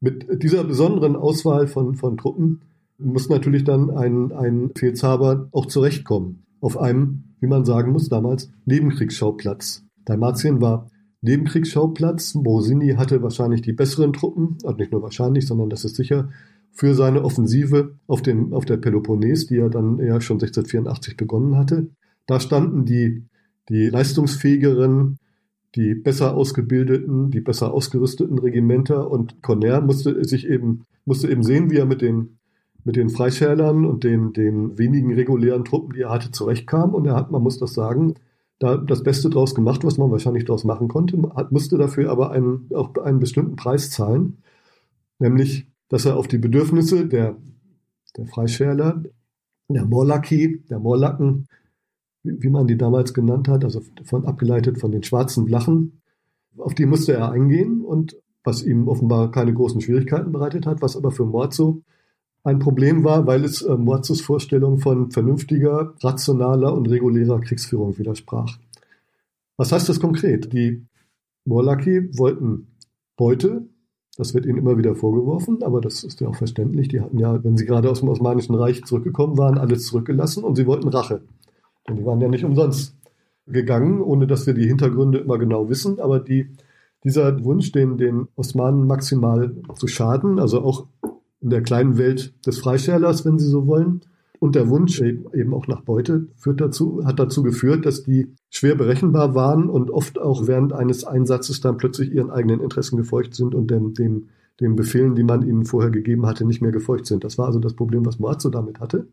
mit 0.00 0.42
dieser 0.42 0.64
besonderen 0.64 1.16
Auswahl 1.16 1.66
von, 1.66 1.94
von 1.94 2.16
Truppen 2.16 2.62
muss 2.98 3.28
natürlich 3.28 3.64
dann 3.64 3.90
ein, 3.90 4.32
ein 4.32 4.68
Befehlshaber 4.72 5.48
auch 5.52 5.66
zurechtkommen. 5.66 6.44
Auf 6.60 6.78
einem, 6.78 7.24
wie 7.40 7.46
man 7.46 7.64
sagen 7.64 7.92
muss, 7.92 8.08
damals 8.08 8.50
Nebenkriegsschauplatz. 8.66 9.84
Dalmatien 10.04 10.60
war 10.60 10.90
Nebenkriegsschauplatz. 11.22 12.34
Morosini 12.34 12.94
hatte 12.94 13.22
wahrscheinlich 13.22 13.62
die 13.62 13.72
besseren 13.72 14.12
Truppen, 14.12 14.58
also 14.64 14.76
nicht 14.76 14.92
nur 14.92 15.02
wahrscheinlich, 15.02 15.46
sondern 15.46 15.70
das 15.70 15.84
ist 15.84 15.96
sicher, 15.96 16.30
für 16.72 16.94
seine 16.94 17.24
Offensive 17.24 17.96
auf, 18.06 18.22
dem, 18.22 18.52
auf 18.52 18.64
der 18.64 18.76
Peloponnes, 18.76 19.46
die 19.46 19.56
er 19.56 19.70
dann 19.70 19.98
ja 19.98 20.20
schon 20.20 20.36
1684 20.36 21.16
begonnen 21.16 21.56
hatte. 21.56 21.88
Da 22.26 22.40
standen 22.40 22.84
die, 22.84 23.26
die 23.68 23.88
leistungsfähigeren, 23.88 25.18
die 25.74 25.94
besser 25.94 26.34
ausgebildeten, 26.34 27.30
die 27.30 27.40
besser 27.40 27.72
ausgerüsteten 27.72 28.38
Regimenter 28.38 29.10
und 29.10 29.42
Conner 29.42 29.80
musste 29.80 30.24
sich 30.24 30.48
eben, 30.48 30.84
musste 31.04 31.30
eben 31.30 31.42
sehen, 31.42 31.70
wie 31.70 31.76
er 31.76 31.86
mit 31.86 32.02
den, 32.02 32.38
mit 32.84 32.96
den 32.96 33.10
Freischärlern 33.10 33.84
und 33.84 34.04
den, 34.04 34.32
den 34.32 34.78
wenigen 34.78 35.14
regulären 35.14 35.64
Truppen, 35.64 35.94
die 35.94 36.02
er 36.02 36.10
hatte, 36.10 36.32
zurechtkam. 36.32 36.94
Und 36.94 37.06
er 37.06 37.14
hat, 37.14 37.30
man 37.30 37.42
muss 37.42 37.58
das 37.58 37.72
sagen, 37.72 38.14
da 38.58 38.76
das 38.76 39.02
Beste 39.02 39.30
draus 39.30 39.54
gemacht, 39.54 39.84
was 39.84 39.96
man 39.96 40.10
wahrscheinlich 40.10 40.44
daraus 40.44 40.64
machen 40.64 40.88
konnte, 40.88 41.16
hat, 41.34 41.52
musste 41.52 41.78
dafür 41.78 42.10
aber 42.10 42.30
einen, 42.30 42.68
auch 42.74 42.94
einen 42.96 43.20
bestimmten 43.20 43.56
Preis 43.56 43.90
zahlen, 43.90 44.38
nämlich, 45.18 45.66
dass 45.88 46.04
er 46.04 46.16
auf 46.16 46.28
die 46.28 46.38
Bedürfnisse 46.38 47.06
der, 47.06 47.36
der 48.16 48.26
Freischärler, 48.26 49.02
der 49.68 49.86
Morlaki, 49.86 50.62
der 50.68 50.78
Morlaken, 50.78 51.46
wie 52.22 52.50
man 52.50 52.66
die 52.66 52.76
damals 52.76 53.14
genannt 53.14 53.48
hat, 53.48 53.64
also 53.64 53.80
von, 54.04 54.26
abgeleitet 54.26 54.78
von 54.78 54.92
den 54.92 55.02
schwarzen 55.02 55.44
Blachen. 55.44 56.02
Auf 56.58 56.74
die 56.74 56.86
musste 56.86 57.12
er 57.12 57.30
eingehen 57.30 57.82
und 57.82 58.16
was 58.44 58.62
ihm 58.62 58.88
offenbar 58.88 59.30
keine 59.30 59.52
großen 59.52 59.80
Schwierigkeiten 59.80 60.32
bereitet 60.32 60.66
hat, 60.66 60.82
was 60.82 60.96
aber 60.96 61.10
für 61.10 61.24
Morzo 61.24 61.82
ein 62.42 62.58
Problem 62.58 63.04
war, 63.04 63.26
weil 63.26 63.44
es 63.44 63.62
äh, 63.62 63.76
Morzos 63.76 64.20
Vorstellung 64.20 64.78
von 64.78 65.10
vernünftiger, 65.10 65.94
rationaler 66.00 66.74
und 66.74 66.88
regulärer 66.88 67.40
Kriegsführung 67.40 67.98
widersprach. 67.98 68.58
Was 69.56 69.72
heißt 69.72 69.88
das 69.88 70.00
konkret? 70.00 70.52
Die 70.52 70.86
Morlaki 71.44 72.08
wollten 72.16 72.68
Beute, 73.16 73.68
das 74.16 74.32
wird 74.32 74.46
ihnen 74.46 74.58
immer 74.58 74.78
wieder 74.78 74.94
vorgeworfen, 74.94 75.62
aber 75.62 75.82
das 75.82 76.02
ist 76.02 76.20
ja 76.20 76.28
auch 76.28 76.36
verständlich. 76.36 76.88
Die 76.88 77.00
hatten 77.00 77.18
ja, 77.18 77.42
wenn 77.44 77.56
sie 77.58 77.66
gerade 77.66 77.90
aus 77.90 78.00
dem 78.00 78.08
Osmanischen 78.08 78.54
Reich 78.54 78.82
zurückgekommen 78.84 79.36
waren, 79.36 79.58
alles 79.58 79.86
zurückgelassen 79.86 80.42
und 80.42 80.56
sie 80.56 80.66
wollten 80.66 80.88
Rache. 80.88 81.22
Denn 81.88 81.96
die 81.96 82.04
waren 82.04 82.20
ja 82.20 82.28
nicht 82.28 82.44
umsonst 82.44 82.96
gegangen, 83.46 84.00
ohne 84.00 84.26
dass 84.26 84.46
wir 84.46 84.54
die 84.54 84.66
Hintergründe 84.66 85.18
immer 85.18 85.38
genau 85.38 85.68
wissen. 85.68 86.00
Aber 86.00 86.20
die, 86.20 86.50
dieser 87.04 87.42
Wunsch, 87.44 87.72
den, 87.72 87.98
den 87.98 88.28
Osmanen 88.36 88.86
maximal 88.86 89.54
zu 89.74 89.86
schaden, 89.86 90.38
also 90.38 90.62
auch 90.62 90.86
in 91.40 91.50
der 91.50 91.62
kleinen 91.62 91.98
Welt 91.98 92.34
des 92.46 92.58
Freischärlers, 92.58 93.24
wenn 93.24 93.38
Sie 93.38 93.48
so 93.48 93.66
wollen, 93.66 94.02
und 94.40 94.54
der 94.54 94.70
Wunsch 94.70 95.00
eben 95.02 95.52
auch 95.52 95.66
nach 95.68 95.82
Beute 95.82 96.28
führt 96.34 96.62
dazu, 96.62 97.04
hat 97.04 97.18
dazu 97.18 97.42
geführt, 97.42 97.84
dass 97.84 98.04
die 98.04 98.34
schwer 98.48 98.74
berechenbar 98.74 99.34
waren 99.34 99.68
und 99.68 99.90
oft 99.90 100.18
auch 100.18 100.46
während 100.46 100.72
eines 100.72 101.04
Einsatzes 101.04 101.60
dann 101.60 101.76
plötzlich 101.76 102.10
ihren 102.10 102.30
eigenen 102.30 102.60
Interessen 102.60 102.96
gefolgt 102.96 103.34
sind 103.34 103.54
und 103.54 103.70
dem, 103.70 103.92
dem, 103.92 104.28
dem 104.58 104.76
Befehlen, 104.76 105.14
die 105.14 105.24
man 105.24 105.46
ihnen 105.46 105.66
vorher 105.66 105.90
gegeben 105.90 106.24
hatte, 106.24 106.46
nicht 106.46 106.62
mehr 106.62 106.72
gefolgt 106.72 107.06
sind. 107.06 107.22
Das 107.22 107.36
war 107.36 107.46
also 107.46 107.58
das 107.58 107.74
Problem, 107.74 108.06
was 108.06 108.18
Moazzo 108.18 108.48
damit 108.48 108.80
hatte. 108.80 109.08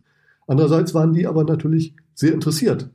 Andererseits 0.48 0.94
waren 0.94 1.14
die 1.14 1.28
aber 1.28 1.44
natürlich 1.44 1.96
sehr 2.16 2.34
interessiert, 2.34 2.90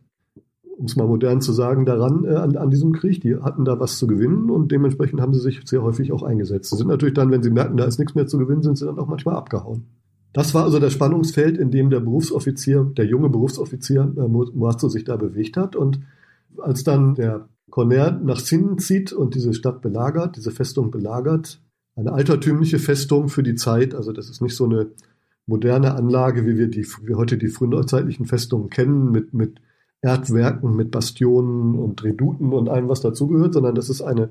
um 0.76 0.86
es 0.86 0.96
mal 0.96 1.06
modern 1.06 1.40
zu 1.40 1.52
sagen, 1.52 1.84
daran, 1.84 2.24
äh, 2.24 2.34
an, 2.34 2.56
an, 2.56 2.70
diesem 2.70 2.92
Krieg. 2.92 3.20
Die 3.20 3.36
hatten 3.36 3.64
da 3.64 3.78
was 3.78 3.98
zu 3.98 4.06
gewinnen 4.06 4.50
und 4.50 4.72
dementsprechend 4.72 5.20
haben 5.20 5.34
sie 5.34 5.40
sich 5.40 5.60
sehr 5.64 5.82
häufig 5.82 6.12
auch 6.12 6.22
eingesetzt. 6.22 6.70
Sie 6.70 6.76
sind 6.76 6.88
natürlich 6.88 7.14
dann, 7.14 7.30
wenn 7.30 7.42
sie 7.42 7.50
merken, 7.50 7.76
da 7.76 7.84
ist 7.84 7.98
nichts 7.98 8.14
mehr 8.14 8.26
zu 8.26 8.38
gewinnen, 8.38 8.62
sind 8.62 8.78
sie 8.78 8.86
dann 8.86 8.98
auch 8.98 9.06
manchmal 9.06 9.36
abgehauen. 9.36 9.86
Das 10.32 10.54
war 10.54 10.64
also 10.64 10.78
das 10.78 10.94
Spannungsfeld, 10.94 11.58
in 11.58 11.70
dem 11.70 11.90
der 11.90 12.00
Berufsoffizier, 12.00 12.90
der 12.96 13.04
junge 13.04 13.28
Berufsoffizier 13.28 14.12
äh, 14.16 14.28
Moazzo 14.28 14.88
sich 14.88 15.04
da 15.04 15.16
bewegt 15.16 15.58
hat. 15.58 15.76
Und 15.76 16.00
als 16.56 16.84
dann 16.84 17.14
der 17.14 17.48
Corner 17.70 18.18
nach 18.22 18.40
Sinn 18.40 18.78
zieht 18.78 19.12
und 19.12 19.34
diese 19.34 19.52
Stadt 19.52 19.82
belagert, 19.82 20.36
diese 20.36 20.50
Festung 20.50 20.90
belagert, 20.90 21.60
eine 21.96 22.12
altertümliche 22.12 22.78
Festung 22.78 23.28
für 23.28 23.42
die 23.42 23.54
Zeit, 23.54 23.94
also 23.94 24.12
das 24.12 24.30
ist 24.30 24.40
nicht 24.40 24.56
so 24.56 24.64
eine 24.64 24.88
moderne 25.46 25.94
Anlage, 25.94 26.46
wie 26.46 26.56
wir, 26.56 26.68
die, 26.68 26.86
wie 27.02 27.14
heute 27.14 27.38
die 27.38 27.48
frühneuzeitlichen 27.48 28.26
Festungen 28.26 28.70
kennen, 28.70 29.10
mit, 29.10 29.34
mit 29.34 29.60
Erdwerken, 30.00 30.74
mit 30.76 30.90
Bastionen 30.90 31.76
und 31.76 32.02
Reduten 32.02 32.52
und 32.52 32.68
allem, 32.68 32.88
was 32.88 33.00
dazugehört, 33.00 33.54
sondern 33.54 33.74
das 33.74 33.88
ist 33.88 34.02
eine, 34.02 34.30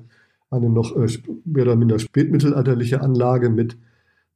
eine 0.50 0.68
noch 0.68 0.96
äh, 0.96 1.06
mehr 1.44 1.64
oder 1.64 1.76
minder 1.76 1.98
spätmittelalterliche 1.98 3.00
Anlage 3.00 3.50
mit, 3.50 3.76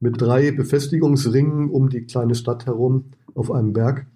mit 0.00 0.20
drei 0.20 0.50
Befestigungsringen 0.50 1.70
um 1.70 1.88
die 1.88 2.02
kleine 2.02 2.34
Stadt 2.34 2.66
herum 2.66 3.06
auf 3.34 3.50
einem 3.50 3.72
Berg. 3.72 4.06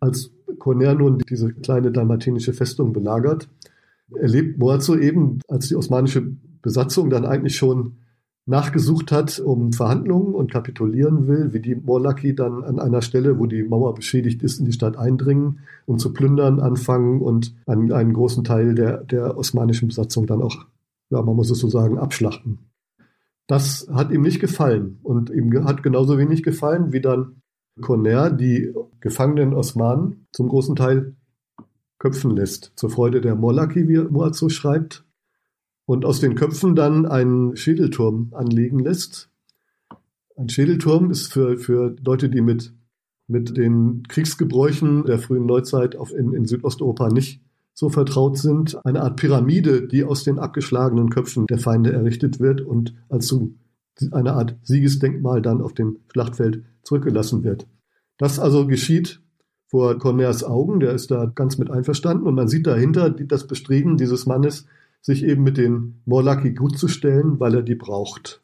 Als 0.00 0.32
Corner 0.58 0.94
nun 0.94 1.18
diese 1.18 1.52
kleine 1.52 1.92
dalmatinische 1.92 2.52
Festung 2.52 2.92
belagert, 2.92 3.48
erlebt 4.14 4.58
Moazzo 4.58 4.96
eben, 4.96 5.40
als 5.48 5.68
die 5.68 5.76
osmanische 5.76 6.32
Besatzung 6.62 7.10
dann 7.10 7.24
eigentlich 7.24 7.56
schon 7.56 7.98
nachgesucht 8.48 9.12
hat 9.12 9.38
um 9.40 9.72
Verhandlungen 9.72 10.34
und 10.34 10.50
kapitulieren 10.50 11.28
will, 11.28 11.52
wie 11.52 11.60
die 11.60 11.74
Morlaki 11.74 12.34
dann 12.34 12.64
an 12.64 12.80
einer 12.80 13.02
Stelle, 13.02 13.38
wo 13.38 13.46
die 13.46 13.62
Mauer 13.62 13.94
beschädigt 13.94 14.42
ist, 14.42 14.58
in 14.58 14.64
die 14.64 14.72
Stadt 14.72 14.96
eindringen 14.96 15.60
und 15.84 16.00
zu 16.00 16.14
plündern 16.14 16.58
anfangen 16.58 17.20
und 17.20 17.54
einen, 17.66 17.92
einen 17.92 18.14
großen 18.14 18.44
Teil 18.44 18.74
der, 18.74 19.04
der 19.04 19.36
osmanischen 19.36 19.88
Besatzung 19.88 20.26
dann 20.26 20.40
auch, 20.40 20.66
ja, 21.10 21.20
man 21.20 21.36
muss 21.36 21.50
es 21.50 21.58
so 21.58 21.68
sagen, 21.68 21.98
abschlachten. 21.98 22.70
Das 23.46 23.86
hat 23.92 24.10
ihm 24.10 24.22
nicht 24.22 24.40
gefallen 24.40 24.98
und 25.02 25.30
ihm 25.30 25.64
hat 25.64 25.82
genauso 25.82 26.16
wenig 26.16 26.42
gefallen, 26.42 26.92
wie 26.92 27.02
dann 27.02 27.42
Conner 27.82 28.30
die 28.30 28.74
gefangenen 29.00 29.52
Osmanen 29.52 30.26
zum 30.32 30.48
großen 30.48 30.74
Teil 30.74 31.16
köpfen 31.98 32.34
lässt. 32.34 32.72
Zur 32.76 32.90
Freude 32.90 33.20
der 33.20 33.34
Morlaki, 33.34 33.88
wie 33.88 33.98
Moazzo 33.98 34.48
schreibt, 34.48 35.04
und 35.88 36.04
aus 36.04 36.20
den 36.20 36.34
Köpfen 36.34 36.76
dann 36.76 37.06
einen 37.06 37.56
Schädelturm 37.56 38.34
anlegen 38.34 38.78
lässt. 38.78 39.30
Ein 40.36 40.50
Schädelturm 40.50 41.10
ist 41.10 41.32
für, 41.32 41.56
für 41.56 41.96
Leute, 42.04 42.28
die 42.28 42.42
mit, 42.42 42.74
mit 43.26 43.56
den 43.56 44.02
Kriegsgebräuchen 44.06 45.06
der 45.06 45.18
frühen 45.18 45.46
Neuzeit 45.46 45.96
auf, 45.96 46.12
in, 46.12 46.34
in 46.34 46.44
Südosteuropa 46.44 47.08
nicht 47.08 47.40
so 47.72 47.88
vertraut 47.88 48.36
sind, 48.36 48.84
eine 48.84 49.00
Art 49.00 49.16
Pyramide, 49.16 49.88
die 49.88 50.04
aus 50.04 50.24
den 50.24 50.38
abgeschlagenen 50.38 51.08
Köpfen 51.08 51.46
der 51.46 51.58
Feinde 51.58 51.90
errichtet 51.90 52.38
wird 52.38 52.60
und 52.60 52.94
als 53.08 53.26
so 53.26 53.54
eine 54.12 54.34
Art 54.34 54.58
Siegesdenkmal 54.64 55.40
dann 55.40 55.62
auf 55.62 55.72
dem 55.72 56.00
Schlachtfeld 56.12 56.64
zurückgelassen 56.82 57.44
wird. 57.44 57.66
Das 58.18 58.38
also 58.38 58.66
geschieht 58.66 59.22
vor 59.68 59.98
Corners 59.98 60.44
Augen, 60.44 60.80
der 60.80 60.92
ist 60.92 61.10
da 61.10 61.24
ganz 61.24 61.56
mit 61.56 61.70
einverstanden 61.70 62.26
und 62.26 62.34
man 62.34 62.48
sieht 62.48 62.66
dahinter 62.66 63.08
das 63.08 63.46
Bestreben 63.46 63.96
dieses 63.96 64.26
Mannes, 64.26 64.66
sich 65.00 65.24
eben 65.24 65.42
mit 65.42 65.56
den 65.56 66.02
Morlaki 66.04 66.52
gut 66.52 66.78
zu 66.78 66.88
stellen, 66.88 67.40
weil 67.40 67.54
er 67.54 67.62
die 67.62 67.74
braucht. 67.74 68.42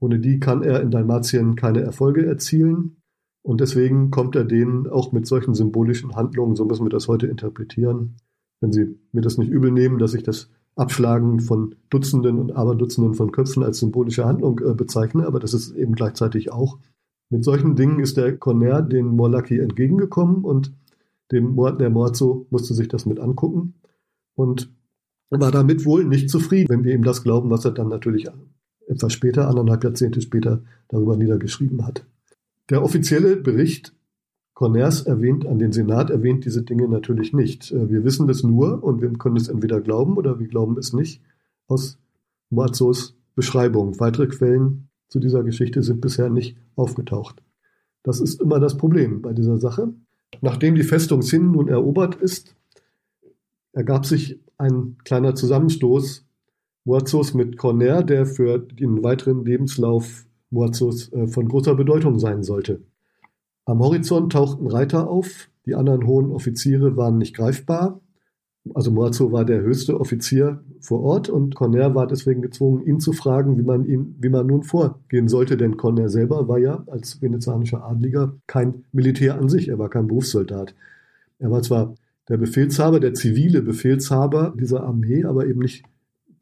Ohne 0.00 0.18
die 0.18 0.40
kann 0.40 0.62
er 0.62 0.80
in 0.80 0.90
Dalmatien 0.90 1.56
keine 1.56 1.80
Erfolge 1.80 2.24
erzielen. 2.24 2.96
Und 3.42 3.60
deswegen 3.60 4.10
kommt 4.10 4.36
er 4.36 4.44
denen 4.44 4.86
auch 4.86 5.12
mit 5.12 5.26
solchen 5.26 5.54
symbolischen 5.54 6.14
Handlungen, 6.14 6.56
so 6.56 6.64
müssen 6.64 6.84
wir 6.84 6.90
das 6.90 7.08
heute 7.08 7.26
interpretieren, 7.26 8.16
wenn 8.60 8.72
Sie 8.72 8.98
mir 9.12 9.22
das 9.22 9.38
nicht 9.38 9.50
übel 9.50 9.70
nehmen, 9.70 9.98
dass 9.98 10.12
ich 10.12 10.22
das 10.22 10.50
Abschlagen 10.76 11.40
von 11.40 11.74
Dutzenden 11.88 12.38
und 12.38 12.52
Aberdutzenden 12.52 13.14
von 13.14 13.32
Köpfen 13.32 13.62
als 13.62 13.78
symbolische 13.78 14.24
Handlung 14.24 14.60
äh, 14.60 14.74
bezeichne, 14.74 15.26
aber 15.26 15.40
das 15.40 15.54
ist 15.54 15.74
eben 15.74 15.94
gleichzeitig 15.94 16.52
auch. 16.52 16.78
Mit 17.30 17.44
solchen 17.44 17.76
Dingen 17.76 18.00
ist 18.00 18.16
der 18.16 18.36
Corner 18.36 18.82
den 18.82 19.06
Morlaki 19.06 19.58
entgegengekommen 19.58 20.44
und 20.44 20.72
dem 21.32 21.56
der 21.78 21.90
Morzo 21.90 22.46
musste 22.50 22.74
sich 22.74 22.88
das 22.88 23.06
mit 23.06 23.20
angucken. 23.20 23.74
Und 24.34 24.72
war 25.38 25.52
damit 25.52 25.84
wohl 25.84 26.04
nicht 26.04 26.28
zufrieden, 26.28 26.68
wenn 26.68 26.84
wir 26.84 26.94
ihm 26.94 27.04
das 27.04 27.22
glauben, 27.22 27.50
was 27.50 27.64
er 27.64 27.70
dann 27.70 27.88
natürlich 27.88 28.28
etwas 28.88 29.12
später, 29.12 29.48
anderthalb 29.48 29.84
Jahrzehnte 29.84 30.20
später, 30.20 30.62
darüber 30.88 31.16
niedergeschrieben 31.16 31.86
hat. 31.86 32.04
Der 32.70 32.82
offizielle 32.82 33.36
Bericht 33.36 33.94
Corners 34.54 35.02
erwähnt, 35.02 35.46
an 35.46 35.58
den 35.58 35.72
Senat 35.72 36.10
erwähnt 36.10 36.44
diese 36.44 36.62
Dinge 36.62 36.86
natürlich 36.86 37.32
nicht. 37.32 37.72
Äh, 37.72 37.88
wir 37.88 38.04
wissen 38.04 38.26
das 38.26 38.42
nur 38.42 38.84
und 38.84 39.00
wir 39.00 39.10
können 39.14 39.36
es 39.36 39.48
entweder 39.48 39.80
glauben 39.80 40.16
oder 40.16 40.38
wir 40.38 40.48
glauben 40.48 40.76
es 40.76 40.92
nicht 40.92 41.22
aus 41.66 41.98
Moazos 42.50 43.16
Beschreibung. 43.34 43.98
Weitere 44.00 44.26
Quellen 44.26 44.88
zu 45.08 45.18
dieser 45.18 45.42
Geschichte 45.44 45.82
sind 45.82 46.02
bisher 46.02 46.28
nicht 46.28 46.58
aufgetaucht. 46.76 47.42
Das 48.02 48.20
ist 48.20 48.40
immer 48.40 48.60
das 48.60 48.76
Problem 48.76 49.22
bei 49.22 49.32
dieser 49.32 49.56
Sache. 49.56 49.94
Nachdem 50.42 50.74
die 50.74 50.82
Festung 50.82 51.22
Sin 51.22 51.52
nun 51.52 51.68
erobert 51.68 52.16
ist, 52.16 52.54
ergab 53.72 54.04
sich 54.04 54.40
ein 54.60 54.96
kleiner 55.04 55.34
Zusammenstoß 55.34 56.26
Moazos 56.84 57.34
mit 57.34 57.56
Corner, 57.56 58.02
der 58.02 58.26
für 58.26 58.58
den 58.58 59.02
weiteren 59.02 59.44
Lebenslauf 59.44 60.24
Moazos 60.50 61.12
äh, 61.12 61.26
von 61.26 61.48
großer 61.48 61.74
Bedeutung 61.74 62.18
sein 62.18 62.42
sollte. 62.42 62.82
Am 63.64 63.80
Horizont 63.80 64.32
tauchten 64.32 64.66
Reiter 64.66 65.08
auf, 65.08 65.48
die 65.66 65.74
anderen 65.74 66.06
hohen 66.06 66.30
Offiziere 66.30 66.96
waren 66.96 67.18
nicht 67.18 67.36
greifbar 67.36 68.00
also 68.74 68.90
Moazzo 68.90 69.32
war 69.32 69.44
der 69.44 69.62
höchste 69.62 69.98
Offizier 69.98 70.62
vor 70.80 71.02
Ort 71.02 71.28
und 71.28 71.54
Corner 71.54 71.94
war 71.94 72.06
deswegen 72.06 72.42
gezwungen, 72.42 72.84
ihn 72.86 73.00
zu 73.00 73.12
fragen, 73.12 73.58
wie 73.58 73.62
man 73.62 73.84
ihn, 73.84 74.16
wie 74.20 74.28
man 74.28 74.46
nun 74.46 74.62
vorgehen 74.62 75.28
sollte, 75.28 75.56
denn 75.56 75.76
Corner 75.76 76.08
selber 76.08 76.46
war 76.46 76.58
ja 76.58 76.84
als 76.86 77.22
venezianischer 77.22 77.84
Adliger 77.84 78.36
kein 78.46 78.84
Militär 78.92 79.38
an 79.38 79.48
sich, 79.48 79.68
er 79.68 79.78
war 79.78 79.88
kein 79.88 80.06
Berufssoldat. 80.06 80.74
Er 81.38 81.50
war 81.50 81.62
zwar 81.62 81.94
der 82.30 82.36
Befehlshaber, 82.36 83.00
der 83.00 83.12
zivile 83.12 83.60
Befehlshaber 83.60 84.54
dieser 84.58 84.84
Armee, 84.84 85.24
aber 85.24 85.46
eben 85.46 85.60
nicht 85.60 85.84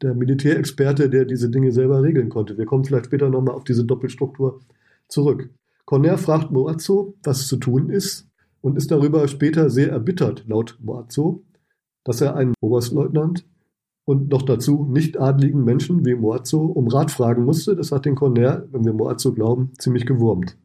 der 0.01 0.13
Militärexperte, 0.13 1.09
der 1.09 1.25
diese 1.25 1.49
Dinge 1.49 1.71
selber 1.71 2.03
regeln 2.03 2.29
konnte. 2.29 2.57
Wir 2.57 2.65
kommen 2.65 2.85
vielleicht 2.85 3.07
später 3.07 3.29
nochmal 3.29 3.55
auf 3.55 3.63
diese 3.63 3.83
Doppelstruktur 3.83 4.61
zurück. 5.07 5.49
Corner 5.85 6.19
fragt 6.19 6.51
Moazzo, 6.51 7.15
was 7.23 7.47
zu 7.47 7.57
tun 7.57 7.89
ist 7.89 8.29
und 8.61 8.77
ist 8.77 8.91
darüber 8.91 9.27
später 9.27 9.71
sehr 9.71 9.89
erbittert, 9.89 10.45
laut 10.47 10.77
Moazzo, 10.79 11.43
dass 12.03 12.21
er 12.21 12.35
einen 12.35 12.53
Oberstleutnant 12.61 13.45
und 14.05 14.29
noch 14.29 14.43
dazu 14.43 14.87
nicht 14.89 15.19
adligen 15.19 15.63
Menschen 15.63 16.05
wie 16.05 16.13
Moazzo 16.13 16.65
um 16.65 16.87
Rat 16.87 17.09
fragen 17.09 17.45
musste. 17.45 17.75
Das 17.75 17.91
hat 17.91 18.05
den 18.05 18.15
Corner, 18.15 18.67
wenn 18.71 18.85
wir 18.85 18.93
Moazzo 18.93 19.33
glauben, 19.33 19.71
ziemlich 19.79 20.05
gewurmt. 20.05 20.55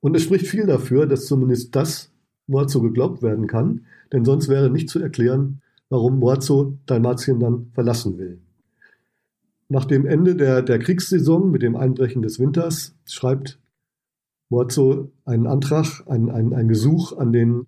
Und 0.00 0.16
es 0.16 0.22
spricht 0.22 0.46
viel 0.46 0.66
dafür, 0.66 1.06
dass 1.06 1.26
zumindest 1.26 1.74
das 1.74 2.09
Moazzo 2.50 2.82
geglaubt 2.82 3.22
werden 3.22 3.46
kann, 3.46 3.86
denn 4.12 4.24
sonst 4.24 4.48
wäre 4.48 4.70
nicht 4.70 4.88
zu 4.88 5.00
erklären, 5.00 5.62
warum 5.88 6.18
Moazzo 6.18 6.74
Dalmatien 6.86 7.40
dann 7.40 7.70
verlassen 7.72 8.18
will. 8.18 8.38
Nach 9.68 9.84
dem 9.84 10.04
Ende 10.04 10.34
der, 10.34 10.62
der 10.62 10.78
Kriegssaison 10.78 11.50
mit 11.50 11.62
dem 11.62 11.76
Einbrechen 11.76 12.22
des 12.22 12.38
Winters 12.38 12.94
schreibt 13.04 13.58
Moazzo 14.48 15.10
einen 15.24 15.46
Antrag, 15.46 16.02
ein, 16.06 16.28
ein, 16.28 16.52
ein 16.52 16.68
Gesuch 16.68 17.16
an 17.16 17.32
den 17.32 17.66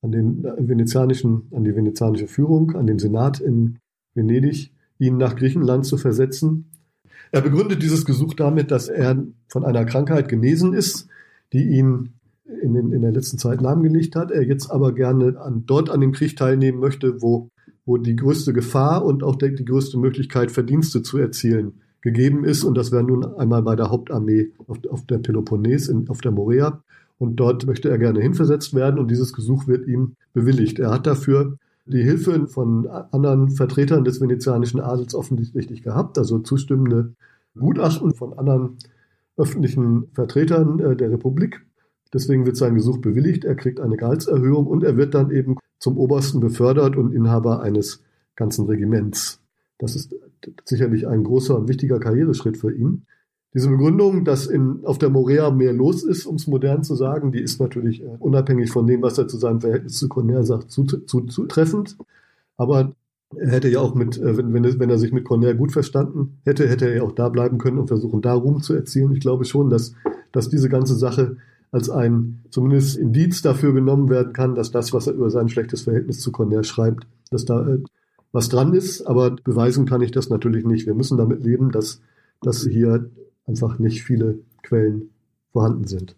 an 0.00 0.12
den 0.12 0.44
venezianischen, 0.44 1.48
an 1.52 1.64
die 1.64 1.74
venezianische 1.74 2.28
Führung, 2.28 2.76
an 2.76 2.86
den 2.86 2.98
Senat 2.98 3.40
in 3.40 3.78
Venedig, 4.14 4.72
ihn 4.98 5.16
nach 5.16 5.36
Griechenland 5.36 5.86
zu 5.86 5.96
versetzen. 5.96 6.70
Er 7.32 7.40
begründet 7.40 7.82
dieses 7.82 8.04
Gesuch 8.04 8.34
damit, 8.34 8.70
dass 8.70 8.88
er 8.88 9.24
von 9.48 9.64
einer 9.64 9.84
Krankheit 9.84 10.28
genesen 10.28 10.72
ist, 10.72 11.08
die 11.52 11.64
ihn 11.64 12.14
in, 12.62 12.74
den, 12.74 12.92
in 12.92 13.02
der 13.02 13.12
letzten 13.12 13.38
Zeit 13.38 13.60
lahmgelegt 13.60 14.16
hat. 14.16 14.30
Er 14.30 14.42
jetzt 14.42 14.70
aber 14.70 14.92
gerne 14.92 15.38
an, 15.40 15.64
dort 15.66 15.90
an 15.90 16.00
dem 16.00 16.12
Krieg 16.12 16.36
teilnehmen 16.36 16.80
möchte, 16.80 17.20
wo, 17.22 17.50
wo 17.84 17.96
die 17.96 18.16
größte 18.16 18.52
Gefahr 18.52 19.04
und 19.04 19.22
auch 19.22 19.36
die, 19.36 19.64
größte 19.64 19.98
Möglichkeit, 19.98 20.50
Verdienste 20.50 21.02
zu 21.02 21.18
erzielen, 21.18 21.80
gegeben 22.00 22.44
ist. 22.44 22.64
Und 22.64 22.76
das 22.76 22.92
wäre 22.92 23.04
nun 23.04 23.24
einmal 23.24 23.62
bei 23.62 23.76
der 23.76 23.90
Hauptarmee 23.90 24.52
auf, 24.66 24.78
auf 24.90 25.06
der 25.06 25.18
Peloponnes, 25.18 25.88
in, 25.88 26.08
auf 26.08 26.20
der 26.20 26.32
Morea 26.32 26.82
und 27.18 27.36
dort 27.36 27.66
möchte 27.66 27.90
er 27.90 27.98
gerne 27.98 28.20
hinversetzt 28.20 28.74
werden 28.74 28.98
und 28.98 29.10
dieses 29.10 29.32
Gesuch 29.32 29.66
wird 29.66 29.86
ihm 29.86 30.14
bewilligt. 30.32 30.78
Er 30.78 30.90
hat 30.90 31.06
dafür 31.06 31.58
die 31.84 32.02
Hilfe 32.02 32.46
von 32.46 32.86
anderen 32.86 33.50
Vertretern 33.50 34.04
des 34.04 34.20
venezianischen 34.20 34.80
Adels 34.80 35.14
offensichtlich 35.14 35.82
gehabt, 35.82 36.18
also 36.18 36.38
zustimmende 36.38 37.14
Gutachten 37.58 38.14
von 38.14 38.38
anderen 38.38 38.76
öffentlichen 39.36 40.06
Vertretern 40.12 40.78
äh, 40.80 40.96
der 40.96 41.10
Republik. 41.10 41.64
Deswegen 42.12 42.46
wird 42.46 42.56
sein 42.56 42.74
Gesuch 42.74 42.98
bewilligt, 42.98 43.44
er 43.44 43.54
kriegt 43.54 43.80
eine 43.80 43.96
Gehaltserhöhung 43.96 44.66
und 44.66 44.82
er 44.82 44.96
wird 44.96 45.14
dann 45.14 45.30
eben 45.30 45.56
zum 45.78 45.98
Obersten 45.98 46.40
befördert 46.40 46.96
und 46.96 47.12
Inhaber 47.12 47.62
eines 47.62 48.02
ganzen 48.34 48.66
Regiments. 48.66 49.40
Das 49.78 49.94
ist 49.94 50.14
sicherlich 50.64 51.06
ein 51.06 51.24
großer 51.24 51.56
und 51.56 51.68
wichtiger 51.68 52.00
Karriereschritt 52.00 52.56
für 52.56 52.72
ihn. 52.72 53.04
Diese 53.54 53.68
Begründung, 53.68 54.24
dass 54.24 54.46
in, 54.46 54.84
auf 54.84 54.98
der 54.98 55.10
Morea 55.10 55.50
mehr 55.50 55.72
los 55.72 56.02
ist, 56.02 56.26
um 56.26 56.36
es 56.36 56.46
modern 56.46 56.84
zu 56.84 56.94
sagen, 56.94 57.32
die 57.32 57.40
ist 57.40 57.60
natürlich 57.60 58.02
äh, 58.02 58.16
unabhängig 58.18 58.70
von 58.70 58.86
dem, 58.86 59.00
was 59.02 59.16
er 59.16 59.26
zu 59.26 59.38
seinem 59.38 59.60
Verhältnis 59.60 59.98
zu 59.98 60.08
Corner 60.08 60.44
sagt, 60.44 60.70
zutreffend. 60.70 61.96
Aber 62.56 62.92
er 63.36 63.50
hätte 63.50 63.68
ja 63.68 63.80
auch 63.80 63.94
mit, 63.94 64.18
äh, 64.18 64.36
wenn, 64.36 64.52
wenn, 64.52 64.64
er, 64.64 64.78
wenn 64.78 64.90
er 64.90 64.98
sich 64.98 65.12
mit 65.12 65.24
Corner 65.24 65.54
gut 65.54 65.72
verstanden 65.72 66.38
hätte, 66.44 66.68
hätte 66.68 66.88
er 66.88 66.96
ja 66.96 67.02
auch 67.02 67.12
da 67.12 67.30
bleiben 67.30 67.58
können 67.58 67.78
und 67.78 67.88
versuchen, 67.88 68.20
da 68.20 68.34
Ruhm 68.34 68.60
zu 68.60 68.74
erzielen. 68.74 69.12
Ich 69.12 69.20
glaube 69.20 69.46
schon, 69.46 69.70
dass, 69.70 69.94
dass 70.30 70.50
diese 70.50 70.68
ganze 70.68 70.94
Sache 70.94 71.38
als 71.70 71.90
ein 71.90 72.44
zumindest 72.50 72.96
Indiz 72.96 73.42
dafür 73.42 73.72
genommen 73.72 74.08
werden 74.08 74.32
kann, 74.32 74.54
dass 74.54 74.70
das, 74.70 74.92
was 74.92 75.06
er 75.06 75.14
über 75.14 75.30
sein 75.30 75.48
schlechtes 75.48 75.82
Verhältnis 75.82 76.20
zu 76.20 76.32
Corner 76.32 76.64
schreibt, 76.64 77.06
dass 77.30 77.44
da 77.44 77.66
äh, 77.66 77.78
was 78.32 78.48
dran 78.48 78.74
ist. 78.74 79.02
Aber 79.02 79.30
beweisen 79.30 79.86
kann 79.86 80.02
ich 80.02 80.10
das 80.10 80.30
natürlich 80.30 80.64
nicht. 80.64 80.86
Wir 80.86 80.94
müssen 80.94 81.18
damit 81.18 81.44
leben, 81.44 81.70
dass, 81.70 82.00
dass 82.40 82.64
hier 82.64 83.10
einfach 83.46 83.78
nicht 83.78 84.02
viele 84.02 84.38
Quellen 84.62 85.10
vorhanden 85.52 85.86
sind. 85.86 86.16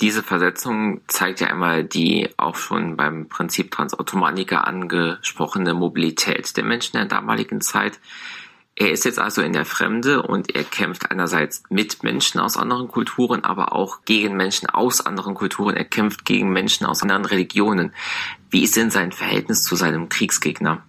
Diese 0.00 0.22
Versetzung 0.22 1.00
zeigt 1.06 1.40
ja 1.40 1.46
einmal 1.46 1.82
die 1.82 2.28
auch 2.36 2.56
schon 2.56 2.98
beim 2.98 3.28
Prinzip 3.28 3.70
Transautomanika 3.70 4.60
angesprochene 4.60 5.72
Mobilität 5.72 6.54
der 6.56 6.64
Menschen 6.64 6.98
der 6.98 7.06
damaligen 7.06 7.62
Zeit. 7.62 7.98
Er 8.78 8.92
ist 8.92 9.06
jetzt 9.06 9.18
also 9.18 9.40
in 9.40 9.54
der 9.54 9.64
Fremde 9.64 10.22
und 10.22 10.54
er 10.54 10.62
kämpft 10.62 11.10
einerseits 11.10 11.62
mit 11.70 12.02
Menschen 12.02 12.40
aus 12.40 12.58
anderen 12.58 12.88
Kulturen, 12.88 13.42
aber 13.42 13.72
auch 13.72 14.04
gegen 14.04 14.36
Menschen 14.36 14.68
aus 14.68 15.04
anderen 15.04 15.34
Kulturen. 15.34 15.74
Er 15.76 15.86
kämpft 15.86 16.26
gegen 16.26 16.52
Menschen 16.52 16.84
aus 16.84 17.02
anderen 17.02 17.24
Religionen. 17.24 17.92
Wie 18.50 18.64
ist 18.64 18.76
denn 18.76 18.90
sein 18.90 19.12
Verhältnis 19.12 19.62
zu 19.62 19.76
seinem 19.76 20.10
Kriegsgegner? 20.10 20.84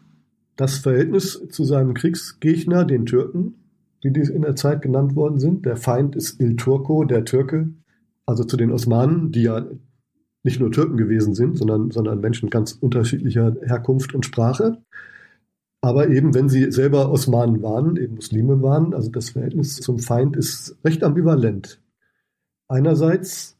Das 0.57 0.79
Verhältnis 0.79 1.41
zu 1.49 1.63
seinem 1.63 1.93
Kriegsgegner, 1.93 2.83
den 2.83 3.05
Türken, 3.05 3.55
wie 4.01 4.11
die 4.11 4.19
in 4.19 4.41
der 4.41 4.57
Zeit 4.57 4.81
genannt 4.81 5.15
worden 5.15 5.39
sind. 5.39 5.65
Der 5.65 5.77
Feind 5.77 6.17
ist 6.17 6.41
Il 6.41 6.57
Turco, 6.57 7.05
der 7.05 7.23
Türke, 7.23 7.69
also 8.25 8.43
zu 8.43 8.57
den 8.57 8.71
Osmanen, 8.71 9.31
die 9.31 9.43
ja 9.43 9.65
nicht 10.43 10.59
nur 10.59 10.71
Türken 10.71 10.97
gewesen 10.97 11.35
sind, 11.35 11.57
sondern, 11.57 11.91
sondern 11.91 12.19
Menschen 12.19 12.49
ganz 12.49 12.73
unterschiedlicher 12.73 13.55
Herkunft 13.63 14.13
und 14.13 14.25
Sprache. 14.25 14.81
Aber 15.81 16.09
eben, 16.09 16.33
wenn 16.33 16.49
sie 16.49 16.71
selber 16.71 17.11
Osmanen 17.11 17.61
waren, 17.61 17.97
eben 17.97 18.15
Muslime 18.15 18.61
waren, 18.61 18.93
also 18.93 19.09
das 19.11 19.31
Verhältnis 19.31 19.77
zum 19.77 19.99
Feind 19.99 20.35
ist 20.35 20.75
recht 20.83 21.03
ambivalent. 21.03 21.79
Einerseits 22.67 23.57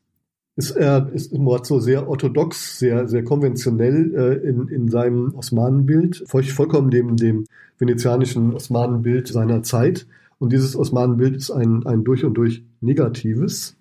ist 0.56 0.72
er 0.72 1.12
ist 1.14 1.32
Moazzo 1.38 1.80
sehr 1.80 2.10
orthodox, 2.10 2.80
sehr, 2.80 3.08
sehr 3.08 3.24
konventionell 3.24 4.16
äh, 4.16 4.48
in, 4.48 4.68
in 4.68 4.90
seinem 4.90 5.36
Osmanenbild, 5.36 6.24
vollkommen 6.28 6.90
dem, 6.90 7.16
dem 7.16 7.46
venezianischen 7.78 8.56
Osmanenbild 8.56 9.28
seiner 9.28 9.62
Zeit 9.62 10.08
Und 10.40 10.52
dieses 10.52 10.76
Osmanenbild 10.76 11.36
ist 11.36 11.52
ein, 11.52 11.86
ein 11.86 12.04
durch 12.04 12.26
und 12.26 12.34
durch 12.34 12.64
negatives. 12.82 13.76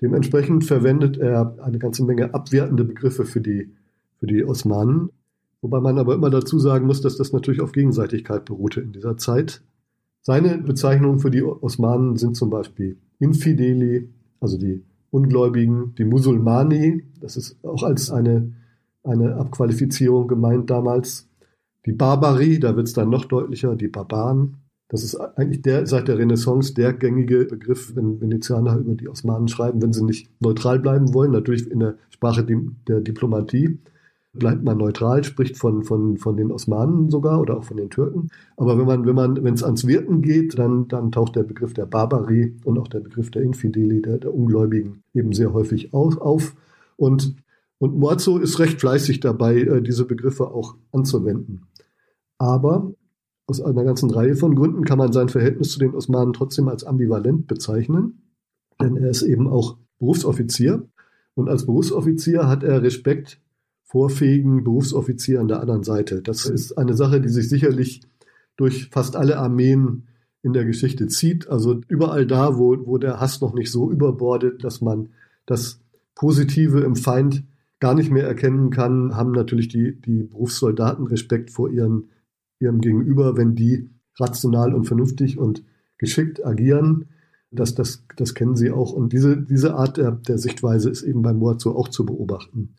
Dementsprechend 0.00 0.64
verwendet 0.64 1.16
er 1.16 1.56
eine 1.62 1.78
ganze 1.78 2.04
Menge 2.04 2.34
abwertende 2.34 2.84
Begriffe 2.84 3.24
für 3.24 3.40
die, 3.40 3.70
für 4.18 4.26
die 4.26 4.44
Osmanen. 4.44 5.10
Wobei 5.62 5.80
man 5.80 5.96
aber 5.98 6.14
immer 6.14 6.28
dazu 6.28 6.58
sagen 6.58 6.86
muss, 6.86 7.00
dass 7.00 7.16
das 7.16 7.32
natürlich 7.32 7.60
auf 7.60 7.72
Gegenseitigkeit 7.72 8.44
beruhte 8.44 8.80
in 8.80 8.92
dieser 8.92 9.16
Zeit. 9.16 9.62
Seine 10.20 10.58
Bezeichnungen 10.58 11.20
für 11.20 11.30
die 11.30 11.42
Osmanen 11.42 12.16
sind 12.16 12.36
zum 12.36 12.50
Beispiel 12.50 12.98
Infideli, 13.20 14.08
also 14.40 14.58
die 14.58 14.84
Ungläubigen, 15.10 15.94
die 15.96 16.04
Musulmani, 16.04 17.04
das 17.20 17.36
ist 17.36 17.64
auch 17.64 17.84
als 17.84 18.10
eine, 18.10 18.52
eine 19.04 19.36
Abqualifizierung 19.36 20.26
gemeint 20.26 20.68
damals, 20.68 21.28
die 21.86 21.92
Barbarie, 21.92 22.58
da 22.58 22.76
wird 22.76 22.88
es 22.88 22.92
dann 22.92 23.10
noch 23.10 23.24
deutlicher, 23.24 23.76
die 23.76 23.88
Barbaren. 23.88 24.56
Das 24.88 25.04
ist 25.04 25.16
eigentlich 25.16 25.62
der, 25.62 25.86
seit 25.86 26.08
der 26.08 26.18
Renaissance 26.18 26.74
der 26.74 26.92
gängige 26.92 27.44
Begriff, 27.44 27.94
wenn 27.94 28.20
Venezianer 28.20 28.76
über 28.78 28.94
die 28.94 29.08
Osmanen 29.08 29.48
schreiben, 29.48 29.80
wenn 29.80 29.92
sie 29.92 30.04
nicht 30.04 30.28
neutral 30.40 30.78
bleiben 30.80 31.14
wollen, 31.14 31.30
natürlich 31.30 31.70
in 31.70 31.80
der 31.80 31.96
Sprache 32.10 32.44
der 32.88 33.00
Diplomatie 33.00 33.78
bleibt 34.32 34.62
man 34.62 34.78
neutral, 34.78 35.24
spricht 35.24 35.58
von, 35.58 35.84
von, 35.84 36.16
von 36.16 36.36
den 36.36 36.50
Osmanen 36.50 37.10
sogar 37.10 37.40
oder 37.40 37.58
auch 37.58 37.64
von 37.64 37.76
den 37.76 37.90
Türken. 37.90 38.28
Aber 38.56 38.78
wenn 38.78 38.86
man, 38.86 39.04
wenn 39.06 39.14
man, 39.14 39.44
wenn 39.44 39.54
es 39.54 39.62
ans 39.62 39.86
Wirten 39.86 40.22
geht, 40.22 40.58
dann, 40.58 40.88
dann 40.88 41.12
taucht 41.12 41.36
der 41.36 41.42
Begriff 41.42 41.74
der 41.74 41.86
Barbarie 41.86 42.56
und 42.64 42.78
auch 42.78 42.88
der 42.88 43.00
Begriff 43.00 43.30
der 43.30 43.42
Infideli, 43.42 44.00
der, 44.00 44.18
der 44.18 44.34
Ungläubigen, 44.34 45.02
eben 45.12 45.32
sehr 45.32 45.52
häufig 45.52 45.92
auf. 45.92 46.16
auf. 46.18 46.56
Und, 46.96 47.36
und 47.78 47.98
Moazzo 47.98 48.38
ist 48.38 48.58
recht 48.58 48.80
fleißig 48.80 49.20
dabei, 49.20 49.60
äh, 49.60 49.82
diese 49.82 50.06
Begriffe 50.06 50.50
auch 50.50 50.76
anzuwenden. 50.92 51.66
Aber 52.38 52.94
aus 53.46 53.60
einer 53.60 53.84
ganzen 53.84 54.10
Reihe 54.10 54.34
von 54.34 54.54
Gründen 54.54 54.84
kann 54.84 54.98
man 54.98 55.12
sein 55.12 55.28
Verhältnis 55.28 55.72
zu 55.72 55.78
den 55.78 55.94
Osmanen 55.94 56.32
trotzdem 56.32 56.68
als 56.68 56.84
ambivalent 56.84 57.46
bezeichnen, 57.46 58.22
denn 58.80 58.96
er 58.96 59.10
ist 59.10 59.22
eben 59.22 59.46
auch 59.46 59.76
Berufsoffizier. 59.98 60.88
Und 61.34 61.50
als 61.50 61.66
Berufsoffizier 61.66 62.48
hat 62.48 62.62
er 62.62 62.82
Respekt 62.82 63.41
vorfähigen 63.92 64.64
Berufsoffizier 64.64 65.38
an 65.38 65.48
der 65.48 65.60
anderen 65.60 65.82
Seite. 65.82 66.22
Das 66.22 66.46
ist 66.46 66.78
eine 66.78 66.94
Sache, 66.94 67.20
die 67.20 67.28
sich 67.28 67.50
sicherlich 67.50 68.00
durch 68.56 68.88
fast 68.88 69.16
alle 69.16 69.36
Armeen 69.36 70.08
in 70.42 70.54
der 70.54 70.64
Geschichte 70.64 71.08
zieht. 71.08 71.50
Also 71.50 71.82
überall 71.88 72.26
da, 72.26 72.56
wo, 72.56 72.74
wo 72.86 72.96
der 72.96 73.20
Hass 73.20 73.42
noch 73.42 73.52
nicht 73.52 73.70
so 73.70 73.92
überbordet, 73.92 74.64
dass 74.64 74.80
man 74.80 75.10
das 75.44 75.82
Positive 76.14 76.80
im 76.80 76.96
Feind 76.96 77.44
gar 77.80 77.94
nicht 77.94 78.10
mehr 78.10 78.26
erkennen 78.26 78.70
kann, 78.70 79.14
haben 79.14 79.32
natürlich 79.32 79.68
die, 79.68 80.00
die 80.00 80.22
Berufssoldaten 80.22 81.06
Respekt 81.06 81.50
vor 81.50 81.68
ihren, 81.68 82.08
ihrem 82.60 82.80
Gegenüber, 82.80 83.36
wenn 83.36 83.54
die 83.54 83.90
rational 84.18 84.72
und 84.72 84.86
vernünftig 84.86 85.36
und 85.36 85.64
geschickt 85.98 86.42
agieren. 86.46 87.10
Das, 87.50 87.74
das, 87.74 88.06
das 88.16 88.32
kennen 88.32 88.56
sie 88.56 88.70
auch. 88.70 88.94
Und 88.94 89.12
diese, 89.12 89.36
diese 89.36 89.74
Art 89.74 89.98
der, 89.98 90.12
der 90.12 90.38
Sichtweise 90.38 90.88
ist 90.88 91.02
eben 91.02 91.20
bei 91.20 91.34
Moazo 91.34 91.76
auch 91.76 91.88
zu 91.88 92.06
beobachten. 92.06 92.76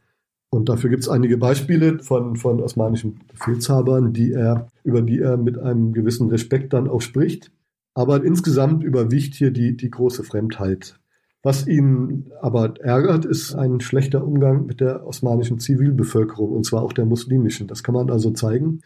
Und 0.53 0.69
dafür 0.69 0.91
gibt 0.91 1.01
es 1.01 1.09
einige 1.09 1.37
Beispiele 1.37 1.97
von, 1.99 2.35
von 2.35 2.61
osmanischen 2.61 3.19
Befehlshabern, 3.31 4.13
die 4.13 4.33
er, 4.33 4.67
über 4.83 5.01
die 5.01 5.19
er 5.19 5.35
mit 5.35 5.57
einem 5.57 5.93
gewissen 5.93 6.29
Respekt 6.29 6.73
dann 6.73 6.87
auch 6.87 7.01
spricht. 7.01 7.51
Aber 7.95 8.23
insgesamt 8.23 8.83
überwiegt 8.83 9.33
hier 9.33 9.49
die, 9.49 9.75
die 9.75 9.89
große 9.89 10.23
Fremdheit. 10.23 10.99
Was 11.41 11.67
ihn 11.67 12.31
aber 12.39 12.75
ärgert, 12.79 13.25
ist 13.25 13.55
ein 13.55 13.81
schlechter 13.81 14.23
Umgang 14.25 14.67
mit 14.67 14.79
der 14.79 15.05
osmanischen 15.07 15.59
Zivilbevölkerung, 15.59 16.51
und 16.51 16.65
zwar 16.65 16.83
auch 16.83 16.93
der 16.93 17.05
muslimischen. 17.05 17.67
Das 17.67 17.81
kann 17.81 17.95
man 17.95 18.11
also 18.11 18.29
zeigen. 18.29 18.81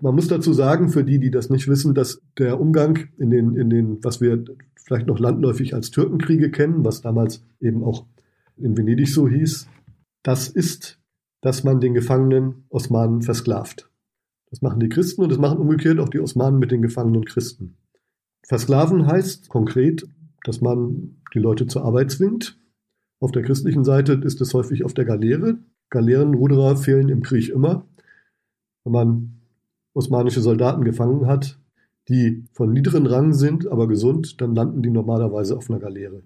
Man 0.00 0.16
muss 0.16 0.26
dazu 0.26 0.52
sagen, 0.52 0.88
für 0.88 1.04
die, 1.04 1.20
die 1.20 1.30
das 1.30 1.50
nicht 1.50 1.68
wissen, 1.68 1.94
dass 1.94 2.20
der 2.36 2.60
Umgang 2.60 2.98
in 3.16 3.30
den, 3.30 3.54
in 3.54 3.70
den, 3.70 4.02
was 4.02 4.20
wir 4.20 4.44
vielleicht 4.74 5.06
noch 5.06 5.20
landläufig 5.20 5.72
als 5.72 5.92
Türkenkriege 5.92 6.50
kennen, 6.50 6.84
was 6.84 7.00
damals 7.00 7.44
eben 7.60 7.84
auch 7.84 8.06
in 8.56 8.76
Venedig 8.76 9.08
so 9.08 9.28
hieß, 9.28 9.68
das 10.24 10.48
ist 10.48 10.98
dass 11.42 11.64
man 11.64 11.80
den 11.80 11.92
gefangenen 11.92 12.64
Osmanen 12.70 13.20
versklavt. 13.20 13.90
Das 14.50 14.62
machen 14.62 14.80
die 14.80 14.88
Christen 14.88 15.22
und 15.22 15.30
das 15.30 15.38
machen 15.38 15.58
umgekehrt 15.58 15.98
auch 15.98 16.08
die 16.08 16.20
Osmanen 16.20 16.58
mit 16.58 16.70
den 16.70 16.82
gefangenen 16.82 17.24
Christen. 17.24 17.76
Versklaven 18.44 19.06
heißt 19.06 19.48
konkret, 19.48 20.06
dass 20.44 20.60
man 20.60 21.16
die 21.34 21.38
Leute 21.38 21.66
zur 21.66 21.84
Arbeit 21.84 22.10
zwingt. 22.10 22.58
Auf 23.20 23.32
der 23.32 23.42
christlichen 23.42 23.84
Seite 23.84 24.14
ist 24.14 24.40
es 24.40 24.54
häufig 24.54 24.84
auf 24.84 24.94
der 24.94 25.04
Galeere. 25.04 25.58
Galeerenruderer 25.90 26.76
fehlen 26.76 27.08
im 27.08 27.22
Krieg 27.22 27.48
immer. 27.50 27.86
Wenn 28.84 28.92
man 28.92 29.40
osmanische 29.94 30.40
Soldaten 30.40 30.84
gefangen 30.84 31.26
hat, 31.26 31.58
die 32.08 32.44
von 32.52 32.72
niederen 32.72 33.06
Rang 33.06 33.32
sind, 33.32 33.68
aber 33.68 33.88
gesund, 33.88 34.40
dann 34.40 34.54
landen 34.54 34.82
die 34.82 34.90
normalerweise 34.90 35.56
auf 35.56 35.70
einer 35.70 35.78
Galeere. 35.78 36.22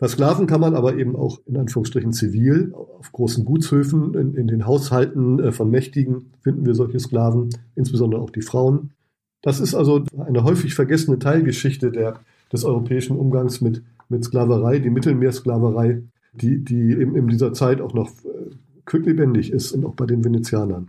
Versklaven 0.00 0.46
kann 0.46 0.62
man 0.62 0.74
aber 0.74 0.96
eben 0.96 1.14
auch 1.14 1.40
in 1.44 1.58
Anführungsstrichen 1.58 2.14
zivil. 2.14 2.72
Auf 2.72 3.12
großen 3.12 3.44
Gutshöfen, 3.44 4.14
in, 4.14 4.34
in 4.34 4.46
den 4.46 4.64
Haushalten 4.66 5.38
äh, 5.38 5.52
von 5.52 5.70
Mächtigen 5.70 6.32
finden 6.40 6.64
wir 6.64 6.74
solche 6.74 6.98
Sklaven, 6.98 7.50
insbesondere 7.74 8.22
auch 8.22 8.30
die 8.30 8.40
Frauen. 8.40 8.92
Das 9.42 9.60
ist 9.60 9.74
also 9.74 10.02
eine 10.16 10.42
häufig 10.42 10.74
vergessene 10.74 11.18
Teilgeschichte 11.18 11.90
der, 11.90 12.20
des 12.50 12.64
europäischen 12.64 13.18
Umgangs 13.18 13.60
mit, 13.60 13.82
mit 14.08 14.24
Sklaverei, 14.24 14.78
die 14.78 14.88
Mittelmeersklaverei, 14.88 16.02
die, 16.32 16.64
die 16.64 16.92
eben 16.92 17.14
in 17.14 17.28
dieser 17.28 17.52
Zeit 17.52 17.82
auch 17.82 17.92
noch 17.92 18.08
äh, 18.24 18.54
quicklebendig 18.86 19.52
ist 19.52 19.72
und 19.72 19.84
auch 19.84 19.96
bei 19.96 20.06
den 20.06 20.24
Venezianern. 20.24 20.88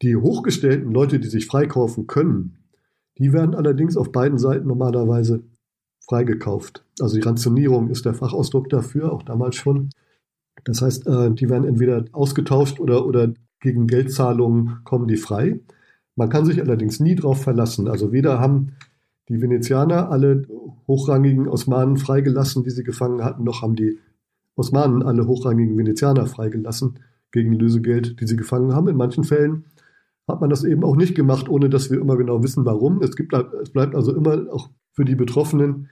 Die 0.00 0.16
hochgestellten 0.16 0.90
Leute, 0.92 1.20
die 1.20 1.28
sich 1.28 1.44
freikaufen 1.44 2.06
können, 2.06 2.56
die 3.18 3.34
werden 3.34 3.54
allerdings 3.54 3.98
auf 3.98 4.12
beiden 4.12 4.38
Seiten 4.38 4.66
normalerweise 4.66 5.42
freigekauft. 6.08 6.84
Also 7.00 7.16
die 7.16 7.22
Rationierung 7.22 7.88
ist 7.88 8.04
der 8.04 8.14
Fachausdruck 8.14 8.68
dafür, 8.68 9.12
auch 9.12 9.22
damals 9.22 9.56
schon. 9.56 9.90
Das 10.64 10.82
heißt, 10.82 11.06
äh, 11.06 11.30
die 11.32 11.48
werden 11.48 11.64
entweder 11.64 12.04
ausgetauscht 12.12 12.80
oder, 12.80 13.06
oder 13.06 13.32
gegen 13.60 13.86
Geldzahlungen 13.86 14.78
kommen 14.84 15.08
die 15.08 15.16
frei. 15.16 15.60
Man 16.16 16.28
kann 16.28 16.44
sich 16.44 16.60
allerdings 16.60 17.00
nie 17.00 17.14
darauf 17.14 17.42
verlassen. 17.42 17.88
Also 17.88 18.12
weder 18.12 18.38
haben 18.38 18.72
die 19.28 19.40
Venezianer 19.40 20.10
alle 20.10 20.46
hochrangigen 20.86 21.48
Osmanen 21.48 21.96
freigelassen, 21.96 22.62
die 22.62 22.70
sie 22.70 22.84
gefangen 22.84 23.24
hatten, 23.24 23.42
noch 23.42 23.62
haben 23.62 23.74
die 23.74 23.98
Osmanen 24.54 25.02
alle 25.02 25.26
hochrangigen 25.26 25.76
Venezianer 25.76 26.26
freigelassen 26.26 27.00
gegen 27.32 27.54
Lösegeld, 27.54 28.20
die 28.20 28.26
sie 28.26 28.36
gefangen 28.36 28.74
haben. 28.74 28.88
In 28.88 28.96
manchen 28.96 29.24
Fällen 29.24 29.64
hat 30.28 30.40
man 30.40 30.50
das 30.50 30.62
eben 30.62 30.84
auch 30.84 30.96
nicht 30.96 31.14
gemacht, 31.14 31.48
ohne 31.48 31.68
dass 31.68 31.90
wir 31.90 32.00
immer 32.00 32.16
genau 32.16 32.42
wissen, 32.42 32.64
warum. 32.64 33.02
Es, 33.02 33.16
gibt, 33.16 33.32
es 33.32 33.70
bleibt 33.70 33.94
also 33.94 34.14
immer 34.14 34.46
auch 34.52 34.70
für 34.94 35.04
die 35.04 35.16
Betroffenen 35.16 35.88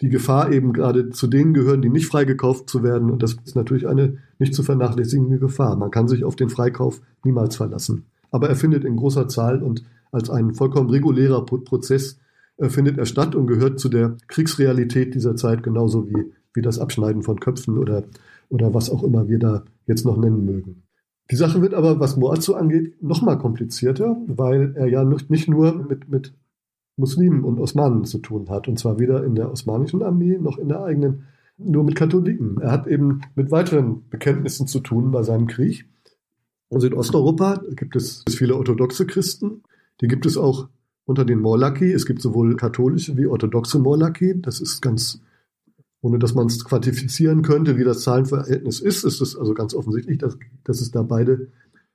die 0.00 0.08
Gefahr 0.08 0.50
eben 0.50 0.72
gerade 0.72 1.10
zu 1.10 1.26
denen 1.26 1.52
gehören, 1.52 1.82
die 1.82 1.90
nicht 1.90 2.06
freigekauft 2.06 2.70
zu 2.70 2.82
werden. 2.82 3.10
Und 3.10 3.22
das 3.22 3.36
ist 3.44 3.54
natürlich 3.54 3.86
eine 3.86 4.18
nicht 4.38 4.54
zu 4.54 4.62
vernachlässigende 4.62 5.38
Gefahr. 5.38 5.76
Man 5.76 5.90
kann 5.90 6.08
sich 6.08 6.24
auf 6.24 6.36
den 6.36 6.48
Freikauf 6.48 7.02
niemals 7.22 7.56
verlassen. 7.56 8.06
Aber 8.30 8.48
er 8.48 8.56
findet 8.56 8.84
in 8.84 8.96
großer 8.96 9.28
Zahl 9.28 9.62
und 9.62 9.82
als 10.12 10.30
ein 10.30 10.54
vollkommen 10.54 10.88
regulärer 10.90 11.44
Prozess 11.44 12.18
äh, 12.56 12.68
findet 12.68 12.98
er 12.98 13.06
statt 13.06 13.34
und 13.34 13.46
gehört 13.46 13.78
zu 13.78 13.88
der 13.88 14.16
Kriegsrealität 14.28 15.14
dieser 15.14 15.36
Zeit 15.36 15.62
genauso 15.62 16.08
wie, 16.08 16.32
wie 16.54 16.62
das 16.62 16.78
Abschneiden 16.78 17.22
von 17.22 17.38
Köpfen 17.38 17.76
oder, 17.76 18.04
oder 18.48 18.72
was 18.72 18.90
auch 18.90 19.02
immer 19.02 19.28
wir 19.28 19.38
da 19.38 19.64
jetzt 19.86 20.06
noch 20.06 20.16
nennen 20.16 20.44
mögen. 20.44 20.82
Die 21.30 21.36
Sache 21.36 21.62
wird 21.62 21.74
aber, 21.74 22.00
was 22.00 22.16
Moazzo 22.16 22.54
angeht, 22.54 23.00
noch 23.02 23.22
mal 23.22 23.36
komplizierter, 23.36 24.16
weil 24.26 24.74
er 24.74 24.88
ja 24.88 25.04
nicht 25.04 25.48
nur 25.48 25.74
mit, 25.74 26.08
mit 26.08 26.32
Muslimen 27.00 27.42
und 27.42 27.58
Osmanen 27.58 28.04
zu 28.04 28.18
tun 28.18 28.48
hat. 28.48 28.68
Und 28.68 28.78
zwar 28.78 28.98
weder 28.98 29.24
in 29.24 29.34
der 29.34 29.50
osmanischen 29.50 30.02
Armee 30.02 30.38
noch 30.38 30.58
in 30.58 30.68
der 30.68 30.82
eigenen, 30.82 31.24
nur 31.58 31.82
mit 31.84 31.96
Katholiken. 31.96 32.58
Er 32.60 32.70
hat 32.70 32.86
eben 32.86 33.22
mit 33.34 33.50
weiteren 33.50 34.08
Bekenntnissen 34.08 34.66
zu 34.66 34.80
tun 34.80 35.10
bei 35.10 35.22
seinem 35.22 35.46
Krieg. 35.46 35.86
Also 36.70 36.86
in 36.86 36.94
Osteuropa 36.94 37.60
gibt 37.70 37.96
es 37.96 38.24
viele 38.28 38.54
orthodoxe 38.54 39.06
Christen. 39.06 39.62
Die 40.00 40.08
gibt 40.08 40.24
es 40.24 40.36
auch 40.36 40.68
unter 41.04 41.24
den 41.24 41.40
Morlaki. 41.40 41.92
Es 41.92 42.06
gibt 42.06 42.22
sowohl 42.22 42.56
katholische 42.56 43.16
wie 43.16 43.26
orthodoxe 43.26 43.78
Morlaki. 43.80 44.40
Das 44.40 44.60
ist 44.60 44.80
ganz, 44.80 45.20
ohne 46.00 46.18
dass 46.18 46.34
man 46.34 46.46
es 46.46 46.64
quantifizieren 46.64 47.42
könnte, 47.42 47.76
wie 47.76 47.84
das 47.84 48.02
Zahlenverhältnis 48.02 48.80
ist, 48.80 49.04
ist 49.04 49.20
es 49.20 49.36
also 49.36 49.52
ganz 49.54 49.74
offensichtlich, 49.74 50.18
dass, 50.18 50.38
dass 50.62 50.80
es 50.80 50.92
da 50.92 51.02
beide 51.02 51.48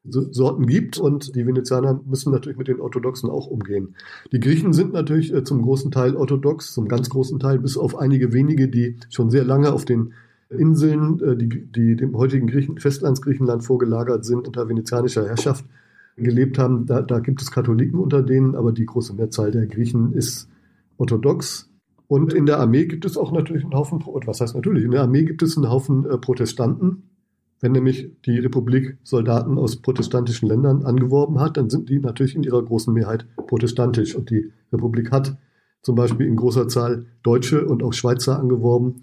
Sorten 0.07 0.67
gibt 0.67 0.97
und 0.97 1.35
die 1.35 1.45
Venezianer 1.45 1.99
müssen 2.05 2.31
natürlich 2.31 2.57
mit 2.57 2.67
den 2.67 2.79
Orthodoxen 2.79 3.29
auch 3.29 3.47
umgehen. 3.47 3.95
Die 4.31 4.39
Griechen 4.39 4.73
sind 4.73 4.93
natürlich 4.93 5.33
äh, 5.33 5.43
zum 5.43 5.61
großen 5.61 5.91
Teil 5.91 6.15
orthodox, 6.15 6.73
zum 6.73 6.87
ganz 6.87 7.09
großen 7.09 7.39
Teil, 7.39 7.59
bis 7.59 7.77
auf 7.77 7.97
einige 7.97 8.33
wenige, 8.33 8.67
die 8.67 8.97
schon 9.09 9.29
sehr 9.29 9.43
lange 9.43 9.73
auf 9.73 9.85
den 9.85 10.13
Inseln, 10.49 11.19
äh, 11.21 11.35
die, 11.35 11.49
die 11.49 11.95
dem 11.95 12.15
heutigen 12.17 12.47
Griechen, 12.47 12.77
Festlandsgriechenland 12.77 13.63
vorgelagert 13.63 14.25
sind, 14.25 14.47
unter 14.47 14.69
venezianischer 14.69 15.25
Herrschaft 15.25 15.65
gelebt 16.17 16.57
haben. 16.57 16.85
Da, 16.85 17.01
da 17.01 17.19
gibt 17.19 17.41
es 17.41 17.51
Katholiken 17.51 17.99
unter 17.99 18.21
denen, 18.21 18.55
aber 18.55 18.71
die 18.71 18.85
große 18.85 19.13
Mehrzahl 19.13 19.51
der 19.51 19.65
Griechen 19.65 20.13
ist 20.13 20.47
orthodox. 20.97 21.69
Und 22.07 22.33
in 22.33 22.45
der 22.45 22.59
Armee 22.59 22.85
gibt 22.85 23.05
es 23.05 23.17
auch 23.17 23.31
natürlich 23.31 23.63
einen 23.63 23.73
Haufen, 23.73 24.03
was 24.05 24.39
heißt 24.39 24.55
natürlich, 24.55 24.83
in 24.83 24.91
der 24.91 25.01
Armee 25.01 25.23
gibt 25.23 25.41
es 25.41 25.57
einen 25.57 25.69
Haufen 25.69 26.05
äh, 26.05 26.17
Protestanten, 26.17 27.03
wenn 27.61 27.71
nämlich 27.71 28.09
die 28.25 28.39
Republik 28.39 28.97
Soldaten 29.03 29.57
aus 29.57 29.77
protestantischen 29.77 30.47
Ländern 30.49 30.83
angeworben 30.83 31.39
hat, 31.39 31.57
dann 31.57 31.69
sind 31.69 31.89
die 31.89 31.99
natürlich 31.99 32.35
in 32.35 32.43
ihrer 32.43 32.63
großen 32.63 32.93
Mehrheit 32.93 33.25
protestantisch. 33.47 34.15
Und 34.15 34.29
die 34.29 34.51
Republik 34.71 35.11
hat 35.11 35.37
zum 35.81 35.95
Beispiel 35.95 36.27
in 36.27 36.35
großer 36.35 36.67
Zahl 36.67 37.05
Deutsche 37.23 37.65
und 37.65 37.83
auch 37.83 37.93
Schweizer 37.93 38.39
angeworben, 38.39 39.01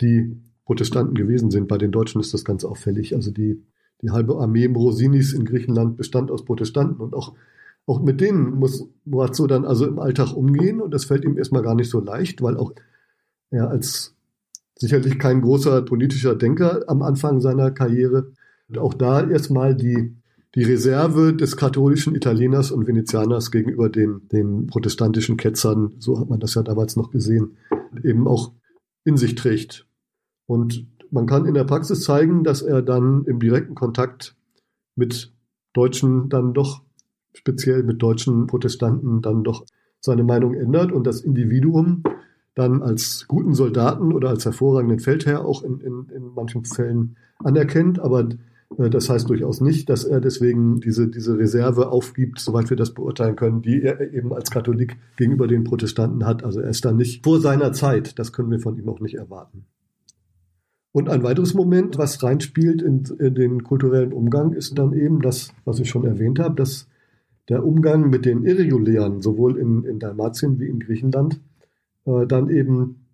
die 0.00 0.36
Protestanten 0.64 1.14
gewesen 1.14 1.50
sind. 1.50 1.68
Bei 1.68 1.78
den 1.78 1.92
Deutschen 1.92 2.20
ist 2.20 2.34
das 2.34 2.44
ganz 2.44 2.64
auffällig. 2.64 3.14
Also 3.14 3.30
die, 3.30 3.62
die 4.02 4.10
halbe 4.10 4.38
Armee 4.38 4.66
Morosinis 4.68 5.32
in 5.32 5.44
Griechenland 5.44 5.96
bestand 5.96 6.30
aus 6.30 6.44
Protestanten 6.44 7.00
und 7.00 7.14
auch, 7.14 7.34
auch 7.86 8.02
mit 8.02 8.20
denen 8.20 8.54
muss 8.54 8.88
Morazzo 9.04 9.46
dann 9.46 9.64
also 9.64 9.86
im 9.86 9.98
Alltag 9.98 10.34
umgehen 10.34 10.80
und 10.80 10.92
das 10.92 11.04
fällt 11.04 11.24
ihm 11.24 11.36
erstmal 11.36 11.62
gar 11.62 11.74
nicht 11.74 11.90
so 11.90 12.00
leicht, 12.00 12.42
weil 12.42 12.56
auch 12.56 12.72
er 13.50 13.68
als 13.68 14.13
sicherlich 14.76 15.18
kein 15.18 15.40
großer 15.40 15.82
politischer 15.82 16.34
Denker 16.34 16.84
am 16.88 17.02
Anfang 17.02 17.40
seiner 17.40 17.70
Karriere 17.70 18.32
auch 18.78 18.94
da 18.94 19.28
erstmal 19.28 19.74
die, 19.74 20.16
die 20.54 20.62
Reserve 20.62 21.34
des 21.34 21.56
katholischen 21.56 22.14
Italieners 22.14 22.70
und 22.70 22.86
Venezianers 22.86 23.50
gegenüber 23.50 23.88
den, 23.88 24.28
den 24.28 24.66
protestantischen 24.66 25.36
Ketzern, 25.36 25.94
so 25.98 26.18
hat 26.18 26.28
man 26.28 26.40
das 26.40 26.54
ja 26.54 26.62
damals 26.62 26.96
noch 26.96 27.10
gesehen, 27.10 27.56
eben 28.02 28.26
auch 28.26 28.52
in 29.04 29.16
sich 29.16 29.34
trägt. 29.34 29.86
Und 30.46 30.86
man 31.10 31.26
kann 31.26 31.46
in 31.46 31.54
der 31.54 31.64
Praxis 31.64 32.02
zeigen, 32.02 32.44
dass 32.44 32.62
er 32.62 32.82
dann 32.82 33.24
im 33.26 33.38
direkten 33.38 33.74
Kontakt 33.74 34.36
mit 34.96 35.32
Deutschen 35.72 36.28
dann 36.28 36.54
doch, 36.54 36.82
speziell 37.34 37.82
mit 37.82 38.00
deutschen 38.02 38.46
Protestanten, 38.46 39.22
dann 39.22 39.44
doch 39.44 39.64
seine 40.00 40.22
Meinung 40.22 40.54
ändert 40.54 40.92
und 40.92 41.06
das 41.06 41.20
Individuum 41.20 42.02
dann 42.54 42.82
als 42.82 43.26
guten 43.26 43.54
Soldaten 43.54 44.12
oder 44.12 44.28
als 44.28 44.44
hervorragenden 44.44 45.00
Feldherr 45.00 45.44
auch 45.44 45.62
in, 45.62 45.80
in, 45.80 46.06
in 46.14 46.34
manchen 46.34 46.64
Fällen 46.64 47.16
anerkennt. 47.38 47.98
Aber 47.98 48.28
äh, 48.78 48.90
das 48.90 49.08
heißt 49.08 49.28
durchaus 49.28 49.60
nicht, 49.60 49.88
dass 49.88 50.04
er 50.04 50.20
deswegen 50.20 50.80
diese, 50.80 51.08
diese 51.08 51.36
Reserve 51.36 51.88
aufgibt, 51.88 52.38
soweit 52.38 52.70
wir 52.70 52.76
das 52.76 52.94
beurteilen 52.94 53.36
können, 53.36 53.62
die 53.62 53.82
er 53.82 54.12
eben 54.12 54.32
als 54.32 54.50
Katholik 54.50 54.96
gegenüber 55.16 55.46
den 55.46 55.64
Protestanten 55.64 56.24
hat. 56.24 56.44
Also 56.44 56.60
er 56.60 56.70
ist 56.70 56.84
da 56.84 56.92
nicht 56.92 57.24
vor 57.24 57.40
seiner 57.40 57.72
Zeit. 57.72 58.18
Das 58.18 58.32
können 58.32 58.50
wir 58.50 58.60
von 58.60 58.76
ihm 58.78 58.88
auch 58.88 59.00
nicht 59.00 59.16
erwarten. 59.16 59.66
Und 60.92 61.08
ein 61.08 61.24
weiteres 61.24 61.54
Moment, 61.54 61.98
was 61.98 62.22
reinspielt 62.22 62.80
in, 62.80 63.02
in, 63.18 63.34
den 63.34 63.64
kulturellen 63.64 64.12
Umgang, 64.12 64.52
ist 64.52 64.78
dann 64.78 64.92
eben 64.92 65.20
das, 65.20 65.52
was 65.64 65.80
ich 65.80 65.90
schon 65.90 66.04
erwähnt 66.04 66.38
habe, 66.38 66.54
dass 66.54 66.86
der 67.48 67.66
Umgang 67.66 68.10
mit 68.10 68.24
den 68.24 68.44
Irregulären, 68.44 69.20
sowohl 69.20 69.58
in, 69.58 69.82
in 69.84 69.98
Dalmatien 69.98 70.60
wie 70.60 70.68
in 70.68 70.78
Griechenland, 70.78 71.40
äh, 72.06 72.26
dann 72.26 72.50
eben 72.50 73.06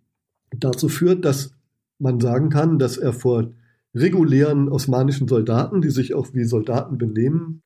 dazu 0.51 0.89
führt, 0.89 1.25
dass 1.25 1.55
man 1.99 2.21
sagen 2.21 2.49
kann, 2.49 2.79
dass 2.79 2.97
er 2.97 3.13
vor 3.13 3.51
regulären 3.95 4.69
osmanischen 4.69 5.29
Soldaten, 5.29 5.81
die 5.81 5.91
sich 5.91 6.15
auch 6.15 6.29
wie 6.33 6.45
Soldaten 6.45 6.99
benehmen, 6.99 7.63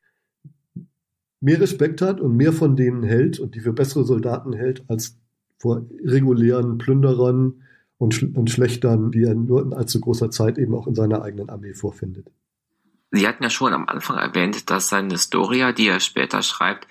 mehr 1.41 1.61
Respekt 1.61 2.01
hat 2.03 2.20
und 2.20 2.37
mehr 2.37 2.53
von 2.53 2.77
denen 2.77 3.03
hält 3.03 3.39
und 3.39 3.55
die 3.55 3.61
für 3.61 3.72
bessere 3.72 4.05
Soldaten 4.05 4.53
hält 4.53 4.85
als 4.89 5.18
vor 5.59 5.87
regulären 6.03 6.79
Plünderern, 6.79 7.62
und, 7.99 8.14
Sch 8.14 8.25
und 8.35 8.51
Schlechtern, 8.51 9.11
die 9.11 9.25
er 9.25 9.35
nur 9.35 9.62
in 9.62 9.72
allzu 9.72 10.01
großer 10.01 10.31
Zeit 10.31 10.59
eben 10.59 10.75
auch 10.75 10.87
in 10.87 10.95
seiner 10.95 11.22
eigenen 11.22 11.49
Armee 11.49 11.75
vorfindet. 11.75 12.27
Sie 13.11 13.27
hatten 13.29 13.43
ja 13.43 13.51
schon 13.51 13.72
am 13.72 13.89
Anfang 13.89 14.18
erwähnt, 14.18 14.70
dass 14.70 14.89
seine 14.89 15.11
Historia, 15.11 15.72
die 15.72 15.89
er 15.89 16.01
später 16.01 16.43
schreibt, 16.43 16.89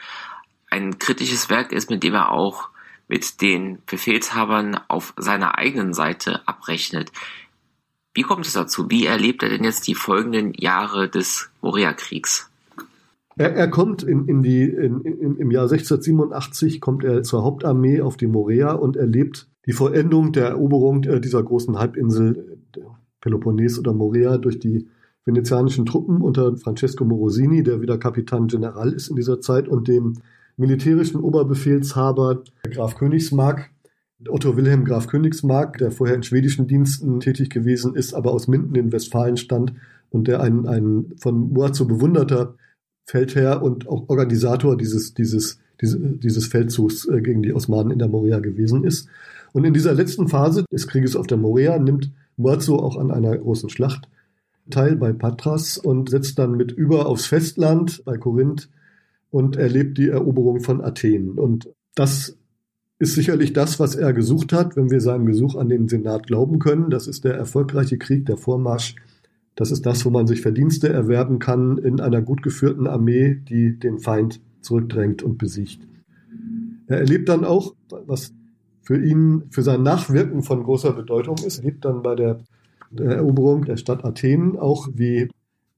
ein 0.70 0.98
kritisches 0.98 1.50
Werk 1.50 1.72
ist, 1.72 1.90
mit 1.90 2.04
dem 2.04 2.14
er 2.14 2.32
auch 2.32 2.70
mit 3.08 3.42
den 3.42 3.80
Befehlshabern 3.86 4.80
auf 4.88 5.14
seiner 5.18 5.58
eigenen 5.58 5.94
Seite 5.94 6.48
abrechnet. 6.48 7.12
Wie 8.14 8.22
kommt 8.22 8.46
es 8.46 8.54
dazu? 8.54 8.90
Wie 8.90 9.06
erlebt 9.06 9.44
er 9.44 9.50
denn 9.50 9.64
jetzt 9.64 9.88
die 9.88 9.96
folgenden 9.96 10.54
Jahre 10.54 11.10
des 11.10 11.50
Morea-Kriegs? 11.62 12.50
Er, 13.36 13.56
er, 13.56 13.68
kommt 13.68 14.04
in, 14.04 14.28
in 14.28 14.44
die, 14.44 14.64
in, 14.64 15.02
in, 15.02 15.38
im 15.38 15.52
Jahr 15.52 15.64
1687 15.64 16.80
kommt 16.80 17.04
er 17.04 17.24
zur 17.24 17.44
Hauptarmee 17.44 18.02
auf 18.02 18.16
die 18.16 18.28
Morea 18.28 18.74
und 18.74 18.96
erlebt 18.96 19.48
die 19.66 19.74
Vollendung 19.74 20.32
der 20.34 20.50
Eroberung 20.50 21.04
äh, 21.06 21.20
dieser 21.20 21.42
großen 21.42 21.80
Halbinsel 21.80 22.60
Peloponnes 23.22 23.80
oder 23.80 23.94
Morea 23.94 24.38
durch 24.38 24.60
die 24.60 24.88
venezianischen 25.26 25.86
Truppen 25.86 26.22
unter 26.22 26.58
Francesco 26.58 27.06
Morosini, 27.06 27.64
der 27.64 27.82
wieder 27.82 27.98
Kapitan 27.98 28.48
General 28.48 28.92
ist 28.92 29.10
in 29.10 29.16
dieser 29.16 29.40
Zeit, 29.40 29.68
und 29.68 29.88
dem 29.88 30.18
militärischen 30.58 31.20
Oberbefehlshaber 31.20 32.44
Graf 32.64 32.96
Königsmark, 32.96 33.70
Otto 34.28 34.56
Wilhelm 34.56 34.86
Graf 34.86 35.08
Königsmark, 35.08 35.78
der 35.78 35.92
vorher 35.92 36.16
in 36.16 36.24
schwedischen 36.24 36.68
Diensten 36.68 37.20
tätig 37.20 37.50
gewesen 37.50 37.96
ist, 37.96 38.14
aber 38.14 38.32
aus 38.32 38.48
Minden 38.48 38.76
in 38.76 38.92
Westfalen 38.92 39.38
stand 39.38 39.74
und 40.10 40.28
der 40.28 40.42
ein, 40.42 40.68
ein 40.68 41.14
von 41.18 41.52
Moazzo 41.52 41.86
bewunderter 41.86 42.56
Feldherr 43.06 43.62
und 43.62 43.88
auch 43.88 44.08
Organisator 44.08 44.78
dieses, 44.78 45.14
dieses, 45.14 45.60
dieses, 45.82 45.98
dieses 46.20 46.48
Feldzugs 46.48 47.08
äh, 47.08 47.22
gegen 47.22 47.44
die 47.44 47.54
Osmanen 47.54 47.92
in 47.92 48.00
der 48.00 48.08
Morea 48.08 48.40
gewesen 48.40 48.84
ist. 48.84 49.10
Und 49.52 49.66
in 49.66 49.74
dieser 49.74 49.94
letzten 49.94 50.28
Phase 50.28 50.66
des 50.72 50.88
Krieges 50.88 51.16
auf 51.16 51.28
der 51.28 51.38
Morea 51.38 51.78
nimmt 51.78 52.12
Muazzo 52.38 52.78
auch 52.78 52.98
an 52.98 53.12
einer 53.12 53.38
großen 53.38 53.70
Schlacht 53.70 54.08
teil 54.70 54.96
bei 54.96 55.12
Patras 55.12 55.78
und 55.78 56.10
setzt 56.10 56.40
dann 56.40 56.56
mit 56.56 56.72
über 56.72 57.08
aufs 57.08 57.26
Festland 57.26 58.04
bei 58.06 58.18
Korinth 58.18 58.70
und 59.34 59.56
erlebt 59.56 59.98
die 59.98 60.10
Eroberung 60.10 60.60
von 60.60 60.80
Athen. 60.82 61.40
Und 61.40 61.74
das 61.96 62.38
ist 63.00 63.16
sicherlich 63.16 63.52
das, 63.52 63.80
was 63.80 63.96
er 63.96 64.14
gesucht 64.14 64.54
hat, 64.54 64.78
wenn 64.78 64.92
wir 64.92 65.02
seinem 65.02 65.26
Gesuch 65.26 65.56
an 65.56 65.70
den 65.70 65.88
Senat 65.88 66.28
glauben 66.28 66.60
können. 66.60 66.92
Das 66.92 67.08
ist 67.08 67.24
der 67.24 67.34
erfolgreiche 67.34 67.98
Krieg, 67.98 68.28
der 68.28 68.38
Vormarsch. 68.38 68.96
Das 69.56 69.72
ist 69.72 69.88
das, 69.88 70.06
wo 70.06 70.12
man 70.12 70.28
sich 70.28 70.42
Verdienste 70.42 70.88
erwerben 70.90 71.40
kann 71.40 71.80
in 71.80 72.00
einer 72.00 72.22
gut 72.22 72.44
geführten 72.44 72.86
Armee, 72.86 73.34
die 73.50 73.80
den 73.80 73.98
Feind 73.98 74.40
zurückdrängt 74.62 75.24
und 75.24 75.40
besiegt. 75.40 75.80
Er 76.86 77.00
erlebt 77.00 77.28
dann 77.28 77.44
auch, 77.44 77.74
was 78.06 78.36
für 78.84 79.04
ihn, 79.04 79.46
für 79.50 79.64
sein 79.64 79.82
Nachwirken 79.82 80.44
von 80.44 80.62
großer 80.64 80.94
Bedeutung 80.94 81.38
ist. 81.44 81.64
Lebt 81.64 81.86
dann 81.86 82.04
bei 82.04 82.14
der 82.14 82.44
Eroberung 82.96 83.66
der 83.66 83.78
Stadt 83.78 84.06
Athen 84.06 84.60
auch, 84.60 84.90
wie 84.94 85.30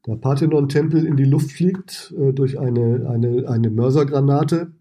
der 0.06 0.16
Parthenon-Tempel 0.16 1.06
in 1.06 1.18
die 1.18 1.26
Luft 1.26 1.52
fliegt 1.52 2.14
äh, 2.18 2.34
durch 2.34 2.60
eine, 2.60 3.10
eine, 3.10 3.48
eine 3.48 3.70
Mörsergranate. 3.70 4.74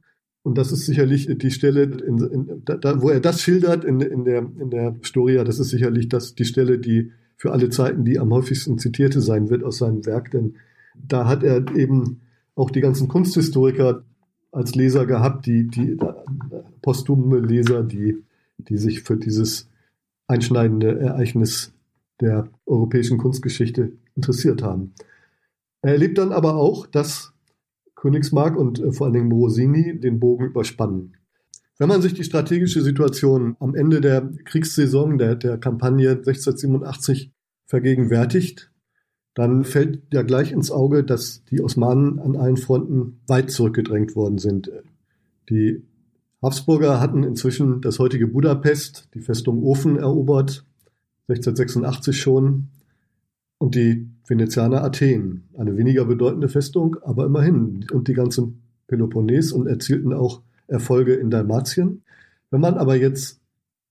Und 0.42 0.58
das 0.58 0.72
ist 0.72 0.84
sicherlich 0.84 1.28
die 1.38 1.50
Stelle, 1.50 1.84
in, 1.84 2.18
in, 2.18 2.62
da, 2.64 3.00
wo 3.00 3.08
er 3.08 3.20
das 3.20 3.40
schildert 3.40 3.84
in, 3.84 4.00
in, 4.00 4.24
der, 4.24 4.38
in 4.40 4.70
der 4.70 4.96
Storia, 5.00 5.42
das 5.42 5.58
ist 5.58 5.70
sicherlich 5.70 6.08
das, 6.08 6.34
die 6.34 6.44
Stelle, 6.44 6.78
die 6.78 7.12
für 7.36 7.52
alle 7.52 7.70
Zeiten 7.70 8.04
die 8.04 8.18
am 8.18 8.32
häufigsten 8.32 8.78
zitierte 8.78 9.20
sein 9.20 9.50
wird 9.50 9.64
aus 9.64 9.78
seinem 9.78 10.04
Werk. 10.06 10.30
Denn 10.30 10.56
da 10.94 11.26
hat 11.26 11.42
er 11.42 11.74
eben 11.74 12.20
auch 12.54 12.70
die 12.70 12.80
ganzen 12.80 13.08
Kunsthistoriker 13.08 14.04
als 14.52 14.74
Leser 14.74 15.06
gehabt, 15.06 15.46
die, 15.46 15.66
die 15.66 15.96
posthume 16.82 17.40
Leser, 17.40 17.82
die, 17.82 18.22
die 18.58 18.76
sich 18.76 19.02
für 19.02 19.16
dieses 19.16 19.68
einschneidende 20.26 20.98
Ereignis 21.00 21.72
der 22.20 22.48
europäischen 22.66 23.18
Kunstgeschichte 23.18 23.92
interessiert 24.14 24.62
haben. 24.62 24.94
Er 25.84 25.92
erlebt 25.92 26.16
dann 26.16 26.32
aber 26.32 26.56
auch, 26.56 26.86
dass 26.86 27.34
Königsmark 27.94 28.56
und 28.56 28.80
äh, 28.80 28.90
vor 28.90 29.06
allen 29.06 29.12
Dingen 29.12 29.28
Morosini 29.28 30.00
den 30.00 30.18
Bogen 30.18 30.46
überspannen. 30.46 31.18
Wenn 31.76 31.88
man 31.88 32.00
sich 32.00 32.14
die 32.14 32.24
strategische 32.24 32.80
Situation 32.80 33.54
am 33.60 33.74
Ende 33.74 34.00
der 34.00 34.30
Kriegssaison 34.46 35.18
der, 35.18 35.34
der 35.34 35.58
Kampagne 35.58 36.12
1687 36.12 37.32
vergegenwärtigt, 37.66 38.70
dann 39.34 39.64
fällt 39.64 40.00
ja 40.10 40.22
gleich 40.22 40.52
ins 40.52 40.70
Auge, 40.70 41.04
dass 41.04 41.44
die 41.50 41.60
Osmanen 41.60 42.18
an 42.18 42.34
allen 42.34 42.56
Fronten 42.56 43.20
weit 43.26 43.50
zurückgedrängt 43.50 44.16
worden 44.16 44.38
sind. 44.38 44.72
Die 45.50 45.82
Habsburger 46.40 46.98
hatten 46.98 47.24
inzwischen 47.24 47.82
das 47.82 47.98
heutige 47.98 48.26
Budapest, 48.26 49.10
die 49.12 49.20
Festung 49.20 49.62
Ofen 49.62 49.98
erobert, 49.98 50.64
1686 51.28 52.18
schon, 52.18 52.70
und 53.64 53.74
die 53.76 54.06
Venezianer 54.26 54.84
Athen, 54.84 55.44
eine 55.56 55.78
weniger 55.78 56.04
bedeutende 56.04 56.50
Festung, 56.50 56.98
aber 57.02 57.24
immerhin, 57.24 57.86
und 57.90 58.08
die 58.08 58.12
ganze 58.12 58.52
Peloponnes 58.88 59.52
und 59.52 59.66
erzielten 59.66 60.12
auch 60.12 60.42
Erfolge 60.66 61.14
in 61.14 61.30
Dalmatien. 61.30 62.02
Wenn 62.50 62.60
man 62.60 62.74
aber 62.74 62.94
jetzt 62.94 63.40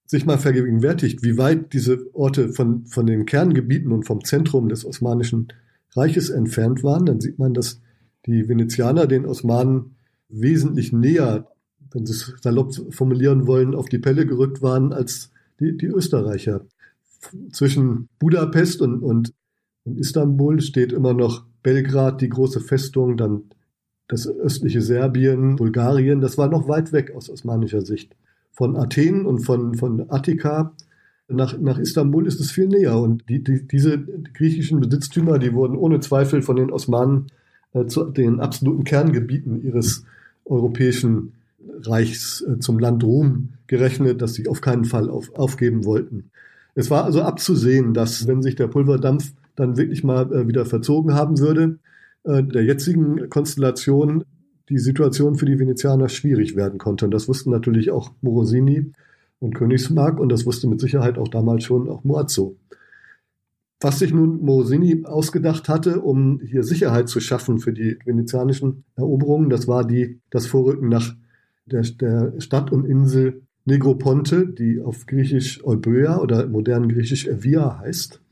sich 0.05 0.28
mal 0.28 0.38
vergegenwärtigt, 0.38 1.24
wie 1.24 1.39
weit 1.39 1.74
diese 1.74 2.05
Orte 2.13 2.49
von, 2.49 2.86
von 2.86 3.07
den 3.07 3.26
Kerngebieten 3.26 3.91
und 3.91 4.05
vom 4.05 4.24
Zentrum 4.24 4.69
des 4.69 4.86
Osmanischen 4.86 5.47
Reiches 5.95 6.30
entfernt 6.30 6.84
waren, 6.84 7.07
dann 7.07 7.19
sieht 7.19 7.39
man, 7.39 7.55
dass 7.55 7.82
die 8.28 8.47
Venezianer 8.47 9.07
den 9.07 9.26
Osmanen 9.26 9.95
wesentlich 10.30 10.93
näher, 10.93 11.47
wenn 11.91 12.05
sie 12.05 12.13
es 12.13 12.32
salopp 12.43 12.76
formulieren 12.93 13.47
wollen, 13.47 13.74
auf 13.74 13.89
die 13.89 13.97
Pelle 13.97 14.28
gerückt 14.28 14.61
waren 14.61 14.93
als 14.93 15.32
die, 15.59 15.76
die 15.76 15.88
Österreicher. 15.88 16.61
Zwischen 17.51 18.07
Budapest 18.19 18.80
und, 18.80 19.01
und, 19.01 19.34
und 19.86 20.00
Istanbul 20.00 20.62
steht 20.62 20.94
immer 20.94 21.14
noch 21.14 21.44
Belgrad, 21.62 22.22
die 22.22 22.30
große 22.30 22.60
Festung, 22.60 23.18
dann 23.18 23.44
das 24.08 24.28
östliche 24.28 24.82
Serbien, 24.82 25.56
Bulgarien. 25.56 26.22
Das 26.22 26.38
war 26.38 26.50
noch 26.50 26.68
weit 26.68 26.92
weg 26.92 27.14
aus 27.16 27.30
osmanischer 27.30 27.82
Sicht 27.82 28.16
von 28.52 28.76
Athen 28.76 29.26
und 29.26 29.40
von, 29.40 29.76
von 29.76 30.10
Attika 30.10 30.74
nach, 31.28 31.58
nach 31.58 31.80
Istanbul 31.80 32.28
ist 32.28 32.40
es 32.40 32.52
viel 32.52 32.68
näher. 32.68 32.98
Und 32.98 33.28
die, 33.30 33.44
die, 33.44 33.68
diese 33.68 34.00
griechischen 34.34 34.80
Besitztümer, 34.80 35.40
die 35.40 35.54
wurden 35.54 35.76
ohne 35.76 36.00
Zweifel 36.00 36.42
von 36.42 36.56
den 36.56 36.72
Osmanen 36.72 37.28
äh, 37.74 37.86
zu 37.86 38.06
den 38.06 38.40
absoluten 38.40 38.84
Kerngebieten 38.84 39.64
ihres 39.64 40.06
europäischen 40.46 41.34
Reichs, 41.82 42.42
äh, 42.42 42.60
zum 42.60 42.80
Land 42.80 43.04
Rom 43.04 43.50
gerechnet, 43.68 44.22
das 44.22 44.34
sie 44.34 44.48
auf 44.48 44.62
keinen 44.62 44.86
Fall 44.86 45.10
auf, 45.10 45.34
aufgeben 45.36 45.86
wollten. 45.86 46.30
Es 46.76 46.90
war 46.90 47.06
also 47.06 47.22
abzusehen, 47.22 47.94
dass 47.94 48.28
wenn 48.28 48.42
sich 48.42 48.56
der 48.56 48.68
Pulverdampf 48.68 49.34
dann 49.56 49.78
wirklich 49.78 50.04
mal 50.04 50.32
äh, 50.34 50.47
wieder 50.47 50.66
verzogen 50.66 51.14
haben 51.14 51.39
würde, 51.39 51.80
äh, 52.24 52.43
der 52.43 52.64
jetzigen 52.64 53.30
Konstellation 53.30 54.24
die 54.70 54.78
Situation 54.78 55.36
für 55.36 55.45
die 55.45 55.60
Venezianer 55.60 56.10
schwierig 56.10 56.56
werden 56.56 56.80
konnte. 56.80 57.06
Und 57.06 57.12
das 57.12 57.28
wussten 57.28 57.51
natürlich 57.51 57.91
auch 57.91 58.12
Morosini 58.22 58.91
und 59.39 59.56
Königsmark 59.56 60.20
und 60.20 60.30
das 60.30 60.45
wusste 60.45 60.68
mit 60.68 60.80
Sicherheit 60.80 61.18
auch 61.18 61.28
damals 61.28 61.66
schon 61.66 61.89
auch 61.89 62.04
Moazzo. 62.04 62.56
Was 63.82 63.99
sich 63.99 64.14
nun 64.14 64.41
Morosini 64.41 65.04
ausgedacht 65.04 65.68
hatte, 65.68 65.99
um 65.99 66.39
hier 66.39 66.64
Sicherheit 66.64 67.10
zu 67.10 67.20
schaffen 67.20 67.60
für 67.60 67.74
die 67.74 67.97
venezianischen 68.06 68.86
Eroberungen, 68.95 69.49
das 69.49 69.68
war 69.68 69.86
die, 69.86 70.22
das 70.30 70.45
Vorrücken 70.47 70.88
nach 70.88 71.14
der, 71.66 71.82
der 71.82 72.39
Stadt 72.39 72.72
und 72.72 72.86
Insel 72.86 73.41
Negroponte, 73.66 74.47
die 74.47 74.80
auf 74.82 75.06
Griechisch 75.06 75.64
Euböa 75.66 76.20
oder 76.20 76.47
modern 76.47 76.88
Griechisch 76.88 77.28
Evia 77.28 77.80
heißt. 77.80 78.22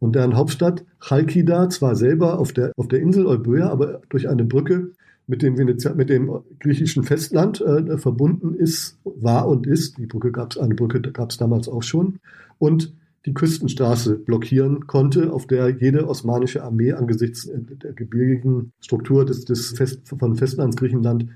Und 0.00 0.14
deren 0.14 0.36
Hauptstadt 0.36 0.84
Chalkida 1.00 1.68
zwar 1.70 1.96
selber 1.96 2.38
auf 2.38 2.52
der, 2.52 2.72
auf 2.76 2.88
der 2.88 3.00
Insel 3.00 3.26
Euböa, 3.26 3.68
aber 3.68 4.00
durch 4.08 4.28
eine 4.28 4.44
Brücke 4.44 4.92
mit 5.26 5.42
dem, 5.42 5.58
Venezia 5.58 5.94
mit 5.94 6.08
dem 6.08 6.30
griechischen 6.60 7.04
Festland 7.04 7.60
äh, 7.60 7.98
verbunden 7.98 8.54
ist, 8.54 8.98
war 9.04 9.46
und 9.48 9.66
ist. 9.66 9.98
Die 9.98 10.06
Brücke 10.06 10.32
gab 10.32 10.52
es, 10.52 10.58
eine 10.58 10.74
Brücke 10.74 11.00
gab 11.00 11.30
es 11.30 11.36
damals 11.36 11.68
auch 11.68 11.82
schon. 11.82 12.18
Und 12.58 12.94
die 13.26 13.34
Küstenstraße 13.34 14.16
blockieren 14.16 14.86
konnte, 14.86 15.32
auf 15.32 15.46
der 15.46 15.68
jede 15.68 16.08
osmanische 16.08 16.62
Armee 16.64 16.92
angesichts 16.92 17.50
der 17.52 17.92
gebirgigen 17.92 18.72
Struktur 18.80 19.26
des, 19.26 19.44
des 19.44 19.72
Fest, 19.72 20.08
von 20.08 20.36
Festlandsgriechenland 20.36 21.26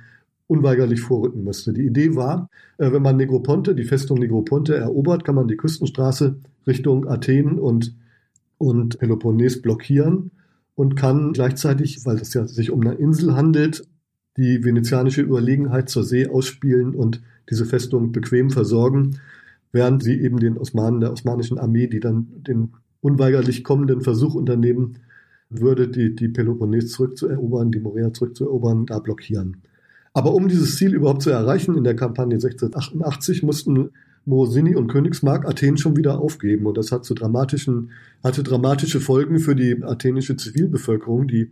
unweigerlich 0.46 1.00
vorrücken 1.00 1.44
müsste. 1.44 1.72
Die 1.72 1.84
Idee 1.84 2.14
war, 2.14 2.48
äh, 2.78 2.92
wenn 2.92 3.02
man 3.02 3.16
Negroponte, 3.16 3.74
die 3.74 3.84
Festung 3.84 4.18
Negroponte 4.18 4.76
erobert, 4.76 5.24
kann 5.24 5.34
man 5.34 5.48
die 5.48 5.56
Küstenstraße 5.56 6.36
Richtung 6.66 7.08
Athen 7.08 7.58
und, 7.58 7.94
und 8.62 9.00
Peloponnes 9.00 9.60
blockieren 9.60 10.30
und 10.76 10.94
kann 10.94 11.32
gleichzeitig, 11.32 12.06
weil 12.06 12.18
es 12.18 12.32
ja 12.32 12.46
sich 12.46 12.70
um 12.70 12.80
eine 12.80 12.94
Insel 12.94 13.34
handelt, 13.34 13.82
die 14.36 14.64
venezianische 14.64 15.20
Überlegenheit 15.20 15.88
zur 15.88 16.04
See 16.04 16.28
ausspielen 16.28 16.94
und 16.94 17.20
diese 17.50 17.66
Festung 17.66 18.12
bequem 18.12 18.50
versorgen, 18.50 19.18
während 19.72 20.04
sie 20.04 20.14
eben 20.20 20.38
den 20.38 20.58
Osmanen, 20.58 21.00
der 21.00 21.10
osmanischen 21.10 21.58
Armee, 21.58 21.88
die 21.88 21.98
dann 21.98 22.28
den 22.46 22.74
unweigerlich 23.00 23.64
kommenden 23.64 24.00
Versuch 24.00 24.36
unternehmen 24.36 24.98
würde, 25.50 25.88
die, 25.88 26.14
die 26.14 26.28
Peloponnes 26.28 26.92
zurückzuerobern, 26.92 27.72
die 27.72 27.80
Morea 27.80 28.12
zurückzuerobern, 28.12 28.86
da 28.86 29.00
blockieren. 29.00 29.62
Aber 30.14 30.34
um 30.34 30.46
dieses 30.46 30.76
Ziel 30.76 30.94
überhaupt 30.94 31.22
zu 31.22 31.30
erreichen 31.30 31.76
in 31.76 31.82
der 31.82 31.96
Kampagne 31.96 32.36
1688 32.36 33.42
mussten 33.42 33.90
Morosini 34.24 34.76
und 34.76 34.88
Königsmark 34.88 35.46
Athen 35.46 35.76
schon 35.76 35.96
wieder 35.96 36.20
aufgeben. 36.20 36.66
Und 36.66 36.78
das 36.78 36.92
hat 36.92 37.04
zu 37.04 37.14
dramatischen, 37.14 37.90
hatte 38.22 38.42
dramatische 38.42 39.00
Folgen 39.00 39.38
für 39.38 39.56
die 39.56 39.82
athenische 39.82 40.36
Zivilbevölkerung, 40.36 41.26
die 41.26 41.50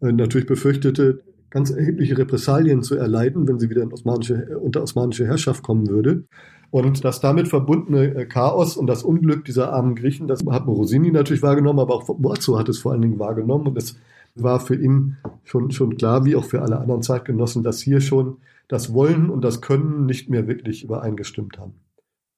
äh, 0.00 0.12
natürlich 0.12 0.46
befürchtete, 0.46 1.22
ganz 1.50 1.70
erhebliche 1.70 2.16
Repressalien 2.16 2.82
zu 2.82 2.96
erleiden, 2.96 3.46
wenn 3.46 3.58
sie 3.58 3.68
wieder 3.68 3.86
osmanische, 3.92 4.58
unter 4.58 4.82
osmanische 4.82 5.26
Herrschaft 5.26 5.62
kommen 5.62 5.88
würde. 5.88 6.24
Und 6.70 7.04
das 7.04 7.20
damit 7.20 7.48
verbundene 7.48 8.14
äh, 8.14 8.24
Chaos 8.24 8.76
und 8.76 8.86
das 8.86 9.02
Unglück 9.02 9.44
dieser 9.44 9.72
armen 9.72 9.94
Griechen, 9.94 10.28
das 10.28 10.44
hat 10.48 10.66
Morosini 10.66 11.10
natürlich 11.10 11.42
wahrgenommen, 11.42 11.80
aber 11.80 11.94
auch 11.94 12.06
Borzo 12.18 12.58
hat 12.58 12.68
es 12.68 12.78
vor 12.78 12.92
allen 12.92 13.02
Dingen 13.02 13.18
wahrgenommen. 13.18 13.66
Und 13.66 13.76
es 13.76 13.96
war 14.34 14.60
für 14.60 14.76
ihn 14.76 15.18
schon, 15.44 15.70
schon 15.70 15.96
klar, 15.96 16.24
wie 16.24 16.36
auch 16.36 16.44
für 16.44 16.62
alle 16.62 16.78
anderen 16.78 17.02
Zeitgenossen, 17.02 17.62
dass 17.62 17.80
hier 17.80 18.00
schon 18.00 18.38
das 18.68 18.94
Wollen 18.94 19.28
und 19.28 19.42
das 19.42 19.60
Können 19.60 20.06
nicht 20.06 20.30
mehr 20.30 20.48
wirklich 20.48 20.84
übereingestimmt 20.84 21.58
haben. 21.58 21.74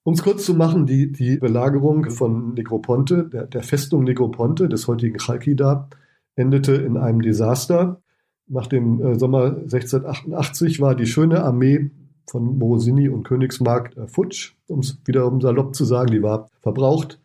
Um 0.04 0.12
es 0.12 0.22
kurz 0.22 0.44
zu 0.44 0.52
machen, 0.52 0.84
die, 0.84 1.10
die 1.10 1.38
Belagerung 1.38 2.10
von 2.10 2.52
Negroponte, 2.52 3.24
der, 3.24 3.46
der 3.46 3.62
Festung 3.62 4.04
Negroponte, 4.04 4.68
des 4.68 4.86
heutigen 4.86 5.18
Chalkida, 5.18 5.88
endete 6.36 6.74
in 6.74 6.98
einem 6.98 7.22
Desaster. 7.22 8.02
Nach 8.46 8.66
dem 8.66 9.00
äh, 9.00 9.18
Sommer 9.18 9.56
1688 9.56 10.80
war 10.80 10.94
die 10.94 11.06
schöne 11.06 11.42
Armee 11.42 11.90
von 12.26 12.58
Morosini 12.58 13.08
und 13.08 13.24
Königsmark 13.24 13.96
äh, 13.96 14.06
futsch, 14.06 14.52
um 14.66 14.80
es 14.80 14.98
wiederum 15.06 15.40
salopp 15.40 15.74
zu 15.74 15.86
sagen, 15.86 16.10
die 16.10 16.22
war 16.22 16.50
verbraucht. 16.60 17.18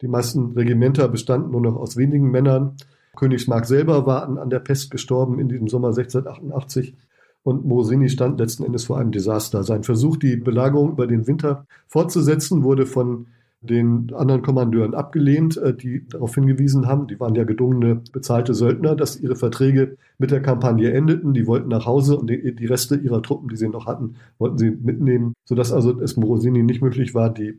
Die 0.00 0.08
meisten 0.08 0.52
Regimenter 0.52 1.08
bestanden 1.08 1.50
nur 1.50 1.60
noch 1.60 1.74
aus 1.74 1.96
wenigen 1.96 2.30
Männern. 2.30 2.76
Königsmark 3.16 3.66
selber 3.66 4.06
war 4.06 4.22
an, 4.22 4.38
an 4.38 4.48
der 4.48 4.60
Pest 4.60 4.92
gestorben 4.92 5.40
in 5.40 5.48
diesem 5.48 5.66
Sommer 5.66 5.88
1688 5.88 6.94
und 7.42 7.64
Morosini 7.64 8.08
stand 8.08 8.38
letzten 8.38 8.64
Endes 8.64 8.84
vor 8.84 8.98
einem 8.98 9.12
Desaster. 9.12 9.64
Sein 9.64 9.82
Versuch, 9.82 10.16
die 10.16 10.36
Belagerung 10.36 10.92
über 10.92 11.06
den 11.06 11.26
Winter 11.26 11.66
fortzusetzen, 11.88 12.62
wurde 12.62 12.86
von 12.86 13.26
den 13.62 14.12
anderen 14.12 14.42
Kommandeuren 14.42 14.94
abgelehnt, 14.94 15.56
äh, 15.56 15.74
die 15.74 16.06
darauf 16.08 16.34
hingewiesen 16.34 16.86
haben, 16.86 17.06
die 17.06 17.20
waren 17.20 17.36
ja 17.36 17.44
gedungene 17.44 18.02
bezahlte 18.12 18.54
Söldner, 18.54 18.96
dass 18.96 19.20
ihre 19.20 19.36
Verträge 19.36 19.96
mit 20.18 20.32
der 20.32 20.42
Kampagne 20.42 20.92
endeten. 20.92 21.32
Die 21.32 21.46
wollten 21.46 21.68
nach 21.68 21.86
Hause 21.86 22.16
und 22.16 22.28
die, 22.28 22.54
die 22.54 22.66
Reste 22.66 22.96
ihrer 22.96 23.22
Truppen, 23.22 23.48
die 23.48 23.56
sie 23.56 23.68
noch 23.68 23.86
hatten, 23.86 24.16
wollten 24.38 24.58
sie 24.58 24.70
mitnehmen, 24.70 25.34
sodass 25.44 25.72
also 25.72 26.00
es 26.00 26.16
Morosini 26.16 26.64
nicht 26.64 26.82
möglich 26.82 27.14
war, 27.14 27.30
die, 27.30 27.58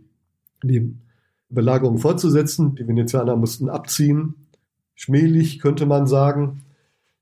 die 0.62 0.94
Belagerung 1.50 2.00
fortzusetzen. 2.00 2.76
Die 2.76 2.88
Venezianer 2.88 3.38
mussten 3.38 3.70
abziehen 3.70 4.36
schmählich, 4.96 5.60
könnte 5.60 5.86
man 5.86 6.08
sagen. 6.08 6.64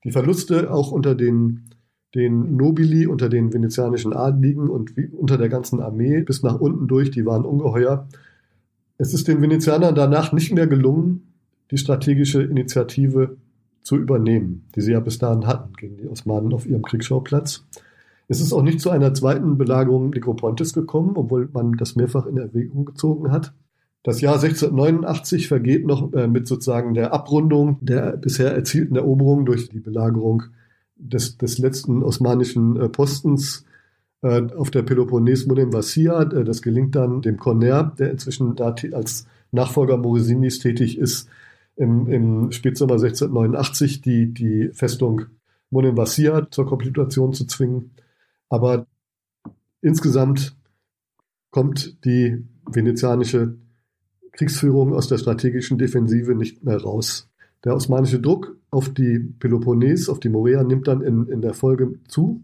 Die 0.04 0.10
Verluste 0.10 0.72
auch 0.72 0.90
unter 0.90 1.14
den, 1.14 1.70
den 2.14 2.56
Nobili, 2.56 3.06
unter 3.06 3.28
den 3.28 3.52
venezianischen 3.52 4.12
Adligen 4.12 4.68
und 4.68 4.96
wie, 4.96 5.06
unter 5.06 5.38
der 5.38 5.48
ganzen 5.48 5.80
Armee 5.80 6.22
bis 6.22 6.42
nach 6.42 6.60
unten 6.60 6.86
durch, 6.88 7.10
die 7.10 7.24
waren 7.24 7.44
ungeheuer. 7.44 8.06
Es 8.98 9.14
ist 9.14 9.28
den 9.28 9.40
Venezianern 9.40 9.94
danach 9.94 10.32
nicht 10.32 10.52
mehr 10.52 10.66
gelungen, 10.66 11.32
die 11.70 11.78
strategische 11.78 12.42
Initiative 12.42 13.36
zu 13.82 13.96
übernehmen, 13.96 14.66
die 14.76 14.80
sie 14.80 14.92
ja 14.92 15.00
bis 15.00 15.18
dahin 15.18 15.46
hatten 15.46 15.72
gegen 15.74 15.96
die 15.96 16.08
Osmanen 16.08 16.52
auf 16.52 16.66
ihrem 16.66 16.82
Kriegsschauplatz. 16.82 17.64
Es 18.28 18.40
ist 18.40 18.52
auch 18.52 18.62
nicht 18.62 18.80
zu 18.80 18.90
einer 18.90 19.12
zweiten 19.14 19.58
Belagerung 19.58 20.10
Negropontes 20.10 20.72
gekommen, 20.72 21.12
obwohl 21.16 21.48
man 21.52 21.72
das 21.72 21.96
mehrfach 21.96 22.26
in 22.26 22.36
Erwägung 22.36 22.84
gezogen 22.84 23.32
hat. 23.32 23.52
Das 24.04 24.20
Jahr 24.20 24.34
1689 24.34 25.48
vergeht 25.48 25.86
noch 25.86 26.12
äh, 26.12 26.26
mit 26.26 26.46
sozusagen 26.46 26.94
der 26.94 27.12
Abrundung 27.12 27.78
der 27.80 28.16
bisher 28.16 28.52
erzielten 28.52 28.96
Eroberung 28.96 29.44
durch 29.46 29.68
die 29.68 29.80
Belagerung 29.80 30.44
des, 31.02 31.36
des 31.38 31.58
letzten 31.58 32.02
osmanischen 32.02 32.76
äh, 32.76 32.88
Postens 32.88 33.64
äh, 34.22 34.42
auf 34.56 34.70
der 34.70 34.82
Peloponnes 34.82 35.46
Monem 35.46 35.72
Vassia. 35.72 36.22
Äh, 36.22 36.44
das 36.44 36.62
gelingt 36.62 36.94
dann 36.94 37.22
dem 37.22 37.36
Corner, 37.36 37.92
der 37.98 38.10
inzwischen 38.10 38.54
da 38.56 38.74
als 38.92 39.26
Nachfolger 39.50 39.98
Morosinis 39.98 40.58
tätig 40.60 40.98
ist, 40.98 41.28
im, 41.76 42.06
im 42.08 42.52
Spätsommer 42.52 42.94
1689 42.94 44.00
die, 44.00 44.32
die 44.32 44.70
Festung 44.72 45.26
Monem 45.70 45.96
Vassia 45.96 46.50
zur 46.50 46.68
Kapitulation 46.68 47.32
zu 47.32 47.46
zwingen. 47.46 47.92
Aber 48.48 48.86
insgesamt 49.80 50.56
kommt 51.50 52.04
die 52.04 52.44
venezianische 52.66 53.56
Kriegsführung 54.32 54.94
aus 54.94 55.08
der 55.08 55.18
strategischen 55.18 55.78
Defensive 55.78 56.34
nicht 56.34 56.64
mehr 56.64 56.80
raus. 56.80 57.30
Der 57.64 57.74
osmanische 57.74 58.20
Druck 58.20 58.56
auf 58.72 58.88
die 58.88 59.18
Peloponnes, 59.18 60.08
auf 60.08 60.18
die 60.18 60.30
Morea, 60.30 60.64
nimmt 60.64 60.88
dann 60.88 61.02
in, 61.02 61.28
in 61.28 61.42
der 61.42 61.54
Folge 61.54 62.00
zu. 62.08 62.42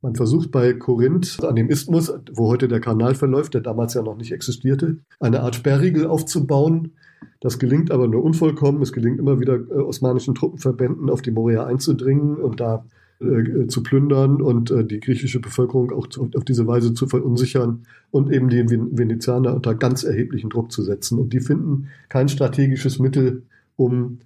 Man 0.00 0.14
versucht 0.14 0.50
bei 0.50 0.72
Korinth 0.72 1.44
an 1.44 1.56
dem 1.56 1.68
Isthmus, 1.68 2.12
wo 2.32 2.48
heute 2.48 2.68
der 2.68 2.80
Kanal 2.80 3.14
verläuft, 3.14 3.54
der 3.54 3.60
damals 3.60 3.94
ja 3.94 4.02
noch 4.02 4.16
nicht 4.16 4.32
existierte, 4.32 4.98
eine 5.20 5.40
Art 5.40 5.56
Sperrriegel 5.56 6.06
aufzubauen. 6.06 6.92
Das 7.40 7.58
gelingt 7.58 7.90
aber 7.90 8.08
nur 8.08 8.22
unvollkommen. 8.22 8.82
Es 8.82 8.92
gelingt 8.92 9.18
immer 9.18 9.40
wieder 9.40 9.54
äh, 9.54 9.74
osmanischen 9.74 10.34
Truppenverbänden 10.34 11.10
auf 11.10 11.22
die 11.22 11.32
Morea 11.32 11.66
einzudringen 11.66 12.36
und 12.36 12.60
da 12.60 12.84
äh, 13.20 13.66
zu 13.66 13.82
plündern 13.82 14.40
und 14.40 14.70
äh, 14.70 14.84
die 14.84 15.00
griechische 15.00 15.40
Bevölkerung 15.40 15.90
auch 15.92 16.06
zu, 16.06 16.28
auf 16.36 16.44
diese 16.44 16.68
Weise 16.68 16.94
zu 16.94 17.08
verunsichern 17.08 17.82
und 18.12 18.32
eben 18.32 18.48
die 18.48 18.64
Venezianer 18.68 19.54
unter 19.54 19.74
ganz 19.74 20.04
erheblichen 20.04 20.50
Druck 20.50 20.70
zu 20.70 20.82
setzen. 20.82 21.18
Und 21.18 21.32
die 21.32 21.40
finden 21.40 21.88
kein 22.08 22.28
strategisches 22.28 23.00
Mittel, 23.00 23.42
um 23.76 24.18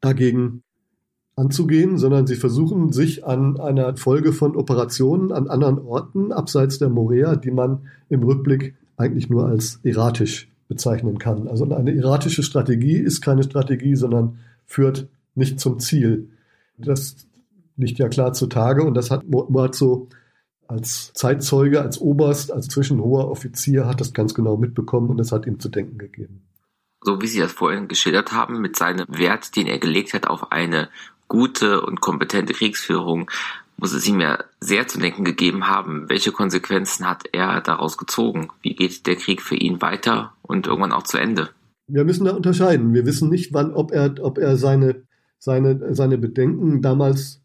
dagegen 0.00 0.62
anzugehen, 1.36 1.98
sondern 1.98 2.26
sie 2.26 2.34
versuchen 2.34 2.92
sich 2.92 3.24
an 3.24 3.60
einer 3.60 3.96
Folge 3.96 4.32
von 4.32 4.56
Operationen 4.56 5.32
an 5.32 5.48
anderen 5.48 5.78
Orten 5.78 6.32
abseits 6.32 6.78
der 6.78 6.88
Morea, 6.88 7.36
die 7.36 7.52
man 7.52 7.86
im 8.08 8.22
Rückblick 8.22 8.74
eigentlich 8.96 9.30
nur 9.30 9.46
als 9.46 9.80
erratisch 9.84 10.50
bezeichnen 10.66 11.18
kann. 11.18 11.48
Also 11.48 11.64
eine 11.64 11.94
erratische 11.94 12.42
Strategie 12.42 12.96
ist 12.96 13.20
keine 13.20 13.44
Strategie, 13.44 13.94
sondern 13.94 14.38
führt 14.66 15.08
nicht 15.34 15.60
zum 15.60 15.78
Ziel. 15.78 16.28
Das 16.76 17.16
liegt 17.76 17.98
ja 17.98 18.08
klar 18.08 18.32
zutage 18.32 18.82
und 18.82 18.94
das 18.94 19.10
hat 19.10 19.28
Moazzo 19.28 20.08
als 20.66 21.12
Zeitzeuge, 21.14 21.80
als 21.80 21.98
Oberst, 21.98 22.52
als 22.52 22.66
zwischenhoher 22.66 23.30
Offizier 23.30 23.86
hat 23.86 24.00
das 24.00 24.12
ganz 24.12 24.34
genau 24.34 24.56
mitbekommen 24.56 25.08
und 25.08 25.20
es 25.20 25.32
hat 25.32 25.46
ihm 25.46 25.58
zu 25.58 25.70
denken 25.70 25.96
gegeben. 25.96 26.42
So 27.00 27.20
wie 27.22 27.26
Sie 27.26 27.40
das 27.40 27.52
vorhin 27.52 27.88
geschildert 27.88 28.32
haben, 28.32 28.60
mit 28.60 28.76
seinem 28.76 29.06
Wert, 29.08 29.54
den 29.56 29.66
er 29.66 29.78
gelegt 29.78 30.14
hat 30.14 30.26
auf 30.26 30.52
eine 30.52 30.88
gute 31.28 31.82
und 31.82 32.00
kompetente 32.00 32.54
Kriegsführung, 32.54 33.30
muss 33.76 33.92
es 33.92 34.08
ihm 34.08 34.20
ja 34.20 34.42
sehr 34.60 34.88
zu 34.88 34.98
denken 34.98 35.24
gegeben 35.24 35.68
haben. 35.68 36.08
Welche 36.08 36.32
Konsequenzen 36.32 37.08
hat 37.08 37.24
er 37.32 37.60
daraus 37.60 37.96
gezogen? 37.96 38.48
Wie 38.60 38.74
geht 38.74 39.06
der 39.06 39.16
Krieg 39.16 39.40
für 39.40 39.54
ihn 39.54 39.80
weiter 39.80 40.32
und 40.42 40.66
irgendwann 40.66 40.92
auch 40.92 41.04
zu 41.04 41.18
Ende? 41.18 41.50
Wir 41.86 42.04
müssen 42.04 42.24
da 42.24 42.32
unterscheiden. 42.32 42.92
Wir 42.92 43.06
wissen 43.06 43.30
nicht, 43.30 43.54
wann, 43.54 43.72
ob 43.72 43.92
er, 43.92 44.14
ob 44.20 44.38
er 44.38 44.56
seine, 44.56 45.02
seine, 45.38 45.94
seine 45.94 46.18
Bedenken 46.18 46.82
damals, 46.82 47.40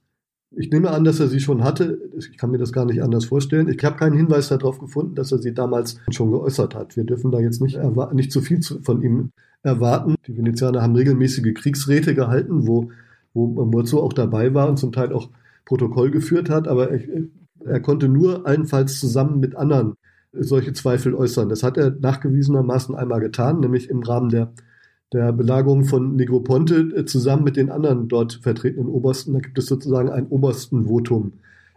ich 0.56 0.72
nehme 0.72 0.91
an, 0.91 1.04
dass 1.04 1.20
er 1.20 1.28
sie 1.28 1.39
schon 1.39 1.64
hatte. 1.64 1.99
Ich 2.18 2.38
kann 2.38 2.51
mir 2.51 2.58
das 2.58 2.72
gar 2.72 2.86
nicht 2.86 3.01
anders 3.01 3.26
vorstellen. 3.26 3.68
Ich 3.70 3.84
habe 3.84 3.97
keinen 3.97 4.16
Hinweis 4.16 4.49
darauf 4.49 4.80
gefunden, 4.80 5.16
dass 5.16 5.32
er 5.32 5.39
sie 5.39 5.54
damals 5.54 5.99
schon 6.12 6.32
geäußert 6.32 6.76
hat. 6.76 6.95
Wir 6.95 7.04
dürfen 7.04 7.32
da 7.32 7.39
jetzt 7.39 7.62
nicht, 7.62 7.80
nicht 8.14 8.32
zu 8.32 8.41
viel 8.41 8.62
von 8.62 9.01
ihm 9.01 9.32
erwarten. 9.64 10.16
Die 10.28 10.38
Venezianer 10.38 10.82
haben 10.82 10.95
regelmäßige 10.95 11.54
Kriegsräte 11.54 12.14
gehalten, 12.14 12.68
wo, 12.68 12.91
wo 13.34 13.66
Murzo 13.66 14.01
auch 14.01 14.14
dabei 14.14 14.54
war 14.54 14.70
und 14.70 14.78
zum 14.78 14.91
Teil 14.91 15.12
auch 15.14 15.30
Protokoll 15.66 16.12
geführt 16.12 16.49
hat, 16.49 16.68
aber 16.68 16.91
er, 16.91 17.01
er 17.66 17.80
konnte 17.80 18.10
nur 18.10 18.45
allenfalls 18.45 18.99
zusammen 18.99 19.39
mit 19.39 19.56
anderen 19.56 19.93
solche 20.34 20.74
Zweifel 20.74 21.14
äußern. 21.14 21.49
Das 21.49 21.64
hat 21.64 21.78
er 21.78 21.91
nachgewiesenermaßen 21.91 22.95
einmal 22.95 23.22
getan, 23.22 23.60
nämlich 23.60 23.89
im 23.89 24.01
Rahmen 24.01 24.30
der, 24.30 24.51
der 25.14 25.32
Belagerung 25.32 25.86
von 25.86 26.16
Negroponte 26.16 26.91
äh, 26.95 27.05
zusammen 27.05 27.43
mit 27.43 27.55
den 27.55 27.70
anderen 27.70 28.07
dort 28.07 28.39
vertretenen 28.41 28.88
Obersten. 28.88 29.34
Da 29.34 29.39
gibt 29.39 29.57
es 29.57 29.68
sozusagen 29.68 30.09
ein 30.09 30.28
Oberstenvotum, 30.28 31.34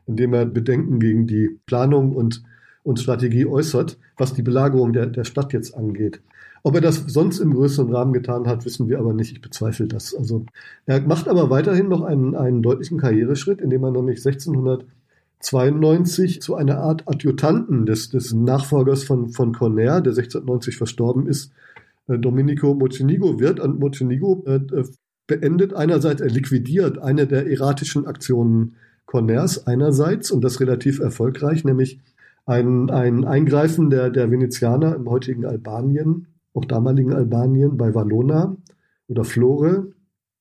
in 0.07 0.17
dem 0.17 0.33
er 0.33 0.47
Bedenken 0.47 0.99
gegen 0.99 1.27
die 1.27 1.59
Planung 1.67 2.17
und, 2.17 2.43
und 2.83 2.99
Strategie 2.99 3.47
äußert, 3.47 3.99
was 4.17 4.35
die 4.35 4.43
Belagerung 4.43 4.93
der, 4.93 5.07
der 5.07 5.25
Stadt 5.25 5.53
jetzt 5.53 5.77
angeht. 5.77 6.21
Ob 6.63 6.75
er 6.75 6.81
das 6.81 7.05
sonst 7.07 7.39
im 7.39 7.55
größeren 7.55 7.95
Rahmen 7.95 8.13
getan 8.13 8.49
hat, 8.49 8.65
wissen 8.65 8.89
wir 8.89 8.99
aber 8.99 9.13
nicht. 9.13 9.33
Ich 9.33 9.41
bezweifle 9.41 9.87
das. 9.87 10.15
Also 10.15 10.45
er 10.87 11.01
macht 11.01 11.29
aber 11.29 11.49
weiterhin 11.49 11.89
noch 11.89 12.03
einen, 12.03 12.35
einen 12.35 12.61
deutlichen 12.61 12.99
Karriereschritt, 12.99 13.61
indem 13.61 13.85
er 13.85 13.93
nämlich 13.93 14.27
1692 14.27 16.43
zu 16.43 16.57
einer 16.57 16.79
Art 16.79 17.07
Adjutanten 17.07 17.87
des, 17.87 18.11
des 18.11 18.33
Nachfolgers 18.33 19.05
von, 19.05 19.29
von 19.29 19.53
Corner, 19.53 20.01
der 20.01 20.13
1690 20.13 20.77
verstorben 20.77 21.29
ist, 21.29 21.53
Domenico 22.07 22.75
Mocenigo 22.75 23.41
wird. 23.41 23.61
Und 23.61 23.79
Mocenigo 23.81 24.45
äh, 24.47 24.57
äh, 24.57 24.85
beendet 25.27 25.75
einerseits, 25.75 26.21
er 26.21 26.31
liquidiert 26.31 26.99
eine 26.99 27.27
der 27.27 27.51
erratischen 27.51 28.07
Aktionen 28.07 28.77
Corners 29.07 29.67
einerseits 29.67 30.31
und 30.31 30.43
das 30.43 30.61
relativ 30.61 30.99
erfolgreich, 31.01 31.65
nämlich 31.65 32.01
ein, 32.45 32.91
ein 32.91 33.25
Eingreifen 33.25 33.91
der, 33.91 34.11
der 34.11 34.31
Venezianer 34.31 34.95
im 34.95 35.09
heutigen 35.09 35.45
Albanien 35.45 36.27
auch 36.57 36.65
damaligen 36.65 37.13
Albanien, 37.13 37.77
bei 37.77 37.95
Valona 37.95 38.57
oder 39.09 39.25
Flore 39.25 39.93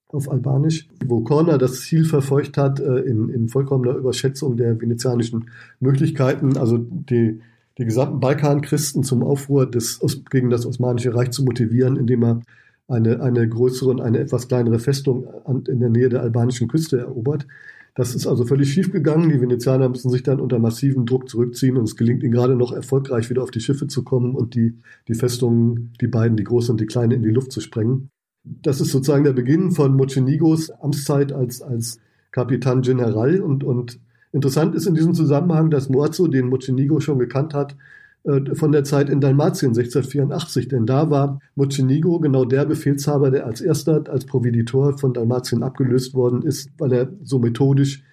auf 0.07 0.31
Albanisch, 0.31 0.87
wo 1.05 1.21
Korner 1.21 1.57
das 1.57 1.81
Ziel 1.81 2.05
verfolgt 2.05 2.57
hat, 2.57 2.79
äh, 2.79 2.99
in, 2.99 3.29
in 3.29 3.49
vollkommener 3.49 3.95
Überschätzung 3.95 4.55
der 4.55 4.79
venezianischen 4.79 5.49
Möglichkeiten, 5.79 6.57
also 6.57 6.77
die, 6.77 7.41
die 7.77 7.85
gesamten 7.85 8.19
Balkanchristen 8.19 9.03
zum 9.03 9.23
Aufruhr 9.23 9.69
des, 9.69 9.99
gegen 10.29 10.49
das 10.49 10.65
Osmanische 10.65 11.13
Reich 11.13 11.31
zu 11.31 11.43
motivieren, 11.43 11.97
indem 11.97 12.23
er 12.23 12.41
eine, 12.87 13.21
eine 13.21 13.47
größere 13.47 13.89
und 13.89 14.01
eine 14.01 14.19
etwas 14.19 14.47
kleinere 14.47 14.79
Festung 14.79 15.27
in 15.67 15.79
der 15.79 15.89
Nähe 15.89 16.09
der 16.09 16.21
albanischen 16.21 16.67
Küste 16.67 16.99
erobert. 16.99 17.47
Das 17.95 18.13
ist 18.13 18.27
also 18.27 18.45
völlig 18.45 18.71
schief 18.71 18.91
gegangen. 18.91 19.29
Die 19.29 19.39
Venezianer 19.39 19.87
müssen 19.87 20.11
sich 20.11 20.21
dann 20.21 20.41
unter 20.41 20.59
massivem 20.59 21.05
Druck 21.05 21.29
zurückziehen 21.29 21.77
und 21.77 21.85
es 21.85 21.95
gelingt 21.95 22.23
ihnen 22.23 22.33
gerade 22.33 22.55
noch 22.55 22.73
erfolgreich 22.73 23.29
wieder 23.29 23.41
auf 23.41 23.51
die 23.51 23.61
Schiffe 23.61 23.87
zu 23.87 24.03
kommen 24.03 24.35
und 24.35 24.53
die, 24.53 24.77
die 25.07 25.15
Festungen, 25.15 25.93
die 26.01 26.07
beiden, 26.07 26.35
die 26.35 26.43
große 26.43 26.71
und 26.71 26.81
die 26.81 26.85
kleine, 26.85 27.15
in 27.15 27.23
die 27.23 27.29
Luft 27.29 27.53
zu 27.53 27.61
sprengen. 27.61 28.09
Das 28.43 28.81
ist 28.81 28.91
sozusagen 28.91 29.23
der 29.23 29.33
Beginn 29.33 29.71
von 29.71 29.95
Mocenigos 29.95 30.69
Amtszeit 30.69 31.31
als, 31.31 31.61
als 31.61 31.99
Kapitan 32.31 32.81
General 32.81 33.39
und, 33.39 33.63
und 33.63 33.99
interessant 34.35 34.75
ist 34.75 34.85
in 34.85 34.93
diesem 34.93 35.13
Zusammenhang, 35.13 35.69
dass 35.69 35.89
Morzo, 35.89 36.27
den 36.27 36.49
Mocenigo 36.49 36.99
schon 36.99 37.17
gekannt 37.17 37.53
hat, 37.53 37.77
äh, 38.25 38.53
von 38.53 38.73
der 38.73 38.83
Zeit 38.83 39.09
in 39.09 39.21
Dalmatien 39.21 39.73
1684, 39.73 40.67
denn 40.67 40.85
da 40.85 41.09
war 41.09 41.39
Mocenigo 41.55 42.19
genau 42.19 42.43
der 42.43 42.65
Befehlshaber, 42.65 43.31
der 43.31 43.45
als 43.45 43.61
erster 43.61 44.03
als 44.09 44.25
Providitor 44.25 44.97
von 44.97 45.13
Dalmatien 45.13 45.63
abgelöst 45.63 46.13
worden 46.13 46.41
ist, 46.41 46.69
weil 46.77 46.91
er 46.91 47.13
so 47.23 47.39
methodisch 47.39 48.03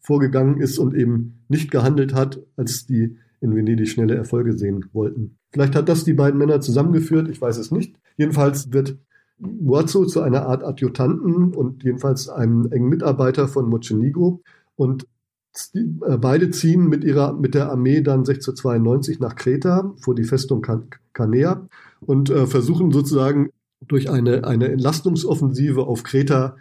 vorgegangen 0.00 0.60
ist 0.60 0.78
und 0.78 0.94
eben 0.94 1.44
nicht 1.48 1.70
gehandelt 1.70 2.14
hat, 2.14 2.40
als 2.56 2.86
die 2.86 3.16
in 3.40 3.56
Venedig 3.56 3.88
schnelle 3.88 4.14
Erfolge 4.14 4.56
sehen 4.56 4.84
wollten. 4.92 5.36
Vielleicht 5.50 5.74
hat 5.74 5.88
das 5.88 6.04
die 6.04 6.14
beiden 6.14 6.38
Männer 6.38 6.60
zusammengeführt, 6.60 7.28
ich 7.28 7.40
weiß 7.40 7.56
es 7.58 7.72
nicht. 7.72 7.96
Jedenfalls 8.16 8.72
wird 8.72 8.98
Muazzo 9.38 10.04
zu 10.04 10.20
einer 10.20 10.46
Art 10.46 10.62
Adjutanten 10.62 11.52
und 11.54 11.82
jedenfalls 11.82 12.28
einem 12.28 12.70
engen 12.70 12.88
Mitarbeiter 12.88 13.48
von 13.48 13.68
Mocenigo 13.68 14.42
und 14.76 15.06
beide 16.18 16.50
ziehen 16.50 16.88
mit, 16.88 17.04
ihrer, 17.04 17.34
mit 17.34 17.54
der 17.54 17.70
Armee 17.70 18.00
dann 18.00 18.20
1692 18.20 19.20
nach 19.20 19.36
Kreta 19.36 19.92
vor 20.00 20.14
die 20.14 20.24
Festung 20.24 20.64
Canea 21.12 21.68
und 22.00 22.30
äh, 22.30 22.46
versuchen 22.46 22.90
sozusagen 22.90 23.50
durch 23.86 24.10
eine, 24.10 24.44
eine 24.44 24.68
Entlastungsoffensive 24.70 25.86
auf 25.86 26.04
Kreta 26.04 26.56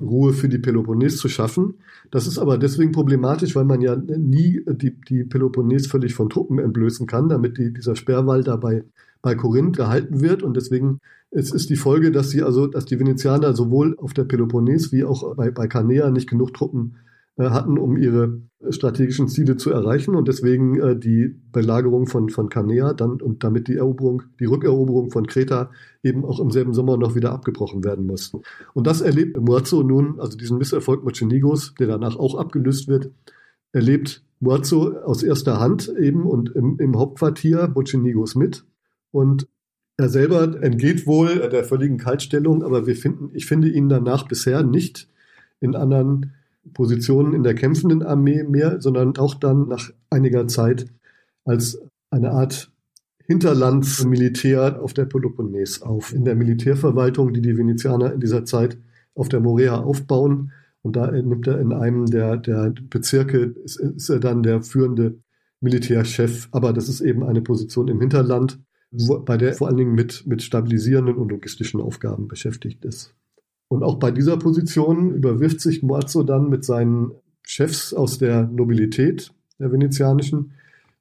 Ruhe 0.00 0.32
für 0.32 0.48
die 0.48 0.58
Peloponnes 0.58 1.16
zu 1.18 1.28
schaffen. 1.28 1.74
Das 2.10 2.26
ist 2.26 2.38
aber 2.38 2.58
deswegen 2.58 2.92
problematisch, 2.92 3.56
weil 3.56 3.64
man 3.64 3.80
ja 3.80 3.96
nie 3.96 4.62
die, 4.66 4.98
die 5.00 5.24
Peloponnes 5.24 5.88
völlig 5.88 6.14
von 6.14 6.30
Truppen 6.30 6.58
entblößen 6.58 7.06
kann, 7.06 7.28
damit 7.28 7.58
die, 7.58 7.72
dieser 7.72 7.96
Sperrwall 7.96 8.44
dabei 8.44 8.84
bei 9.20 9.34
Korinth 9.34 9.76
gehalten 9.76 10.20
wird. 10.20 10.42
Und 10.42 10.56
deswegen 10.56 11.00
es 11.30 11.52
ist 11.52 11.70
die 11.70 11.76
Folge, 11.76 12.10
dass 12.12 12.30
sie 12.30 12.42
also, 12.42 12.66
dass 12.66 12.86
die 12.86 12.98
Venezianer 12.98 13.54
sowohl 13.54 13.96
auf 13.98 14.14
der 14.14 14.24
Peloponnes 14.24 14.92
wie 14.92 15.04
auch 15.04 15.34
bei, 15.36 15.50
bei 15.50 15.66
Canea 15.66 16.10
nicht 16.10 16.28
genug 16.28 16.54
Truppen 16.54 16.96
äh, 16.96 17.09
hatten, 17.48 17.78
um 17.78 17.96
ihre 17.96 18.42
strategischen 18.68 19.28
Ziele 19.28 19.56
zu 19.56 19.70
erreichen 19.70 20.14
und 20.14 20.28
deswegen 20.28 20.78
äh, 20.78 20.98
die 20.98 21.34
Belagerung 21.52 22.06
von, 22.06 22.28
von 22.28 22.50
Canea 22.50 22.92
dann 22.92 23.22
und 23.22 23.42
damit 23.42 23.68
die 23.68 23.76
Eroberung, 23.76 24.24
die 24.38 24.44
Rückeroberung 24.44 25.10
von 25.10 25.26
Kreta 25.26 25.70
eben 26.02 26.24
auch 26.26 26.40
im 26.40 26.50
selben 26.50 26.74
Sommer 26.74 26.98
noch 26.98 27.14
wieder 27.14 27.32
abgebrochen 27.32 27.82
werden 27.82 28.06
mussten. 28.06 28.42
Und 28.74 28.86
das 28.86 29.00
erlebt 29.00 29.40
Muazzo 29.40 29.82
nun, 29.82 30.20
also 30.20 30.36
diesen 30.36 30.58
Misserfolg 30.58 31.02
Mocenigos, 31.04 31.74
der 31.78 31.86
danach 31.86 32.16
auch 32.16 32.34
abgelöst 32.34 32.88
wird, 32.88 33.10
erlebt 33.72 34.22
Muazzo 34.40 34.98
aus 35.04 35.22
erster 35.22 35.58
Hand 35.58 35.90
eben 35.98 36.26
und 36.26 36.50
im, 36.50 36.78
im 36.78 36.98
Hauptquartier 36.98 37.70
Mocenigos 37.74 38.34
mit 38.34 38.66
und 39.10 39.48
er 39.96 40.08
selber 40.08 40.62
entgeht 40.62 41.06
wohl 41.06 41.48
der 41.50 41.64
völligen 41.64 41.98
Kaltstellung, 41.98 42.62
aber 42.62 42.86
wir 42.86 42.96
finden, 42.96 43.30
ich 43.34 43.44
finde 43.46 43.68
ihn 43.68 43.88
danach 43.90 44.26
bisher 44.26 44.62
nicht 44.62 45.08
in 45.60 45.76
anderen 45.76 46.32
Positionen 46.74 47.34
in 47.34 47.42
der 47.42 47.54
kämpfenden 47.54 48.02
Armee 48.02 48.42
mehr, 48.42 48.80
sondern 48.80 49.16
auch 49.16 49.34
dann 49.34 49.68
nach 49.68 49.90
einiger 50.10 50.46
Zeit 50.46 50.86
als 51.44 51.80
eine 52.10 52.32
Art 52.32 52.70
Hinterlandsmilitär 53.24 54.82
auf 54.82 54.92
der 54.92 55.04
Peloponnes 55.04 55.82
auf. 55.82 56.12
In 56.12 56.24
der 56.24 56.34
Militärverwaltung, 56.34 57.32
die 57.32 57.40
die 57.40 57.56
Venezianer 57.56 58.12
in 58.12 58.20
dieser 58.20 58.44
Zeit 58.44 58.76
auf 59.14 59.28
der 59.28 59.40
Morea 59.40 59.80
aufbauen. 59.80 60.52
Und 60.82 60.96
da 60.96 61.10
nimmt 61.10 61.46
er 61.46 61.60
in 61.60 61.72
einem 61.72 62.06
der, 62.06 62.36
der 62.36 62.74
Bezirke, 62.88 63.54
ist, 63.64 63.76
ist 63.76 64.08
er 64.08 64.18
dann 64.18 64.42
der 64.42 64.62
führende 64.62 65.20
Militärchef. 65.60 66.48
Aber 66.50 66.72
das 66.72 66.88
ist 66.88 67.00
eben 67.00 67.22
eine 67.22 67.40
Position 67.40 67.86
im 67.86 68.00
Hinterland, 68.00 68.58
wo, 68.90 69.20
bei 69.20 69.36
der 69.36 69.50
er 69.50 69.54
vor 69.54 69.68
allen 69.68 69.76
Dingen 69.76 69.94
mit, 69.94 70.26
mit 70.26 70.42
stabilisierenden 70.42 71.14
und 71.14 71.30
logistischen 71.30 71.80
Aufgaben 71.80 72.26
beschäftigt 72.26 72.84
ist. 72.84 73.14
Und 73.70 73.84
auch 73.84 74.00
bei 74.00 74.10
dieser 74.10 74.36
Position 74.36 75.14
überwirft 75.14 75.60
sich 75.60 75.82
Moazzo 75.82 76.24
dann 76.24 76.48
mit 76.48 76.64
seinen 76.64 77.12
Chefs 77.42 77.94
aus 77.94 78.18
der 78.18 78.48
Nobilität 78.48 79.32
der 79.60 79.70
venezianischen. 79.70 80.52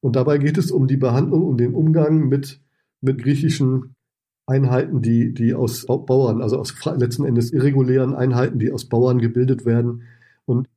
Und 0.01 0.15
dabei 0.15 0.37
geht 0.37 0.57
es 0.59 0.69
um 0.69 0.85
die 0.85 0.97
Behandlung, 0.97 1.43
um 1.43 1.57
den 1.57 1.73
Umgang 1.73 2.29
mit, 2.29 2.61
mit 3.01 3.23
griechischen 3.23 3.95
Einheiten, 4.45 5.01
die, 5.01 5.33
die 5.33 5.55
aus 5.55 5.87
Bauern, 5.87 6.43
also 6.43 6.59
aus 6.59 6.75
letzten 6.95 7.25
Endes 7.25 7.51
irregulären 7.51 8.13
Einheiten, 8.13 8.59
die 8.59 8.71
aus 8.71 8.85
Bauern 8.85 9.17
gebildet 9.17 9.65
werden 9.65 10.03
und 10.45 10.67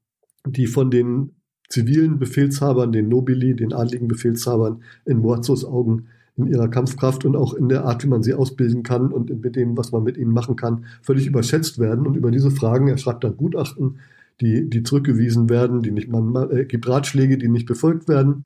die 0.46 0.66
von 0.66 0.90
den 0.90 1.36
zivilen 1.68 2.18
Befehlshabern, 2.18 2.92
den 2.92 3.08
Nobili, 3.08 3.54
den 3.54 3.74
adligen 3.74 4.08
Befehlshabern 4.08 4.82
in 5.04 5.18
Moazzos 5.18 5.64
Augen 5.66 6.08
in 6.36 6.46
ihrer 6.46 6.68
Kampfkraft 6.68 7.24
und 7.24 7.36
auch 7.36 7.54
in 7.54 7.68
der 7.68 7.84
Art, 7.84 8.02
wie 8.04 8.08
man 8.08 8.22
sie 8.22 8.34
ausbilden 8.34 8.82
kann 8.82 9.12
und 9.12 9.42
mit 9.42 9.56
dem, 9.56 9.76
was 9.76 9.92
man 9.92 10.02
mit 10.02 10.16
ihnen 10.16 10.32
machen 10.32 10.56
kann, 10.56 10.86
völlig 11.02 11.26
überschätzt 11.26 11.78
werden. 11.78 12.06
Und 12.06 12.16
über 12.16 12.30
diese 12.30 12.50
Fragen, 12.50 12.88
er 12.88 12.98
schreibt 12.98 13.24
dann 13.24 13.36
Gutachten, 13.36 13.98
die, 14.40 14.68
die 14.68 14.82
zurückgewiesen 14.82 15.50
werden, 15.50 15.82
die 15.82 15.90
nicht, 15.90 16.08
man 16.08 16.34
äh, 16.50 16.64
gibt 16.64 16.88
Ratschläge, 16.88 17.36
die 17.36 17.48
nicht 17.48 17.66
befolgt 17.66 18.08
werden. 18.08 18.44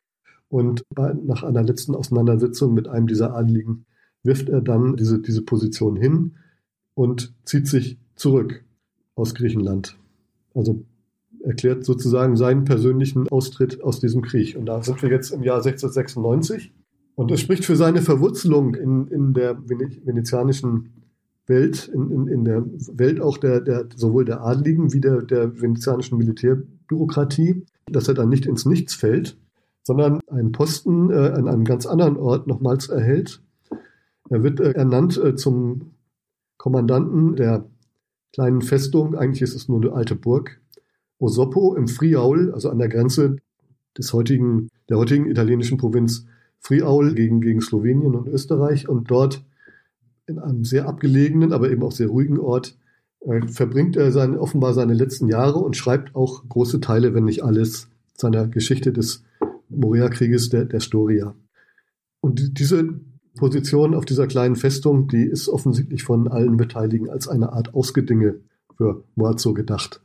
Und 0.48 0.82
bei, 0.94 1.12
nach 1.12 1.42
einer 1.42 1.62
letzten 1.62 1.94
Auseinandersetzung 1.94 2.74
mit 2.74 2.88
einem 2.88 3.06
dieser 3.06 3.34
Adligen 3.34 3.86
wirft 4.22 4.48
er 4.48 4.60
dann 4.60 4.96
diese, 4.96 5.20
diese 5.20 5.42
Position 5.42 5.96
hin 5.96 6.34
und 6.94 7.34
zieht 7.44 7.68
sich 7.68 7.98
zurück 8.16 8.64
aus 9.14 9.34
Griechenland. 9.34 9.96
Also 10.54 10.84
erklärt 11.42 11.84
sozusagen 11.84 12.36
seinen 12.36 12.64
persönlichen 12.64 13.28
Austritt 13.28 13.82
aus 13.82 14.00
diesem 14.00 14.22
Krieg. 14.22 14.56
Und 14.56 14.66
da 14.66 14.82
sind 14.82 15.00
wir 15.02 15.10
jetzt 15.10 15.30
im 15.30 15.42
Jahr 15.42 15.58
1696. 15.58 16.72
Und 17.16 17.32
es 17.32 17.40
spricht 17.40 17.64
für 17.64 17.76
seine 17.76 18.02
Verwurzelung 18.02 18.74
in, 18.74 19.08
in 19.08 19.32
der 19.32 19.58
venezianischen 19.66 20.92
Welt, 21.46 21.88
in, 21.88 22.10
in, 22.10 22.28
in 22.28 22.44
der 22.44 22.64
Welt 22.92 23.20
auch 23.20 23.38
der, 23.38 23.60
der, 23.62 23.88
sowohl 23.96 24.26
der 24.26 24.42
Adligen 24.42 24.92
wie 24.92 25.00
der, 25.00 25.22
der 25.22 25.60
venezianischen 25.60 26.18
Militärbürokratie, 26.18 27.64
dass 27.86 28.08
er 28.08 28.14
dann 28.14 28.28
nicht 28.28 28.44
ins 28.44 28.66
Nichts 28.66 28.94
fällt, 28.94 29.38
sondern 29.82 30.20
einen 30.28 30.52
Posten 30.52 31.10
äh, 31.10 31.14
an 31.14 31.48
einem 31.48 31.64
ganz 31.64 31.86
anderen 31.86 32.18
Ort 32.18 32.46
nochmals 32.46 32.90
erhält. 32.90 33.40
Er 34.28 34.42
wird 34.42 34.60
äh, 34.60 34.72
ernannt 34.72 35.16
äh, 35.16 35.36
zum 35.36 35.92
Kommandanten 36.58 37.36
der 37.36 37.64
kleinen 38.34 38.60
Festung, 38.60 39.14
eigentlich 39.14 39.42
ist 39.42 39.54
es 39.54 39.68
nur 39.68 39.80
eine 39.80 39.92
alte 39.92 40.16
Burg, 40.16 40.60
Osopo 41.18 41.74
im 41.76 41.88
Friaul, 41.88 42.52
also 42.52 42.68
an 42.68 42.78
der 42.78 42.88
Grenze 42.88 43.36
des 43.96 44.12
heutigen, 44.12 44.68
der 44.90 44.98
heutigen 44.98 45.30
italienischen 45.30 45.78
Provinz 45.78 46.26
Friaul 46.60 47.14
gegen, 47.14 47.40
gegen 47.40 47.60
Slowenien 47.60 48.14
und 48.14 48.28
Österreich. 48.28 48.88
Und 48.88 49.10
dort 49.10 49.44
in 50.26 50.38
einem 50.38 50.64
sehr 50.64 50.88
abgelegenen, 50.88 51.52
aber 51.52 51.70
eben 51.70 51.82
auch 51.82 51.92
sehr 51.92 52.08
ruhigen 52.08 52.38
Ort 52.38 52.76
äh, 53.20 53.46
verbringt 53.46 53.96
er 53.96 54.12
sein, 54.12 54.36
offenbar 54.36 54.74
seine 54.74 54.94
letzten 54.94 55.28
Jahre 55.28 55.58
und 55.58 55.76
schreibt 55.76 56.14
auch 56.14 56.48
große 56.48 56.80
Teile, 56.80 57.14
wenn 57.14 57.24
nicht 57.24 57.44
alles, 57.44 57.88
seiner 58.14 58.48
Geschichte 58.48 58.92
des 58.92 59.24
Morea-Krieges 59.68 60.48
der, 60.48 60.64
der 60.64 60.80
Storia. 60.80 61.34
Und 62.20 62.58
diese 62.58 62.98
Position 63.36 63.94
auf 63.94 64.04
dieser 64.04 64.26
kleinen 64.26 64.56
Festung, 64.56 65.08
die 65.08 65.24
ist 65.24 65.48
offensichtlich 65.48 66.02
von 66.02 66.28
allen 66.28 66.56
Beteiligten 66.56 67.10
als 67.10 67.28
eine 67.28 67.52
Art 67.52 67.74
Ausgedinge 67.74 68.40
für 68.76 69.04
Moazzo 69.14 69.54
gedacht. 69.54 70.00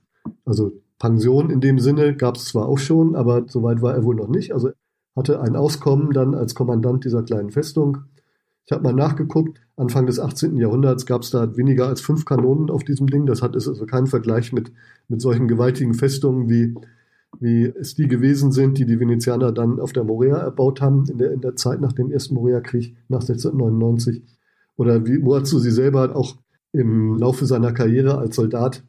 Also 0.45 0.74
Pension 0.99 1.49
in 1.49 1.62
dem 1.62 1.80
Sinne 1.80 2.16
gab 2.16 2.36
es 2.36 2.45
zwar 2.45 2.68
auch 2.68 2.78
schon, 2.78 3.16
aber 3.16 3.45
soweit 3.47 3.82
war 3.82 3.95
er 3.95 4.04
wohl 4.04 4.16
noch 4.16 4.28
nicht. 4.28 4.54
Also 4.54 4.72
hatte 5.16 5.41
ein 5.41 5.55
Auskommen 5.55 6.12
dann 6.12 6.36
als 6.36 6.55
Kommandant 6.55 7.05
dieser 7.05 7.24
kleinen 7.24 7.51
Festung. 7.51 8.05
Ich 8.66 8.72
habe 8.72 8.84
mal 8.84 8.93
nachgeguckt, 8.93 9.59
Anfang 9.76 10.05
des 10.05 10.20
18. 10.20 10.57
Jahrhunderts 10.57 11.05
gab 11.05 11.24
es 11.24 11.32
da 11.32 11.57
weniger 11.57 11.88
als 11.88 12.01
fünf 12.01 12.26
Kanonen 12.26 12.70
auf 12.70 12.84
diesem 12.84 13.07
Ding. 13.07 13.26
Das 13.26 13.41
hat 13.41 13.55
ist 13.55 13.68
also 13.68 13.86
kein 13.86 14.07
Vergleich 14.07 14.53
mit, 14.53 14.72
mit 15.07 15.22
solchen 15.22 15.47
gewaltigen 15.47 15.93
Festungen, 15.93 16.49
wie, 16.49 16.76
wie 17.39 17.66
es 17.66 17.95
die 17.95 18.07
gewesen 18.07 18.51
sind, 18.51 18.78
die 18.78 18.86
die 18.86 18.99
Venezianer 18.99 19.51
dann 19.51 19.80
auf 19.80 19.91
der 19.91 20.03
Morea 20.03 20.38
erbaut 20.38 20.82
haben, 20.82 21.05
in 21.09 21.18
der, 21.18 21.32
in 21.32 21.41
der 21.41 21.55
Zeit 21.55 21.82
nach 21.82 21.93
dem 21.93 22.12
ersten 22.12 22.36
Morea-Krieg, 22.36 22.95
nach 23.09 23.22
1699. 23.22 24.22
Oder 24.78 25.05
wie 25.05 25.18
Moazzo 25.18 25.59
sie 25.59 25.72
selber 25.72 26.16
auch 26.16 26.38
im 26.72 27.18
Laufe 27.18 27.45
seiner 27.45 27.74
Karriere 27.74 28.18
als 28.18 28.36
Soldat 28.36 28.84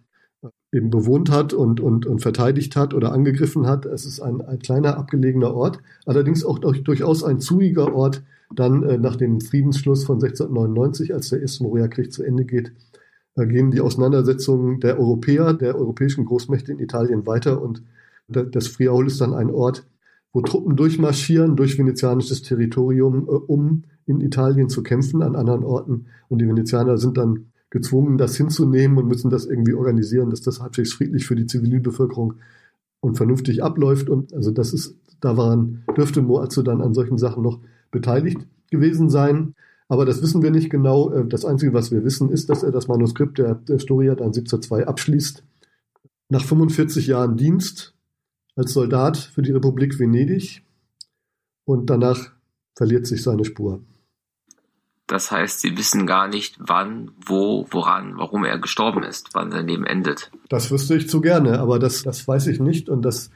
eben 0.72 0.90
bewohnt 0.90 1.30
hat 1.30 1.52
und, 1.52 1.80
und, 1.80 2.06
und 2.06 2.20
verteidigt 2.20 2.76
hat 2.76 2.94
oder 2.94 3.12
angegriffen 3.12 3.66
hat. 3.66 3.86
Es 3.86 4.06
ist 4.06 4.20
ein, 4.20 4.40
ein 4.40 4.58
kleiner 4.58 4.96
abgelegener 4.96 5.54
Ort, 5.54 5.80
allerdings 6.06 6.44
auch 6.44 6.58
durch, 6.58 6.82
durchaus 6.82 7.22
ein 7.22 7.40
zugiger 7.40 7.94
Ort, 7.94 8.22
dann 8.54 8.82
äh, 8.82 8.98
nach 8.98 9.16
dem 9.16 9.40
Friedensschluss 9.40 10.04
von 10.04 10.16
1699, 10.16 11.14
als 11.14 11.28
der 11.30 11.40
erste 11.40 11.64
Morea-Krieg 11.64 12.12
zu 12.12 12.22
Ende 12.22 12.44
geht, 12.44 12.72
äh, 13.36 13.46
gehen 13.46 13.70
die 13.70 13.80
Auseinandersetzungen 13.80 14.80
der 14.80 14.98
Europäer, 14.98 15.54
der 15.54 15.76
europäischen 15.76 16.24
Großmächte 16.24 16.72
in 16.72 16.78
Italien 16.78 17.26
weiter 17.26 17.62
und 17.62 17.82
das 18.28 18.68
Friaul 18.68 19.08
ist 19.08 19.20
dann 19.20 19.34
ein 19.34 19.50
Ort, 19.50 19.86
wo 20.32 20.40
Truppen 20.40 20.76
durchmarschieren 20.76 21.56
durch 21.56 21.78
venezianisches 21.78 22.42
Territorium, 22.42 23.26
äh, 23.28 23.32
um 23.32 23.84
in 24.06 24.20
Italien 24.20 24.68
zu 24.68 24.82
kämpfen 24.82 25.22
an 25.22 25.36
anderen 25.36 25.64
Orten. 25.64 26.06
Und 26.28 26.40
die 26.40 26.48
Venezianer 26.48 26.98
sind 26.98 27.16
dann 27.18 27.51
gezwungen, 27.72 28.18
das 28.18 28.36
hinzunehmen 28.36 28.98
und 28.98 29.08
müssen 29.08 29.30
das 29.30 29.46
irgendwie 29.46 29.72
organisieren, 29.72 30.28
dass 30.28 30.42
das 30.42 30.60
halbwegs 30.60 30.92
friedlich 30.92 31.26
für 31.26 31.34
die 31.34 31.46
Zivilbevölkerung 31.46 32.34
und 33.00 33.16
vernünftig 33.16 33.64
abläuft. 33.64 34.10
Und 34.10 34.34
also 34.34 34.50
das 34.50 34.74
ist, 34.74 34.94
da 35.20 35.38
waren, 35.38 35.82
dürfte 35.96 36.20
Moazzo 36.20 36.62
dann 36.62 36.82
an 36.82 36.92
solchen 36.92 37.16
Sachen 37.16 37.42
noch 37.42 37.60
beteiligt 37.90 38.46
gewesen 38.70 39.08
sein. 39.08 39.54
Aber 39.88 40.04
das 40.04 40.20
wissen 40.20 40.42
wir 40.42 40.50
nicht 40.50 40.68
genau. 40.68 41.12
Äh, 41.12 41.26
das 41.26 41.46
Einzige, 41.46 41.72
was 41.72 41.90
wir 41.90 42.04
wissen, 42.04 42.30
ist, 42.30 42.50
dass 42.50 42.62
er 42.62 42.72
das 42.72 42.88
Manuskript 42.88 43.38
der, 43.38 43.54
der 43.54 43.78
Storia 43.78 44.14
dann 44.14 44.28
1702 44.28 44.86
abschließt. 44.86 45.42
Nach 46.28 46.44
45 46.44 47.06
Jahren 47.06 47.38
Dienst 47.38 47.94
als 48.54 48.74
Soldat 48.74 49.16
für 49.16 49.40
die 49.40 49.52
Republik 49.52 49.98
Venedig 49.98 50.62
und 51.64 51.88
danach 51.88 52.32
verliert 52.76 53.06
sich 53.06 53.22
seine 53.22 53.46
Spur. 53.46 53.80
Das 55.12 55.30
heißt, 55.30 55.60
sie 55.60 55.76
wissen 55.76 56.06
gar 56.06 56.26
nicht, 56.26 56.56
wann, 56.58 57.10
wo, 57.26 57.66
woran, 57.70 58.16
warum 58.16 58.46
er 58.46 58.58
gestorben 58.58 59.02
ist, 59.02 59.28
wann 59.34 59.50
sein 59.50 59.68
Leben 59.68 59.84
endet. 59.84 60.30
Das 60.48 60.70
wüsste 60.70 60.96
ich 60.96 61.06
zu 61.06 61.20
gerne, 61.20 61.58
aber 61.58 61.78
das, 61.78 62.02
das 62.02 62.26
weiß 62.26 62.46
ich 62.46 62.60
nicht 62.60 62.88
und 62.88 63.02
das 63.02 63.30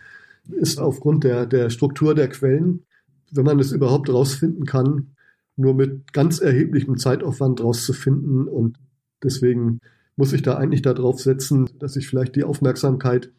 ist 0.50 0.80
aufgrund 0.80 1.24
der, 1.24 1.44
der 1.44 1.68
Struktur 1.68 2.14
der 2.14 2.30
Quellen, 2.30 2.86
wenn 3.30 3.44
man 3.44 3.58
es 3.58 3.72
überhaupt 3.72 4.08
rausfinden 4.08 4.64
kann, 4.64 5.16
nur 5.56 5.74
mit 5.74 6.14
ganz 6.14 6.40
erheblichem 6.40 6.96
Zeitaufwand 6.96 7.62
rauszufinden 7.62 8.48
und 8.48 8.78
deswegen 9.22 9.80
muss 10.16 10.32
ich 10.32 10.40
da 10.40 10.56
eigentlich 10.56 10.80
darauf 10.80 11.20
setzen, 11.20 11.68
dass 11.78 11.96
ich 11.96 12.08
vielleicht 12.08 12.36
die 12.36 12.44
Aufmerksamkeit 12.44 13.30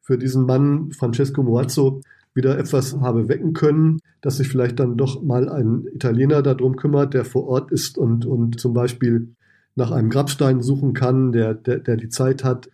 für 0.00 0.18
diesen 0.18 0.46
Mann 0.46 0.90
Francesco 0.90 1.44
Moazzo 1.44 2.00
wieder 2.34 2.58
etwas 2.58 2.98
habe 3.00 3.28
wecken 3.28 3.52
können, 3.52 3.98
dass 4.20 4.38
sich 4.38 4.48
vielleicht 4.48 4.80
dann 4.80 4.96
doch 4.96 5.22
mal 5.22 5.48
ein 5.48 5.86
Italiener 5.94 6.42
darum 6.42 6.76
kümmert, 6.76 7.14
der 7.14 7.24
vor 7.24 7.46
Ort 7.46 7.70
ist 7.70 7.96
und, 7.96 8.26
und 8.26 8.60
zum 8.60 8.74
Beispiel 8.74 9.34
nach 9.76 9.90
einem 9.90 10.10
Grabstein 10.10 10.62
suchen 10.62 10.92
kann, 10.92 11.32
der, 11.32 11.54
der, 11.54 11.78
der 11.78 11.96
die 11.96 12.08
Zeit 12.08 12.44
hat, 12.44 12.68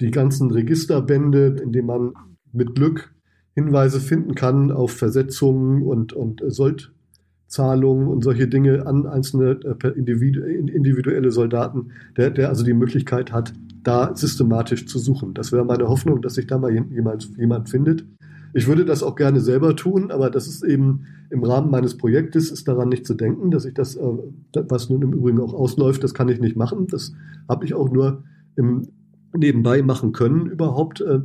die 0.00 0.10
ganzen 0.10 0.50
Registerbände, 0.50 1.56
in 1.62 1.72
denen 1.72 1.86
man 1.86 2.12
mit 2.52 2.74
Glück 2.74 3.12
Hinweise 3.54 4.00
finden 4.00 4.34
kann 4.34 4.70
auf 4.70 4.92
Versetzungen 4.92 5.82
und, 5.82 6.14
und 6.14 6.42
Soldzahlungen 6.46 8.08
und 8.08 8.24
solche 8.24 8.48
Dinge 8.48 8.86
an 8.86 9.06
einzelne 9.06 9.60
äh, 9.62 9.88
individuelle 9.88 11.30
Soldaten, 11.30 11.92
der, 12.16 12.30
der 12.30 12.48
also 12.48 12.64
die 12.64 12.72
Möglichkeit 12.72 13.30
hat, 13.30 13.52
da 13.82 14.14
systematisch 14.14 14.86
zu 14.86 14.98
suchen. 14.98 15.34
Das 15.34 15.52
wäre 15.52 15.64
meine 15.64 15.88
Hoffnung, 15.88 16.22
dass 16.22 16.34
sich 16.34 16.46
da 16.46 16.56
mal 16.56 16.72
jemand, 16.72 17.36
jemand 17.36 17.68
findet. 17.68 18.06
Ich 18.54 18.66
würde 18.66 18.84
das 18.84 19.02
auch 19.02 19.16
gerne 19.16 19.40
selber 19.40 19.76
tun, 19.76 20.10
aber 20.10 20.30
das 20.30 20.46
ist 20.46 20.62
eben 20.62 21.06
im 21.30 21.42
Rahmen 21.42 21.70
meines 21.70 21.96
Projektes 21.96 22.50
ist 22.50 22.68
daran 22.68 22.90
nicht 22.90 23.06
zu 23.06 23.14
denken, 23.14 23.50
dass 23.50 23.64
ich 23.64 23.74
das, 23.74 23.96
äh, 23.96 24.02
was 24.54 24.90
nun 24.90 25.02
im 25.02 25.12
Übrigen 25.12 25.40
auch 25.40 25.54
ausläuft, 25.54 26.04
das 26.04 26.12
kann 26.12 26.28
ich 26.28 26.40
nicht 26.40 26.56
machen. 26.56 26.86
Das 26.88 27.12
habe 27.48 27.64
ich 27.64 27.74
auch 27.74 27.90
nur 27.90 28.24
im 28.56 28.88
nebenbei 29.34 29.82
machen 29.82 30.12
können 30.12 30.46
überhaupt. 30.46 31.00
Äh, 31.00 31.20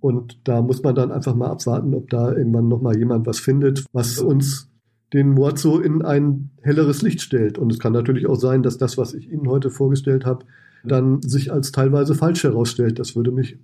und 0.00 0.38
da 0.44 0.60
muss 0.62 0.82
man 0.82 0.94
dann 0.94 1.10
einfach 1.10 1.34
mal 1.34 1.48
abwarten, 1.48 1.94
ob 1.94 2.10
da 2.10 2.32
irgendwann 2.32 2.68
nochmal 2.68 2.96
jemand 2.96 3.26
was 3.26 3.40
findet, 3.40 3.84
was 3.92 4.18
uns 4.18 4.70
den 5.12 5.30
Moazzo 5.30 5.78
in 5.78 6.02
ein 6.02 6.50
helleres 6.60 7.02
Licht 7.02 7.22
stellt. 7.22 7.56
Und 7.56 7.72
es 7.72 7.78
kann 7.78 7.92
natürlich 7.92 8.26
auch 8.26 8.34
sein, 8.34 8.62
dass 8.62 8.78
das, 8.78 8.98
was 8.98 9.14
ich 9.14 9.30
Ihnen 9.30 9.48
heute 9.48 9.70
vorgestellt 9.70 10.26
habe, 10.26 10.44
dann 10.84 11.22
sich 11.22 11.52
als 11.52 11.72
teilweise 11.72 12.14
falsch 12.14 12.44
herausstellt. 12.44 12.98
Das 12.98 13.16
würde 13.16 13.30
mich 13.30 13.58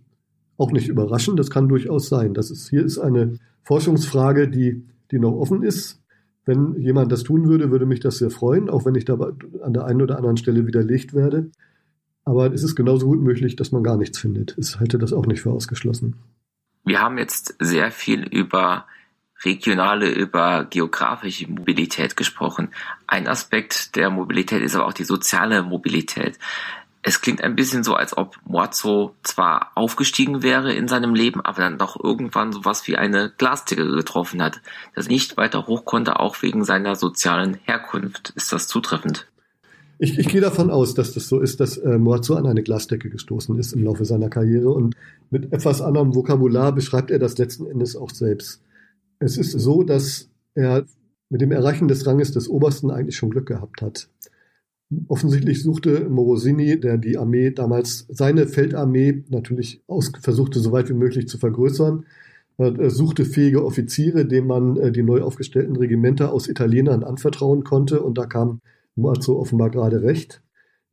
auch 0.60 0.72
nicht 0.72 0.88
überraschen. 0.88 1.36
Das 1.36 1.50
kann 1.50 1.68
durchaus 1.68 2.08
sein. 2.08 2.34
Das 2.34 2.50
ist, 2.50 2.68
hier 2.68 2.84
ist 2.84 2.98
eine 2.98 3.38
Forschungsfrage, 3.62 4.48
die, 4.48 4.84
die 5.10 5.18
noch 5.18 5.32
offen 5.32 5.62
ist. 5.62 6.02
Wenn 6.44 6.74
jemand 6.80 7.10
das 7.12 7.22
tun 7.22 7.48
würde, 7.48 7.70
würde 7.70 7.86
mich 7.86 8.00
das 8.00 8.18
sehr 8.18 8.30
freuen, 8.30 8.68
auch 8.68 8.84
wenn 8.84 8.94
ich 8.94 9.04
da 9.04 9.14
an 9.62 9.72
der 9.72 9.84
einen 9.86 10.02
oder 10.02 10.16
anderen 10.16 10.36
Stelle 10.36 10.66
widerlegt 10.66 11.14
werde. 11.14 11.50
Aber 12.24 12.52
es 12.52 12.62
ist 12.62 12.76
genauso 12.76 13.06
gut 13.06 13.20
möglich, 13.20 13.56
dass 13.56 13.72
man 13.72 13.82
gar 13.82 13.96
nichts 13.96 14.18
findet. 14.18 14.54
Ich 14.58 14.78
halte 14.78 14.98
das 14.98 15.12
auch 15.12 15.26
nicht 15.26 15.42
für 15.42 15.50
ausgeschlossen. 15.50 16.16
Wir 16.84 17.00
haben 17.00 17.18
jetzt 17.18 17.56
sehr 17.58 17.90
viel 17.90 18.22
über 18.22 18.86
regionale, 19.44 20.10
über 20.10 20.66
geografische 20.66 21.50
Mobilität 21.50 22.16
gesprochen. 22.16 22.68
Ein 23.06 23.26
Aspekt 23.26 23.96
der 23.96 24.10
Mobilität 24.10 24.62
ist 24.62 24.74
aber 24.74 24.86
auch 24.86 24.92
die 24.92 25.04
soziale 25.04 25.62
Mobilität 25.62 26.38
es 27.02 27.22
klingt 27.22 27.42
ein 27.42 27.56
bisschen 27.56 27.82
so, 27.82 27.94
als 27.94 28.16
ob 28.16 28.36
Moazzo 28.44 29.14
zwar 29.22 29.72
aufgestiegen 29.74 30.42
wäre 30.42 30.74
in 30.74 30.86
seinem 30.86 31.14
Leben, 31.14 31.40
aber 31.40 31.62
dann 31.62 31.78
doch 31.78 32.02
irgendwann 32.02 32.52
sowas 32.52 32.86
wie 32.86 32.96
eine 32.96 33.32
Glasdecke 33.38 33.86
getroffen 33.86 34.42
hat, 34.42 34.60
das 34.94 35.08
nicht 35.08 35.36
weiter 35.36 35.66
hoch 35.66 35.84
konnte, 35.84 36.20
auch 36.20 36.42
wegen 36.42 36.64
seiner 36.64 36.96
sozialen 36.96 37.54
Herkunft. 37.64 38.32
Ist 38.36 38.52
das 38.52 38.68
zutreffend? 38.68 39.26
Ich, 39.98 40.18
ich 40.18 40.28
gehe 40.28 40.40
davon 40.40 40.70
aus, 40.70 40.94
dass 40.94 41.12
das 41.12 41.28
so 41.28 41.40
ist, 41.40 41.60
dass 41.60 41.76
äh, 41.78 41.98
Moazzo 41.98 42.34
an 42.34 42.46
eine 42.46 42.62
Glasdecke 42.62 43.10
gestoßen 43.10 43.58
ist 43.58 43.72
im 43.72 43.84
Laufe 43.84 44.04
seiner 44.04 44.30
Karriere 44.30 44.70
und 44.70 44.94
mit 45.30 45.52
etwas 45.52 45.82
anderem 45.82 46.14
Vokabular 46.14 46.72
beschreibt 46.72 47.10
er 47.10 47.18
das 47.18 47.38
letzten 47.38 47.66
Endes 47.66 47.96
auch 47.96 48.10
selbst. 48.10 48.62
Es 49.18 49.36
ist 49.36 49.52
so, 49.52 49.82
dass 49.82 50.30
er 50.54 50.86
mit 51.28 51.40
dem 51.40 51.52
Erreichen 51.52 51.88
des 51.88 52.06
Ranges 52.06 52.32
des 52.32 52.48
Obersten 52.48 52.90
eigentlich 52.90 53.16
schon 53.16 53.30
Glück 53.30 53.46
gehabt 53.46 53.82
hat. 53.82 54.08
Offensichtlich 55.06 55.62
suchte 55.62 56.08
Morosini, 56.08 56.80
der 56.80 56.98
die 56.98 57.16
Armee 57.16 57.52
damals, 57.52 58.06
seine 58.08 58.48
Feldarmee 58.48 59.22
natürlich 59.28 59.82
aus, 59.86 60.10
versuchte, 60.20 60.58
so 60.58 60.72
weit 60.72 60.88
wie 60.88 60.94
möglich 60.94 61.28
zu 61.28 61.38
vergrößern, 61.38 62.04
äh, 62.60 62.90
suchte 62.90 63.24
fähige 63.24 63.64
Offiziere, 63.64 64.26
denen 64.26 64.48
man 64.48 64.76
äh, 64.76 64.92
die 64.92 65.04
neu 65.04 65.22
aufgestellten 65.22 65.76
Regimenter 65.76 66.32
aus 66.32 66.48
Italienern 66.48 67.04
anvertrauen 67.04 67.62
konnte. 67.62 68.02
Und 68.02 68.18
da 68.18 68.26
kam 68.26 68.60
Moazzo 68.96 69.38
offenbar 69.38 69.70
gerade 69.70 70.02
recht, 70.02 70.42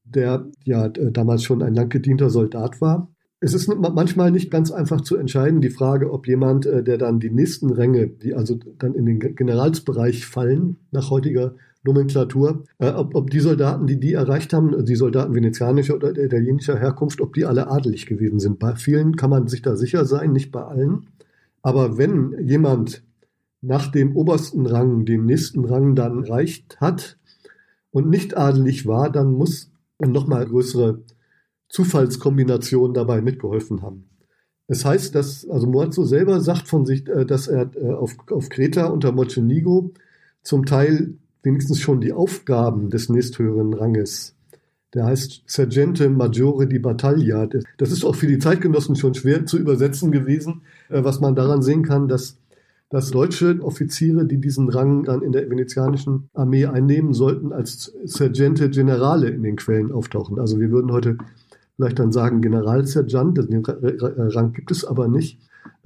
der 0.03 0.45
ja 0.63 0.85
äh, 0.85 1.11
damals 1.11 1.43
schon 1.43 1.63
ein 1.63 1.73
lang 1.73 1.89
gedienter 1.89 2.29
Soldat 2.29 2.79
war. 2.79 3.09
Es 3.39 3.53
ist 3.53 3.67
manchmal 3.67 4.31
nicht 4.31 4.49
ganz 4.49 4.71
einfach 4.71 5.01
zu 5.01 5.15
entscheiden, 5.15 5.61
die 5.61 5.69
Frage, 5.69 6.11
ob 6.11 6.27
jemand, 6.27 6.65
der 6.65 6.97
dann 6.97 7.19
die 7.19 7.29
nächsten 7.29 7.69
Ränge, 7.69 8.07
die 8.07 8.33
also 8.33 8.57
dann 8.79 8.95
in 8.95 9.05
den 9.05 9.19
Generalsbereich 9.19 10.25
fallen, 10.25 10.77
nach 10.89 11.11
heutiger 11.11 11.53
Nomenklatur, 11.87 12.65
äh, 12.77 12.89
ob, 12.89 13.15
ob 13.15 13.29
die 13.29 13.39
Soldaten, 13.39 13.87
die 13.87 13.99
die 13.99 14.13
erreicht 14.13 14.53
haben, 14.53 14.85
die 14.85 14.95
Soldaten 14.95 15.33
venezianischer 15.33 15.95
oder 15.95 16.15
italienischer 16.15 16.77
Herkunft, 16.77 17.21
ob 17.21 17.33
die 17.33 17.45
alle 17.45 17.67
adelig 17.67 18.05
gewesen 18.05 18.39
sind. 18.39 18.59
Bei 18.59 18.75
vielen 18.75 19.15
kann 19.15 19.29
man 19.29 19.47
sich 19.47 19.61
da 19.61 19.75
sicher 19.75 20.05
sein, 20.05 20.33
nicht 20.33 20.51
bei 20.51 20.63
allen. 20.63 21.07
Aber 21.61 21.97
wenn 21.97 22.35
jemand 22.45 23.03
nach 23.61 23.91
dem 23.91 24.15
obersten 24.15 24.65
Rang 24.65 25.05
den 25.05 25.25
nächsten 25.25 25.65
Rang 25.65 25.95
dann 25.95 26.23
erreicht 26.23 26.79
hat 26.79 27.17
und 27.91 28.09
nicht 28.09 28.37
adelig 28.37 28.85
war, 28.85 29.11
dann 29.11 29.31
muss 29.31 29.71
nochmal 29.99 30.45
größere 30.45 31.01
Zufallskombinationen 31.69 32.93
dabei 32.93 33.21
mitgeholfen 33.21 33.81
haben. 33.81 34.09
Es 34.67 34.83
heißt, 34.83 35.15
dass, 35.15 35.47
also 35.49 35.65
Moazzo 35.65 36.03
selber 36.03 36.41
sagt 36.41 36.67
von 36.67 36.85
sich, 36.85 37.07
äh, 37.07 37.25
dass 37.25 37.47
er 37.47 37.71
äh, 37.75 37.93
auf, 37.93 38.15
auf 38.29 38.49
Kreta 38.49 38.87
unter 38.87 39.11
Mocenigo 39.13 39.91
zum 40.43 40.65
Teil 40.65 41.15
wenigstens 41.43 41.79
schon 41.79 42.01
die 42.01 42.13
Aufgaben 42.13 42.89
des 42.89 43.09
nächsthöheren 43.09 43.73
Ranges 43.73 44.37
der 44.93 45.05
heißt 45.05 45.43
Sergente 45.45 46.09
Maggiore 46.09 46.65
di 46.67 46.79
Battaglia. 46.79 47.47
Das 47.77 47.91
ist 47.91 48.05
auch 48.05 48.15
für 48.15 48.27
die 48.27 48.39
Zeitgenossen 48.39 48.95
schon 48.95 49.13
schwer 49.13 49.45
zu 49.45 49.57
übersetzen 49.57 50.11
gewesen, 50.11 50.61
äh, 50.89 51.03
was 51.03 51.19
man 51.19 51.35
daran 51.35 51.61
sehen 51.61 51.83
kann, 51.83 52.07
dass, 52.07 52.37
dass 52.89 53.11
deutsche 53.11 53.59
Offiziere, 53.61 54.25
die 54.25 54.39
diesen 54.39 54.69
Rang 54.69 55.03
dann 55.03 55.21
in 55.21 55.33
der 55.33 55.49
venezianischen 55.49 56.29
Armee 56.33 56.65
einnehmen 56.65 57.13
sollten, 57.13 57.51
als 57.51 57.93
Sergente 58.05 58.69
Generale 58.69 59.29
in 59.29 59.43
den 59.43 59.57
Quellen 59.57 59.91
auftauchen. 59.91 60.39
Also 60.39 60.59
wir 60.59 60.71
würden 60.71 60.91
heute 60.91 61.17
vielleicht 61.75 61.99
dann 61.99 62.11
sagen 62.11 62.41
Generalsergeant, 62.41 63.37
den 63.37 63.63
Rang 63.65 64.53
gibt 64.53 64.71
es 64.71 64.85
aber 64.85 65.07
nicht. 65.07 65.39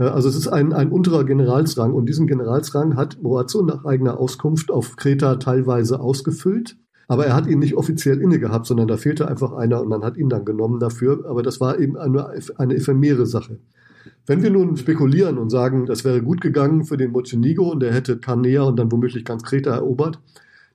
Also 0.09 0.29
es 0.29 0.35
ist 0.35 0.47
ein, 0.47 0.73
ein 0.73 0.91
unterer 0.91 1.23
Generalsrang 1.25 1.93
und 1.93 2.07
diesen 2.07 2.27
Generalsrang 2.27 2.95
hat 2.95 3.21
Moazzo 3.21 3.61
nach 3.61 3.85
eigener 3.85 4.19
Auskunft 4.19 4.71
auf 4.71 4.95
Kreta 4.95 5.35
teilweise 5.35 5.99
ausgefüllt. 5.99 6.77
Aber 7.07 7.25
er 7.25 7.35
hat 7.35 7.45
ihn 7.45 7.59
nicht 7.59 7.75
offiziell 7.75 8.21
inne 8.21 8.39
gehabt, 8.39 8.65
sondern 8.65 8.87
da 8.87 8.95
fehlte 8.95 9.27
einfach 9.27 9.51
einer 9.51 9.81
und 9.81 9.89
man 9.89 10.03
hat 10.03 10.17
ihn 10.17 10.29
dann 10.29 10.45
genommen 10.45 10.79
dafür. 10.79 11.25
Aber 11.27 11.43
das 11.43 11.59
war 11.59 11.77
eben 11.77 11.97
eine, 11.97 12.29
eine 12.57 12.75
ephemere 12.75 13.25
Sache. 13.25 13.59
Wenn 14.25 14.41
wir 14.41 14.49
nun 14.49 14.77
spekulieren 14.77 15.37
und 15.37 15.49
sagen, 15.49 15.85
das 15.85 16.05
wäre 16.05 16.21
gut 16.21 16.41
gegangen 16.41 16.85
für 16.85 16.97
den 16.97 17.11
Mocenigo 17.11 17.69
und 17.69 17.83
er 17.83 17.93
hätte 17.93 18.17
Canea 18.17 18.63
und 18.63 18.79
dann 18.79 18.91
womöglich 18.91 19.25
ganz 19.25 19.43
Kreta 19.43 19.75
erobert, 19.75 20.19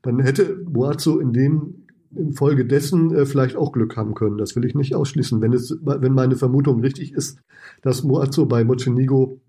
dann 0.03 0.21
hätte 0.21 0.57
Boazzo 0.57 1.19
in 1.19 1.33
dem 1.33 1.86
infolgedessen 2.15 3.15
äh, 3.15 3.27
vielleicht 3.27 3.57
auch 3.57 3.73
Glück 3.73 3.97
haben 3.97 4.15
können. 4.15 4.39
Das 4.39 4.57
will 4.57 4.65
ich 4.65 4.75
nicht 4.75 4.95
ausschließen, 4.95 5.41
wenn, 5.41 5.53
es, 5.53 5.77
wenn 5.83 6.13
meine 6.13 6.37
Vermutung 6.37 6.81
richtig 6.81 7.13
ist, 7.13 7.39
dass 7.83 8.05
Moazzo 8.05 8.47
bei 8.47 8.65
Mocenigo 8.65 9.41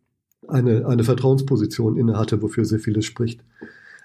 eine, 0.48 0.86
eine 0.88 1.04
Vertrauensposition 1.04 1.98
innehatte, 1.98 2.42
wofür 2.42 2.66
sehr 2.66 2.80
vieles 2.80 3.06
spricht. 3.06 3.44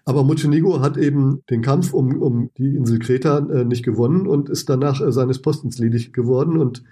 Aber 0.05 0.25
Montenegro 0.25 0.81
hat 0.81 0.97
eben 0.97 1.43
den 1.49 1.63
Kampf 1.63 1.93
um, 1.93 2.21
um 2.21 2.51
die 2.59 2.75
Insel 2.75 2.99
Kreta 2.99 3.39
äh, 3.39 3.65
nicht 3.65 3.85
gewonnen 3.85 4.27
und 4.27 4.49
ist 4.49 4.69
danach 4.69 5.01
äh, 5.01 5.13
seines 5.13 5.41
Postens 5.41 5.79
ledig 5.79 6.13
geworden. 6.13 6.57
Und 6.59 6.83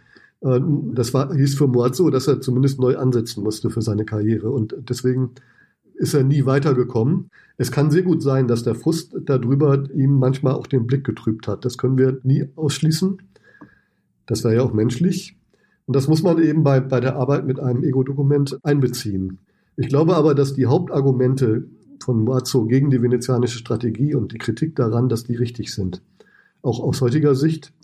äh, 0.42 0.60
das 0.94 1.12
war, 1.12 1.34
hieß 1.34 1.56
für 1.56 1.66
Moazzo, 1.66 2.10
dass 2.10 2.28
er 2.28 2.40
zumindest 2.40 2.78
neu 2.78 2.96
ansetzen 2.96 3.42
musste 3.42 3.70
für 3.70 3.82
seine 3.82 4.04
Karriere. 4.04 4.50
Und 4.50 4.76
deswegen 4.88 5.30
ist 6.00 6.14
er 6.14 6.24
nie 6.24 6.46
weitergekommen. 6.46 7.30
Es 7.58 7.70
kann 7.70 7.90
sehr 7.90 8.02
gut 8.02 8.22
sein, 8.22 8.48
dass 8.48 8.62
der 8.62 8.74
Frust 8.74 9.14
darüber 9.26 9.84
ihm 9.92 10.18
manchmal 10.18 10.54
auch 10.54 10.66
den 10.66 10.86
Blick 10.86 11.04
getrübt 11.04 11.46
hat. 11.46 11.66
Das 11.66 11.76
können 11.76 11.98
wir 11.98 12.20
nie 12.22 12.48
ausschließen. 12.56 13.20
Das 14.24 14.42
wäre 14.42 14.54
ja 14.54 14.62
auch 14.62 14.72
menschlich. 14.72 15.36
Und 15.84 15.94
das 15.94 16.08
muss 16.08 16.22
man 16.22 16.42
eben 16.42 16.62
bei, 16.64 16.80
bei 16.80 17.00
der 17.00 17.16
Arbeit 17.16 17.46
mit 17.46 17.60
einem 17.60 17.84
Ego-Dokument 17.84 18.58
einbeziehen. 18.62 19.40
Ich 19.76 19.88
glaube 19.88 20.16
aber, 20.16 20.34
dass 20.34 20.54
die 20.54 20.66
Hauptargumente 20.66 21.66
von 22.02 22.24
Moazzo 22.24 22.64
gegen 22.64 22.88
die 22.88 23.02
venezianische 23.02 23.58
Strategie 23.58 24.14
und 24.14 24.32
die 24.32 24.38
Kritik 24.38 24.76
daran, 24.76 25.10
dass 25.10 25.24
die 25.24 25.36
richtig 25.36 25.74
sind. 25.74 26.00
Auch 26.62 26.80
aus 26.80 27.02
heutiger 27.02 27.34
Sicht. 27.34 27.74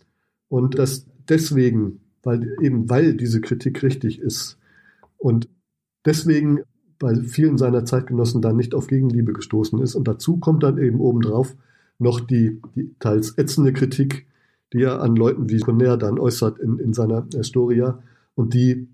Und 0.48 0.78
dass 0.78 1.04
deswegen, 1.28 2.00
weil 2.22 2.56
eben 2.62 2.88
weil 2.88 3.14
diese 3.14 3.42
Kritik 3.42 3.82
richtig 3.82 4.20
ist 4.20 4.56
und 5.18 5.50
deswegen 6.06 6.60
bei 6.98 7.14
vielen 7.14 7.58
seiner 7.58 7.84
Zeitgenossen 7.84 8.42
dann 8.42 8.56
nicht 8.56 8.74
auf 8.74 8.86
Gegenliebe 8.86 9.32
gestoßen 9.32 9.80
ist. 9.80 9.94
Und 9.94 10.08
dazu 10.08 10.38
kommt 10.38 10.62
dann 10.62 10.78
eben 10.78 11.00
obendrauf 11.00 11.54
noch 11.98 12.20
die, 12.20 12.60
die 12.74 12.94
teils 12.98 13.36
ätzende 13.36 13.72
Kritik, 13.72 14.26
die 14.72 14.82
er 14.82 15.00
an 15.00 15.16
Leuten 15.16 15.48
wie 15.48 15.60
Conner 15.60 15.96
dann 15.96 16.18
äußert 16.18 16.58
in, 16.58 16.78
in 16.78 16.92
seiner 16.92 17.26
Historia 17.32 18.02
und 18.34 18.54
die 18.54 18.88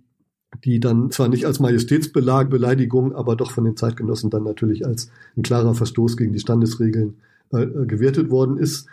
die 0.65 0.81
dann 0.81 1.11
zwar 1.11 1.29
nicht 1.29 1.47
als 1.47 1.61
Majestätsbeleidigung, 1.61 3.15
aber 3.15 3.37
doch 3.37 3.51
von 3.51 3.65
den 3.65 3.77
Zeitgenossen 3.77 4.31
dann 4.31 4.45
natürlich 4.45 4.87
als 4.87 5.11
ein 5.37 5.43
klarer 5.43 5.74
Verstoß 5.74 6.16
gegen 6.16 6.33
die 6.33 6.41
Standesregeln 6.41 7.16
äh, 7.53 7.62
äh, 7.62 7.87
gewertet 7.87 8.31
worden 8.31 8.59
ist. 8.59 8.87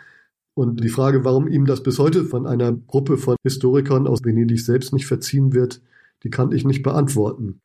Und 0.54 0.82
die 0.82 0.88
Frage, 0.88 1.24
warum 1.24 1.48
ihm 1.48 1.66
das 1.66 1.82
bis 1.82 1.98
heute 1.98 2.24
von 2.24 2.46
einer 2.46 2.72
Gruppe 2.72 3.18
von 3.18 3.36
Historikern 3.44 4.06
aus 4.06 4.24
Venedig 4.24 4.64
selbst 4.64 4.92
nicht 4.92 5.06
verziehen 5.06 5.52
wird, 5.52 5.80
die 6.24 6.30
kann 6.30 6.52
ich 6.52 6.64
nicht 6.64 6.82
beantworten. 6.82 7.60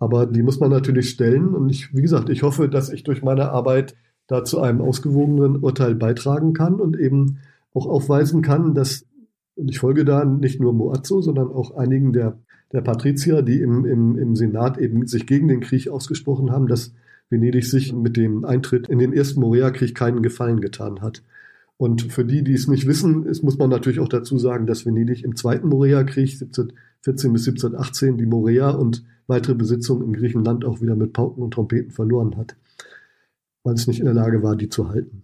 Aber 0.00 0.26
die 0.26 0.42
muss 0.42 0.58
man 0.58 0.70
natürlich 0.70 1.10
stellen. 1.10 1.54
Und 1.54 1.68
ich, 1.70 1.94
wie 1.94 2.02
gesagt, 2.02 2.28
ich 2.28 2.42
hoffe, 2.42 2.68
dass 2.68 2.90
ich 2.90 3.04
durch 3.04 3.22
meine 3.22 3.50
Arbeit 3.50 3.94
da 4.26 4.42
zu 4.44 4.60
einem 4.60 4.80
ausgewogenen 4.80 5.58
Urteil 5.58 5.94
beitragen 5.94 6.52
kann 6.52 6.74
und 6.74 6.98
eben 6.98 7.38
auch 7.72 7.86
aufweisen 7.86 8.42
kann, 8.42 8.74
dass, 8.74 9.06
und 9.54 9.70
ich 9.70 9.78
folge 9.78 10.04
da 10.04 10.24
nicht 10.24 10.60
nur 10.60 10.72
Moazzo, 10.72 11.20
sondern 11.20 11.52
auch 11.52 11.76
einigen 11.76 12.12
der 12.12 12.38
der 12.72 12.82
Patrizier, 12.82 13.42
die 13.42 13.60
im, 13.60 13.84
im, 13.84 14.16
im 14.16 14.36
Senat 14.36 14.78
eben 14.78 15.06
sich 15.06 15.26
gegen 15.26 15.48
den 15.48 15.60
Krieg 15.60 15.88
ausgesprochen 15.88 16.50
haben, 16.50 16.68
dass 16.68 16.94
Venedig 17.28 17.64
sich 17.64 17.92
mit 17.92 18.16
dem 18.16 18.44
Eintritt 18.44 18.88
in 18.88 18.98
den 18.98 19.12
ersten 19.12 19.40
Morea-Krieg 19.40 19.94
keinen 19.94 20.22
Gefallen 20.22 20.60
getan 20.60 21.00
hat. 21.00 21.22
Und 21.76 22.12
für 22.12 22.24
die, 22.24 22.44
die 22.44 22.52
es 22.52 22.68
nicht 22.68 22.86
wissen, 22.86 23.24
ist, 23.24 23.42
muss 23.42 23.58
man 23.58 23.70
natürlich 23.70 24.00
auch 24.00 24.08
dazu 24.08 24.38
sagen, 24.38 24.66
dass 24.66 24.84
Venedig 24.84 25.24
im 25.24 25.34
zweiten 25.34 25.68
Morea-Krieg 25.68 26.32
1714 26.32 27.32
bis 27.32 27.48
1718 27.48 28.18
die 28.18 28.26
Morea 28.26 28.70
und 28.70 29.04
weitere 29.30 29.54
Besitzungen 29.54 30.08
in 30.08 30.12
Griechenland 30.12 30.66
auch 30.66 30.82
wieder 30.82 30.96
mit 30.96 31.14
Pauken 31.14 31.42
und 31.42 31.54
Trompeten 31.54 31.90
verloren 31.90 32.36
hat, 32.36 32.56
weil 33.62 33.74
es 33.74 33.86
nicht 33.86 34.00
in 34.00 34.04
der 34.04 34.14
Lage 34.14 34.42
war, 34.42 34.56
die 34.56 34.68
zu 34.68 34.90
halten. 34.90 35.22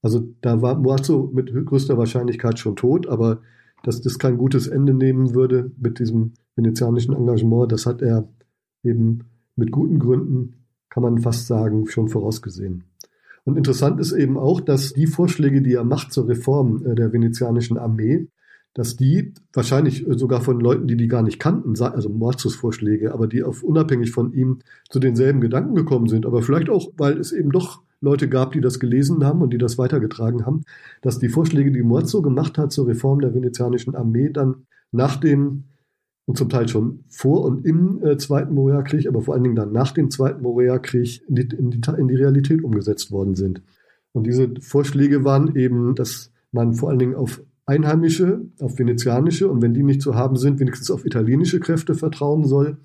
Also 0.00 0.26
da 0.40 0.62
war 0.62 0.78
Moazzo 0.78 1.30
mit 1.32 1.52
größter 1.52 1.98
Wahrscheinlichkeit 1.98 2.58
schon 2.58 2.76
tot, 2.76 3.06
aber 3.06 3.42
dass 3.82 4.00
das 4.00 4.18
kein 4.18 4.38
gutes 4.38 4.66
Ende 4.66 4.94
nehmen 4.94 5.34
würde 5.34 5.72
mit 5.78 5.98
diesem 5.98 6.32
venezianischen 6.56 7.14
Engagement, 7.14 7.70
das 7.70 7.84
hat 7.84 8.00
er 8.00 8.28
eben 8.82 9.24
mit 9.56 9.70
guten 9.70 9.98
Gründen, 9.98 10.54
kann 10.88 11.02
man 11.02 11.18
fast 11.18 11.46
sagen, 11.46 11.86
schon 11.88 12.08
vorausgesehen. 12.08 12.84
Und 13.44 13.56
interessant 13.56 14.00
ist 14.00 14.12
eben 14.12 14.38
auch, 14.38 14.60
dass 14.60 14.94
die 14.94 15.06
Vorschläge, 15.06 15.60
die 15.60 15.74
er 15.74 15.84
macht 15.84 16.12
zur 16.12 16.28
Reform 16.28 16.84
äh, 16.86 16.94
der 16.94 17.12
venezianischen 17.12 17.76
Armee, 17.76 18.28
dass 18.74 18.96
die 18.96 19.32
wahrscheinlich 19.52 20.04
sogar 20.10 20.40
von 20.40 20.60
Leuten, 20.60 20.86
die 20.88 20.96
die 20.96 21.08
gar 21.08 21.22
nicht 21.22 21.38
kannten, 21.38 21.80
also 21.80 22.08
Morzos 22.08 22.56
Vorschläge, 22.56 23.14
aber 23.14 23.28
die 23.28 23.44
auf 23.44 23.62
unabhängig 23.62 24.10
von 24.10 24.32
ihm 24.32 24.58
zu 24.90 24.98
denselben 24.98 25.40
Gedanken 25.40 25.74
gekommen 25.74 26.08
sind, 26.08 26.26
aber 26.26 26.42
vielleicht 26.42 26.68
auch, 26.68 26.92
weil 26.96 27.18
es 27.18 27.32
eben 27.32 27.50
doch 27.50 27.82
Leute 28.00 28.28
gab, 28.28 28.52
die 28.52 28.60
das 28.60 28.80
gelesen 28.80 29.24
haben 29.24 29.42
und 29.42 29.52
die 29.52 29.58
das 29.58 29.78
weitergetragen 29.78 30.44
haben, 30.44 30.64
dass 31.02 31.20
die 31.20 31.28
Vorschläge, 31.28 31.70
die 31.70 31.82
Morzo 31.82 32.20
gemacht 32.20 32.58
hat 32.58 32.72
zur 32.72 32.88
Reform 32.88 33.20
der 33.20 33.34
venezianischen 33.34 33.94
Armee, 33.94 34.28
dann 34.28 34.66
nach 34.92 35.16
dem 35.16 35.64
und 36.26 36.38
zum 36.38 36.48
Teil 36.48 36.68
schon 36.68 37.04
vor 37.08 37.44
und 37.44 37.66
im 37.66 38.02
äh, 38.02 38.16
Zweiten 38.16 38.54
Morea-Krieg, 38.54 39.06
aber 39.06 39.20
vor 39.20 39.34
allen 39.34 39.44
Dingen 39.44 39.56
dann 39.56 39.72
nach 39.72 39.92
dem 39.92 40.10
Zweiten 40.10 40.42
Morea-Krieg 40.42 41.22
in 41.28 41.36
in, 41.36 41.82
in 41.98 42.08
die 42.08 42.14
Realität 42.14 42.64
umgesetzt 42.64 43.10
worden 43.10 43.34
sind. 43.34 43.62
Und 44.12 44.26
diese 44.26 44.48
Vorschläge 44.60 45.24
waren 45.24 45.54
eben, 45.54 45.94
dass 45.94 46.32
man 46.50 46.74
vor 46.74 46.88
allen 46.88 46.98
Dingen 46.98 47.14
auf 47.14 47.42
einheimische, 47.66 48.42
auf 48.60 48.78
venezianische 48.78 49.48
und 49.48 49.62
wenn 49.62 49.74
die 49.74 49.82
nicht 49.82 50.02
zu 50.02 50.14
haben 50.14 50.36
sind, 50.36 50.60
wenigstens 50.60 50.90
auf 50.90 51.06
italienische 51.06 51.60
Kräfte 51.60 51.94
vertrauen 51.94 52.44
soll, 52.44 52.78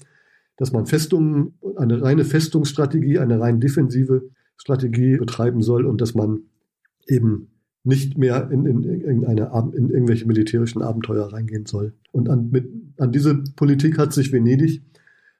dass 0.57 0.71
man 0.71 0.85
Festungen, 0.85 1.53
eine 1.77 2.01
reine 2.01 2.25
Festungsstrategie, 2.25 3.19
eine 3.19 3.39
rein 3.39 3.59
defensive 3.59 4.29
Strategie 4.57 5.17
betreiben 5.17 5.61
soll 5.61 5.85
und 5.85 6.01
dass 6.01 6.15
man 6.15 6.41
eben 7.07 7.49
nicht 7.83 8.17
mehr 8.17 8.51
in, 8.51 8.65
in, 8.65 8.83
in, 8.83 9.23
in 9.23 9.89
irgendwelche 9.89 10.27
militärischen 10.27 10.81
Abenteuer 10.81 11.31
reingehen 11.31 11.65
soll. 11.65 11.93
Und 12.11 12.29
an, 12.29 12.49
mit, 12.51 12.69
an 12.97 13.11
diese 13.11 13.35
Politik 13.55 13.97
hat 13.97 14.13
sich 14.13 14.33
Venedig 14.33 14.81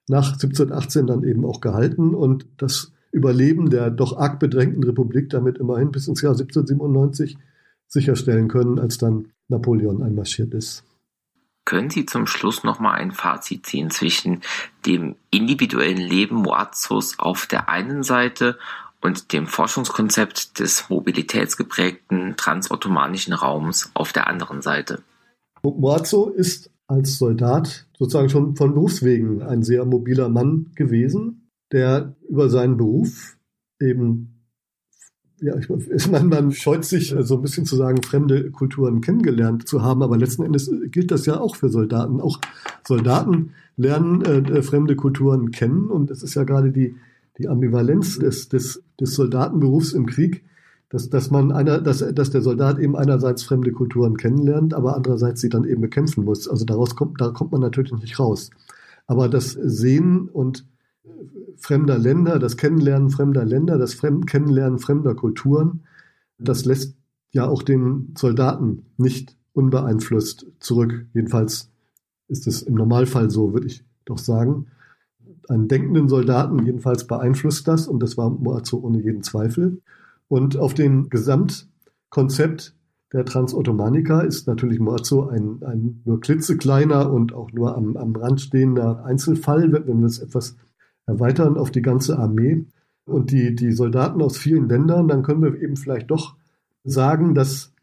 nach 0.07 0.33
1718 0.33 1.07
dann 1.07 1.23
eben 1.23 1.45
auch 1.45 1.61
gehalten 1.61 2.15
und 2.15 2.47
das 2.57 2.93
Überleben 3.11 3.69
der 3.69 3.89
doch 3.89 4.17
arg 4.17 4.39
bedrängten 4.39 4.83
Republik 4.83 5.29
damit 5.29 5.57
immerhin 5.57 5.91
bis 5.91 6.07
ins 6.07 6.21
Jahr 6.21 6.33
1797 6.33 7.37
sicherstellen 7.89 8.47
können, 8.47 8.79
als 8.79 8.97
dann 8.97 9.31
Napoleon 9.49 10.01
einmarschiert 10.01 10.53
ist. 10.53 10.83
Können 11.65 11.89
Sie 11.89 12.05
zum 12.05 12.25
Schluss 12.25 12.63
noch 12.63 12.79
mal 12.79 12.93
ein 12.93 13.11
Fazit 13.11 13.65
ziehen 13.65 13.91
zwischen 13.91 14.41
dem 14.85 15.15
individuellen 15.29 15.97
Leben 15.97 16.37
Moazzos 16.37 17.19
auf 17.19 17.45
der 17.45 17.69
einen 17.69 18.01
Seite 18.03 18.57
und 19.01 19.33
dem 19.33 19.47
Forschungskonzept 19.47 20.59
des 20.59 20.89
mobilitätsgeprägten 20.89 22.35
transottomanischen 22.37 23.33
Raums 23.33 23.91
auf 23.93 24.13
der 24.13 24.27
anderen 24.27 24.61
Seite. 24.61 25.03
Moazzo 25.61 26.29
ist 26.29 26.71
als 26.87 27.17
Soldat 27.17 27.85
sozusagen 27.97 28.29
schon 28.29 28.55
von 28.55 28.73
Berufswegen 28.73 29.43
ein 29.43 29.63
sehr 29.63 29.85
mobiler 29.85 30.29
Mann 30.29 30.71
gewesen, 30.75 31.49
der 31.71 32.15
über 32.27 32.49
seinen 32.49 32.77
Beruf 32.77 33.37
eben 33.79 34.38
ja, 35.41 35.55
ich, 35.57 35.69
man, 36.11 36.29
man 36.29 36.51
scheut 36.51 36.85
sich 36.85 37.15
so 37.19 37.35
ein 37.35 37.41
bisschen 37.41 37.65
zu 37.65 37.75
sagen, 37.75 38.01
fremde 38.03 38.51
Kulturen 38.51 39.01
kennengelernt 39.01 39.67
zu 39.67 39.81
haben, 39.81 40.03
aber 40.03 40.17
letzten 40.17 40.43
Endes 40.43 40.71
gilt 40.91 41.11
das 41.11 41.25
ja 41.25 41.39
auch 41.39 41.55
für 41.55 41.69
Soldaten. 41.69 42.21
Auch 42.21 42.39
Soldaten 42.87 43.51
lernen 43.77 44.23
äh, 44.23 44.61
fremde 44.61 44.95
Kulturen 44.95 45.51
kennen 45.51 45.85
und 45.85 46.11
es 46.11 46.23
ist 46.23 46.35
ja 46.35 46.43
gerade 46.43 46.71
die, 46.71 46.95
die 47.37 47.47
Ambivalenz 47.47 48.19
des, 48.19 48.49
des, 48.49 48.83
des 48.99 49.15
Soldatenberufs 49.15 49.93
im 49.93 50.05
Krieg, 50.05 50.43
dass, 50.89 51.09
dass 51.09 51.31
man 51.31 51.51
einer, 51.51 51.79
dass, 51.79 51.99
dass 52.13 52.31
der 52.31 52.41
Soldat 52.41 52.79
eben 52.79 52.95
einerseits 52.95 53.43
fremde 53.43 53.71
Kulturen 53.71 54.17
kennenlernt, 54.17 54.73
aber 54.73 54.95
andererseits 54.95 55.39
sie 55.39 55.49
dann 55.49 55.63
eben 55.63 55.81
bekämpfen 55.81 56.25
muss. 56.25 56.47
Also 56.47 56.65
daraus 56.65 56.95
kommt, 56.95 57.21
da 57.21 57.29
kommt 57.29 57.51
man 57.51 57.61
natürlich 57.61 57.93
nicht 57.93 58.19
raus. 58.19 58.49
Aber 59.07 59.29
das 59.29 59.51
Sehen 59.51 60.27
und 60.27 60.65
fremder 61.59 61.97
Länder, 61.97 62.39
das 62.39 62.57
Kennenlernen 62.57 63.09
fremder 63.09 63.45
Länder, 63.45 63.77
das 63.77 63.93
Fremd 63.93 64.27
Kennenlernen 64.27 64.79
fremder 64.79 65.15
Kulturen, 65.15 65.83
das 66.37 66.65
lässt 66.65 66.95
ja 67.31 67.47
auch 67.47 67.63
den 67.63 68.13
Soldaten 68.17 68.85
nicht 68.97 69.37
unbeeinflusst 69.53 70.47
zurück. 70.59 71.05
Jedenfalls 71.13 71.69
ist 72.27 72.47
es 72.47 72.61
im 72.61 72.75
Normalfall 72.75 73.29
so, 73.29 73.53
würde 73.53 73.67
ich 73.67 73.83
doch 74.05 74.17
sagen. 74.17 74.67
Einen 75.47 75.67
denkenden 75.67 76.07
Soldaten 76.07 76.65
jedenfalls 76.65 77.07
beeinflusst 77.07 77.67
das 77.67 77.87
und 77.87 78.01
das 78.01 78.17
war 78.17 78.29
Moazo 78.29 78.77
ohne 78.77 79.01
jeden 79.01 79.23
Zweifel. 79.23 79.81
Und 80.27 80.57
auf 80.57 80.73
dem 80.73 81.09
Gesamtkonzept 81.09 82.75
der 83.11 83.25
Transottomanika 83.25 84.21
ist 84.21 84.47
natürlich 84.47 84.79
Moazo 84.79 85.27
ein, 85.27 85.63
ein 85.63 86.01
nur 86.05 86.21
klitzekleiner 86.21 87.11
und 87.11 87.33
auch 87.33 87.51
nur 87.51 87.75
am, 87.75 87.97
am 87.97 88.15
Rand 88.15 88.39
stehender 88.39 89.03
Einzelfall, 89.03 89.71
wenn 89.71 89.99
wir 89.99 90.05
es 90.05 90.19
etwas 90.19 90.55
erweitern 91.09 91.57
auf 91.57 91.71
die 91.71 91.81
ganze 91.81 92.17
Armee 92.17 92.65
und 93.05 93.31
die, 93.31 93.55
die 93.55 93.71
Soldaten 93.71 94.21
aus 94.21 94.37
vielen 94.37 94.69
Ländern, 94.69 95.07
dann 95.07 95.23
können 95.23 95.41
wir 95.41 95.59
eben 95.61 95.75
vielleicht 95.75 96.11
doch 96.11 96.35
sagen, 96.83 97.33
dass, 97.33 97.73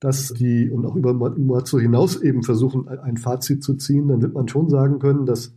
dass 0.00 0.28
die, 0.28 0.70
und 0.70 0.84
auch 0.84 0.94
über 0.94 1.14
Moazo 1.14 1.78
hinaus 1.78 2.20
eben 2.20 2.42
versuchen, 2.42 2.88
ein 2.88 3.16
Fazit 3.16 3.64
zu 3.64 3.74
ziehen, 3.74 4.08
dann 4.08 4.22
wird 4.22 4.34
man 4.34 4.48
schon 4.48 4.68
sagen 4.68 4.98
können, 4.98 5.26
dass, 5.26 5.54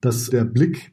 dass 0.00 0.28
der 0.30 0.44
Blick 0.44 0.92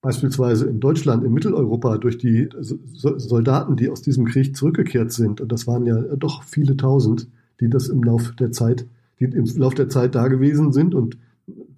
beispielsweise 0.00 0.66
in 0.66 0.80
Deutschland, 0.80 1.24
in 1.24 1.32
Mitteleuropa 1.32 1.98
durch 1.98 2.18
die 2.18 2.48
Soldaten, 2.60 3.76
die 3.76 3.90
aus 3.90 4.00
diesem 4.00 4.24
Krieg 4.24 4.56
zurückgekehrt 4.56 5.12
sind, 5.12 5.40
und 5.40 5.52
das 5.52 5.66
waren 5.66 5.86
ja 5.86 6.00
doch 6.16 6.44
viele 6.44 6.76
tausend, 6.76 7.28
die 7.60 7.68
das 7.68 7.88
im 7.88 8.02
Laufe 8.02 8.34
der 8.36 8.52
Zeit, 8.52 8.86
die 9.18 9.24
im 9.24 9.44
Lauf 9.56 9.74
der 9.74 9.88
Zeit 9.88 10.14
da 10.14 10.28
gewesen 10.28 10.72
sind 10.72 10.94
und 10.94 11.18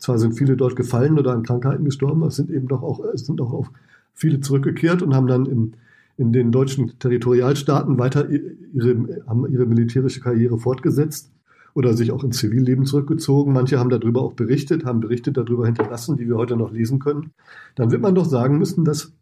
zwar 0.01 0.19
sind 0.19 0.33
viele 0.33 0.57
dort 0.57 0.75
gefallen 0.75 1.19
oder 1.19 1.33
an 1.33 1.45
Krankheiten 1.45 1.85
gestorben, 1.85 2.23
es 2.25 2.37
sind 2.37 2.51
eben 2.51 2.67
doch 2.67 2.83
auch, 2.83 3.05
es 3.15 3.27
sind 3.27 3.41
auch 3.41 3.69
viele 4.15 4.41
zurückgekehrt 4.41 5.03
und 5.03 5.15
haben 5.15 5.27
dann 5.27 5.47
im, 5.47 5.75
in 6.17 6.33
den 6.33 6.51
deutschen 6.51 6.99
Territorialstaaten 6.99 7.99
weiter 7.99 8.29
ihre, 8.29 9.23
haben 9.27 9.51
ihre 9.51 9.67
militärische 9.67 10.21
Karriere 10.21 10.59
fortgesetzt 10.59 11.31
oder 11.75 11.95
sich 11.95 12.11
auch 12.13 12.25
ins 12.25 12.39
Zivilleben 12.39 12.85
zurückgezogen. 12.85 13.53
Manche 13.53 13.79
haben 13.79 13.91
darüber 13.91 14.23
auch 14.23 14.33
berichtet, 14.33 14.85
haben 14.85 15.01
Berichte 15.01 15.33
darüber 15.33 15.67
hinterlassen, 15.67 16.17
die 16.17 16.29
wir 16.29 16.37
heute 16.37 16.57
noch 16.57 16.73
lesen 16.73 16.99
können. 16.99 17.31
Dann 17.77 17.91
wird 17.91 18.03
man 18.03 18.15
doch 18.15 18.25
sagen 18.25 18.59
müssen, 18.59 18.85
dass 18.85 19.13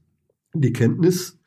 die 0.54 0.72
Kenntnis 0.72 1.37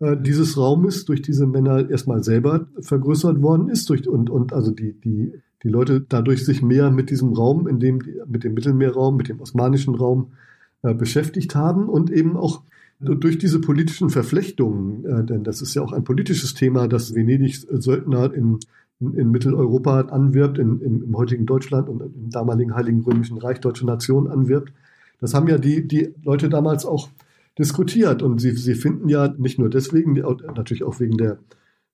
äh, 0.00 0.16
dieses 0.16 0.56
Raumes 0.56 1.04
durch 1.04 1.22
diese 1.22 1.46
Männer 1.46 1.88
erstmal 1.88 2.24
selber 2.24 2.66
vergrößert 2.80 3.40
worden 3.40 3.68
ist 3.68 3.88
durch, 3.88 4.08
und, 4.08 4.28
und 4.28 4.52
also 4.52 4.70
die, 4.70 4.92
die 4.92 5.32
die 5.62 5.68
Leute 5.68 6.04
dadurch 6.08 6.44
sich 6.44 6.62
mehr 6.62 6.90
mit 6.90 7.10
diesem 7.10 7.32
Raum, 7.32 7.66
in 7.66 7.80
dem, 7.80 8.00
mit 8.26 8.44
dem 8.44 8.54
Mittelmeerraum, 8.54 9.16
mit 9.16 9.28
dem 9.28 9.40
osmanischen 9.40 9.94
Raum 9.94 10.32
äh, 10.82 10.94
beschäftigt 10.94 11.54
haben 11.54 11.88
und 11.88 12.10
eben 12.10 12.36
auch 12.36 12.62
durch 12.98 13.38
diese 13.38 13.60
politischen 13.60 14.10
Verflechtungen, 14.10 15.04
äh, 15.04 15.24
denn 15.24 15.44
das 15.44 15.62
ist 15.62 15.74
ja 15.74 15.82
auch 15.82 15.92
ein 15.92 16.04
politisches 16.04 16.54
Thema, 16.54 16.86
dass 16.88 17.14
Venedig 17.14 17.56
Söldner 17.56 18.32
in, 18.32 18.58
in, 19.00 19.14
in 19.14 19.30
Mitteleuropa 19.30 20.00
anwirbt, 20.02 20.58
in, 20.58 20.80
in, 20.80 21.02
im 21.02 21.16
heutigen 21.16 21.46
Deutschland 21.46 21.88
und 21.88 22.02
im 22.02 22.30
damaligen 22.30 22.74
Heiligen 22.74 23.02
Römischen 23.02 23.38
Reich 23.38 23.60
deutsche 23.60 23.86
Nation 23.86 24.28
anwirbt. 24.28 24.72
Das 25.20 25.34
haben 25.34 25.48
ja 25.48 25.58
die, 25.58 25.86
die 25.86 26.14
Leute 26.22 26.48
damals 26.48 26.86
auch 26.86 27.10
diskutiert 27.58 28.22
und 28.22 28.40
sie, 28.40 28.52
sie 28.52 28.74
finden 28.74 29.08
ja 29.08 29.34
nicht 29.36 29.58
nur 29.58 29.68
deswegen, 29.68 30.14
natürlich 30.14 30.84
auch 30.84 31.00
wegen 31.00 31.16
der 31.16 31.38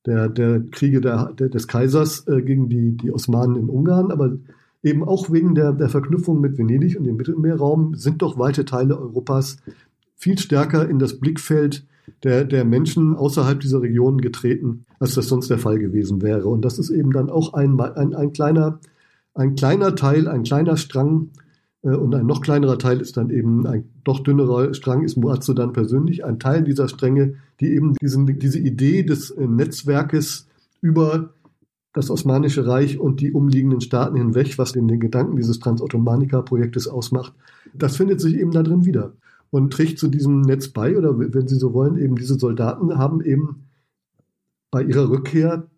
der, 0.06 0.28
der 0.28 0.60
Kriege 0.70 1.00
der, 1.00 1.32
der, 1.32 1.48
des 1.48 1.68
Kaisers 1.68 2.26
äh, 2.28 2.40
gegen 2.42 2.68
die, 2.68 2.96
die 2.96 3.12
Osmanen 3.12 3.56
in 3.56 3.68
Ungarn, 3.68 4.10
aber 4.10 4.38
eben 4.82 5.04
auch 5.04 5.30
wegen 5.30 5.54
der, 5.54 5.72
der 5.72 5.88
Verknüpfung 5.88 6.40
mit 6.40 6.56
Venedig 6.56 6.96
und 6.96 7.04
dem 7.04 7.16
Mittelmeerraum 7.16 7.94
sind 7.94 8.22
doch 8.22 8.38
weite 8.38 8.64
Teile 8.64 8.98
Europas 8.98 9.58
viel 10.14 10.38
stärker 10.38 10.88
in 10.88 10.98
das 10.98 11.18
Blickfeld 11.18 11.84
der, 12.22 12.44
der 12.44 12.64
Menschen 12.64 13.16
außerhalb 13.16 13.58
dieser 13.58 13.82
Regionen 13.82 14.20
getreten, 14.20 14.86
als 15.00 15.14
das 15.14 15.26
sonst 15.26 15.50
der 15.50 15.58
Fall 15.58 15.78
gewesen 15.78 16.22
wäre. 16.22 16.46
Und 16.46 16.64
das 16.64 16.78
ist 16.78 16.90
eben 16.90 17.10
dann 17.10 17.28
auch 17.28 17.52
ein, 17.52 17.78
ein, 17.80 18.14
ein, 18.14 18.32
kleiner, 18.32 18.78
ein 19.34 19.56
kleiner 19.56 19.96
Teil, 19.96 20.28
ein 20.28 20.44
kleiner 20.44 20.76
Strang 20.76 21.30
und 21.82 22.15
ein 22.15 22.27
noch 22.27 22.40
kleinerer 22.40 22.78
Teil 22.78 23.01
ist 23.01 23.16
dann 23.16 23.31
eben 23.31 23.66
ein 23.66 23.89
doch 24.03 24.20
dünnerer 24.20 24.74
Strang, 24.74 25.05
ist 25.05 25.16
Muazzo 25.16 25.55
dann 25.55 25.73
persönlich 25.73 26.24
ein 26.24 26.39
Teil 26.39 26.65
dieser 26.65 26.89
Stränge, 26.89 27.35
die 27.61 27.74
eben 27.74 27.94
diesen, 27.94 28.27
diese 28.39 28.59
Idee 28.59 29.03
des 29.03 29.31
äh, 29.31 29.47
Netzwerkes 29.47 30.48
über 30.81 31.35
das 31.93 32.11
Osmanische 32.11 32.66
Reich 32.66 32.98
und 32.98 33.20
die 33.20 33.32
umliegenden 33.32 33.81
Staaten 33.81 34.16
hinweg, 34.16 34.59
was 34.59 34.73
den, 34.73 34.89
den 34.89 35.01
Gedanken 35.01 35.36
dieses 35.36 35.61
Transottomanica-Projektes 35.61 36.89
ausmacht, 36.89 37.32
das 37.73 37.97
findet 37.97 38.20
sich 38.20 38.35
eben 38.35 38.51
da 38.51 38.62
drin 38.62 38.85
wieder 38.85 39.12
und 39.51 39.73
trägt 39.73 39.98
zu 39.98 40.09
diesem 40.09 40.43
Netz 40.43 40.69
bei, 40.69 40.97
oder 40.97 41.19
wenn 41.19 41.48
Sie 41.48 41.57
so 41.57 41.73
wollen, 41.73 41.97
eben 41.97 42.16
diese 42.16 42.39
Soldaten 42.39 42.98
haben 42.98 43.23
eben 43.23 43.66
bei 44.70 44.82
ihrer 44.82 45.09
Rückkehr 45.09 45.69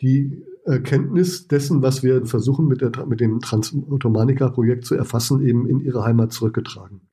die 0.00 0.42
Erkenntnis 0.64 1.48
dessen, 1.48 1.82
was 1.82 2.02
wir 2.02 2.24
versuchen 2.26 2.66
mit, 2.66 2.80
der, 2.80 3.06
mit 3.06 3.20
dem 3.20 3.40
Transautomanica-Projekt 3.40 4.84
zu 4.84 4.94
erfassen, 4.94 5.42
eben 5.42 5.68
in 5.68 5.80
ihre 5.80 6.04
Heimat 6.04 6.32
zurückgetragen. 6.32 7.11